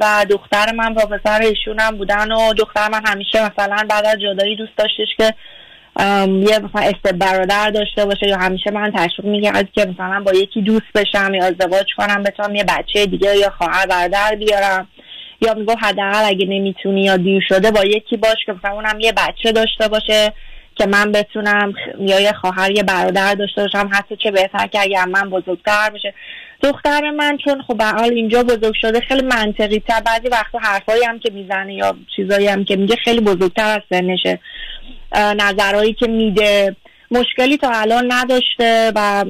و 0.00 0.26
دختر 0.30 0.72
من 0.72 0.94
با 0.94 1.02
پسر 1.02 1.40
ایشون 1.42 1.80
هم 1.80 1.96
بودن 1.96 2.32
و 2.32 2.54
دختر 2.54 2.88
من 2.88 3.00
همیشه 3.06 3.38
مثلا 3.38 3.86
بعد 3.90 4.06
از 4.06 4.16
جدایی 4.20 4.56
دوست 4.56 4.76
داشتش 4.76 5.08
که 5.16 5.34
یه 6.26 6.58
مثلا 6.58 6.82
است 6.82 7.14
برادر 7.14 7.70
داشته 7.70 8.04
باشه 8.04 8.28
یا 8.28 8.38
همیشه 8.38 8.70
من 8.70 8.92
تشویق 8.94 9.26
می‌کرد 9.26 9.68
که 9.72 9.86
مثلا 9.86 10.22
با 10.26 10.32
یکی 10.32 10.62
دوست 10.62 10.92
بشم 10.94 11.34
یا 11.34 11.44
ازدواج 11.44 11.86
کنم 11.96 12.22
بتونم 12.22 12.54
یه 12.54 12.64
بچه 12.64 13.06
دیگه 13.06 13.36
یا 13.36 13.50
خواهر 13.50 13.86
برادر 13.86 14.34
بیارم 14.34 14.88
یا 15.40 15.54
می‌گفت 15.54 15.78
حداقل 15.80 16.24
اگه 16.24 16.46
نمی‌تونی 16.46 17.04
یا 17.04 17.16
دیر 17.16 17.42
شده 17.48 17.70
با 17.70 17.84
یکی 17.84 18.16
باش 18.16 18.36
که 18.46 18.52
مثلا 18.52 18.72
اونم 18.72 19.00
یه 19.00 19.12
بچه 19.12 19.52
داشته 19.52 19.88
باشه 19.88 20.32
که 20.76 20.86
من 20.86 21.12
بتونم 21.12 21.72
یا 22.00 22.20
یه 22.20 22.32
خواهر 22.32 22.70
یه 22.70 22.82
برادر 22.82 23.34
داشته 23.34 23.62
باشم 23.62 23.90
حتی 23.92 24.16
چه 24.16 24.30
بهتر 24.30 24.66
که 24.66 24.80
اگر 24.80 25.04
من 25.04 25.30
بزرگتر 25.30 25.90
بشه. 25.90 26.14
دختر 26.62 27.10
من 27.10 27.38
چون 27.44 27.62
خب 27.62 27.76
به 27.76 27.84
حال 27.84 28.12
اینجا 28.12 28.42
بزرگ 28.42 28.74
شده 28.80 29.00
خیلی 29.00 29.22
منطقی 29.22 29.82
تر 29.88 30.00
بعضی 30.00 30.28
وقتا 30.28 30.58
حرفایی 30.58 31.04
هم 31.04 31.18
که 31.18 31.30
می‌زنه 31.32 31.74
یا 31.74 31.96
چیزایی 32.16 32.46
هم 32.46 32.64
که 32.64 32.76
میگه 32.76 32.96
خیلی 33.04 33.20
بزرگتر 33.20 33.74
از 33.74 33.82
سنشه 33.90 34.40
نظرهایی 35.16 35.92
که 35.92 36.06
میده. 36.06 36.76
مشکلی 37.10 37.56
تا 37.56 37.70
الان 37.70 38.12
نداشته 38.12 38.92
و 38.94 39.24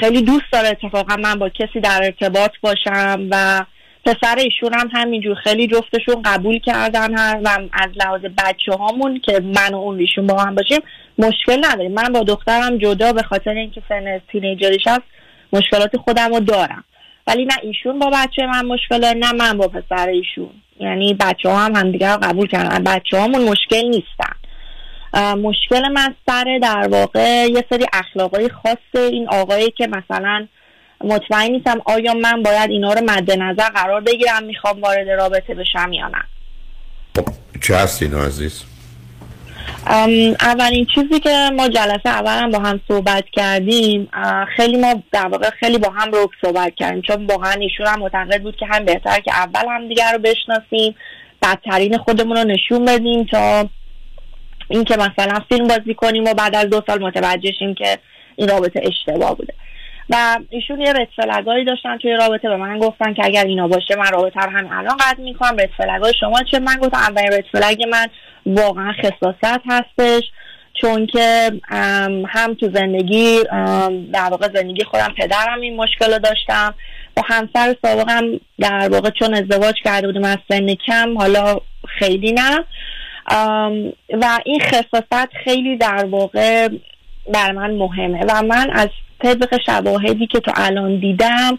خیلی 0.00 0.22
دوست 0.22 0.52
داره 0.52 0.68
اتفاقا 0.68 1.16
من 1.16 1.38
با 1.38 1.48
کسی 1.48 1.80
در 1.80 2.00
ارتباط 2.02 2.50
باشم 2.60 3.28
و 3.30 3.64
پسر 4.04 4.36
ایشون 4.38 4.74
هم 4.74 4.90
همینجور 4.92 5.34
خیلی 5.34 5.66
جفتشون 5.66 6.22
قبول 6.24 6.58
کردن 6.58 7.18
هر 7.18 7.40
و 7.44 7.48
از 7.72 7.90
لحاظ 7.96 8.20
بچه 8.20 8.72
هامون 8.72 9.20
که 9.20 9.40
من 9.40 9.74
و 9.74 9.76
اون 9.76 9.98
ایشون 9.98 10.26
با 10.26 10.42
هم 10.42 10.54
باشیم 10.54 10.80
مشکل 11.18 11.64
نداریم. 11.64 11.92
من 11.92 12.12
با 12.12 12.20
دخترم 12.20 12.78
جدا 12.78 13.12
به 13.12 13.22
خاطر 13.22 13.50
اینکه 13.50 13.82
سن 13.88 14.20
تینیجریش 14.32 14.86
هست 14.86 15.02
مشکلات 15.52 15.96
خودم 15.96 16.34
رو 16.34 16.40
دارم. 16.40 16.84
ولی 17.26 17.44
نه 17.44 17.54
ایشون 17.62 17.98
با 17.98 18.10
بچه 18.10 18.46
من 18.46 18.66
مشکل 18.66 19.14
نه 19.16 19.32
من 19.32 19.58
با 19.58 19.68
پسر 19.68 20.08
ایشون. 20.08 20.50
یعنی 20.80 21.14
بچه 21.14 21.50
هم 21.50 21.76
همدیگه 21.76 22.12
رو 22.12 22.18
قبول 22.22 22.48
کردن. 22.48 22.84
بچه 22.84 23.18
هامون 23.18 23.48
مشکل 23.48 23.82
نیستن. 23.86 24.34
مشکل 25.36 25.88
من 25.88 26.14
سر 26.26 26.58
در 26.62 26.88
واقع 26.90 27.46
یه 27.50 27.64
سری 27.70 27.86
اخلاقای 27.92 28.48
خاص 28.48 29.02
این 29.12 29.28
آقایی 29.28 29.70
که 29.70 29.86
مثلا 29.86 30.46
مطمئن 31.04 31.50
نیستم 31.50 31.80
آیا 31.84 32.14
من 32.14 32.42
باید 32.42 32.70
اینا 32.70 32.92
رو 32.92 33.00
مد 33.00 33.30
نظر 33.30 33.68
قرار 33.68 34.00
بگیرم 34.00 34.42
می‌خوام 34.42 34.80
وارد 34.80 35.10
رابطه 35.10 35.54
بشم 35.54 35.92
یا 35.92 36.08
نه. 36.08 36.24
چه 37.60 37.76
هست 37.76 38.02
اینا 38.02 38.24
عزیز؟ 38.24 38.64
اولین 40.40 40.86
چیزی 40.94 41.20
که 41.20 41.50
ما 41.56 41.68
جلسه 41.68 42.08
اول 42.08 42.42
هم 42.42 42.50
با 42.50 42.58
هم 42.58 42.80
صحبت 42.88 43.24
کردیم 43.32 44.08
خیلی 44.56 44.76
ما 44.76 45.02
در 45.12 45.26
واقع 45.26 45.50
خیلی 45.50 45.78
با 45.78 45.90
هم 45.90 46.10
رو 46.10 46.30
صحبت 46.44 46.74
کردیم 46.74 47.02
چون 47.02 47.26
واقعا 47.26 47.52
ایشون 47.52 47.86
هم 47.86 47.98
معتقد 47.98 48.42
بود 48.42 48.56
که 48.56 48.66
هم 48.66 48.84
بهتر 48.84 49.20
که 49.20 49.32
اول 49.32 49.64
هم 49.68 49.88
دیگر 49.88 50.12
رو 50.12 50.18
بشناسیم 50.18 50.94
بدترین 51.42 51.98
خودمون 51.98 52.36
رو 52.36 52.44
نشون 52.44 52.84
بدیم 52.84 53.24
تا 53.24 53.68
اینکه 54.68 54.96
مثلا 54.96 55.40
فیلم 55.48 55.66
بازی 55.68 55.94
کنیم 55.94 56.24
و 56.24 56.34
بعد 56.34 56.54
از 56.54 56.70
دو 56.70 56.82
سال 56.86 57.02
متوجه 57.02 57.52
شیم 57.58 57.74
که 57.74 57.98
این 58.36 58.48
رابطه 58.48 58.80
اشتباه 58.82 59.36
بوده. 59.36 59.54
و 60.10 60.38
ایشون 60.50 60.80
یه 60.80 60.92
رد 60.92 61.66
داشتن 61.66 61.98
توی 61.98 62.12
رابطه. 62.12 62.48
به 62.48 62.56
من 62.56 62.78
گفتن 62.78 63.14
که 63.14 63.24
اگر 63.24 63.44
اینا 63.44 63.68
باشه 63.68 63.96
من 63.96 64.12
رابطه 64.12 64.40
رو 64.40 64.50
همین 64.50 64.72
الان 64.72 64.96
قطع 64.96 65.22
می‌کنم. 65.22 65.56
رد 65.58 65.70
فلگای 65.76 66.12
شما 66.20 66.42
چه؟ 66.50 66.58
من 66.58 66.76
گفتم 66.76 66.98
اولین 66.98 67.32
رد 67.32 67.44
من 67.90 68.06
واقعا 68.46 68.92
خصاصت 68.92 69.60
هستش 69.66 70.22
چون 70.80 71.06
که 71.06 71.50
هم 72.28 72.54
تو 72.54 72.70
زندگی 72.74 73.42
در 74.12 74.28
واقع 74.30 74.48
زندگی 74.54 74.84
خودم 74.84 75.14
پدرم 75.18 75.60
این 75.60 75.76
مشکل 75.76 76.12
رو 76.12 76.18
داشتم. 76.18 76.74
با 77.16 77.22
همسر 77.26 77.76
سابقم 77.82 78.40
در 78.58 78.88
واقع 78.92 79.10
چون 79.10 79.34
ازدواج 79.34 79.74
کرده 79.84 80.06
بودیم 80.06 80.24
از 80.24 80.38
سن 80.48 80.74
کم 80.74 81.18
حالا 81.18 81.60
خیلی 81.98 82.32
نه. 82.32 82.64
و 84.20 84.38
این 84.44 84.60
خصاصت 84.60 85.28
خیلی 85.44 85.76
در 85.76 86.04
واقع 86.04 86.68
بر 87.34 87.52
من 87.52 87.70
مهمه 87.70 88.24
و 88.28 88.42
من 88.42 88.70
از 88.70 88.88
طبق 89.24 89.60
شواهدی 89.66 90.26
که 90.26 90.40
تا 90.40 90.52
الان 90.56 91.00
دیدم 91.00 91.58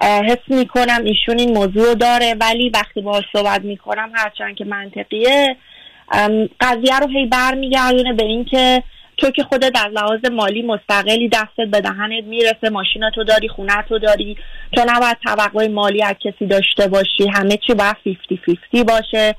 حس 0.00 0.38
می‌کنم 0.48 1.00
ایشون 1.04 1.38
این 1.38 1.54
موضوع 1.54 1.94
داره. 1.94 2.34
ولی 2.40 2.70
وقتی 2.70 3.00
باهاش 3.00 3.24
صحبت 3.32 3.64
می‌کنم 3.64 4.10
هرچند 4.14 4.56
که 4.56 4.64
منطقیه 4.64 5.56
قضیه 6.60 6.98
رو 6.98 7.08
هی 7.08 7.26
برمیگردونه 7.26 8.12
به 8.12 8.24
اینکه 8.24 8.82
تو 9.16 9.30
که 9.30 9.42
خودت 9.42 9.72
در 9.72 9.88
لحاظ 9.88 10.30
مالی 10.32 10.62
مستقلی 10.62 11.28
دستت 11.28 11.70
به 11.70 11.80
دهنت 11.80 12.24
می‌رسه 12.24 12.70
ماشین 12.72 13.10
تو 13.14 13.24
داری 13.24 13.48
خونه 13.48 13.82
تو 13.88 13.98
داری 13.98 14.36
تو 14.72 14.84
نباید 14.86 15.16
توقع 15.24 15.68
مالی 15.68 16.02
از 16.02 16.14
کسی 16.24 16.46
داشته 16.46 16.88
باشی. 16.88 17.28
همه 17.34 17.58
چی 17.66 17.74
باید 17.74 17.96
50 18.04 18.56
50 18.72 18.84
باشه. 18.84 19.34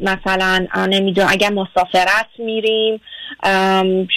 مثلا 0.00 0.66
نمی‌دونم 0.88 1.28
اگر 1.30 1.50
مسافرت 1.50 2.28
میریم 2.38 3.00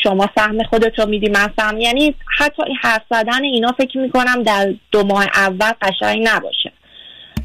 شما 0.04 0.30
سهم 0.36 0.64
خودت 0.64 1.00
رو 1.00 1.06
میدی 1.06 1.30
من 1.30 1.50
سهم 1.60 1.80
یعنی 1.80 2.16
حتی 2.38 2.64
حرف 2.82 3.02
زدن 3.12 3.44
اینا 3.44 3.72
فکر 3.78 3.98
می‌کنم 3.98 4.44
در 4.44 4.74
دو 4.92 5.04
ماه 5.04 5.26
اول 5.36 5.72
قشنگ 5.82 6.28
نباشه. 6.28 6.72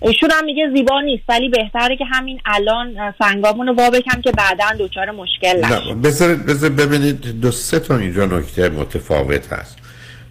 ایشون 0.03 0.31
هم 0.31 0.45
میگه 0.45 0.71
زیبا 0.75 1.01
نیست 1.01 1.23
ولی 1.29 1.49
بهتره 1.49 1.97
که 1.97 2.05
همین 2.05 2.41
الان 2.45 3.15
سنگامون 3.19 3.67
رو 3.67 3.75
وا 3.75 3.91
بکن 3.91 4.21
که 4.21 4.33
بعدا 4.33 4.65
دچار 4.79 5.11
مشکل 5.11 5.65
نشه 5.65 5.95
بذار 5.95 6.71
ببینید 6.71 7.41
دو 7.41 7.51
سه 7.51 7.81
تا 7.81 7.99
اینجا 7.99 8.27
نکته 8.27 8.69
متفاوت 8.69 9.53
هست. 9.53 9.79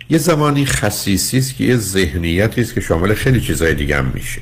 یه 0.10 0.18
زمانی 0.18 0.66
خصیصی 0.66 1.38
است 1.38 1.58
که 1.58 1.64
یه 1.64 1.76
ذهنیتی 1.76 2.62
است 2.62 2.74
که 2.74 2.82
شامل 2.82 3.14
خیلی 3.14 3.42
چیزای 3.42 3.74
دیگه 3.74 3.98
هم 3.98 4.12
میشه. 4.14 4.42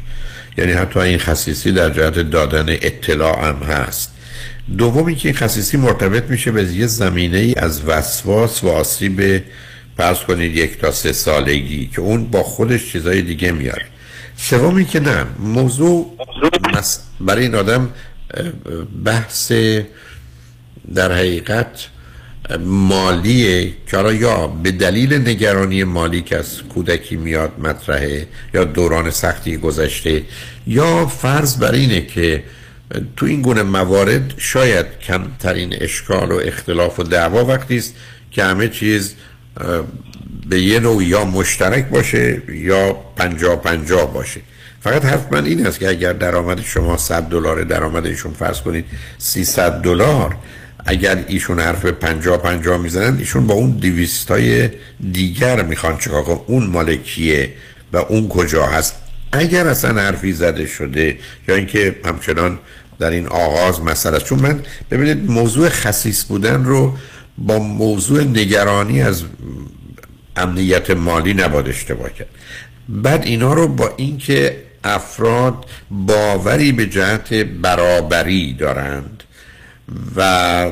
یعنی 0.57 0.71
حتی 0.71 0.99
این 0.99 1.17
خصیصی 1.17 1.71
در 1.71 1.89
جهت 1.89 2.19
دادن 2.19 2.65
اطلاع 2.69 3.47
هم 3.47 3.55
هست. 3.55 4.13
دومی 4.77 5.15
که 5.15 5.27
این 5.27 5.37
خصیصی 5.37 5.77
مرتبط 5.77 6.23
میشه 6.23 6.51
به 6.51 6.63
یه 6.63 6.87
زمینه 6.87 7.37
ای 7.37 7.55
از 7.55 7.85
وسواس 7.85 8.63
و 8.63 8.69
آسیب 8.69 9.43
فرض 9.97 10.19
کنید 10.19 10.57
یک 10.57 10.79
تا 10.79 10.91
سه 10.91 11.13
سالگی 11.13 11.87
که 11.87 12.01
اون 12.01 12.25
با 12.25 12.43
خودش 12.43 12.91
چیزای 12.91 13.21
دیگه 13.21 13.51
میاره 13.51 13.85
سومی 14.37 14.85
که 14.85 14.99
نه 14.99 15.25
موضوع 15.39 16.17
برای 17.19 17.43
این 17.43 17.55
آدم 17.55 17.89
بحث 19.05 19.51
در 20.95 21.11
حقیقت 21.11 21.87
مالیه 22.59 23.71
که 23.87 24.13
یا 24.13 24.47
به 24.47 24.71
دلیل 24.71 25.13
نگرانی 25.13 25.83
مالی 25.83 26.21
که 26.21 26.37
از 26.37 26.61
کودکی 26.63 27.15
میاد 27.15 27.51
مطرحه 27.59 28.27
یا 28.53 28.63
دوران 28.63 29.11
سختی 29.11 29.57
گذشته 29.57 30.23
یا 30.67 31.05
فرض 31.05 31.57
بر 31.57 31.71
اینه 31.71 32.01
که 32.01 32.43
تو 33.15 33.25
این 33.25 33.41
گونه 33.41 33.63
موارد 33.63 34.33
شاید 34.37 34.85
کمترین 34.99 35.75
اشکال 35.81 36.31
و 36.31 36.39
اختلاف 36.43 36.99
و 36.99 37.03
دعوا 37.03 37.45
وقتی 37.45 37.77
است 37.77 37.93
که 38.31 38.43
همه 38.43 38.67
چیز 38.67 39.15
به 40.49 40.61
یه 40.61 40.79
نوع 40.79 41.03
یا 41.03 41.25
مشترک 41.25 41.89
باشه 41.89 42.41
یا 42.49 42.93
پنجا 42.93 43.55
پنجا 43.55 44.05
باشه. 44.05 44.41
فقط 44.81 45.05
حرف 45.05 45.33
من 45.33 45.45
این 45.45 45.67
است 45.67 45.79
که 45.79 45.89
اگر 45.89 46.13
درآمد 46.13 46.61
شما 46.61 46.97
100 46.97 47.23
دلار 47.23 47.63
درآمد 47.63 48.05
ایشون 48.05 48.33
فرض 48.33 48.61
کنید 48.61 48.85
300 49.17 49.71
دلار 49.71 50.35
اگر 50.87 51.23
ایشون 51.27 51.59
حرف 51.59 51.85
پنجا 51.85 52.37
پنجا 52.37 52.77
می‌زنن 52.77 53.17
ایشون 53.17 53.47
با 53.47 53.53
اون 53.53 53.71
دیویست 53.71 54.31
های 54.31 54.69
دیگر 55.11 55.63
می‌خوان 55.63 55.97
چکار 55.97 56.23
کنن؟ 56.23 56.39
اون 56.47 56.67
مالکیه 56.67 57.53
و 57.93 57.97
اون 57.97 58.27
کجا 58.27 58.65
هست؟ 58.65 58.95
اگر 59.31 59.67
اصلا 59.67 60.01
حرفی 60.01 60.33
زده 60.33 60.65
شده 60.65 61.17
یا 61.47 61.55
اینکه 61.55 61.95
همچنان 62.05 62.59
در 62.99 63.11
این 63.11 63.27
آغاز 63.27 63.81
مسئله. 63.81 64.19
چون 64.19 64.39
من 64.39 64.59
ببینید 64.91 65.31
موضوع 65.31 65.69
خصیص 65.69 66.25
بودن 66.25 66.63
رو 66.63 66.97
با 67.37 67.59
موضوع 67.59 68.23
نگرانی 68.23 69.01
از 69.01 69.23
امنیت 70.35 70.91
مالی 70.91 71.33
نباید 71.33 71.67
اشتباه 71.67 72.13
کرد. 72.13 72.27
بعد 72.89 73.23
اینا 73.23 73.53
رو 73.53 73.67
با 73.67 73.93
اینکه 73.97 74.57
افراد 74.83 75.65
باوری 75.91 76.71
به 76.71 76.85
جهت 76.85 77.33
برابری 77.33 78.53
دارند 78.53 79.23
و 80.15 80.71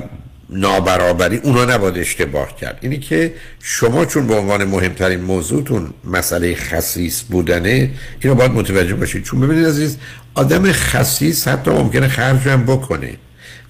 نابرابری 0.50 1.38
اونا 1.38 1.66
نباید 1.66 1.98
اشتباه 1.98 2.56
کرد. 2.56 2.78
اینی 2.82 2.98
که 2.98 3.34
شما 3.62 4.06
چون 4.06 4.28
به 4.28 4.36
عنوان 4.36 4.64
مهمترین 4.64 5.22
موضوعتون 5.22 5.90
مسئله 6.04 6.56
خصیص 6.56 7.22
بودنه 7.22 7.92
اینو 8.20 8.36
باید 8.36 8.52
متوجه 8.52 8.96
باشید. 8.96 9.24
چون 9.24 9.40
ببینید 9.42 9.66
عزیز 9.66 9.98
آدم 10.36 10.72
خصیص 10.72 11.48
حتی 11.48 11.72
ممکنه 11.72 12.08
خرج 12.08 12.48
هم 12.48 12.66
بکنه 12.66 13.14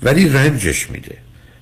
ولی 0.04 0.30
رنجش 0.30 0.92
میده. 0.92 1.16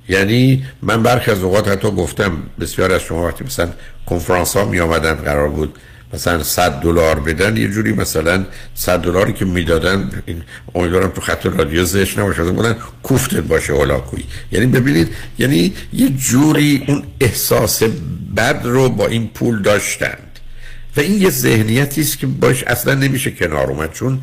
یعنی 0.09 0.65
من 0.81 1.03
برخی 1.03 1.31
از 1.31 1.43
اوقات 1.43 1.67
حتی 1.67 1.91
گفتم 1.91 2.31
بسیار 2.59 2.91
از 2.91 3.01
شما 3.01 3.27
وقتی 3.27 3.43
مثلا 3.43 3.69
کنفرانس 4.05 4.57
ها 4.57 4.65
می 4.65 4.79
آمدن 4.79 5.13
قرار 5.13 5.49
بود 5.49 5.77
مثلا 6.13 6.43
100 6.43 6.71
دلار 6.71 7.19
بدن 7.19 7.57
یه 7.57 7.67
جوری 7.67 7.93
مثلا 7.93 8.45
100 8.75 8.99
دلاری 8.99 9.33
که 9.33 9.45
می‌دادن 9.45 10.23
این 10.25 10.41
امیدوارم 10.75 11.09
تو 11.09 11.21
خط 11.21 11.45
رادیو 11.45 11.85
زش 11.85 12.17
نباشه 12.17 12.43
بودن 12.43 12.75
کوفتت 13.03 13.39
باشه 13.39 13.73
هلاکویی 13.73 14.25
یعنی 14.51 14.65
ببینید 14.65 15.07
یعنی 15.39 15.73
یه 15.93 16.09
جوری 16.09 16.83
اون 16.87 17.03
احساس 17.21 17.83
بد 18.37 18.61
رو 18.63 18.89
با 18.89 19.07
این 19.07 19.27
پول 19.27 19.61
داشتند. 19.61 20.39
و 20.97 20.99
این 20.99 21.21
یه 21.21 21.29
ذهنیتی 21.29 22.01
است 22.01 22.19
که 22.19 22.27
باش 22.27 22.63
اصلا 22.63 22.93
نمیشه 22.93 23.31
کنار 23.31 23.71
اومد 23.71 23.93
چون 23.93 24.21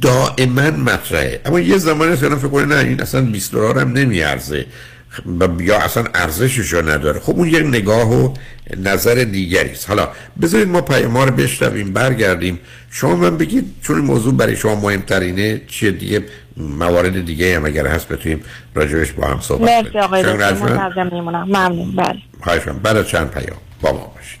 دائما 0.00 0.70
مطرحه. 0.70 1.40
اما 1.44 1.60
یه 1.60 1.78
زمانی 1.78 2.16
که 2.16 2.28
فکر 2.28 2.48
کنه 2.48 2.64
نه 2.64 2.88
این 2.88 3.00
اصلا 3.00 3.20
20 3.20 3.52
دلار 3.52 3.78
هم 3.78 3.92
نمیارزه. 3.92 4.66
یا 5.60 5.78
اصلا 5.78 6.04
ارزشش 6.14 6.72
رو 6.72 6.88
نداره. 6.88 7.20
خب 7.20 7.36
اون 7.36 7.48
یک 7.48 7.66
نگاه 7.66 8.14
و 8.14 8.34
نظر 8.76 9.14
دیگری 9.14 9.70
است. 9.70 9.88
حالا 9.88 10.08
بذارید 10.42 10.68
ما 10.68 10.80
پیام 10.80 11.18
رو 11.18 11.30
بشنویم 11.30 11.92
برگردیم. 11.92 12.58
شما 12.90 13.16
من 13.16 13.36
بگید 13.36 13.74
چون 13.82 13.96
این 13.96 14.04
موضوع 14.04 14.34
برای 14.34 14.56
شما 14.56 14.74
مهمترینه 14.74 15.60
چیه 15.66 15.90
دیگه؟ 15.90 16.24
موارد 16.56 17.26
دیگه 17.26 17.56
هم 17.56 17.64
اگر 17.64 17.86
هست 17.86 18.08
بتونیم 18.08 18.44
راجبش 18.74 19.12
با 19.12 19.26
هم 19.26 19.40
صحبت 19.40 19.70
مرسی 19.84 19.98
آقای 19.98 20.22
دکتر 20.22 21.08
میمونم. 21.12 21.44
ممنون. 21.44 21.96
بله. 21.96 22.18
خواهشم 22.42 22.78
بعد 22.82 23.06
چند 23.06 23.30
پیام 23.30 23.56
با 23.80 23.92
ما 23.92 24.12
باشید. 24.16 24.40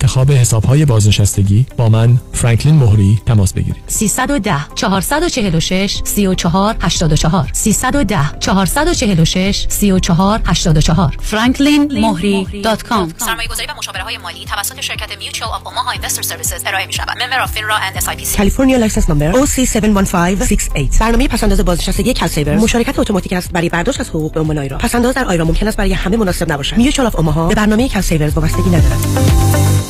انتخاب 0.00 0.32
حسابهای 0.32 0.84
بازنشستگی 0.84 1.66
با 1.76 1.88
من 1.88 2.18
فرانکلین 2.32 2.74
مهری 2.74 3.22
تماس 3.26 3.52
بگیرید. 3.52 3.82
310 3.86 4.56
446 4.74 6.00
34 6.04 6.76
84 6.80 7.48
310 7.52 8.18
446 8.40 9.66
34 9.68 10.40
84 10.46 11.16
franklinmohri.com 11.30 13.24
سرمایه 13.24 13.48
گذاری 13.48 13.66
و 13.68 13.74
مشاوره 13.78 14.02
های 14.02 14.18
مالی 14.18 14.44
توسط 14.44 14.80
شرکت 14.80 15.18
Mutual 15.18 15.50
of 15.50 15.66
Omaha 15.66 15.90
Investor 15.90 16.22
Services 16.22 16.62
ارائه 16.66 16.86
می 16.86 16.92
شود 16.92 17.22
member 17.22 17.40
of 17.40 17.52
FINRA 17.52 17.76
and 17.76 17.96
SIPC 17.96 18.36
California 18.36 18.78
license 18.78 19.10
number 19.10 19.32
OC71568 19.32 20.98
برنامه 21.00 21.28
پس‌انداز 21.28 21.60
بازنشستگی 21.60 22.14
CalSaver 22.14 22.56
مشارکت 22.56 22.98
اتوماتیک 22.98 23.32
است 23.32 23.52
برای 23.52 23.68
برداشت 23.68 24.00
از 24.00 24.08
حقوق 24.08 24.32
به 24.32 24.40
عنوان 24.40 24.58
IRA 24.58 24.78
پس‌انداز 24.78 25.14
در 25.14 25.24
IRA 25.24 25.44
ممکن 25.44 25.68
است 25.68 25.76
برای 25.76 25.92
همه 25.92 26.16
مناسب 26.16 26.52
نباشد. 26.52 26.76
Mutual 26.76 27.06
of 27.06 27.16
Omaha 27.16 27.48
به 27.48 27.54
برنامه 27.54 27.88
CalSaver 27.88 28.28
وابستگی 28.28 28.70
ندارد. 28.70 29.89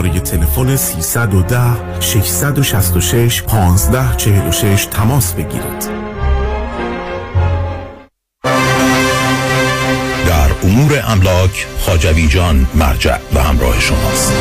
شماره 0.01 0.19
تلفن 0.19 0.75
310 0.75 1.99
666 1.99 3.41
1546 3.41 4.85
تماس 4.85 5.33
بگیرید. 5.33 5.89
در 10.27 10.51
امور 10.63 11.01
املاک 11.07 11.67
خاجوی 11.79 12.27
جان 12.27 12.67
مرجع 12.75 13.17
و 13.33 13.39
همراه 13.39 13.79
شماست. 13.79 14.33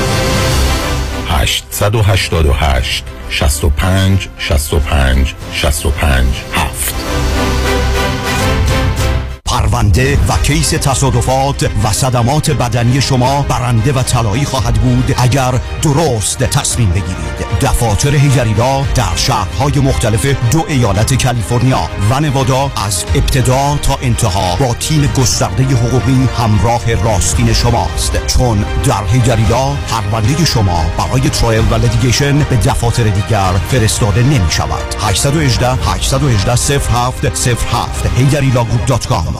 888 1.29 3.05
65 3.31 4.29
65 4.39 5.35
65 5.53 6.27
7 6.53 6.60
پرونده 9.51 10.19
و 10.29 10.37
کیس 10.43 10.71
تصادفات 10.71 11.71
و 11.85 11.93
صدمات 11.93 12.51
بدنی 12.51 13.01
شما 13.01 13.43
برنده 13.43 13.93
و 13.93 14.03
طلایی 14.03 14.45
خواهد 14.45 14.75
بود 14.75 15.15
اگر 15.19 15.61
درست 15.83 16.39
تصمیم 16.39 16.91
بگیرید. 16.91 17.61
دفاتر 17.61 18.15
هیجریلا 18.15 18.83
در 18.95 19.17
شهرهای 19.17 19.79
مختلف 19.79 20.27
دو 20.27 20.65
ایالت 20.69 21.25
کالیفرنیا 21.25 21.91
و 22.11 22.21
نوادا 22.21 22.71
از 22.87 23.05
ابتدا 23.15 23.79
تا 23.83 23.99
انتها 24.03 24.57
با 24.57 24.75
تیم 24.75 25.07
گسترده 25.19 25.63
حقوقی 25.63 26.29
همراه 26.39 26.95
راستین 26.95 27.53
شماست. 27.53 28.27
چون 28.27 28.65
در 28.85 29.05
هیجری 29.13 29.52
Law 29.52 29.75
پرونده 29.75 30.45
شما 30.45 30.85
برای 30.99 31.31
trial 31.31 31.65
و 31.71 31.75
litigation 31.75 32.39
به 32.39 32.57
دفاتر 32.57 33.05
دیگر 33.05 33.53
فرستاده 33.71 34.23
نمی 34.23 34.51
شود 34.51 34.95
818 35.01 35.69
818 35.69 36.79
07 36.79 37.47
07 37.47 38.07
هیجری 38.17 38.53
Law 38.53 38.75
Group.com 38.75 39.40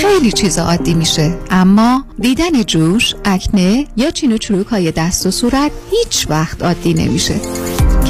خیلی 0.00 0.32
چیزا 0.32 0.62
عادی 0.62 0.94
میشه. 0.94 1.38
اما 1.50 2.04
دیدن 2.20 2.62
جوش، 2.62 3.14
اکنه 3.24 3.86
یا 3.96 4.10
چین 4.10 4.32
و 4.32 4.38
چروک 4.38 4.66
های 4.66 4.90
دست 4.90 5.26
و 5.26 5.30
صورت 5.30 5.70
هیچ 5.90 6.26
وقت 6.30 6.62
عادی 6.62 6.94
نمیشه. 6.94 7.34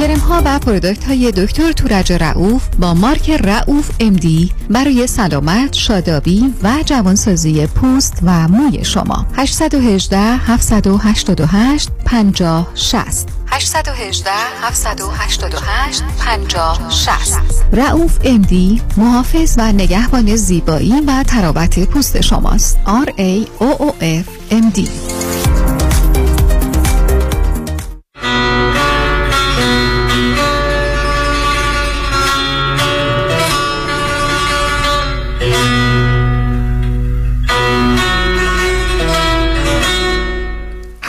کرم 0.00 0.18
ها 0.18 0.42
و 0.44 0.58
پرودکت 0.58 1.04
های 1.04 1.32
دکتر 1.32 1.72
تورج 1.72 2.12
رعوف 2.12 2.62
با 2.78 2.94
مارک 2.94 3.30
رعوف 3.30 3.90
امدی 4.00 4.52
برای 4.70 5.06
سلامت، 5.06 5.72
شادابی 5.72 6.54
و 6.62 6.74
جوانسازی 6.84 7.66
پوست 7.66 8.18
و 8.22 8.48
موی 8.48 8.84
شما. 8.84 9.26
818 9.36 10.18
788 10.18 11.90
50 12.04 12.70
60 12.74 13.28
818 13.46 14.30
788 14.62 16.02
50 16.18 16.90
60 16.90 17.40
رعوف 17.72 18.18
امدی 18.24 18.82
محافظ 18.96 19.54
و 19.58 19.72
نگهبان 19.72 20.36
زیبایی 20.36 20.94
و 21.06 21.22
تراوت 21.22 21.84
پوست 21.84 22.20
شماست. 22.20 22.78
R 22.86 23.08
A 23.08 23.62
O 23.62 23.82
O 23.82 23.92
F 24.02 24.52
M 24.52 24.78
D. 24.78 24.88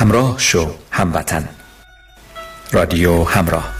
همراه 0.02 0.36
شو 0.40 0.72
هموطن. 0.92 1.50
رادیو 2.72 3.24
همراه. 3.24 3.74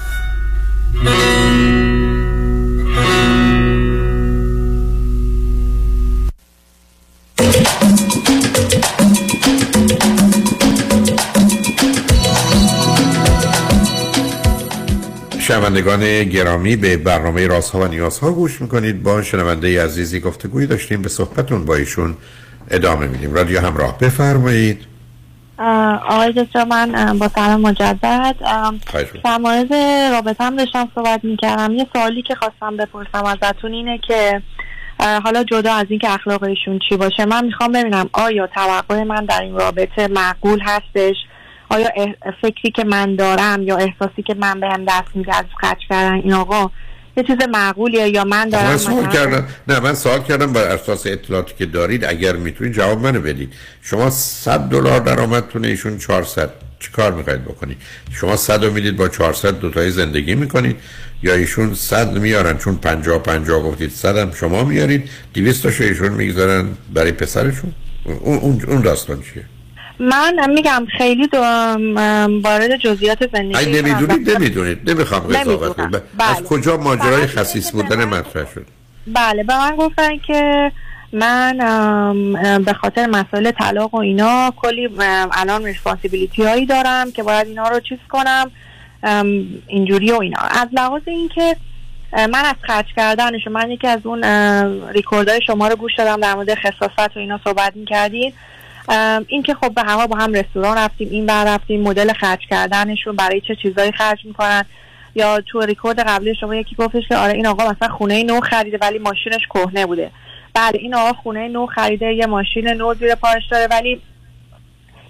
شنوندگان 15.40 16.24
گرامی 16.24 16.76
به 16.76 16.98
برنامه 16.98 17.48
رازها 17.48 17.80
و 17.80 17.88
نیازها 17.88 18.32
گوش 18.32 18.62
می‌کنید. 18.62 19.04
با 19.04 19.22
شنونده 19.22 19.84
عزیزی 19.84 20.20
گفتگوی 20.20 20.68
داشتیم. 20.68 21.02
به 21.02 21.10
صحبتون 21.10 21.66
با 21.66 21.76
ایشون 21.76 22.18
ادامه 22.72 23.08
میدیم. 23.08 23.34
رادیو 23.34 23.60
همراه. 23.60 23.98
بفرمایید. 24.00 24.91
آقای 26.10 26.32
دکتر 26.32 26.64
من 26.64 27.20
با 27.20 27.28
سلام 27.28 27.62
مجدد. 27.62 28.36
در 29.24 29.38
مورد 29.38 29.74
رابطه 30.14 30.44
هم 30.44 30.56
داشتم 30.56 30.90
صحبت 30.96 31.24
می‌کردم. 31.24 31.74
یه 31.74 31.88
سوالی 31.94 32.22
که 32.22 32.36
خواستم 32.36 32.78
بپرسم 32.78 33.26
ازتون 33.26 33.74
اینه 33.74 33.98
که 33.98 34.42
حالا 35.00 35.44
جدا 35.44 35.74
از 35.74 35.86
اینکه 35.90 36.14
اخلاق 36.14 36.44
ایشون 36.44 36.80
چی 36.90 36.98
باشه 36.98 37.26
من 37.26 37.46
می‌خوام 37.46 37.72
ببینم 37.72 38.10
آیا 38.14 38.48
توقع 38.48 39.04
من 39.04 39.26
در 39.26 39.42
این 39.42 39.56
رابطه 39.56 40.08
معقول 40.08 40.60
هستش؟ 40.64 41.16
آیا 41.70 41.90
فکری 42.42 42.72
که 42.72 42.84
من 42.84 43.16
دارم 43.16 43.64
یا 43.64 43.78
احساسی 43.78 44.24
که 44.24 44.34
من 44.34 44.60
بهم 44.60 44.86
دست 44.86 45.16
میده 45.16 45.36
از 45.36 45.46
خرج 45.62 45.78
کردن 45.90 46.14
این 46.14 46.34
آقا 46.34 46.72
یه 47.18 47.24
چیز 47.24 47.38
معقولیه 47.52 48.10
یا 48.10 48.24
من 48.24 48.50
دارم 48.50 48.68
من 48.68 48.78
سوال 48.78 49.10
کردم. 49.10 49.48
نه 49.68 49.80
من 49.80 49.96
سوال 49.96 50.24
کردم 50.24 50.54
بر 50.54 50.64
اساس 50.64 51.08
اطلاعاتی 51.08 51.54
که 51.58 51.66
دارید. 51.66 52.06
اگر 52.06 52.36
می‌تونید 52.36 52.74
جواب 52.74 53.02
منو 53.02 53.22
بدید. 53.22 53.54
شما 53.82 54.10
100 54.10 54.60
دلار 54.60 55.00
درآمدتونه 55.00 55.68
ایشون 55.68 55.98
400 55.98 56.50
چی 56.80 56.92
کار 56.92 57.12
می‌خواید 57.12 57.46
بکنید؟ 57.46 57.78
شما 58.12 58.36
100 58.36 58.64
رو 58.64 58.74
می‌دید 58.74 58.98
با 58.98 59.08
400 59.08 59.60
دوتایی 59.60 59.92
زندگی 59.92 60.36
می‌کنید 60.36 60.76
یا 61.24 61.34
ایشون 61.34 61.74
100 61.74 62.18
میارن؟ 62.18 62.58
چون 62.58 62.76
50 62.76 63.20
50 63.24 63.64
گفتید 63.64 63.92
100 63.92 64.18
هم 64.18 64.32
شما 64.32 64.64
میارید. 64.64 65.10
200 65.34 65.64
تاشو 65.64 65.84
ایشون 65.84 66.10
می‌گذارن 66.10 66.68
برای 66.94 67.12
پسرشون؟ 67.12 67.72
اون 68.22 68.62
اون 68.68 68.82
داستان 68.82 69.24
چیه؟ 69.34 69.46
من 70.02 70.50
میگم 70.50 70.88
خیلی 70.98 71.28
دو 71.28 71.38
وارد 72.44 72.78
جزئیات 72.78 73.30
زندگی 73.34 73.82
نمی‌دونید 73.82 74.30
نمی‌دونید. 74.30 74.90
نمی‌خوام 74.90 75.22
قضاوت 75.22 75.76
کنم. 75.76 75.94
از 75.94 76.02
بله. 76.18 76.48
کجا 76.48 76.78
ماجرای 76.78 77.28
خصیص 77.28 77.72
بودن 77.72 78.06
مطرح 78.06 78.46
شد؟ 78.54 78.66
بله. 79.08 79.44
به 79.44 79.58
من 79.58 79.76
گفتن 79.76 80.18
که 80.18 80.72
من 81.14 81.58
به 82.66 82.74
خاطر 82.74 83.06
مسائل 83.06 83.52
طلاق 83.52 83.94
و 83.94 83.98
اینا 83.98 84.54
کلی 84.56 84.90
الان 85.32 85.66
responsibility 85.66 86.44
هایی 86.44 86.66
دارم 86.66 87.12
که 87.12 87.24
باید 87.24 87.48
اینا 87.48 87.68
رو 87.68 87.80
چیز 87.80 88.00
کنم 88.10 88.52
اینجوری 89.68 90.12
و 90.12 90.16
اینا. 90.16 90.40
از 90.40 90.68
لحاظ 90.74 91.02
اینکه 91.06 91.56
من 92.14 92.46
از 92.46 92.56
خرج 92.62 92.86
کردنش 92.96 93.48
من 93.48 93.72
یکی 93.72 93.88
از 93.88 94.00
اون 94.04 94.24
ریکوردهای 94.94 95.42
شما 95.48 95.68
رو 95.68 95.76
گوش 95.76 95.92
دادم 95.98 96.22
در 96.22 96.36
مورد 96.36 96.56
خساست 96.56 97.18
و 97.18 97.20
اینا 97.20 97.40
صحبت 97.44 97.76
می‌کردین. 97.76 98.34
این 99.28 99.44
که 99.44 99.54
خب 99.54 99.74
به 99.74 99.82
همه 99.82 100.08
با 100.08 100.18
هم 100.18 100.34
رستوران 100.34 100.78
رفتیم 100.78 101.08
این 101.12 101.26
ور 101.26 101.46
رفتیم 101.56 101.82
مدل 101.82 102.14
خرج 102.14 102.40
کردنشون 102.50 103.16
برای 103.16 103.42
چه 103.42 103.56
چیزایی 103.56 103.92
خرج 103.92 104.26
می‌کنن. 104.26 104.66
یا 105.16 105.42
تو 105.42 105.62
ریکورد 105.62 106.00
قبلی 106.00 106.36
شما 106.36 106.56
یکی 106.56 106.76
گفتش 106.76 107.08
که 107.10 107.16
آره 107.16 107.34
این 107.34 107.48
آقا 107.48 107.72
مثلا 107.72 107.88
خونه 107.88 108.24
نو 108.24 108.40
خریده 108.42 108.78
ولی 108.82 109.00
ماشینش 109.00 109.48
کهنه 109.54 109.86
بوده. 109.86 110.12
بله 110.54 110.80
این 110.80 110.96
آقا 110.96 111.14
خونه 111.14 111.48
نو 111.48 111.66
خریده 111.66 112.14
یه 112.14 112.26
ماشین 112.26 112.68
نو 112.68 112.94
زیر 112.94 113.16
پارش 113.16 113.44
داره 113.52 113.68
ولی 113.72 114.02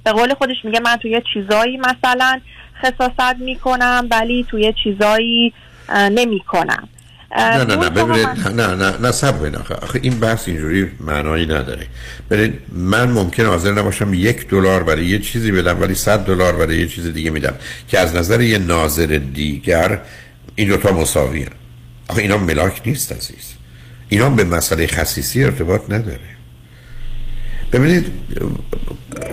به 0.04 0.12
قول 0.12 0.34
خودش 0.34 0.56
میگه 0.64 0.80
من 0.80 0.96
توی 0.96 1.22
چیزایی 1.34 1.78
مثلا 1.78 2.40
خصاصت 2.82 3.36
می‌کنم 3.40 4.08
ولی 4.12 4.46
توی 4.50 4.74
چیزایی 4.84 5.54
نمی‌کنم. 6.12 6.90
نه 7.38 7.64
نه 7.64 7.76
نه 7.76 7.90
ببینید 7.90 8.28
نه 8.56 8.76
نه 8.76 8.98
نه 8.98 9.12
سب 9.12 9.56
آخه 9.84 10.00
این 10.04 10.20
بحث 10.20 10.48
اینجوری 10.48 10.92
معنایی 11.00 11.46
نداره. 11.46 11.88
ببینید 12.30 12.60
من 12.72 13.12
ممکن 13.12 13.46
حاضر 13.46 13.72
نباشم 13.72 14.14
یک 14.14 14.48
دلار 14.48 14.84
برای 14.84 15.06
یه 15.06 15.20
چیزی 15.20 15.52
بدم 15.52 15.82
ولی 15.82 15.96
صد 15.96 16.26
دلار 16.26 16.56
برای 16.56 16.78
یه 16.78 16.88
چیز 16.88 17.14
دیگه 17.14 17.30
میدم 17.30 17.54
که 17.88 18.00
از 18.00 18.16
نظر 18.16 18.42
یه 18.42 18.58
ناظر 18.58 19.22
دیگر 19.34 20.00
این 20.56 20.68
دوتا 20.68 20.92
مساوی 20.92 21.44
هن. 21.44 21.50
آخه 22.08 22.22
اینا 22.22 22.38
ملاک 22.38 22.82
نیست 22.86 23.12
عزیز. 23.12 23.54
اینا 24.10 24.30
به 24.30 24.44
مسئله 24.44 24.88
خصیصی 24.88 25.44
ارتباط 25.44 25.82
نداره. 25.90 26.20
ببینید 27.74 28.06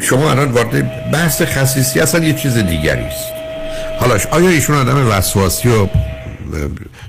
شما 0.01 0.31
الان 0.31 0.53
وارد 0.53 1.11
بحث 1.11 1.43
خصیصی 1.43 2.01
اصلا 2.01 2.25
یه 2.25 2.33
چیز 2.33 2.55
دیگری 2.57 3.03
است. 3.03 3.33
حالا 4.01 4.19
آیا 4.31 4.49
ایشون 4.49 4.77
آدم 4.77 5.09
وسواسی 5.11 5.69
و 5.69 5.89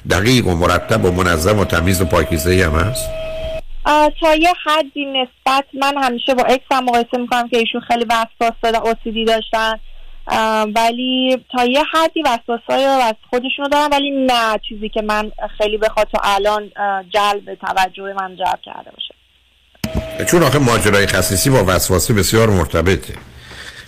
دقیق 0.09 0.47
و 0.47 0.55
مرتب 0.55 1.05
و 1.05 1.11
منظم 1.11 1.59
و 1.59 1.65
تمیز 1.65 2.01
و 2.01 2.05
پاکیزه 2.05 2.65
هم 2.65 2.79
هست؟ 2.79 3.09
تا 4.21 4.35
یه 4.35 4.53
حدی 4.65 5.05
نسبت 5.05 5.65
من 5.73 6.03
همیشه 6.03 6.33
با 6.33 6.43
اکس 6.43 6.65
هم 6.71 6.83
مقایسه 6.85 7.17
می‌کنم 7.17 7.49
که 7.49 7.57
ایشون 7.57 7.81
خیلی 7.81 8.05
وسواس 8.05 8.53
و 8.63 8.87
اوسیدی 8.87 9.25
داشتن. 9.25 9.79
ولی 10.75 11.45
تا 11.51 11.65
یه 11.65 11.83
حدی 11.93 12.21
وسواس 12.21 12.59
های 12.69 12.83
از 12.83 13.15
خودشونو 13.29 13.69
دارم 13.71 13.91
ولی 13.91 14.11
نه 14.11 14.59
چیزی 14.69 14.89
که 14.89 15.01
من 15.01 15.31
خیلی 15.57 15.77
بخواد 15.77 16.07
تا 16.13 16.19
الان 16.23 16.71
جلب 17.09 17.55
توجه 17.55 18.13
من 18.13 18.35
جلب 18.35 18.59
کرده 18.65 18.91
باشه. 18.91 19.15
چون 20.25 20.43
آخه 20.43 20.59
ماجرای 20.59 21.07
خصیصی 21.07 21.49
با 21.49 21.63
وسواسی 21.67 22.13
بسیار 22.13 22.49
مرتبطه. 22.49 23.13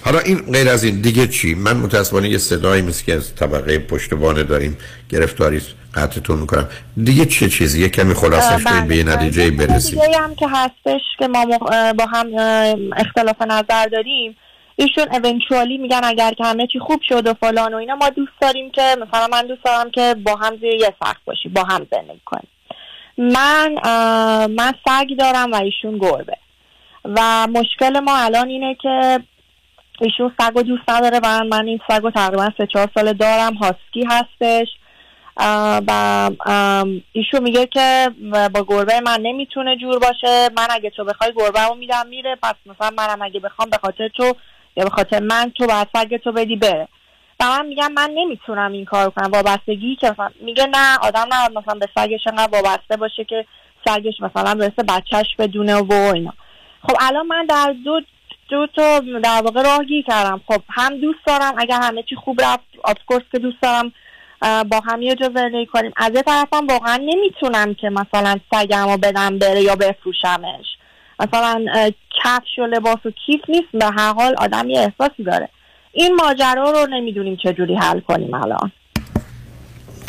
حالا 0.06 0.20
این 0.20 0.52
غیر 0.52 0.70
از 0.70 0.84
این 0.84 1.02
دیگه 1.02 1.28
چی؟ 1.28 1.56
من 1.56 1.78
متاسفانه 1.78 2.30
یه 2.30 2.38
صدایی 2.38 2.82
مثل 2.82 3.06
که 3.06 3.14
از 3.14 3.36
طبقه 3.36 3.80
پشتبانه 3.80 4.44
داریم 4.44 4.78
گرفتاری 5.10 5.62
قطعتون 5.94 6.40
می‌کنم. 6.40 6.70
دیگه 7.04 7.26
چه 7.26 7.50
چیزی؟ 7.50 7.82
یه 7.82 7.90
کمی 7.90 8.14
خلاصش 8.14 8.64
کنید 8.64 8.88
به 8.88 8.98
یه 8.98 9.04
بله. 9.04 9.16
نتیجه 9.16 9.52
برسیم. 9.52 10.02
دیگه 10.02 10.18
هم 10.18 10.36
که 10.36 10.48
هستش 10.48 11.02
که 11.20 11.28
ما 11.28 11.46
با 11.94 12.06
هم 12.06 12.28
اختلاف 12.98 13.42
نظر 13.42 13.86
داریم. 13.86 14.38
ایشون 14.76 15.08
اونچوالی 15.24 15.78
میگن 15.78 16.02
اگر 16.04 16.32
که 16.32 16.44
همه 16.44 16.68
چی 16.68 16.80
خوب 16.80 17.02
شد 17.10 17.28
و 17.28 17.34
فلان 17.34 17.74
و 17.74 17.78
اینا 17.78 17.96
ما 17.96 18.10
دوست 18.10 18.32
داریم 18.42 18.72
که 18.72 18.82
مثلا 18.82 19.28
من 19.32 19.48
دوست 19.48 19.64
دارم 19.64 19.92
که 19.92 20.16
با 20.26 20.36
هم 20.36 20.58
زیر 20.58 20.74
یه 20.74 20.94
سقف 21.04 21.24
باشی 21.26 21.50
با 21.50 21.64
هم 21.64 21.88
زندگی 21.92 22.22
کنیم. 22.26 22.48
من 23.18 23.76
من 24.48 24.74
سگ 24.86 25.08
دارم 25.20 25.52
و 25.52 25.56
ایشون 25.56 25.98
گربه. 25.98 26.38
و 27.06 27.48
مشکل 27.48 28.00
ما 28.00 28.18
الان 28.18 28.48
اینه 28.48 28.78
که 28.82 29.20
ایشون 30.02 30.32
سگ 30.40 30.58
و 30.58 30.64
دوست 30.64 30.90
نداره 30.90 31.20
و 31.24 31.44
من 31.44 31.68
این 31.68 31.80
سگ 31.88 32.02
رو 32.04 32.12
تقریبا 32.12 32.50
سه 32.58 32.68
چهار 32.68 32.90
سال 32.96 33.14
دارم. 33.14 33.54
هاسکی 33.54 34.08
هستش. 34.10 34.68
و 35.88 36.30
ایشون 37.12 37.44
میگه 37.44 37.66
که 37.66 38.12
با 38.54 38.66
گربه 38.68 39.02
من 39.02 39.18
نمی‌تونه 39.22 39.78
جور 39.78 40.00
باشه. 40.00 40.50
من 40.58 40.68
اگه 40.70 40.90
تو 40.90 41.04
بخوای 41.04 41.34
گربه 41.36 41.62
رو 41.62 41.76
میدم 41.76 42.08
میره. 42.08 42.38
پس 42.44 42.54
مثلا 42.66 42.90
منم 42.98 43.22
اگه 43.22 43.40
بخوام 43.40 43.70
به 43.70 43.78
خاطر 43.78 44.08
تو 44.08 44.34
یا 44.76 44.84
به 44.84 44.90
خاطر 44.90 45.20
من 45.20 45.52
تو 45.58 45.68
باید 45.68 45.88
سگ 45.94 46.18
تو 46.18 46.32
بدی 46.32 46.56
بره. 46.56 46.88
و 47.40 47.46
من 47.46 47.66
میگم 47.66 47.92
من 47.92 48.12
نمی‌تونم 48.16 48.72
این 48.72 48.86
کار 48.86 49.10
کنم. 49.10 49.32
وابستگی 49.32 49.96
که 49.96 50.12
مثلا 50.12 50.30
میگه 50.42 50.66
نه 50.66 50.98
آدم 51.02 51.28
نه 51.32 51.60
مثلا 51.60 51.80
به 51.80 51.90
سگش 51.96 52.28
انقدر 52.28 52.62
وابسته 52.62 52.98
باشه 52.98 53.24
که 53.24 53.46
سگش 53.86 54.14
مثلا 54.20 54.56
برسه 54.56 54.84
بچهش 54.88 55.36
بدونه 55.40 55.76
و 55.76 55.94
اینا. 55.94 56.34
خب 56.82 56.96
الان 57.00 57.28
من 57.28 57.46
در 57.46 57.76
دو 57.86 58.02
دو 58.52 58.68
تا 58.76 59.00
در 59.00 59.42
واقع 59.44 59.62
راهگی 59.62 60.04
کردم. 60.04 60.42
خب 60.48 60.62
هم 60.70 60.98
دوست 60.98 61.20
دارم 61.28 61.54
اگر 61.58 61.80
همه 61.82 62.04
چی 62.04 62.16
خوب 62.16 62.42
رفت 62.42 62.64
آفکورس 62.84 63.24
که 63.32 63.40
دوست 63.40 63.58
دارم 63.62 63.92
با 64.42 64.80
هم 64.80 65.02
یه 65.02 65.16
جا 65.16 65.32
کنیم. 65.74 65.92
از 65.96 66.12
یه 66.16 66.22
طرفم 66.22 66.68
واقعا 66.68 66.98
نمی‌تونم 66.98 67.74
که 67.74 67.90
مثلا 67.90 68.38
سگم 68.54 68.90
رو 68.90 68.98
بدم 68.98 69.40
بره 69.40 69.62
یا 69.62 69.76
بفروشمش. 69.76 70.66
مثلا 71.20 71.66
کفش 72.24 72.60
و 72.60 72.62
لباس 72.62 73.06
و 73.06 73.12
کیف 73.26 73.42
نیست 73.50 73.68
به 73.74 73.86
هر 73.86 74.14
حال 74.14 74.36
آدم 74.38 74.70
یه 74.70 74.80
احساسی 74.80 75.24
داره. 75.24 75.50
این 75.92 76.16
ماجرا 76.16 76.72
رو 76.72 76.88
نمی‌دونیم 76.90 77.38
چجوری 77.44 77.76
حل 77.76 78.00
کنیم 78.00 78.34
الان. 78.34 78.72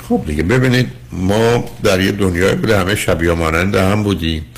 خب 0.09 0.20
دیگه 0.27 0.43
ببینید 0.43 0.86
ما 1.12 1.64
در 1.85 2.01
یه 2.01 2.12
دنیای 2.12 2.55
بوده 2.55 2.78
همه 2.78 2.94
شبیه 2.94 3.32
مانند 3.32 3.74
هم 3.74 4.02
بودیم. 4.02 4.55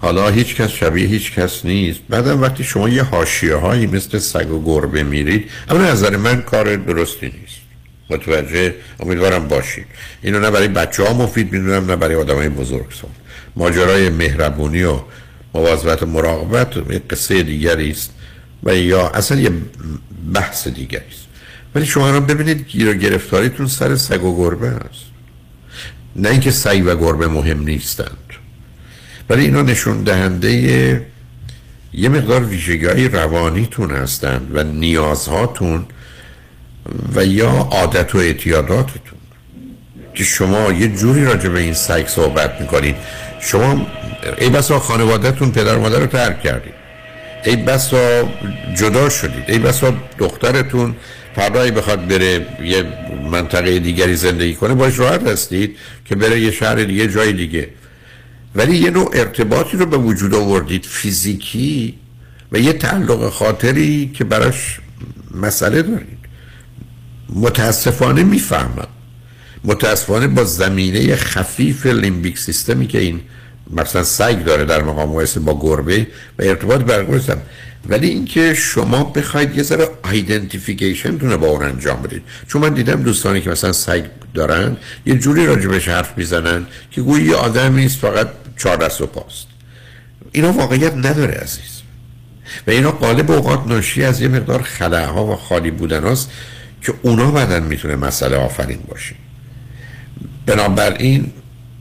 حالا 0.00 0.28
هیچ 0.28 0.54
کس 0.54 0.70
شبیه 0.70 1.06
هیچ 1.06 1.32
کس 1.32 1.64
نیست. 1.64 2.00
بعدم 2.08 2.42
وقتی 2.42 2.64
شما 2.64 2.88
یه 2.88 3.02
حاشیه 3.02 3.54
هایی 3.54 3.86
مثل 3.86 4.18
سگ 4.18 4.50
و 4.50 4.64
گربه 4.64 5.02
میرید 5.02 5.50
اما 5.68 5.84
نظر 5.84 6.16
من 6.16 6.42
کار 6.42 6.76
درستی 6.76 7.26
نیست. 7.26 7.58
متوجه؟ 8.10 8.74
امیدوارم 9.00 9.48
باشید. 9.48 9.86
اینو 10.22 10.40
نه 10.40 10.50
برای 10.50 10.68
بچه 10.68 11.02
ها 11.04 11.12
مفید 11.12 11.52
می‌دونم 11.52 11.90
نه 11.90 11.96
برای 11.96 12.14
آدم 12.14 12.36
های 12.36 12.48
بزرگ 12.48 12.86
سان 13.00 13.10
ماجرای 13.56 14.10
مهربونی 14.10 14.82
و 14.82 15.00
مواظبت 15.54 16.02
و 16.02 16.06
مراقبت 16.06 16.76
یک 16.76 17.02
قصه 17.10 17.42
دیگری 17.42 17.90
است 17.90 18.10
و 18.62 18.76
یا 18.76 19.08
اصلا 19.08 19.40
یه 19.40 19.50
بحث 20.34 20.68
دیگری 20.68 21.04
است. 21.10 21.28
ولی 21.74 21.86
شما 21.86 22.10
رو 22.10 22.20
ببینید 22.20 22.66
گیر 22.68 22.90
و 22.90 22.92
گرفتاریتون 22.94 23.66
سر 23.66 23.96
سگ 23.96 24.24
و 24.24 24.36
گربه 24.36 24.66
است. 24.66 25.04
نه 26.16 26.28
اینکه 26.30 26.50
سگ 26.50 26.82
و 26.86 26.96
گربه 26.96 27.28
مهم 27.28 27.62
نیستند 27.62 28.16
ولی 29.30 29.44
اینا 29.44 29.62
نشون 29.62 30.02
دهنده 30.02 30.50
یه 31.94 32.08
مقدار 32.08 32.44
ویژگی 32.44 33.08
روانیتون 33.08 33.90
هستند 33.90 34.50
و 34.54 34.62
نیازهاتون 34.62 35.86
و 37.14 37.24
یا 37.24 37.50
عادت 37.50 38.14
و 38.14 38.18
اعتیاداتتون. 38.18 39.18
که 40.14 40.24
شما 40.24 40.72
یه 40.72 40.88
جوری 40.88 41.24
راجع 41.24 41.48
به 41.48 41.60
این 41.60 41.74
سگ 41.74 42.06
صحبت 42.06 42.60
می‌کنید. 42.60 42.96
شما 43.40 43.86
ای 44.38 44.50
بسا 44.50 44.78
خانوادهتون 44.78 45.52
پدر 45.52 45.76
و 45.76 45.80
مادر 45.80 45.98
رو 45.98 46.06
ترک 46.06 46.42
کردید. 46.42 46.74
ای 47.44 47.56
بسا 47.56 48.28
جدا 48.74 49.08
شدید. 49.08 49.44
ای 49.48 49.58
بسا 49.58 49.94
دخترتون 50.18 50.96
فردایی 51.36 51.70
بخواد 51.70 52.06
بره 52.06 52.46
یه 52.64 52.84
منطقه 53.30 53.78
دیگری 53.78 54.16
زندگی 54.16 54.54
کنه 54.54 54.74
باش 54.74 54.98
راحت 54.98 55.26
هستید 55.26 55.76
که 56.04 56.14
بره 56.16 56.40
یه 56.40 56.50
شهر 56.50 56.74
دیگه 56.74 57.08
جای 57.08 57.32
دیگه. 57.32 57.68
ولی 58.54 58.76
یه 58.76 58.90
نوع 58.90 59.10
ارتباطی 59.12 59.76
رو 59.76 59.86
به 59.86 59.96
وجود 59.96 60.34
آوردید 60.34 60.84
فیزیکی 60.84 61.94
و 62.52 62.58
یه 62.58 62.72
تعلق 62.72 63.28
خاطری 63.28 64.10
که 64.14 64.24
براش 64.24 64.80
مسئله 65.34 65.82
دارید. 65.82 66.18
متاسفانه 67.28 68.22
می‌فهمم. 68.22 68.88
متاسفانه 69.64 70.28
با 70.28 70.44
زمینه 70.44 71.16
خفیف 71.16 71.86
لیمبیک 71.86 72.38
سیستمی 72.38 72.86
که 72.86 72.98
این 72.98 73.20
مثلا 73.70 74.02
سگ 74.02 74.44
داره 74.44 74.64
در 74.64 74.82
مقام 74.82 75.24
با 75.44 75.58
گربه 75.60 76.06
و 76.38 76.42
ارتباط 76.42 76.80
برقرار 76.80 77.38
ولی 77.88 78.08
اینکه 78.08 78.54
شما 78.54 79.04
بخواید 79.04 79.56
یه 79.56 79.62
ذره 79.62 79.88
آیدنتیفیکیشن 80.02 81.18
تونه 81.18 81.36
با 81.36 81.46
اون 81.46 81.64
انجام 81.64 82.02
بدید. 82.02 82.22
چون 82.48 82.62
من 82.62 82.74
دیدم 82.74 83.02
دوستانی 83.02 83.40
که 83.40 83.50
مثلا 83.50 83.72
سگ 83.72 84.04
دارن 84.34 84.76
یه 85.06 85.14
جوری 85.14 85.46
راجبش 85.46 85.88
حرف 85.88 86.18
می‌زنن 86.18 86.66
که 86.90 87.00
گویی 87.00 87.24
یه 87.24 87.34
آدم 87.34 87.74
نیست 87.74 87.98
فقط 87.98 88.28
چهار 88.56 88.76
دست 88.76 89.00
و 89.00 89.06
پاست. 89.06 89.46
اینا 90.32 90.52
واقعیت 90.52 90.94
نداره 90.94 91.34
عزیز. 91.34 91.82
و 92.66 92.70
اینا 92.70 92.90
قالب 92.90 93.30
اوقات 93.30 93.66
ناشی 93.66 94.04
از 94.04 94.20
یه 94.20 94.28
مقدار 94.28 94.62
خلاها 94.62 95.26
و 95.26 95.36
خالی 95.36 95.70
بودن 95.70 96.02
هاست 96.02 96.30
که 96.82 96.94
اونا 97.02 97.30
بعدا 97.30 97.60
می‌تونه 97.60 97.96
مسئله 97.96 98.36
آفرین 98.36 98.78
باشه. 98.88 99.14
بنابراین 100.46 101.32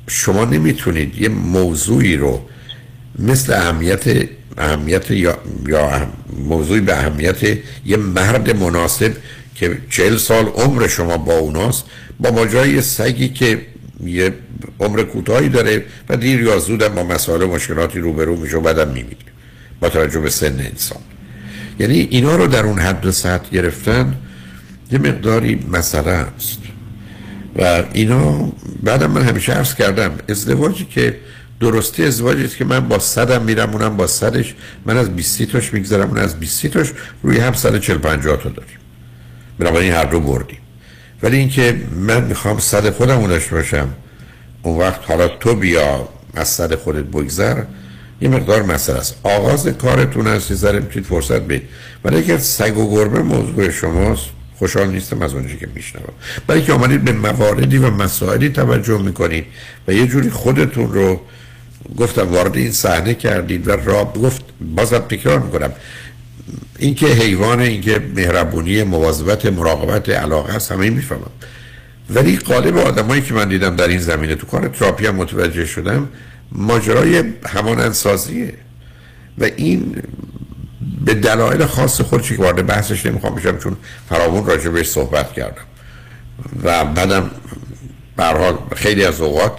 شما 0.08 0.46
نمی‌تونید 0.46 1.22
یه 1.22 1.30
موضوعی 1.30 2.16
رو 2.16 2.42
مثل 3.20 3.54
اهمیت 3.54 4.30
اهمیت 4.58 5.12
یا, 5.12 5.38
یا 5.68 6.08
موضوعی 6.40 6.82
به 6.82 6.98
اهمیت 6.98 7.44
یه 7.86 7.98
مرد 7.98 8.56
مناسب 8.56 9.14
که 9.56 9.78
چهل 9.90 10.18
سال 10.18 10.46
عمر 10.46 10.88
شما 10.88 11.18
با 11.18 11.34
اوناست 11.34 11.86
با 12.20 12.32
ماجرای 12.32 12.82
سگی 12.82 13.30
که 13.30 13.62
یه 14.06 14.34
عمر 14.80 15.04
کوتاهی 15.04 15.50
داره 15.50 15.86
و 16.10 16.18
دیر 16.18 16.42
یا 16.42 16.60
زود 16.60 16.88
با 16.88 17.04
مسائل 17.04 17.46
مشکلاتی 17.46 18.00
روبرو 18.00 18.36
میشه 18.36 18.58
و 18.58 18.62
بعدم 18.62 18.88
میمیره 18.88 19.18
با 19.80 19.90
توجه 19.90 20.20
به 20.20 20.30
سن 20.30 20.60
انسان. 20.60 21.02
یعنی 21.80 22.08
اینا 22.12 22.36
رو 22.36 22.48
در 22.48 22.66
اون 22.66 22.80
حد 22.80 23.06
و 23.06 23.12
سطح 23.12 23.50
گرفتن 23.50 24.16
یه 24.92 25.00
مقداری 25.00 25.66
مسئله 25.72 26.12
است. 26.12 26.60
و 27.56 27.84
اینا 27.94 28.52
بعدم 28.84 29.12
من 29.12 29.22
همیشه 29.22 29.54
عرض 29.54 29.76
کردم 29.76 30.12
ازدواجی 30.30 30.86
که 30.86 31.18
درستی 31.60 32.06
ازدواجی 32.06 32.44
است 32.44 32.58
که 32.58 32.66
من 32.66 32.88
با 32.88 33.00
صدم 33.00 33.42
میرم 33.42 33.72
اونم 33.72 33.98
با 33.98 34.08
صدش. 34.08 34.56
من 34.86 34.98
از 34.98 35.16
20 35.16 35.44
تاش 35.44 35.74
میگذرم 35.74 36.10
اون 36.10 36.18
از 36.18 36.40
20 36.40 36.68
تاش 36.68 36.94
روی 37.24 37.40
هم 37.40 37.54
140 37.54 37.98
50 37.98 38.38
تا 38.38 38.50
داریم. 38.50 38.78
بنابراین 39.60 39.92
هر 39.92 40.06
دو 40.06 40.20
بردیم. 40.20 40.58
ولی 41.24 41.38
اینکه 41.38 41.82
من 41.96 42.24
می‌خوام 42.24 42.60
صد 42.60 42.90
خودم 42.90 43.40
باشم 43.52 43.90
اون 44.64 44.78
وقت 44.78 45.00
حالا 45.08 45.28
تو 45.28 45.56
بیا 45.56 46.10
از 46.34 46.48
صد 46.48 46.76
خودت 46.76 47.04
بگذر 47.04 47.64
یه 48.22 48.30
مقدار 48.30 48.64
مسئله 48.64 48.98
است. 48.98 49.16
آغاز 49.24 49.68
کارتون 49.68 50.28
هست 50.28 50.52
یه 50.52 50.58
ذره 50.58 50.80
می‌تونید 50.80 51.08
فرصت 51.08 51.42
بید 51.42 51.62
ولی 52.04 52.18
اگر 52.18 52.38
سگ 52.38 52.78
و 52.78 52.92
گربه 52.96 53.22
موضوع 53.22 53.70
شماست 53.70 54.26
خوشحال 54.60 54.88
نیستم 54.88 55.22
از 55.22 55.34
اونجایی 55.34 55.58
که 55.58 55.68
میشنوم. 55.76 56.14
برای 56.48 56.64
که 56.64 56.74
آمدید 56.74 57.04
به 57.04 57.12
مواردی 57.12 57.78
و 57.78 57.90
مسائلی 57.90 58.50
توجه 58.50 59.02
می‌کنید 59.02 59.46
و 59.88 59.94
یه 59.94 60.08
جوری 60.08 60.30
خودتون 60.30 60.94
رو 60.94 61.22
گفتم 61.98 62.28
وارد 62.34 62.56
این 62.56 62.72
صحنه 62.72 63.14
کردید 63.14 63.68
و 63.68 63.72
را 63.72 64.06
گفت 64.06 64.42
بازم 64.76 65.00
تکرار 65.00 65.40
می‌کنم. 65.40 65.72
اینکه 66.80 67.08
حیوان 67.08 67.60
اینکه 67.60 68.02
مهربونی 68.16 68.84
مواظبت 68.84 69.46
مراقبت 69.46 70.10
علاقه 70.10 70.54
هست 70.54 70.72
همه 70.72 70.90
می‌فهمم. 70.90 71.32
ولی 72.10 72.38
قالب 72.38 72.78
آدمایی 72.78 73.22
که 73.22 73.34
من 73.34 73.50
دیدم 73.50 73.76
در 73.76 73.88
این 73.88 74.00
زمینه 74.00 74.36
تو 74.36 74.48
کار 74.48 74.68
تراپی 74.68 75.06
هم 75.06 75.16
متوجه 75.16 75.66
شدم 75.66 76.10
ماجرای 76.52 77.24
همانندسازیه. 77.46 78.54
و 79.38 79.44
این 79.44 79.96
به 81.06 81.14
دلایل 81.14 81.66
خاص 81.66 82.02
خودشی 82.02 82.38
که 82.38 82.44
وارد 82.44 82.66
بحثش 82.66 83.06
نمی‌خوام 83.06 83.36
بشم 83.36 83.58
چون 83.58 83.78
فراوون 84.10 84.46
راجع 84.46 84.70
بهش 84.70 84.88
صحبت 84.88 85.34
کردم. 85.34 85.64
و 86.64 86.86
بعدم 86.86 87.32
برحال 88.16 88.58
خیلی 88.76 89.06
از 89.06 89.22
اوقات 89.22 89.54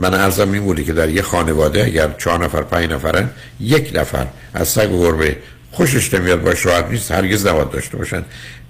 من 0.00 0.14
ارزم 0.14 0.52
این 0.52 0.62
بودی 0.62 0.84
که 0.84 0.92
در 0.92 1.08
یه 1.08 1.22
خانواده 1.22 1.84
اگر 1.84 2.10
چهار 2.18 2.44
نفر 2.44 2.62
پنج 2.62 2.90
نفرن 2.90 3.30
یک 3.60 3.92
نفر 3.94 4.26
از 4.54 4.68
سگ 4.68 4.92
و 4.92 5.00
گربه 5.00 5.36
خوشش 5.74 6.14
نمیاد 6.14 6.42
باش 6.42 6.66
راحت 6.66 6.90
نیست 6.90 7.10
هرگز 7.12 7.46
نباید 7.46 7.70
داشته 7.70 7.96
باشن. 7.96 8.24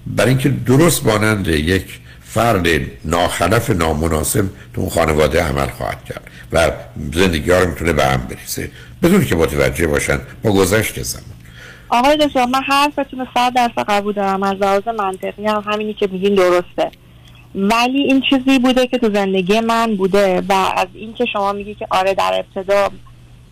برای 0.07 0.31
اینکه 0.31 0.49
درست 0.49 1.07
مانند 1.07 1.49
یک 1.49 2.01
فرد 2.25 2.67
ناخلف 3.05 3.71
نامناسب 3.71 4.45
تو 4.75 4.81
اون 4.81 4.91
خانواده 4.91 5.43
عمل 5.43 5.67
خواهد 5.67 6.05
کرد 6.05 6.31
و 6.53 6.71
زندگی 7.13 7.51
ها 7.51 7.59
رو 7.59 7.69
می‌تونه 7.69 7.93
به 7.93 8.05
هم 8.05 8.21
بریزه 8.31 8.71
بدون 9.03 9.25
که 9.25 9.37
متوجه 9.37 9.87
باشن 9.87 10.21
با 10.43 10.53
گذشت 10.53 11.03
زمان. 11.03 11.25
آقای 11.89 12.17
دکتر 12.17 12.47
من 12.47 12.61
حرفتون 12.69 13.27
صد 13.35 13.53
درصد 13.55 13.85
قبول 13.89 14.13
دارم. 14.13 14.43
از 14.43 14.57
لحاظ 14.57 14.89
منطقی 14.99 15.47
هم 15.47 15.65
همینی 15.67 15.95
که 15.95 16.09
میگین 16.13 16.35
درسته. 16.35 16.91
ولی 17.55 17.99
این 17.99 18.23
چیزی 18.31 18.59
بوده 18.59 18.87
که 18.87 18.99
تو 18.99 19.11
زندگی 19.15 19.61
من 19.61 19.97
بوده 19.97 20.43
و 20.49 20.53
از 20.53 20.89
اینکه 20.95 21.25
شما 21.33 21.53
میگی 21.53 21.75
که 21.75 21.87
آره 21.91 22.15
در 22.15 22.45
ابتدا 22.45 22.91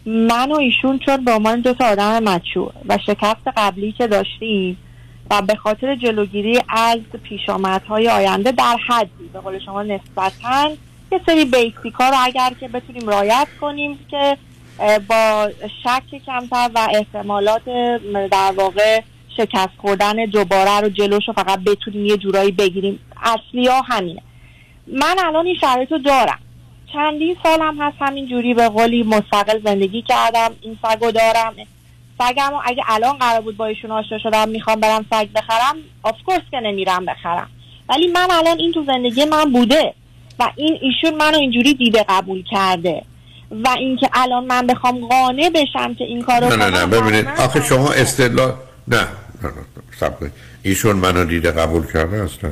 من 0.07 0.53
و 0.53 0.55
ایشون 0.55 0.99
چون 0.99 1.25
به 1.25 1.33
عنوان 1.33 1.61
دو 1.61 1.75
تا 1.75 1.87
آدم 1.87 2.23
مچور 2.23 2.73
و 2.89 2.99
شکست 3.07 3.49
قبلی 3.57 3.93
که 3.93 4.07
داشتیم 4.07 4.79
و 5.31 5.43
به 5.43 5.55
خاطر 5.55 5.95
جلوگیری 5.97 6.61
از 6.69 6.99
پیشامدهای 7.23 8.09
آینده 8.09 8.53
در 8.53 8.77
حدی 8.89 9.29
به 9.33 9.41
قول 9.41 9.59
شما 9.59 9.83
نسبتا 9.83 10.71
یه 11.13 11.21
سری 11.27 11.45
بیسیک 11.45 11.95
رو 12.01 12.15
اگر 12.25 12.53
که 12.61 12.69
بتونیم 12.69 13.09
رایت 13.09 13.49
کنیم 13.61 13.99
که 14.11 14.37
با 15.09 15.51
شک 15.85 16.25
کمتر 16.27 16.71
و 16.75 16.89
احتمالات 16.95 17.65
در 18.31 18.53
واقع 18.57 19.03
شکست 19.37 19.73
خوردن 19.79 20.17
دوباره 20.25 20.81
رو 20.81 20.89
جلوش 20.89 21.29
رو 21.29 21.35
فقط 21.35 21.59
بتونیم 21.59 22.07
یه 22.07 22.17
جورایی 22.17 22.53
بگیریم. 22.53 22.99
اصلی 23.23 23.67
ها 23.67 23.81
همینه. 23.81 24.23
من 24.87 25.17
الان 25.25 25.47
این 25.47 25.57
شرایط 25.61 25.93
رو 25.93 25.99
دارم. 25.99 26.39
چندین 26.93 27.37
سالم 27.43 27.83
هست 27.83 27.97
همین 28.01 28.29
جوری 28.29 28.55
به 28.55 28.69
قولی 28.69 29.03
مستقل 29.03 29.61
زندگی 29.65 30.03
کردم 30.03 30.51
این 30.61 30.79
سگو 30.83 31.11
دارم. 31.11 31.55
سگم 32.19 32.53
اگه 32.65 32.83
الان 32.89 33.19
قرار 33.19 33.41
بود 33.41 33.57
با 33.57 33.67
ایشون 33.67 33.91
آشنا 33.91 34.19
شدم 34.19 34.49
می‌خوام 34.49 34.81
برم 34.81 35.07
سگ 35.11 35.29
بخرم 35.35 35.77
آفکورس 36.03 36.43
که 36.51 36.61
نمیرم 36.61 37.07
بخرم. 37.07 37.49
ولی 37.89 38.09
من 38.09 38.29
الان 38.31 38.59
این 38.59 38.73
تو 38.73 38.85
زندگی 38.87 39.25
من 39.25 39.53
بوده 39.53 39.95
و 40.39 40.51
این 40.57 40.79
ایشون 40.81 41.19
منو 41.19 41.39
اینجوری 41.39 41.75
دیده 41.75 42.05
قبول 42.09 42.45
کرده. 42.51 43.03
و 43.65 43.69
اینکه 43.69 44.11
الان 44.13 44.45
من 44.45 44.67
بخوام 44.67 45.07
قانع 45.07 45.51
بشم 45.55 45.95
که 45.95 46.05
این 46.05 46.23
کارو 46.23 46.49
نه 46.49 46.57
نه 46.57 46.71
نه 46.71 46.87
ببینید 46.87 47.27
آخه 47.39 47.63
شما 47.63 47.93
استدلال 47.93 48.55
نه 48.89 49.07
نه 49.43 49.53
نه 50.03 50.31
ایشون 50.63 50.97
منو 50.97 51.25
دیده 51.25 51.51
قبول 51.51 51.93
کرده 51.93 52.23
اصلا 52.23 52.51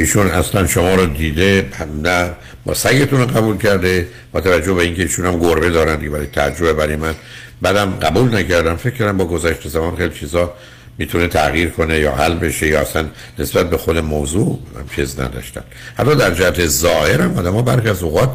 ایشون 0.00 0.26
اصلا 0.26 0.66
شما 0.66 0.94
رو 0.94 1.06
دیده 1.06 1.66
نه 2.02 2.30
با 2.64 2.74
سگتون 2.74 3.20
رو 3.20 3.26
قبول 3.26 3.56
کرده 3.56 4.06
با 4.32 4.40
توجه 4.40 4.72
به 4.72 4.82
اینکه 4.82 5.02
ایشون 5.02 5.26
هم 5.26 5.38
گربه 5.38 5.70
دارن 5.70 5.96
دیگه 5.96 6.10
برای 6.10 6.26
تجربه 6.26 6.72
برای 6.72 6.96
من. 6.96 7.14
بعدم 7.62 7.90
قبول 7.90 8.34
نکردم 8.34 8.76
فکر 8.76 8.94
کردم 8.94 9.16
با 9.16 9.24
گذشت 9.24 9.68
زمان 9.68 9.96
خیلی 9.96 10.14
چیزا 10.14 10.54
می‌تونه 10.98 11.26
تغییر 11.26 11.68
کنه 11.68 11.98
یا 11.98 12.12
حل 12.12 12.34
بشه 12.34 12.66
یا 12.66 12.80
اصلا 12.80 13.04
نسبت 13.38 13.70
به 13.70 13.76
خود 13.76 13.98
موضوع 13.98 14.58
چیز 14.96 15.20
نداشتن. 15.20 15.62
حتی 15.94 16.14
در 16.14 16.34
جهت 16.34 16.66
ظاهر 16.66 17.20
هم 17.20 17.38
آدم 17.38 17.52
ها 17.52 17.62
برخی 17.62 17.88
از 17.88 18.02
اوقات 18.02 18.30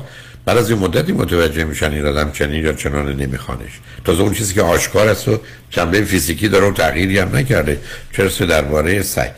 بعد 0.45 0.57
از 0.57 0.69
این 0.69 0.79
مدتی 0.79 1.11
متوجه 1.11 1.63
میشن 1.63 1.91
این 1.91 2.05
آدم 2.05 2.31
چنین 2.31 2.65
یا 2.65 2.73
چنان 2.73 3.15
نمیخوانش. 3.15 3.71
تازه 4.05 4.21
اون 4.21 4.33
چیزی 4.33 4.53
که 4.53 4.61
آشکار 4.61 5.07
است 5.07 5.27
و 5.27 5.39
چنبه 5.69 6.01
فیزیکی 6.01 6.47
داره 6.49 6.69
و 6.69 6.73
تغییری 6.73 7.19
هم 7.19 7.35
نکرده. 7.35 7.79
چرا 8.15 8.27
درباره 8.27 9.01
سگ 9.01 9.29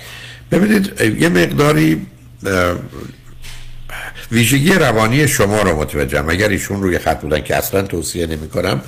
ببینید 0.52 1.02
یه 1.20 1.30
مقداری 1.30 2.06
ویژگی 4.32 4.74
روانی 4.74 5.28
شما 5.28 5.62
رو 5.62 5.80
متوجهم. 5.80 6.30
اگر 6.30 6.50
ایشون 6.50 6.82
روی 6.82 7.00
خط 7.00 7.22
بودن 7.22 7.42
که 7.42 7.56
اصلا 7.56 7.82
توصیه 7.82 8.28
نمی 8.28 8.50
کنم 8.50 8.82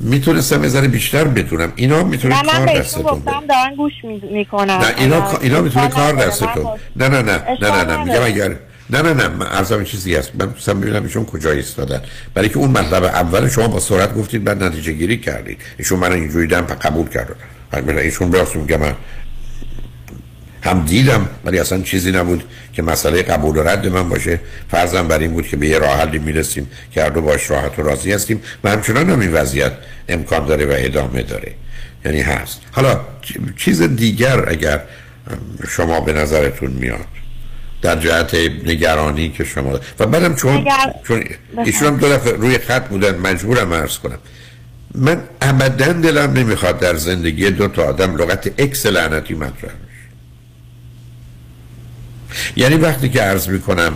می‌تونستم 0.00 0.64
یه 0.64 0.80
بیشتر 0.80 1.24
بدونم. 1.24 1.72
اینا 1.76 2.02
می‌تونه 2.02 2.42
کار 2.42 2.78
دستتون 2.78 3.22
نه 3.26 3.46
دارن 3.48 3.74
گوش 3.76 3.92
می‌کنم 4.32 4.72
نه 4.72 4.94
اینا 4.98 5.38
اینا 5.38 5.60
می‌تونه 5.60 5.88
کار 5.88 6.12
دستتون 6.12 6.66
نه 6.96 7.08
نه 7.08 7.22
نه 7.22 7.42
نه 7.60 7.70
نه 7.70 7.84
نه 7.84 8.04
میگم 8.04 8.22
اگر 8.22 8.56
نه 8.90 9.02
نه 9.02 9.12
نه 9.14 9.28
من 9.28 9.46
ارزم 9.46 9.84
چیزی 9.84 10.14
هست. 10.14 10.32
من 10.38 10.46
دوستم 10.46 10.80
ببینم 10.80 11.02
ایشون 11.02 11.24
کجا 11.24 11.50
ایستادن. 11.50 12.02
برای 12.34 12.48
که 12.48 12.58
اون 12.58 12.70
مطلب 12.70 13.04
اول 13.04 13.48
شما 13.48 13.68
با 13.68 13.80
سرعت 13.80 14.14
گفتید 14.14 14.44
بعد 14.44 14.62
نتیجه 14.62 14.92
گیری 14.92 15.18
کردید. 15.18 15.58
ایشون 15.78 15.98
من 15.98 16.12
اینجوری 16.12 16.46
دم 16.46 16.60
قبول 16.60 17.08
کرد. 17.08 17.36
ایشون 17.98 18.30
براست 18.30 18.56
میگم 18.56 18.80
من 18.80 18.94
هم 20.62 20.84
دیدم 20.84 21.28
ولی 21.44 21.58
اصلا 21.58 21.82
چیزی 21.82 22.12
نبود 22.12 22.44
که 22.72 22.82
مسئله 22.82 23.22
قبول 23.22 23.56
و 23.56 23.62
رد 23.62 23.86
من 23.86 24.08
باشه. 24.08 24.40
فرضم 24.70 25.08
بر 25.08 25.18
این 25.18 25.30
بود 25.30 25.48
که 25.48 25.56
به 25.56 25.66
یه 25.68 25.78
راه 25.78 25.98
حلی 25.98 26.18
می‌رسیم 26.18 26.70
که 26.92 27.02
هر 27.02 27.08
دو 27.08 27.20
باش 27.20 27.50
راحت 27.50 27.78
و 27.78 27.82
راضی 27.82 28.12
هستیم 28.12 28.42
و 28.64 28.70
همچنان 28.70 29.10
هم 29.10 29.20
این 29.20 29.32
وضعیت 29.32 29.72
امکان 30.08 30.46
داره 30.46 30.66
و 30.66 30.74
ادامه 30.76 31.22
داره. 31.22 31.54
یعنی 32.04 32.20
هست. 32.20 32.60
حالا 32.72 33.00
چیز 33.56 33.82
دیگر 33.82 34.48
اگر 34.48 34.80
شما 35.68 36.00
به 36.00 36.12
نظرتون 36.12 36.70
میاد 36.70 37.06
در 37.82 37.96
جهت 37.96 38.34
نگرانی 38.64 39.28
که 39.28 39.44
شما 39.44 39.80
و 39.98 40.06
بعدم 40.06 40.34
چون 40.34 40.66
چون 41.08 41.24
ایشون 41.64 41.88
هم 41.88 41.96
دو 41.96 42.08
دفعه 42.08 42.32
روی 42.32 42.58
خط 42.58 42.88
بودن 42.88 43.16
مجبورم 43.16 43.74
عرض 43.74 43.98
کنم. 43.98 44.18
من 44.94 45.22
ابدا 45.42 45.92
دلم 45.92 46.32
نمی‌خواد 46.32 46.78
در 46.78 46.96
زندگی 46.96 47.50
دو 47.50 47.68
تا 47.68 47.84
آدم 47.84 48.16
لغت 48.16 48.60
اکس 48.60 48.86
لعنتی 48.86 49.34
مطرح 49.34 49.72
یعنی 52.56 52.74
وقتی 52.74 53.08
که 53.08 53.20
عرض 53.20 53.48
می‌کنم 53.48 53.94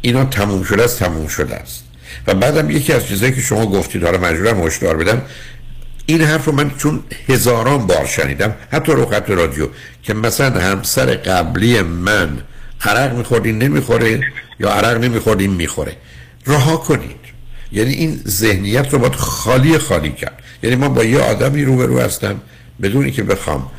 اینا 0.00 0.24
تموم 0.24 0.62
شده 0.62 0.84
است 0.84 0.98
تموم 0.98 1.26
شده 1.26 1.54
است. 1.54 1.84
و 2.26 2.34
بعدم 2.34 2.70
یکی 2.70 2.92
از 2.92 3.06
چیزایی 3.06 3.32
که 3.32 3.40
شما 3.40 3.66
گفتید 3.66 4.04
حالا 4.04 4.18
مجبورم 4.18 4.66
هشدار 4.66 4.96
بدم 4.96 5.22
این 6.06 6.20
حرف 6.20 6.44
رو 6.44 6.52
من 6.52 6.70
چون 6.70 7.02
هزاران 7.28 7.86
بار 7.86 8.06
شنیدم 8.06 8.54
حتی 8.72 8.92
رو 8.92 9.06
خط 9.06 9.30
رادیو 9.30 9.68
که 10.02 10.14
مثلا 10.14 10.60
همسر 10.60 11.06
قبلی 11.06 11.82
من 11.82 12.38
عرق 12.84 13.16
میخوردین 13.16 13.58
نمی‌خوره 13.58 14.20
یا 14.60 14.70
عرق 14.70 15.04
نمیخوردین 15.04 15.50
می‌خوره. 15.50 15.96
رها 16.46 16.76
کنید. 16.76 17.16
یعنی 17.72 17.92
این 17.92 18.20
ذهنیت 18.26 18.92
رو 18.92 18.98
باید 18.98 19.14
خالی 19.14 19.78
خالی 19.78 20.12
کرد. 20.12 20.42
یعنی 20.62 20.76
ما 20.76 20.88
با 20.88 21.04
یه 21.04 21.18
آدمی 21.18 21.64
روبرو 21.64 22.00
هستم 22.00 22.40
بدونی 22.82 23.10
که 23.10 23.22
بخوام 23.22 23.70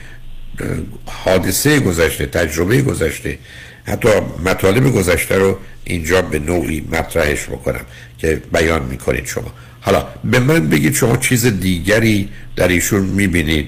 حادثه 1.06 1.80
گذشته 1.80 2.26
تجربه 2.26 2.82
گذشته 2.82 3.38
حتی 3.86 4.10
مطالب 4.46 4.94
گذشته 4.94 5.38
رو 5.38 5.58
اینجا 5.84 6.22
به 6.22 6.40
نوعی 6.40 6.88
مطرحش 6.92 7.46
بکنم 7.46 7.86
که 8.18 8.42
بیان 8.54 8.82
می‌کنید 8.82 9.26
شما. 9.26 9.52
حالا 9.82 10.08
به 10.24 10.40
من 10.40 10.70
بگید 10.70 10.94
شما 10.94 11.18
چیز 11.18 11.60
دیگری 11.60 12.30
در 12.56 12.68
ایشون 12.68 13.02
می‌بینید. 13.02 13.68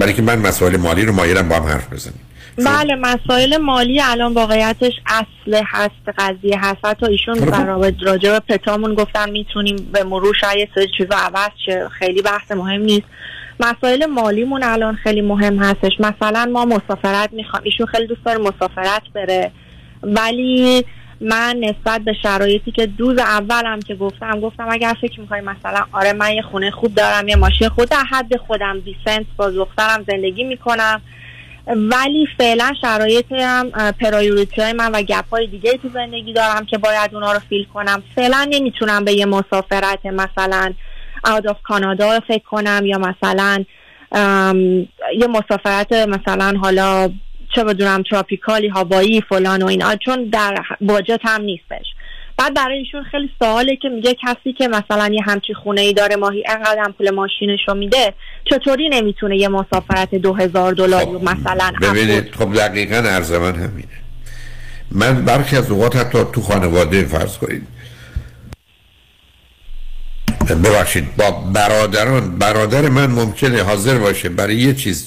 برای 0.00 0.12
که 0.12 0.22
من 0.22 0.38
مسائل 0.38 0.76
مالی 0.76 1.04
رو 1.04 1.12
مایلم 1.12 1.48
با 1.48 1.56
هم 1.56 1.62
حرف 1.62 1.92
بزنیم. 1.92 2.20
بله 2.58 2.94
مسائل 2.94 3.56
مالی 3.56 4.00
الان 4.02 4.34
واقعیتش 4.34 4.92
اصل 5.06 5.62
هست 5.66 6.18
قضیه 6.18 6.58
هست. 6.58 6.84
حتی 6.84 7.06
ایشون 7.06 7.34
خب. 7.34 7.66
رابط- 7.66 8.02
راجع 8.02 8.30
به 8.30 8.40
پتامون 8.40 8.94
گفتن 8.94 9.30
می‌تونیم 9.30 9.76
به 9.92 10.04
مرور 10.04 10.34
شاید 10.34 10.68
چیزا 10.98 11.16
عوض 11.16 11.50
شه. 11.66 11.88
خیلی 11.98 12.22
بحث 12.22 12.50
مهم 12.50 12.80
نیست. 12.80 13.06
مسائل 13.60 14.06
مالیمون 14.06 14.62
الان 14.62 14.94
خیلی 14.94 15.20
مهم 15.20 15.58
هستش. 15.58 15.92
مثلا 16.00 16.50
ما 16.52 16.64
مسافرت 16.64 17.32
می‌خوام 17.32 17.62
ایشون 17.64 17.86
خیلی 17.86 18.06
دوست 18.06 18.24
داره 18.24 18.38
مسافرت 18.38 19.02
بره. 19.14 19.50
ولی 20.02 20.84
من 21.20 21.56
نسبت 21.60 22.00
به 22.00 22.12
شرایطی 22.22 22.72
که 22.72 22.86
دوز 22.86 23.18
اولم 23.18 23.80
که 23.80 23.94
گفتم 23.94 24.40
گفتم 24.40 24.68
اگر 24.70 24.96
فکر 25.00 25.20
می‌کنی 25.20 25.40
مثلا 25.40 25.84
آره 25.92 26.12
من 26.12 26.32
یه 26.32 26.42
خونه 26.42 26.70
خوب 26.70 26.94
دارم 26.94 27.28
یه 27.28 27.36
ماشین 27.36 27.68
خود 27.68 27.88
در 27.88 28.04
حد 28.10 28.36
خودم 28.36 28.80
دیسنت 28.80 29.26
با 29.36 29.50
دخترم 29.50 30.04
زندگی 30.08 30.44
می‌کنم. 30.44 31.02
ولی 31.66 32.26
فعلا 32.38 32.72
شرایط 32.80 33.32
هم 33.32 33.70
پرایوریتی 34.00 34.60
های 34.60 34.72
من 34.72 34.92
و 34.92 35.02
گپ 35.02 35.30
های 35.30 35.46
دیگه 35.46 35.72
تو 35.72 35.88
زندگی 35.88 36.32
دارم 36.32 36.66
که 36.66 36.78
باید 36.78 37.14
اونا 37.14 37.32
رو 37.32 37.38
فیل 37.48 37.64
کنم. 37.74 38.02
فعلا 38.14 38.48
نمی‌تونم 38.50 39.04
به 39.04 39.12
یه 39.12 39.26
مسافرت 39.26 40.06
مثلا 40.06 40.72
out 41.26 41.50
of 41.50 41.56
کانادا 41.62 42.20
فکر 42.20 42.44
کنم 42.50 42.82
یا 42.86 42.98
مثلا 42.98 43.64
یه 45.18 45.26
مسافرت 45.26 45.92
مثلا 45.92 46.58
حالا 46.62 47.10
چه 47.54 47.64
بدونم 47.64 48.02
تراپیکالی 48.10 48.68
هوایی 48.68 49.20
فلان 49.20 49.62
و 49.62 49.66
اینا 49.66 49.96
چون 49.96 50.24
در 50.24 50.54
باجت 50.80 51.20
هم 51.22 51.42
نیستش. 51.42 51.86
بعد 52.38 52.54
برای 52.54 52.78
ایشون 52.78 53.02
خیلی 53.02 53.30
سواله 53.38 53.76
که 53.76 53.88
میگه 53.88 54.14
کسی 54.14 54.52
که 54.52 54.68
مثلا 54.68 55.10
یه 55.14 55.20
همچی 55.26 55.54
خونه 55.54 55.80
ای 55.80 55.92
داره 55.92 56.16
ماهی 56.16 56.44
انقدر 56.48 56.82
هم 56.84 56.92
پول 56.92 57.10
ماشینش 57.10 57.60
رو 57.68 57.74
میده 57.74 58.14
چطوری 58.44 58.88
نمی‌تونه 58.88 59.36
یه 59.36 59.48
مسافرت 59.48 60.14
دو 60.14 60.34
هزار 60.34 60.72
دلاری 60.72 61.12
رو 61.12 61.18
مثلا 61.18 61.72
ببینید 61.82 62.34
خب 62.34 62.54
دقیقا 62.54 62.96
عرض 62.96 63.32
من 63.32 63.54
همینه. 63.54 63.88
من 64.92 65.24
برخی 65.24 65.56
از 65.56 65.70
اوقات 65.70 65.96
حتی 65.96 66.18
تو 66.32 66.40
خانواده 66.40 67.04
فرض 67.04 67.38
کنید 67.38 67.66
ببخشید. 70.54 71.16
با 71.16 71.30
برادران 71.30 72.38
برادر 72.38 72.88
من 72.88 73.06
ممکنه 73.06 73.62
حاضر 73.62 73.98
باشه. 73.98 74.28
برای 74.28 74.56
یه 74.56 74.74
چیز. 74.74 75.04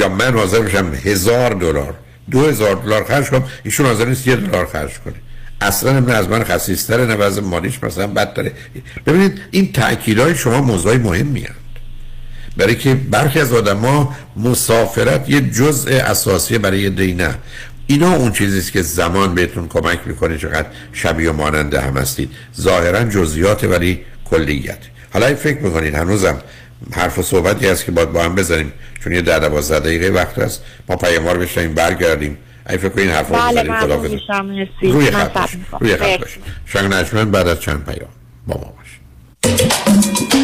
یا 0.00 0.08
من 0.08 0.34
حاضر 0.34 0.60
باشم 0.60 0.92
هزار 1.04 1.50
دلار. 1.50 1.94
دو 2.30 2.46
هزار 2.46 2.74
دلار 2.74 3.04
خرج 3.04 3.30
کنم. 3.30 3.44
ایشون 3.64 3.86
حاضر 3.86 4.04
نیست 4.04 4.26
یه 4.26 4.36
دلار 4.36 4.66
خرج 4.66 4.98
کنه. 5.04 5.14
اصلا 5.60 6.00
نه 6.00 6.12
از 6.12 6.28
من 6.28 6.44
خسیستره 6.44 7.06
نه 7.06 7.14
وضع 7.14 7.40
مالیش 7.42 7.82
مثلا 7.82 8.06
بد 8.06 8.32
داره. 8.32 8.52
ببینید 9.06 9.40
این 9.50 9.72
تأکیدهای 9.72 10.34
شما 10.34 10.60
موضوعی 10.60 10.98
مهم 10.98 11.36
هست 11.36 11.52
برای 12.56 12.76
که 12.76 12.94
برخی 12.94 13.40
از 13.40 13.52
آدما 13.52 14.16
مسافرت 14.36 15.30
یه 15.30 15.40
جزء 15.40 15.90
اساسی 15.90 16.58
برای 16.58 16.90
دینه 16.90 17.34
اینا 17.86 18.14
اون 18.14 18.32
چیزی 18.32 18.58
است 18.58 18.72
که 18.72 18.82
زمان 18.82 19.34
بهتون 19.34 19.68
کمک 19.68 19.98
می‌کنه 20.06 20.38
چقدر 20.38 20.66
شبیه 20.92 21.30
و 21.30 21.32
ماننده 21.32 21.80
هم 21.80 21.96
هستید. 21.96 22.30
ظاهرا 22.60 23.04
جزئیات 23.04 23.64
ولی 23.64 24.00
کلیت. 24.24 24.78
حالا 25.12 25.26
این 25.26 25.36
فکر 25.36 25.58
می‌کنید 25.58 25.94
هنوزم 25.94 26.38
حرف 26.92 27.18
و 27.18 27.22
صحبتی 27.22 27.66
هست 27.66 27.84
که 27.84 27.92
باید 27.92 28.12
با 28.12 28.22
هم 28.22 28.34
بزنیم؟ 28.34 28.72
چون 29.04 29.12
یه 29.12 29.22
ده 29.22 29.38
دوازده 29.38 29.80
دقیقه 29.80 30.08
وقت 30.08 30.38
هست. 30.38 30.62
ما 30.88 30.96
پیاموار 30.96 31.38
بشنیم 31.38 31.74
برگردیم. 31.74 32.38
این 32.68 32.78
فکر 32.78 32.88
کنید 32.88 33.10
حرف 33.10 33.28
رو 33.28 33.36
بله 33.36 33.96
بزنیم 33.96 34.20
مرسی. 34.42 34.92
روی 34.92 35.10
خط. 35.10 35.50
روی 35.80 35.96
خط. 35.96 36.20
باشید 36.20 36.42
شنگ 36.66 37.30
بعد 37.30 37.48
از 37.48 37.60
چند 37.60 37.84
پیام. 37.84 38.10
با 38.46 38.54
ما 38.54 38.74
باشید 38.78 40.43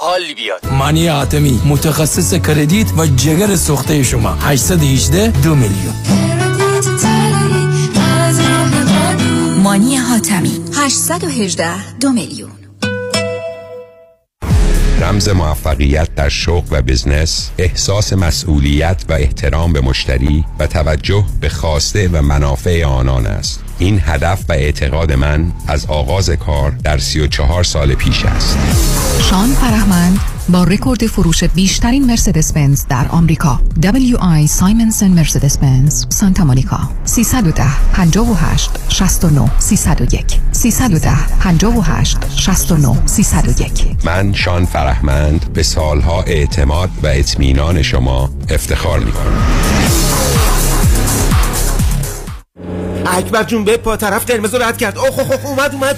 حال 0.03 0.33
بیاد. 0.35 0.65
مانی 0.71 1.07
حاتمی 1.07 1.61
متخصص 1.65 2.33
credit 2.33 2.87
و 2.97 3.07
جگر 3.07 3.55
سوخته 3.55 4.03
شما. 4.03 4.33
818 4.33 5.27
دو 5.27 5.55
میلیون. 5.55 5.93
مانی 9.63 9.95
حاتمی 9.95 10.59
818 10.75 11.97
دو 11.99 12.11
میلیون. 12.11 12.51
رمز 15.01 15.29
موفقیت 15.29 16.15
در 16.15 16.29
شغل 16.29 16.67
و 16.71 16.81
بزنس 16.81 17.51
احساس 17.57 18.13
مسئولیت 18.13 19.03
و 19.09 19.13
احترام 19.13 19.73
به 19.73 19.81
مشتری 19.81 20.45
و 20.59 20.67
توجه 20.67 21.23
به 21.41 21.49
خواسته 21.49 22.07
و 22.07 22.21
منافع 22.21 22.85
آنان 22.85 23.25
است. 23.25 23.63
این 23.79 24.01
هدف 24.05 24.45
و 24.49 24.53
اعتقاد 24.53 25.11
من 25.11 25.51
از 25.67 25.85
آغاز 25.85 26.29
کار 26.29 26.71
در 26.71 26.97
34 26.97 27.63
سال 27.63 27.93
پیش 27.93 28.25
است. 28.25 28.57
شان 29.29 29.53
فرهمند 29.53 30.19
با 30.49 30.63
رکورد 30.63 31.07
فروش 31.07 31.43
بیشترین 31.43 32.05
مرسدس 32.05 32.53
بنز 32.53 32.85
در 32.89 33.07
آمریکا. 33.09 33.59
WI 33.81 34.45
سایمنسن 34.47 35.07
مرسدس 35.07 35.57
بنز 35.57 36.05
سانتا 36.09 36.43
مونیکا. 36.43 36.79
310 37.05 37.63
58 37.93 38.69
69 38.89 39.51
301 39.59 40.39
310 40.51 41.11
58 41.39 42.17
69 42.37 43.07
301 43.07 43.71
من 44.05 44.33
شان 44.33 44.65
فرهمند 44.65 45.53
به 45.53 45.63
سالها 45.63 46.21
اعتماد 46.23 46.89
و 47.03 47.07
اطمینان 47.07 47.81
شما 47.81 48.29
افتخار 48.49 48.99
می 48.99 49.11
کنم 49.11 49.41
اکبر 53.05 53.43
جون 53.43 53.63
به 53.63 53.77
پا 53.77 53.97
طرف 53.97 54.25
قرمز 54.25 54.55
رو 54.55 54.63
رد 54.63 54.77
کرد. 54.77 54.97
اوه 54.97 55.45
اومد 55.45 55.73
اومد. 55.73 55.97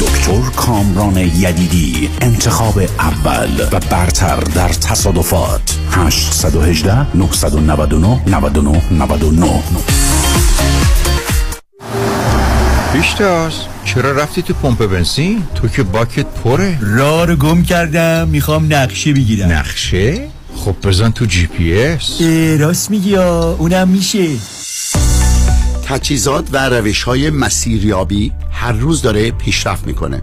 دکتر 0.00 0.50
کامران 0.56 1.16
یدیدی 1.16 2.10
انتخاب 2.20 2.78
اول 2.98 3.68
و 3.72 3.80
برتر 3.90 4.36
در 4.36 4.68
تصادفات. 4.68 5.78
818 5.90 7.16
999 7.16 8.22
99 8.26 8.82
99 8.90 9.62
پیشتاز 12.92 13.52
چرا 13.84 14.12
رفتی 14.12 14.42
تو 14.42 14.54
پمپ 14.54 14.86
بنزین؟ 14.86 15.42
تو 15.54 15.68
که 15.68 15.82
باکت 15.82 16.26
پره. 16.26 16.78
راه 16.80 17.26
رو 17.26 17.36
گم 17.36 17.62
کردم 17.62 18.28
می‌خوام 18.28 18.72
نقشه 18.72 19.12
بگیرم. 19.12 19.52
نقشه؟ 19.52 20.28
خب 20.56 20.74
بزن 20.82 21.10
تو 21.10 21.24
جی 21.24 21.46
پی 21.46 21.82
اس. 21.82 22.20
راست 22.60 22.90
میگی 22.90 23.16
اونم 23.16 23.88
میشه. 23.88 24.28
تجهیزات 25.88 26.48
و 26.52 26.68
روش 26.68 27.02
های 27.02 27.30
مسیریابی 27.30 28.32
هر 28.52 28.72
روز 28.72 29.02
داره 29.02 29.30
پیشرفت 29.30 29.86
می‌کنه. 29.86 30.22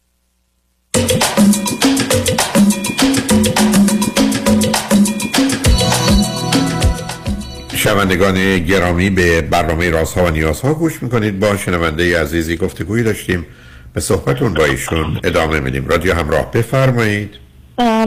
شنوندگان 7.83 8.59
گرامی 8.59 9.09
به 9.09 9.41
برنامه 9.41 9.89
رازها 9.89 10.25
و 10.25 10.29
نیازها 10.29 10.73
گوش 10.73 11.03
می‌کنید. 11.03 11.39
با 11.39 11.57
شنونده 11.57 12.21
عزیزی 12.21 12.57
گفتگویی 12.57 13.03
داشتیم. 13.03 13.45
به 13.93 14.01
صحبتون 14.01 14.53
با 14.53 14.65
ایشون 14.65 15.19
ادامه 15.23 15.59
میدیم. 15.59 15.87
رادیو 15.87 16.13
همراه 16.13 16.51
بفرمایید. 16.51 17.35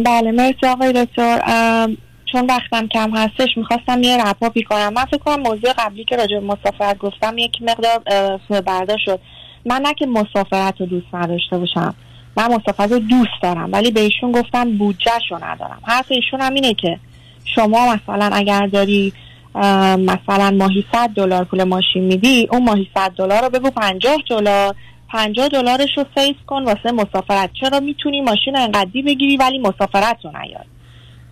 بله 0.05 0.33
مرسی 0.33 0.67
آقای 0.67 0.93
دکتر. 0.93 1.41
چون 2.33 2.47
وقتم 2.47 2.89
کم 2.89 3.17
هستش 3.17 3.49
می‌خواستم 3.57 4.03
یه 4.03 4.25
رپاپی 4.27 4.63
کنم 4.63 4.93
من 4.93 5.05
فکر 5.05 5.19
کنم 5.19 5.43
موضوع 5.43 5.73
قبلی 5.79 6.05
که 6.05 6.17
راجع 6.17 6.41
به 6.41 6.47
مسافرت 6.47 6.99
گفتم 6.99 7.39
یک 7.39 7.53
مقدار 7.63 7.99
برداشت 8.61 9.05
شد. 9.05 9.21
من 9.67 9.81
نه 9.83 9.95
که 9.95 10.07
مسافرت 10.07 10.75
رو 10.81 10.87
دوست 10.87 11.15
نداشته 11.15 11.59
باشم 11.59 11.95
من 12.37 12.47
مسافرت 12.47 12.93
رو 12.93 12.99
دوست 12.99 13.43
دارم 13.43 13.73
ولی 13.73 13.91
به 13.91 14.01
ایشون 14.01 14.33
گفتم 14.33 14.79
بودجهش 14.79 15.31
رو 15.31 15.45
ندارم. 15.45 15.79
حرف 15.87 16.07
ایشون 16.09 16.41
هم 16.41 16.55
اینه 16.55 16.75
که 16.75 16.99
شما 17.45 17.95
مثلا 17.95 18.31
اگر 18.33 18.67
داری 18.67 19.13
مثلا 19.55 20.51
ماهی 20.51 20.85
100 20.93 21.09
دلار 21.09 21.45
پول 21.45 21.65
ماشین 21.65 22.05
میدی 22.05 22.49
اون 22.51 22.65
ماهی 22.65 22.89
100 22.95 23.11
دلار 23.11 23.43
رو 23.43 23.51
بگو 23.51 23.71
50 23.71 24.17
دلار. 24.31 24.75
50 25.09 25.49
دلارش 25.49 25.99
رو 25.99 26.05
سیف 26.17 26.37
کن 26.47 26.65
واسه 26.65 26.93
مسافرت. 26.93 27.51
چرا 27.61 27.81
می‌تونی 27.81 28.21
ماشین 28.21 28.57
انقدی 28.57 29.03
بگیری 29.03 29.37
ولی 29.37 29.59
مسافرت 29.59 30.19
رو 30.25 30.31
نیاری؟ 30.31 30.69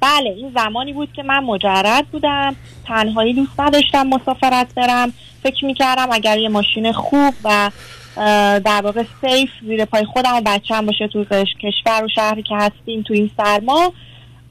بله 0.01 0.31
این 0.31 0.53
زمانی 0.57 0.93
بود 0.93 1.13
که 1.13 1.23
من 1.23 1.45
مجرد 1.45 2.07
بودم 2.07 2.57
تنهایی 2.87 3.33
دوست 3.33 3.61
نداشتم 3.61 4.07
مسافرت 4.07 4.75
برم. 4.75 5.13
فکر 5.43 5.65
می‌کردم 5.65 6.09
اگر 6.13 6.39
یه 6.39 6.49
ماشین 6.49 6.93
خوب 6.93 7.35
و 7.45 7.71
در 8.61 8.81
واقع 8.85 9.03
سیف 9.21 9.51
زیر 9.63 9.85
پای 9.85 10.05
خودم 10.05 10.35
و 10.35 10.41
بچم 10.47 10.87
باشه 10.87 11.09
تو 11.09 11.25
کشور 11.63 12.05
و 12.05 12.09
شهری 12.15 12.43
که 12.43 12.57
هستیم 12.57 13.03
تو 13.03 13.15
این 13.15 13.31
سرما 13.37 13.93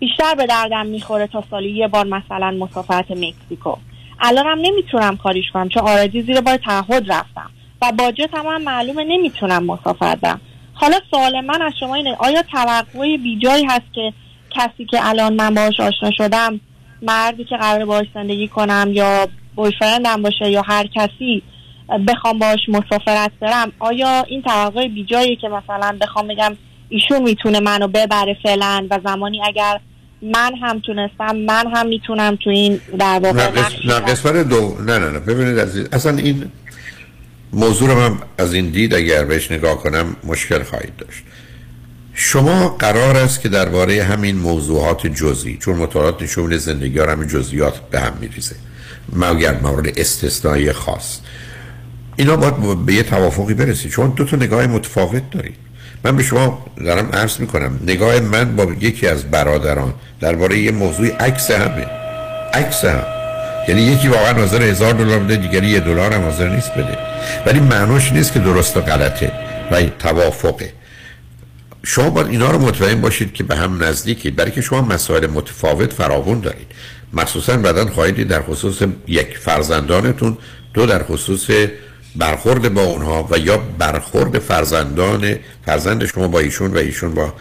بیشتر 0.01 0.35
به 0.35 0.45
دردم 0.45 0.85
می‌خوره 0.85 1.27
تا 1.27 1.43
سالی 1.51 1.69
یه 1.69 1.87
بار 1.87 2.05
مثلا 2.05 2.51
مسافرت 2.51 3.11
مکزیکو. 3.11 3.75
الانم 4.19 4.57
نمی‌تونم 4.61 5.17
کاریش 5.17 5.51
کنم 5.53 5.69
چون 5.69 5.83
آردی 5.83 6.21
زیر 6.21 6.41
بار 6.41 6.57
تعهد 6.57 7.11
رفتم 7.11 7.49
و 7.81 7.91
باجت 7.91 8.29
هم, 8.33 8.61
معلومه 8.61 9.03
نمی‌تونم 9.03 9.63
مسافرت 9.63 10.19
برم. 10.19 10.41
حالا 10.73 10.97
سوال 11.11 11.41
من 11.41 11.61
از 11.61 11.73
شما 11.79 11.95
اینه 11.95 12.15
آیا 12.19 12.43
توقع 12.51 13.17
بیجایی 13.17 13.65
هست 13.65 13.93
که 13.93 14.13
کسی 14.49 14.85
که 14.85 14.97
الان 15.01 15.33
من 15.33 15.53
باهاش 15.53 15.79
آشنا 15.79 16.11
شدم 16.11 16.59
مردی 17.01 17.43
که 17.43 17.57
قرار 17.57 17.85
باهاش 17.85 18.07
زندگی 18.13 18.47
کنم 18.47 18.89
یا 18.93 19.27
بویفرندم 19.55 20.21
باشه 20.21 20.49
یا 20.49 20.61
هر 20.61 20.87
کسی 20.95 21.43
بخوام 22.07 22.39
باهاش 22.39 22.69
مسافرت 22.69 23.31
برم 23.39 23.71
آیا 23.79 24.23
این 24.27 24.41
توقع 24.41 24.87
بیجایی 24.87 25.35
که 25.35 25.49
مثلا 25.49 25.97
بخوام 26.01 26.27
بگم 26.27 26.57
ایشون 26.89 27.21
می‌تونه 27.21 27.59
منو 27.59 27.87
ببره 27.87 28.37
فعلا 28.43 28.87
و 28.89 28.99
زمانی 29.03 29.41
اگر 29.43 29.79
من 30.21 30.55
هم 30.61 30.79
تونستم 30.79 31.35
من 31.35 31.67
هم 31.75 31.87
می‌تونم 31.87 32.37
تو 32.43 32.49
این 32.49 32.81
در 32.99 33.19
واقع 33.23 33.49
نه 33.85 33.99
قسمت 33.99 34.35
دو. 34.35 34.77
نه 34.85 34.99
نه 34.99 35.09
نه. 35.09 35.19
ببینید 35.19 35.59
عزیز 35.59 35.87
اصلا 35.91 36.17
این 36.17 36.51
موضوع 37.53 37.89
رو 37.89 37.95
من 37.99 38.17
از 38.37 38.53
این 38.53 38.69
دید 38.69 38.93
اگر 38.93 39.25
بهش 39.25 39.51
نگاه 39.51 39.77
کنم 39.77 40.15
مشکل 40.23 40.63
خواهید 40.63 40.95
داشت. 40.95 41.23
شما 42.13 42.69
قرار 42.69 43.17
است 43.17 43.41
که 43.41 43.49
درباره 43.49 44.03
همین 44.03 44.35
موضوعات 44.35 45.07
جزئی 45.07 45.57
چون 45.57 45.75
مطالعات 45.75 46.21
نشون 46.21 46.57
زندگی 46.57 46.99
ها 46.99 47.11
همین 47.11 47.27
جزئیات 47.27 47.89
به 47.89 47.99
هم 47.99 48.13
میریزه 48.21 48.55
مگر 49.13 49.59
مورد 49.59 49.99
استثنایی 49.99 50.71
خاص. 50.71 51.19
اینا 52.15 52.35
باید 52.37 52.85
به 52.85 52.93
یه 52.93 53.03
توافقی 53.03 53.53
برسید 53.53 53.91
چون 53.91 54.09
دو 54.09 54.25
تا 54.25 54.37
نگاه 54.37 54.67
متفاوت 54.67 55.31
دارید. 55.31 55.70
من 56.03 56.15
به 56.15 56.23
شما 56.23 56.65
دارم 56.85 57.09
عرض 57.13 57.39
می‌کنم 57.39 57.79
نگاه 57.83 58.19
من 58.19 58.55
با 58.55 58.63
یکی 58.79 59.07
از 59.07 59.31
برادران 59.31 59.93
درباره 60.19 60.57
یه 60.59 60.71
موضوع 60.71 61.07
عکس 61.07 61.51
همه 61.51 61.85
عکس 62.53 62.85
هم. 62.85 63.03
یعنی 63.67 63.81
یکی 63.81 64.07
واقعا 64.07 64.33
حاضر 64.33 64.61
هزار 64.61 64.93
دلار 64.93 65.19
بده 65.19 65.35
دیگری 65.35 65.67
یه 65.67 65.79
دلار 65.79 66.13
هم 66.13 66.21
حاضر 66.21 66.49
نیست 66.49 66.73
بده. 66.73 66.97
ولی 67.45 67.59
معنوش 67.59 68.11
نیست 68.11 68.33
که 68.33 68.39
درست 68.39 68.77
و 68.77 68.81
غلطه 68.81 69.31
و 69.71 69.83
توافقه. 69.99 70.73
شما 71.83 72.09
باید 72.09 72.27
اینا 72.27 72.51
رو 72.51 72.59
مطمئن 72.59 73.01
باشید 73.01 73.33
که 73.33 73.43
به 73.43 73.55
هم 73.55 73.83
نزدیکید. 73.83 74.35
برای 74.35 74.51
که 74.51 74.61
شما 74.61 74.81
مسائل 74.81 75.27
متفاوت 75.27 75.93
فراوون 75.93 76.39
دارید. 76.39 76.67
مخصوصا 77.13 77.57
بعدا 77.57 77.85
خواهید 77.85 78.27
در 78.27 78.41
خصوص 78.41 78.81
یک 79.07 79.37
فرزندانتون 79.37 80.37
دو 80.73 80.85
در 80.85 81.03
خصوص 81.03 81.49
برخورد 82.15 82.73
با 82.73 82.83
اونها 82.83 83.27
و 83.31 83.37
یا 83.37 83.57
برخورد 83.57 84.39
فرزندان 84.39 85.35
فرزند 85.65 86.05
شما 86.05 86.27
با 86.27 86.39
ایشون 86.39 86.73
و 86.73 86.77
ایشون 86.77 87.13
با 87.13 87.33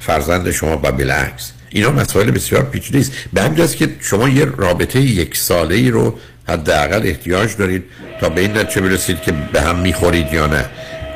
فرزند 0.00 0.50
شما 0.50 0.76
و 0.76 0.92
بالعکس. 0.92 1.52
اینا 1.70 1.90
مسائل 1.90 2.30
بسیار 2.30 2.62
پیچیده 2.62 2.98
است. 2.98 3.12
به 3.32 3.42
همین 3.42 3.66
که 3.66 3.88
شما 4.00 4.28
یه 4.28 4.44
رابطه 4.44 5.00
یک 5.00 5.36
ساله 5.36 5.74
ای 5.74 5.90
رو 5.90 6.18
حداقل 6.48 7.00
احتیاج 7.04 7.56
دارید 7.56 7.84
تا 8.20 8.28
به 8.28 8.40
این 8.40 8.58
نتیجه 8.58 8.80
برسید 8.80 9.22
که 9.22 9.32
به 9.52 9.62
هم 9.62 9.78
می‌خورید 9.78 10.32
یا 10.32 10.46
نه. 10.46 10.64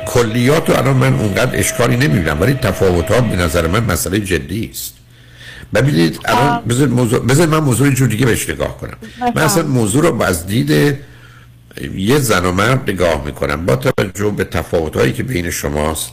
کلیات 0.07 0.71
رو 0.71 0.77
الان 0.77 0.97
من 0.97 1.15
اونقدر 1.15 1.59
اشکالی 1.59 1.97
نمی‌بینم 1.97 2.41
ولی 2.41 2.55
تفاوتات 2.55 3.25
به 3.25 3.37
نظر 3.37 3.67
من 3.67 3.85
مسئله 3.85 4.21
جدی 4.21 4.71
است. 4.73 4.95
ببینید 5.75 6.21
الان 6.25 6.63
بذار, 6.69 6.89
موضوع... 6.89 7.27
بذار 7.27 7.47
من 7.47 7.59
موضوع 7.59 7.91
جور 7.91 8.09
دیگه 8.09 8.27
بهش 8.27 8.51
نگاه 8.51 8.79
کنم. 8.79 8.97
من 9.35 9.43
اصلا 9.43 9.63
موضوع 9.63 10.03
رو 10.03 10.23
از 10.23 10.47
دید 10.47 10.99
یه 11.95 12.19
زن 12.19 12.45
و 12.45 12.53
مرد 12.53 12.91
نگاه 12.91 13.25
می‌کنم. 13.25 13.67
با 13.67 13.77
توجه 13.77 14.31
به 14.31 14.45
تفاوتهایی 14.45 15.13
که 15.13 15.23
بین 15.23 15.51
شماست 15.51 16.11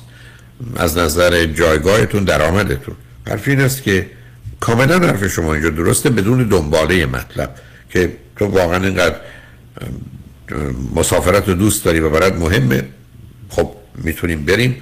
از 0.76 0.98
نظر 0.98 1.46
جایگاهتون 1.46 2.24
درآمدتون. 2.24 2.96
حرف 3.28 3.48
این 3.48 3.62
است 3.62 3.84
که 3.84 4.10
کاملا 4.60 5.00
حرف 5.00 5.28
شما 5.28 5.54
اینجا 5.54 5.70
درسته 5.70 6.10
بدون 6.10 6.44
دنباله 6.44 7.06
مطلب. 7.06 7.56
که 7.90 8.14
تو 8.36 8.46
واقعا 8.46 8.86
اینقدر 8.86 9.16
مسافرت 10.96 11.48
رو 11.48 11.54
دوست 11.54 11.86
داری 11.86 12.00
و 12.00 12.10
برات 12.10 12.34
مهمه 12.34 12.84
خب 13.50 13.76
می‌تونیم 13.96 14.46
بریم 14.46 14.82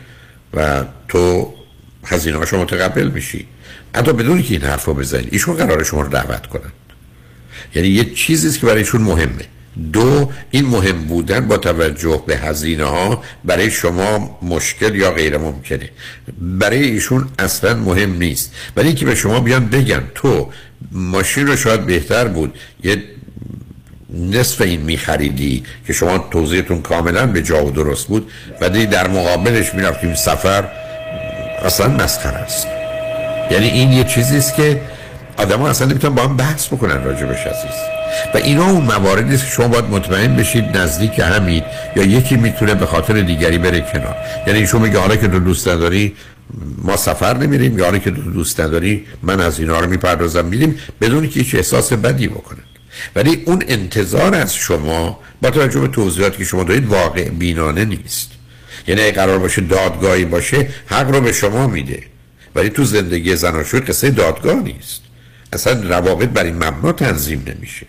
و 0.53 0.85
تو 1.07 1.53
هزینه 2.06 2.38
هاشو 2.38 2.57
متقبل 2.57 3.07
میشی. 3.07 3.47
حتی 3.95 4.14
بدون 4.14 4.41
که 4.43 4.53
این 4.53 4.61
حرف 4.61 4.85
رو 4.85 4.93
بزنی 4.93 5.27
ایشون 5.31 5.56
قرار 5.56 5.84
شما 5.84 6.01
رو 6.01 6.10
دعوت 6.10 6.47
کنن. 6.47 6.72
یعنی 7.76 7.88
یه 7.88 8.14
چیزیست 8.14 8.60
که 8.60 8.65
برای 8.65 8.77
ایشون 8.77 9.01
مهمه. 9.01 9.45
دو 9.93 10.31
این 10.51 10.65
مهم 10.65 11.06
بودن 11.06 11.47
با 11.47 11.57
توجه 11.57 12.23
به 12.27 12.38
هزینه 12.38 12.84
ها 12.84 13.23
برای 13.45 13.72
شما 13.72 14.39
مشکل 14.41 14.95
یا 14.95 15.11
غیر 15.11 15.38
ممکنه. 15.38 15.89
برای 16.41 16.84
ایشون 16.84 17.30
اصلا 17.39 17.76
مهم 17.76 18.18
نیست. 18.18 18.51
برای 18.76 18.88
اینکه 18.88 19.06
به 19.06 19.15
شما 19.15 19.39
بیان 19.39 19.65
بگن 19.65 20.03
تو 20.15 20.49
ماشین 20.91 21.47
رو 21.47 21.56
شاید 21.56 21.85
بهتر 21.85 22.27
بود. 22.27 22.53
یه 22.84 23.03
نصف 24.14 24.61
این 24.61 24.81
میخریدی 24.81 25.64
که 25.88 25.93
شما 25.93 26.18
توضیحتون 26.31 26.81
کاملا 26.81 27.26
به 27.26 27.41
جا 27.41 27.65
و 27.65 27.72
درست 27.72 28.07
بود 28.07 28.31
و 28.61 28.69
در 28.69 29.07
مقابلش 29.07 29.73
می‌رفتیم 29.73 30.15
سفر 30.15 30.68
اصلا 31.65 31.88
مسخره 31.88 32.38
است. 32.38 32.68
یعنی 33.51 33.68
این 33.68 33.91
یه 33.91 34.03
چیزیست 34.03 34.56
که 34.56 34.81
آدم 35.38 35.60
ها 35.60 35.69
اصلا 35.69 35.88
نمی‌تونن 35.88 36.15
با 36.15 36.23
هم 36.23 36.38
بحث 36.38 36.68
بکنن 36.68 37.03
راجبش 37.03 37.39
عزیز. 37.39 37.98
و 38.34 38.38
اینا 38.38 38.65
اون 38.69 38.84
مواردی 38.84 39.36
است 39.36 39.45
که 39.45 39.52
شما 39.52 39.68
باید 39.68 39.86
مطمئن 39.86 40.36
بشید 40.36 40.77
نزدیک 40.77 41.19
همید 41.19 41.64
یا 41.95 42.03
یکی 42.03 42.36
می‌تونه 42.36 42.76
به 42.76 42.86
خاطر 42.86 43.22
دیگری 43.22 43.57
بره 43.57 43.81
کنار. 43.94 44.15
یعنی 44.48 44.68
شما 44.68 44.80
میگه 44.81 44.99
حالا 44.99 45.15
که 45.15 45.27
تو 45.27 45.40
دوست 45.40 45.68
نداری 45.68 46.15
ما 46.77 46.98
سفر 46.98 47.38
نمیریم. 47.38 47.80
یا 47.80 47.86
حالا 47.86 47.98
که 47.98 48.11
تو 48.11 48.22
دوست 48.22 48.60
نداری 48.60 49.06
من 49.23 49.41
از 49.41 49.60
اینا 49.60 49.80
رو 49.80 49.90
می‌پردازم. 49.90 50.45
میریم 50.45 50.80
بدون 51.02 51.30
که 51.30 51.40
هیچ 51.40 51.56
احساس 51.56 51.94
بدی 51.94 52.27
بکنن. 52.27 52.64
ولی 53.15 53.44
اون 53.45 53.64
انتظار 53.68 54.36
از 54.36 54.56
شما 54.56 55.19
با 55.41 55.49
توجه 55.49 55.80
به 55.80 55.88
توضیحاتی 55.88 56.38
که 56.38 56.44
شما 56.44 56.64
دارید 56.64 56.88
واقع 56.88 57.30
بینانه 57.30 57.86
نیست. 57.86 58.30
یعنی 58.88 59.02
اگه 59.02 59.11
قرار 59.11 59.40
باشه 59.40 59.61
دادگاهی 59.61 60.26
باشه 60.26 60.68
حق 60.86 61.11
رو 61.11 61.22
به 61.22 61.31
شما 61.31 61.68
میده. 61.68 62.03
ولی 62.56 62.69
تو 62.69 62.84
زندگی 62.84 63.36
زناشوی 63.36 63.80
قصه 63.80 64.10
دادگاه 64.10 64.56
نیست. 64.56 65.02
اصلا 65.53 65.81
روابط 65.90 66.30
بر 66.30 66.44
این 66.44 66.56
مبنا 66.56 66.91
تنظیم 66.91 67.44
نمیشه. 67.48 67.86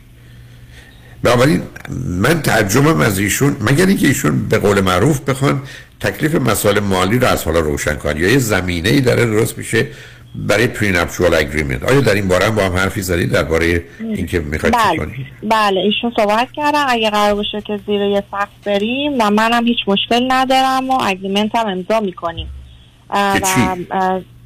بنابراین 1.23 1.63
من 2.07 2.43
ترجمم 2.43 3.01
از 3.01 3.19
ایشون 3.19 3.57
مگر 3.61 3.87
اینکه 3.87 4.07
ایشون 4.07 4.49
به 4.49 4.59
قول 4.59 4.81
معروف 4.81 5.21
بخوان 5.21 5.63
تکلیف 6.01 6.35
مسائل 6.35 6.81
مالی 6.81 7.19
رو 7.19 7.27
از 7.27 7.45
حالا 7.45 7.61
روشن 7.61 7.95
کنن 7.95 8.17
یا 8.17 8.29
یه 8.29 8.39
زمینه 8.39 8.89
ای 8.89 9.01
داره 9.01 9.27
درست 9.27 9.59
میشه 9.59 9.87
برای 10.35 10.67
پرینپچوال 10.67 11.35
اگریمنت 11.35 11.85
آیا 11.85 12.01
در 12.01 12.15
این 12.15 12.29
باره 12.29 12.47
هم 12.47 12.55
با 12.55 12.63
هم 12.63 12.73
حرفی 12.77 13.03
زدید 13.03 13.33
درباره 13.33 13.85
اینکه 14.01 14.41
می‌خواید 14.41 14.75
بله. 14.75 15.09
بله 15.43 15.81
ایشون 15.81 16.13
صحبت 16.17 16.49
کردن 16.53 16.85
اگه 16.89 17.11
قرار 17.11 17.35
باشه 17.35 17.61
که 17.61 17.81
زیر 17.87 18.01
یه 18.01 18.23
سقف 18.31 18.49
بریم 18.65 19.13
و 19.19 19.31
منم 19.31 19.67
هیچ 19.67 19.79
مشکل 19.87 20.33
ندارم 20.33 20.91
و 20.91 20.99
اگریمنت 21.03 21.57
هم 21.57 21.67
امضا 21.67 22.01
می‌کنیم. 22.01 22.47
و 23.11 23.41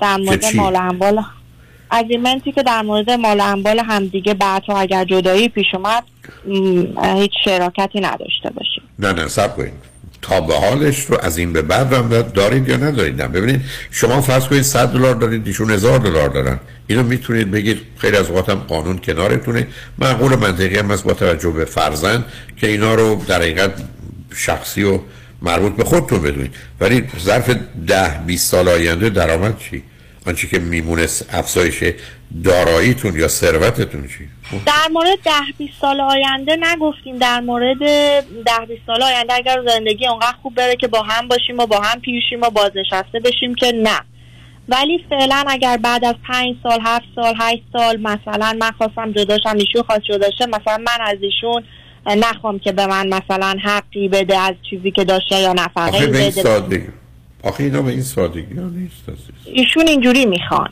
در 0.01 0.17
مورد 0.17 0.45
مال 0.57 0.77
اموال 0.77 1.23
اگریمنتی 1.95 2.53
که 2.53 2.63
در 2.63 2.83
مورد 2.83 3.11
مال 3.11 3.41
اموال 3.41 3.81
همدیگه 3.81 4.35
بعدها 4.35 4.79
اگر 4.79 5.05
جدایی 5.05 5.49
پیش 5.49 5.67
اومد 5.75 6.03
هیچ 7.17 7.33
شراکتی 7.45 8.01
نداشته 8.01 8.51
باشیم. 8.55 8.83
نه 8.99 9.13
نه 9.13 9.29
سب 9.29 9.57
کنید. 9.57 9.73
تا 10.23 10.41
به 10.41 10.55
حالش 10.55 11.01
رو 11.01 11.19
از 11.23 11.39
این 11.39 11.53
به 11.53 11.63
بعد 11.63 11.93
هم 11.93 12.23
دارید 12.23 12.69
یا 12.69 12.77
ندارید؟ 12.77 13.23
نه 13.23 13.29
ببینید 13.29 13.61
شما 13.91 14.21
فرض 14.21 14.49
کنید 14.49 14.63
100 14.63 14.89
دلار 14.89 15.15
دارید 15.15 15.47
ایشون 15.47 15.71
هزار 15.71 15.99
دلار 15.99 16.29
دارن. 16.29 16.61
اینو 16.87 17.03
می‌تونید 17.03 17.51
بگید 17.51 17.81
خیلی 17.99 18.17
از 18.17 18.29
اوقات 18.29 18.49
هم 18.49 18.55
قانون 18.55 18.99
کنارتونه. 18.99 19.67
معقول 19.99 20.37
منطقی 20.37 20.79
هم 20.79 20.89
با 20.89 21.15
توجه 21.15 21.51
به 21.51 21.65
فرزند 21.65 22.25
که 22.57 22.67
اینا 22.67 22.95
رو 22.95 23.25
در 23.29 23.43
حقیقت 23.43 23.73
شخصی 24.37 24.85
و 24.85 24.99
مربوط 25.43 25.73
به 25.77 25.85
خودتون 25.85 26.23
بدونید. 26.23 26.55
ولی 26.81 27.05
ظرف 27.21 27.57
ده 27.87 28.19
20 28.27 28.51
سال 28.51 28.69
آینده 28.69 29.11
درآمد 29.11 29.59
چی؟ 29.59 29.83
آنچه 30.27 30.49
که 30.49 30.59
میمونه 30.59 31.07
افزایش 31.33 31.85
داراییتون 32.45 33.19
یا 33.19 33.29
ثروتتون 33.29 34.09
چی؟ 34.09 34.29
در 34.67 34.89
مورد 34.93 35.19
ده 35.25 35.31
20 35.59 35.73
سال 35.81 36.01
آینده 36.01 36.57
نگفتیم. 36.61 37.19
در 37.19 37.41
مورد 37.41 37.79
ده 37.79 38.67
20 38.69 38.81
سال 38.87 39.03
آینده 39.03 39.35
اگر 39.35 39.63
زندگی 39.67 40.07
اونقدر 40.07 40.37
خوب 40.43 40.55
بره 40.55 40.77
که 40.77 40.89
با 40.89 41.03
هم 41.03 41.29
باشیم 41.29 41.59
و 41.59 41.67
با 41.67 41.81
هم 41.81 42.01
پیشیم 42.01 42.43
و 42.43 42.51
بازنشسته 42.51 43.21
بشیم 43.25 43.55
که 43.55 43.73
نه. 43.73 44.01
ولی 44.69 45.05
فعلا 45.11 45.45
اگر 45.49 45.77
بعد 45.77 46.05
از 46.05 46.15
پنج 46.29 46.57
سال 46.63 46.79
هفت 46.83 47.05
سال 47.15 47.35
هشت 47.39 47.63
سال 47.73 47.97
مثلا 47.97 48.57
من 48.61 48.71
خواستم 48.71 49.13
جداشم 49.13 49.57
ایشون 49.57 49.83
خواست 49.83 50.03
جداشه 50.03 50.47
مثلا 50.47 50.77
من 50.79 51.07
از 51.07 51.19
ایشون 51.21 51.63
نخوام 52.07 52.59
که 52.59 52.73
به 52.73 52.87
من 52.87 53.09
مثلا 53.09 53.57
حقی 53.65 54.09
بده 54.09 54.39
از 54.39 54.55
چیزی 54.71 54.91
که 54.91 55.05
داشته 55.05 55.41
یا 55.41 55.53
نفقه 55.53 56.07
بده. 56.07 56.93
آخه 57.45 57.65
اینا 57.65 57.83
به 57.83 57.91
این 57.91 58.03
سادگی 58.03 58.55
ها 58.55 58.69
نیست 58.69 59.03
ایشون 59.45 59.87
اینجوری 59.87 60.27
می‌خوان. 60.27 60.69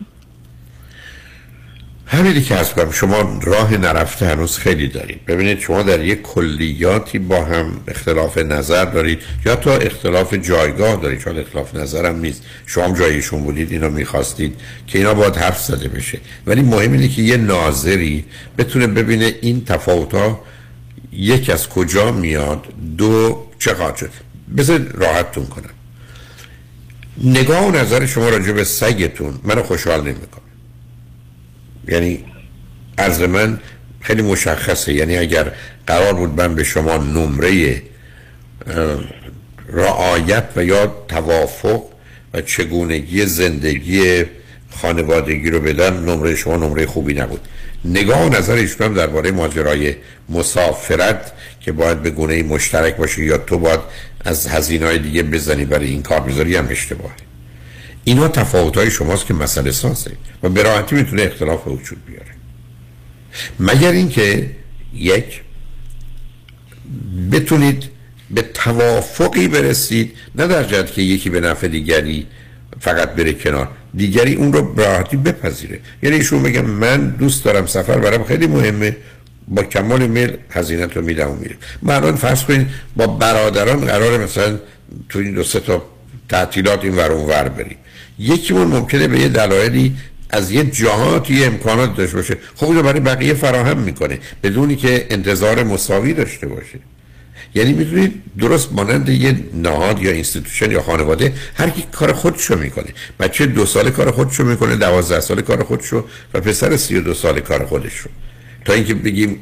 همینی 2.06 2.42
که 2.42 2.54
از 2.54 2.74
کنم 2.74 2.90
شما 2.90 3.40
راه 3.42 3.76
نرفته 3.76 4.26
هنوز 4.26 4.58
خیلی 4.58 4.88
دارید. 4.88 5.26
ببینید 5.26 5.60
شما 5.60 5.82
در 5.82 6.04
یک 6.04 6.22
کلیاتی 6.22 7.18
با 7.18 7.44
هم 7.44 7.80
اختلاف 7.88 8.38
نظر 8.38 8.84
دارید 8.84 9.22
یا 9.46 9.56
تا 9.56 9.76
اختلاف 9.76 10.34
جایگاه 10.34 10.96
دارید 10.96 11.18
چون 11.18 11.38
اختلاف 11.38 11.74
نظر 11.74 12.06
هم 12.06 12.20
نیست. 12.20 12.42
شما 12.66 12.98
جایشون 12.98 13.42
بودید 13.42 13.72
اینو 13.72 13.90
می‌خواستید 13.90 14.54
که 14.86 14.98
اینا 14.98 15.14
باید 15.14 15.36
حرف 15.36 15.60
زده 15.60 15.88
بشه. 15.88 16.18
ولی 16.46 16.62
مهم 16.62 16.92
اینه 16.92 17.08
که 17.08 17.22
یه 17.22 17.36
ناظری 17.36 18.24
بتونه 18.58 18.86
ببینه 18.86 19.34
این 19.42 19.64
تفاوت 19.64 20.14
ها 20.14 20.40
یک 21.12 21.50
از 21.50 21.68
کجا 21.68 22.12
میاد 22.12 22.64
دو 22.98 23.46
چقدر 23.58 24.08
بذار 24.56 24.78
راحتتون 24.78 25.46
کنم. 25.46 25.70
نگاه 27.18 27.66
و 27.66 27.70
نظر 27.70 28.06
شما 28.06 28.28
راجع 28.28 28.52
به 28.52 28.64
سگتون 28.64 29.40
منو 29.44 29.62
خوشحال 29.62 30.00
نمی‌کنه. 30.00 30.42
یعنی 31.88 32.24
از 32.96 33.20
من 33.20 33.60
خیلی 34.00 34.22
مشخصه. 34.22 34.92
یعنی 34.92 35.16
اگر 35.16 35.52
قرار 35.86 36.14
بود 36.14 36.40
من 36.40 36.54
به 36.54 36.64
شما 36.64 36.96
نمره 36.96 37.82
رعایت 39.68 40.44
و 40.56 40.64
یا 40.64 40.86
توافق 41.08 41.82
و 42.34 42.40
چگونگی 42.40 43.26
زندگی 43.26 44.24
خانوادگی 44.70 45.50
رو 45.50 45.60
بدن 45.60 46.04
نمره 46.04 46.36
شما 46.36 46.56
نمره 46.56 46.86
خوبی 46.86 47.14
نبود. 47.14 47.40
نگاه 47.84 48.26
و 48.26 48.28
نظر 48.28 48.54
ایشون 48.54 48.92
درباره 48.92 49.30
ماجرای 49.30 49.94
مسافرت 50.28 51.32
که 51.60 51.72
باید 51.72 52.02
به 52.02 52.10
گونه 52.10 52.42
مشترک 52.42 52.96
باشه 52.96 53.24
یا 53.24 53.38
تو 53.38 53.58
باید 53.58 53.80
از 54.24 54.46
هزینه 54.46 54.86
های 54.86 54.98
دیگه 54.98 55.22
بزنی 55.22 55.64
برای 55.64 55.88
این 55.88 56.02
کار 56.02 56.20
بذاری 56.20 56.56
هم 56.56 56.66
اشتباهه. 56.70 57.14
اینا 58.04 58.28
تفاوت 58.28 58.76
های 58.76 58.90
شماست 58.90 59.26
که 59.26 59.34
مسئله 59.34 59.70
سازه 59.70 60.10
و 60.42 60.48
به 60.48 60.62
راحتی 60.62 60.94
می‌تونه 60.94 61.22
اختلاف 61.22 61.68
وجود 61.68 62.06
بیاره. 62.06 62.26
مگر 63.60 63.92
اینکه 63.92 64.50
یک 64.94 65.40
بتونید 67.32 67.84
به 68.30 68.42
توافقی 68.42 69.48
برسید 69.48 70.12
نه 70.34 70.46
در 70.46 70.64
جهت 70.64 70.92
که 70.92 71.02
یکی 71.02 71.30
به 71.30 71.40
نفع 71.40 71.68
دیگری 71.68 72.26
فقط 72.80 73.10
بره 73.10 73.32
کنار 73.32 73.68
دیگری 73.94 74.34
اون 74.34 74.52
رو 74.52 74.74
راحتی 74.76 75.16
بپذیره. 75.16 75.80
یعنی 76.02 76.16
ایشون 76.16 76.42
بگم 76.42 76.64
من 76.64 77.10
دوست 77.10 77.44
دارم 77.44 77.66
سفر 77.66 77.98
برام 77.98 78.24
خیلی 78.24 78.46
مهمه. 78.46 78.96
با 79.48 79.62
کمال 79.62 80.06
میل 80.06 80.36
هزینه 80.50 80.86
رو 80.86 81.02
میدم 81.02 81.38
و 81.82 81.92
الان 81.92 82.16
فرض 82.16 82.44
کنید 82.44 82.66
با 82.96 83.06
برادران 83.06 83.80
قرار 83.80 84.24
مثلا 84.24 84.58
تو 85.08 85.18
این 85.18 85.34
دو 85.34 85.42
سه 85.42 85.60
تا 85.60 85.82
تعطیلات 86.28 86.84
این 86.84 86.96
ور 86.96 87.10
ور 87.10 87.48
بریم. 87.48 87.76
یکیمون 88.18 88.66
ممکنه 88.66 89.08
به 89.08 89.20
یه 89.20 89.28
دلایلی 89.28 89.96
از 90.30 90.50
یه 90.50 90.64
جهاتی 90.64 91.34
یه 91.34 91.46
امکانات 91.46 91.96
داشته 91.96 92.16
باشه. 92.16 92.36
خب 92.56 92.66
اینو 92.66 92.82
برای 92.82 93.00
بقیه 93.00 93.34
فراهم 93.34 93.78
می‌کنه 93.78 94.18
بدونی 94.42 94.76
که 94.76 95.06
انتظار 95.10 95.64
مساوی 95.64 96.12
داشته 96.12 96.46
باشه. 96.46 96.78
یعنی 97.54 97.72
می‌تونید 97.72 98.22
درست 98.38 98.72
مانند 98.72 99.08
یه 99.08 99.36
نهاد 99.54 100.02
یا 100.02 100.10
institution 100.10 100.70
یا 100.70 100.82
خانواده 100.82 101.32
هر 101.54 101.70
کی 101.70 101.84
کار 101.92 102.12
خودشو 102.12 102.58
می‌کنه. 102.58 102.88
بچه 103.20 103.46
دو 103.46 103.66
سال 103.66 103.90
کار 103.90 104.10
خودشو 104.10 104.44
می‌کنه 104.44 104.76
دوازده 104.76 105.20
سال 105.20 105.40
کار 105.40 105.62
خودشو 105.62 106.04
و 106.34 106.40
پسر 106.40 106.76
سی 106.76 106.96
و 106.96 107.00
دو 107.00 107.14
سال 107.14 107.40
کار 107.40 107.66
خودشو. 107.66 108.08
تا 108.64 108.72
اینکه 108.72 108.94
بگیم 108.94 109.40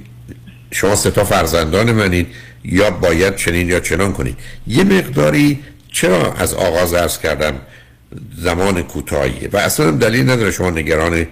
شما 0.70 0.96
سه 0.96 1.10
تا 1.10 1.24
فرزندان 1.24 1.92
منید 1.92 2.26
یا 2.64 2.90
باید 2.90 3.36
چنین 3.36 3.68
یا 3.68 3.80
چنان 3.80 4.12
کنید. 4.12 4.36
یه 4.66 4.84
مقداری 4.84 5.58
چرا 5.92 6.32
از 6.32 6.54
آغاز 6.54 6.94
ارز 6.94 7.18
کردم 7.18 7.54
زمان 8.36 8.82
کوتاهیه؟ 8.82 9.48
و 9.52 9.56
اصلا 9.56 9.90
دلیل 9.90 10.30
نداره 10.30 10.50
شما 10.50 10.70
نگران 10.70 11.26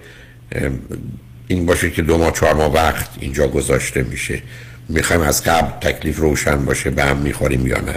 این 1.48 1.66
باشه 1.66 1.90
که 1.90 2.02
دو 2.02 2.19
ماه 2.19 2.32
چهار 2.32 2.55
ماه 2.55 2.73
وقت 2.73 3.09
اینجا 3.20 3.48
گذاشته 3.48 4.02
میشه. 4.02 4.43
می‌خوایم 4.89 5.23
از 5.23 5.44
قبل 5.44 5.90
تکلیف 5.90 6.19
روشن 6.19 6.65
باشه 6.65 6.90
به 6.90 7.05
هم 7.05 7.16
می‌خوریم 7.16 7.66
یا 7.66 7.81
نه. 7.81 7.94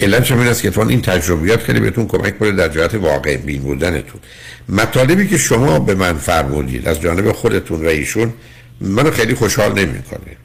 علت 0.00 0.32
این 0.32 0.40
است 0.40 0.62
که 0.62 0.78
این 0.78 1.02
تجربیات 1.02 1.62
خیلی 1.62 1.80
بهتون 1.80 2.06
کمک 2.06 2.38
کنه 2.38 2.52
در 2.52 2.68
جهت 2.68 2.94
واقع 2.94 3.36
بین 3.36 3.62
بودنتون. 3.62 4.20
مطالبی 4.68 5.28
که 5.28 5.38
شما 5.38 5.78
به 5.78 5.94
من 5.94 6.12
فرمودید 6.12 6.88
از 6.88 7.00
جانب 7.00 7.32
خودتون 7.32 7.84
و 7.84 7.88
ایشون 7.88 8.32
منو 8.80 9.10
خیلی 9.10 9.34
خوشحال 9.34 9.72
نمی‌کنه. 9.72 10.36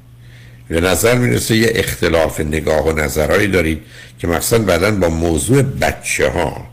به 0.68 0.82
نظر 0.82 1.18
می‌رسه 1.18 1.56
یه 1.56 1.72
اختلاف 1.76 2.40
نگاه 2.40 2.88
و 2.88 3.00
نظرهایی 3.00 3.48
دارید 3.48 3.82
که 4.20 4.28
مثلا 4.28 4.60
بعدا 4.60 4.92
با 4.92 5.10
موضوع 5.10 5.62
بچه 5.62 6.30
ها 6.30 6.68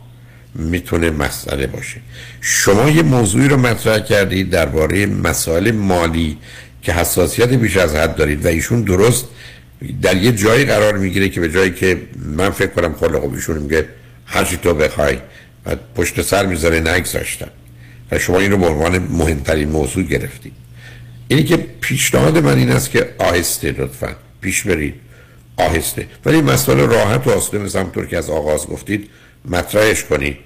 می‌تونه 0.55 1.11
مسئله 1.11 1.67
باشه. 1.67 2.01
شما 2.41 2.91
یه 2.91 3.03
موضوعی 3.03 3.49
رو 3.49 3.57
مطرح 3.57 3.99
کردید 3.99 4.51
درباره 4.51 5.07
مسائل 5.07 5.71
مالی 5.71 6.39
که 6.83 6.93
حساسیت 6.93 7.49
بیش 7.49 7.77
از 7.77 7.95
حد 7.95 8.17
دارید 8.17 8.45
و 8.45 8.49
ایشون 8.49 8.83
درست 8.83 9.25
در 10.03 10.17
یه 10.17 10.33
جایی 10.33 10.65
قرار 10.65 10.99
می‌گیره 10.99 11.29
که 11.29 11.41
به 11.41 11.53
جایی 11.53 11.71
که 11.71 12.03
من 12.37 12.51
فکر 12.51 12.71
کنم 12.71 12.95
خلق 12.95 13.25
و 13.25 13.35
ایشون 13.35 13.59
میگه 13.59 13.89
هر 14.27 14.45
چی 14.45 14.57
تو 14.57 14.75
بخوای 14.75 15.17
و 15.67 15.77
پشت 15.95 16.23
سر 16.23 16.47
می‌ذاره 16.47 16.81
نگذاشتن. 16.81 17.51
و 18.13 18.19
شما 18.19 18.39
این 18.39 18.51
رو 18.51 18.57
به 18.57 18.67
عنوان 18.67 18.99
مهمترین 18.99 19.69
موضوع 19.69 20.03
گرفتید. 20.03 20.53
اینی 21.31 21.45
که 21.45 21.57
پیشنهاد 21.57 22.39
من 22.39 22.59
این 22.59 22.71
است 22.71 22.91
که 22.91 23.15
آهسته 23.19 23.75
لطفا. 23.79 24.17
پیش 24.41 24.63
برید. 24.63 24.95
آهسته. 25.57 26.07
ولی 26.25 26.41
مسئله 26.43 26.87
راحت 26.87 27.27
و 27.27 27.31
آسوده 27.31 27.65
مثل 27.65 27.79
همطور 27.79 28.07
که 28.07 28.19
از 28.19 28.31
آغاز 28.31 28.67
گفتید 28.67 29.11
مطرحش 29.45 30.05
کنید. 30.05 30.37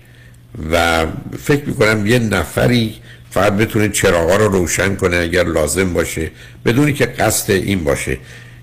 و 0.73 1.07
فکر 1.45 1.65
می‌کنم 1.65 2.07
یه 2.07 2.19
نفری 2.19 2.95
فقط 3.31 3.53
بتونه 3.53 3.89
چراغا 3.89 4.37
رو 4.37 4.49
روشن 4.49 4.97
کنه 4.97 5.17
اگر 5.17 5.45
لازم 5.45 5.93
باشه. 5.93 6.31
بدونی 6.65 6.93
که 6.93 7.07
قصد 7.07 7.51
این 7.51 7.85
باشه 7.85 8.19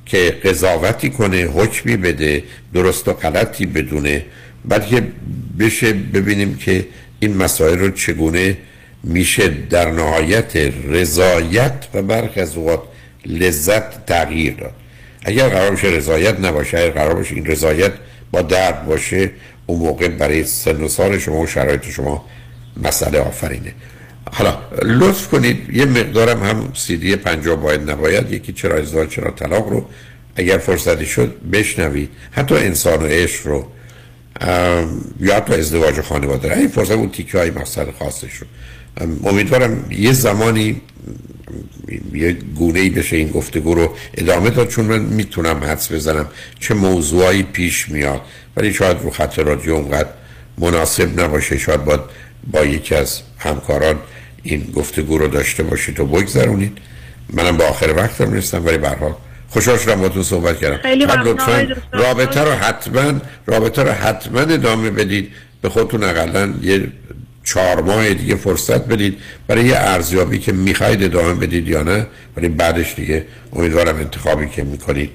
که 0.05 0.37
قضاوتی 0.45 1.09
کنه 1.09 1.37
حکمی 1.37 1.97
بده 1.97 2.43
درست 2.73 3.07
و 3.07 3.13
غلطی 3.13 3.65
بدونه 3.65 4.25
بلکه 4.65 5.03
بشه 5.59 5.93
ببینیم 5.93 6.55
که 6.57 6.87
این 7.19 7.37
مسائل 7.37 7.79
رو 7.79 7.89
چگونه 7.89 8.57
میشه 9.03 9.49
در 9.69 9.91
نهایت 9.91 10.55
رضایت 10.87 11.73
و 11.93 12.01
برخی 12.01 12.39
از 12.39 12.57
اوقات 12.57 12.81
لذت 13.25 14.05
تغییر 14.05 14.53
داد. 14.53 14.73
اگر 15.23 15.49
قرار 15.49 15.69
باشه 15.69 15.87
رضایت 15.87 16.39
نباشه 16.39 16.77
اگر 16.77 16.89
قرار 16.89 17.13
باشه 17.13 17.35
این 17.35 17.45
رضایت 17.45 17.91
با 18.31 18.41
درد 18.41 18.85
باشه 18.85 19.29
اون 19.65 19.79
موقع 19.79 20.07
برای 20.07 20.43
سن 20.43 20.83
و 20.83 20.87
سال 20.87 21.19
شما 21.19 21.39
و 21.39 21.47
شرایط 21.47 21.89
شما 21.89 22.25
مسئله 22.83 23.19
آفرینه. 23.19 23.73
حالا 24.31 24.57
لطف 24.83 25.27
کنید 25.27 25.69
یه 25.73 25.85
مقدارم 25.85 26.43
هم 26.43 26.71
سیدی 26.75 27.15
پنجاه 27.15 27.55
باید 27.55 27.89
نباید 27.91 28.31
یکی 28.31 28.53
چرا 28.53 28.77
ازدواج 28.77 29.09
چرا 29.09 29.31
طلاق 29.31 29.69
رو 29.69 29.85
اگر 30.35 30.57
فرصتی 30.57 31.05
شد 31.05 31.35
بشنوید. 31.53 32.09
حتی 32.31 32.55
انسان 32.55 33.03
و 33.03 33.05
عشق 33.05 33.47
رو 33.47 33.67
یا 35.19 35.35
حتی 35.35 35.53
ازدواج 35.53 36.01
خانواده 36.01 36.57
این 36.57 36.67
فرصت 36.67 36.91
اون 36.91 37.09
تیکه 37.09 37.37
های 37.37 37.51
مسئله 37.51 37.91
خاصش 37.99 38.33
رو. 38.33 38.47
امیدوارم 39.23 39.91
یه 39.91 40.11
زمانی 40.11 40.81
یه 42.13 42.37
گونه 42.55 42.79
ای 42.79 42.89
بشه 42.89 43.15
این 43.15 43.29
گفتگو 43.29 43.73
رو 43.73 43.95
ادامه 44.13 44.49
داد 44.49 44.67
چون 44.67 44.85
من 44.85 44.99
می‌تونم 44.99 45.63
حدس 45.63 45.91
بزنم 45.91 46.27
چه 46.59 46.73
موضوعایی 46.73 47.43
پیش 47.43 47.89
میاد. 47.89 48.21
ولی 48.57 48.73
شاید 48.73 48.97
رو 49.03 49.09
خط 49.09 49.39
رادیو 49.39 49.73
اونقدر 49.73 50.09
مناسب 50.57 51.19
نباشه. 51.19 51.57
شاید 51.57 51.85
باید 51.85 52.01
با 52.51 52.65
یکی 52.65 52.95
از 52.95 53.21
همکاران 53.37 53.95
این 54.43 54.71
گفتگو 54.75 55.17
رو 55.17 55.27
داشته 55.27 55.63
باشید 55.63 55.99
و 55.99 56.05
بگذرونید. 56.05 56.77
منم 57.33 57.57
با 57.57 57.65
آخر 57.65 57.93
وقتم 57.97 58.33
رسیدم 58.33 58.65
ولی 58.65 58.77
برها 58.77 59.17
خوشحال 59.49 59.77
شدم 59.77 60.07
تو 60.07 60.23
صحبت 60.23 60.59
کردم. 60.59 60.77
خیلی 60.77 61.05
لطفا 61.05 61.67
رابطه 61.91 62.41
رو 62.41 62.51
حتما 62.51 63.21
رابطه 63.45 63.83
رو 63.83 63.91
حتما 63.91 64.39
ادامه 64.39 64.89
بدید. 64.89 65.31
به 65.61 65.69
خودتون 65.69 66.03
اقلا 66.03 66.53
یه 66.61 66.87
چهار 67.43 67.81
ماه 67.81 68.13
دیگه 68.13 68.35
فرصت 68.35 68.87
بدید. 68.87 69.17
برای 69.47 69.65
یه 69.65 69.77
ارزیابی 69.77 70.39
که 70.39 70.51
می‌خواید 70.51 71.03
ادامه 71.03 71.33
بدید 71.33 71.67
یا 71.67 71.83
نه 71.83 72.07
ولی 72.37 72.49
بعدش 72.49 72.95
دیگه 72.95 73.25
امیدوارم 73.53 73.95
انتخابی 73.95 74.49
که 74.49 74.63
می‌کنید 74.63 75.09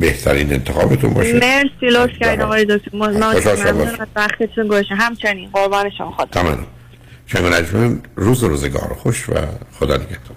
بهترین 0.00 0.52
انتخابتون 0.52 1.14
باشه. 1.14 1.32
مرسی 1.32 1.86
لطف 1.86 2.18
کردید 2.20 2.40
آقای 2.40 2.64
دکتر. 2.64 4.06
وقتتون 4.16 4.68
گوشه 4.68 4.94
همچنین 4.94 5.50
قربان 5.52 5.90
شما. 5.98 6.10
خدا. 6.10 6.24
تمام. 6.24 6.66
شنگ 7.26 7.98
روز 8.16 8.44
روزگار. 8.44 8.96
خوش 9.02 9.28
و 9.28 9.32
خدا 9.78 9.96
نگهدار. 9.96 10.36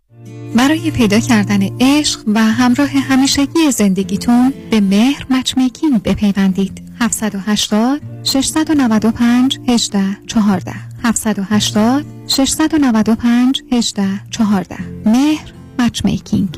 برای 0.55 0.91
پیدا 0.91 1.19
کردن 1.19 1.59
عشق 1.79 2.19
و 2.27 2.39
همراه 2.39 2.89
همیشگی 2.89 3.71
زندگیتون 3.71 4.53
به 4.71 4.79
مهر 4.79 5.25
matchmaking 5.29 6.03
بپیوندید. 6.03 6.81
780 6.99 8.01
695 8.23 9.59
18 9.67 10.17
14 10.27 10.73
780 11.03 12.05
695 12.27 13.63
18 13.71 14.07
14 14.31 14.77
مهر 15.05 15.53
matchmaking. 15.79 16.57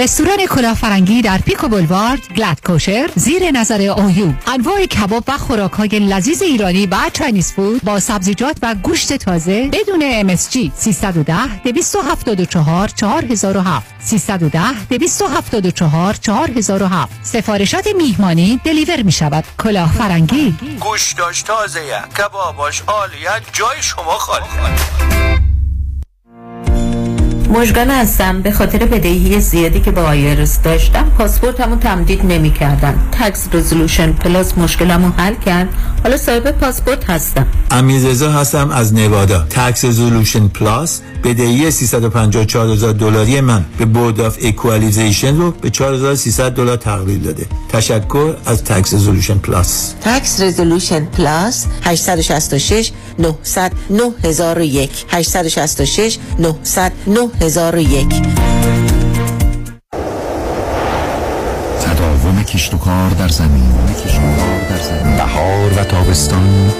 رستوران 0.00 0.46
کلافرنگی 0.46 1.22
در 1.22 1.38
Pico 1.38 1.68
Boulevard 1.68 2.28
Glatt 2.36 2.60
Kosher 2.66 3.10
زیر 3.14 3.50
نظر 3.50 3.82
OU 3.82 4.32
انواع 4.46 4.86
کباب 4.86 5.24
و 5.28 5.38
خوراک 5.38 5.72
های 5.72 5.88
لذیذ 5.88 6.42
ایرانی 6.42 6.86
و 6.86 6.96
Chinese 7.12 7.52
food 7.52 7.84
با 7.84 8.00
سبزیجات 8.00 8.56
و 8.62 8.74
گوشت 8.74 9.16
تازه 9.16 9.68
بدون 9.72 10.36
MSG 10.36 10.70
310 10.76 11.62
274 11.64 12.88
4007 12.88 13.94
310 14.00 14.84
274 14.90 16.14
4007 16.14 17.12
سفارشات 17.22 17.88
میهمانی 17.96 18.60
deliver 18.64 19.02
می 19.02 19.12
شود 19.12 19.44
کلافرنگی. 19.58 20.56
گوشتاش 20.80 21.42
تازه 21.42 21.80
کباباش 22.18 22.82
عالیه 22.88 23.30
جای 23.52 23.82
شما 23.82 24.18
خالی. 24.18 24.44
مشگل 27.50 27.90
هستم. 27.90 28.42
به 28.42 28.50
خاطر 28.50 28.78
بدهی 28.86 29.40
زیادی 29.40 29.80
که 29.80 29.90
با 29.90 30.02
IRS 30.02 30.62
داشتم 30.62 31.10
پاسپورتمو 31.18 31.76
تمدید 31.76 32.24
نمی 32.24 32.52
کردن 32.52 32.98
Tax 33.12 33.48
Resolution 33.52 34.12
Plus 34.12 34.58
مشکلمو 34.58 35.10
حل 35.16 35.34
کرد. 35.34 35.68
حالا 36.02 36.16
صاحب 36.16 36.50
پاسپورت 36.50 37.10
هستم. 37.10 37.46
امیرزا 37.70 38.32
هستم 38.32 38.70
از 38.70 38.94
نوادا. 38.94 39.46
Tax 39.50 39.84
Resolution 39.84 40.48
Plus 40.48 41.00
بدهی 41.24 41.70
354000 41.70 42.92
دلاری 42.92 43.40
من 43.40 43.64
به 43.78 43.84
Board 43.84 44.20
of 44.20 44.38
Equalization 44.42 45.36
رو 45.36 45.50
به 45.50 45.70
4300 45.70 46.52
دلار 46.52 46.76
تقلیل 46.76 47.22
داده. 47.22 47.46
تشکر 47.68 48.34
از 48.46 48.64
Tax 48.64 48.94
Resolution 48.94 49.38
Plus 49.38 49.94
تکس 50.00 50.40
رزولوشن 50.40 51.04
پلاس 51.04 51.66
866 51.82 52.92
900 53.18 53.72
9001 53.90 54.90
866 55.08 56.18
900 56.38 56.92
9001 57.06 57.39
تداوم 61.80 62.42
کشت 62.42 62.74
و 62.74 62.78
کار 62.78 63.10
در 63.10 63.28
زمین. 63.28 63.72
بهار 65.16 65.72
و 65.76 65.84
تابستان 65.84 66.72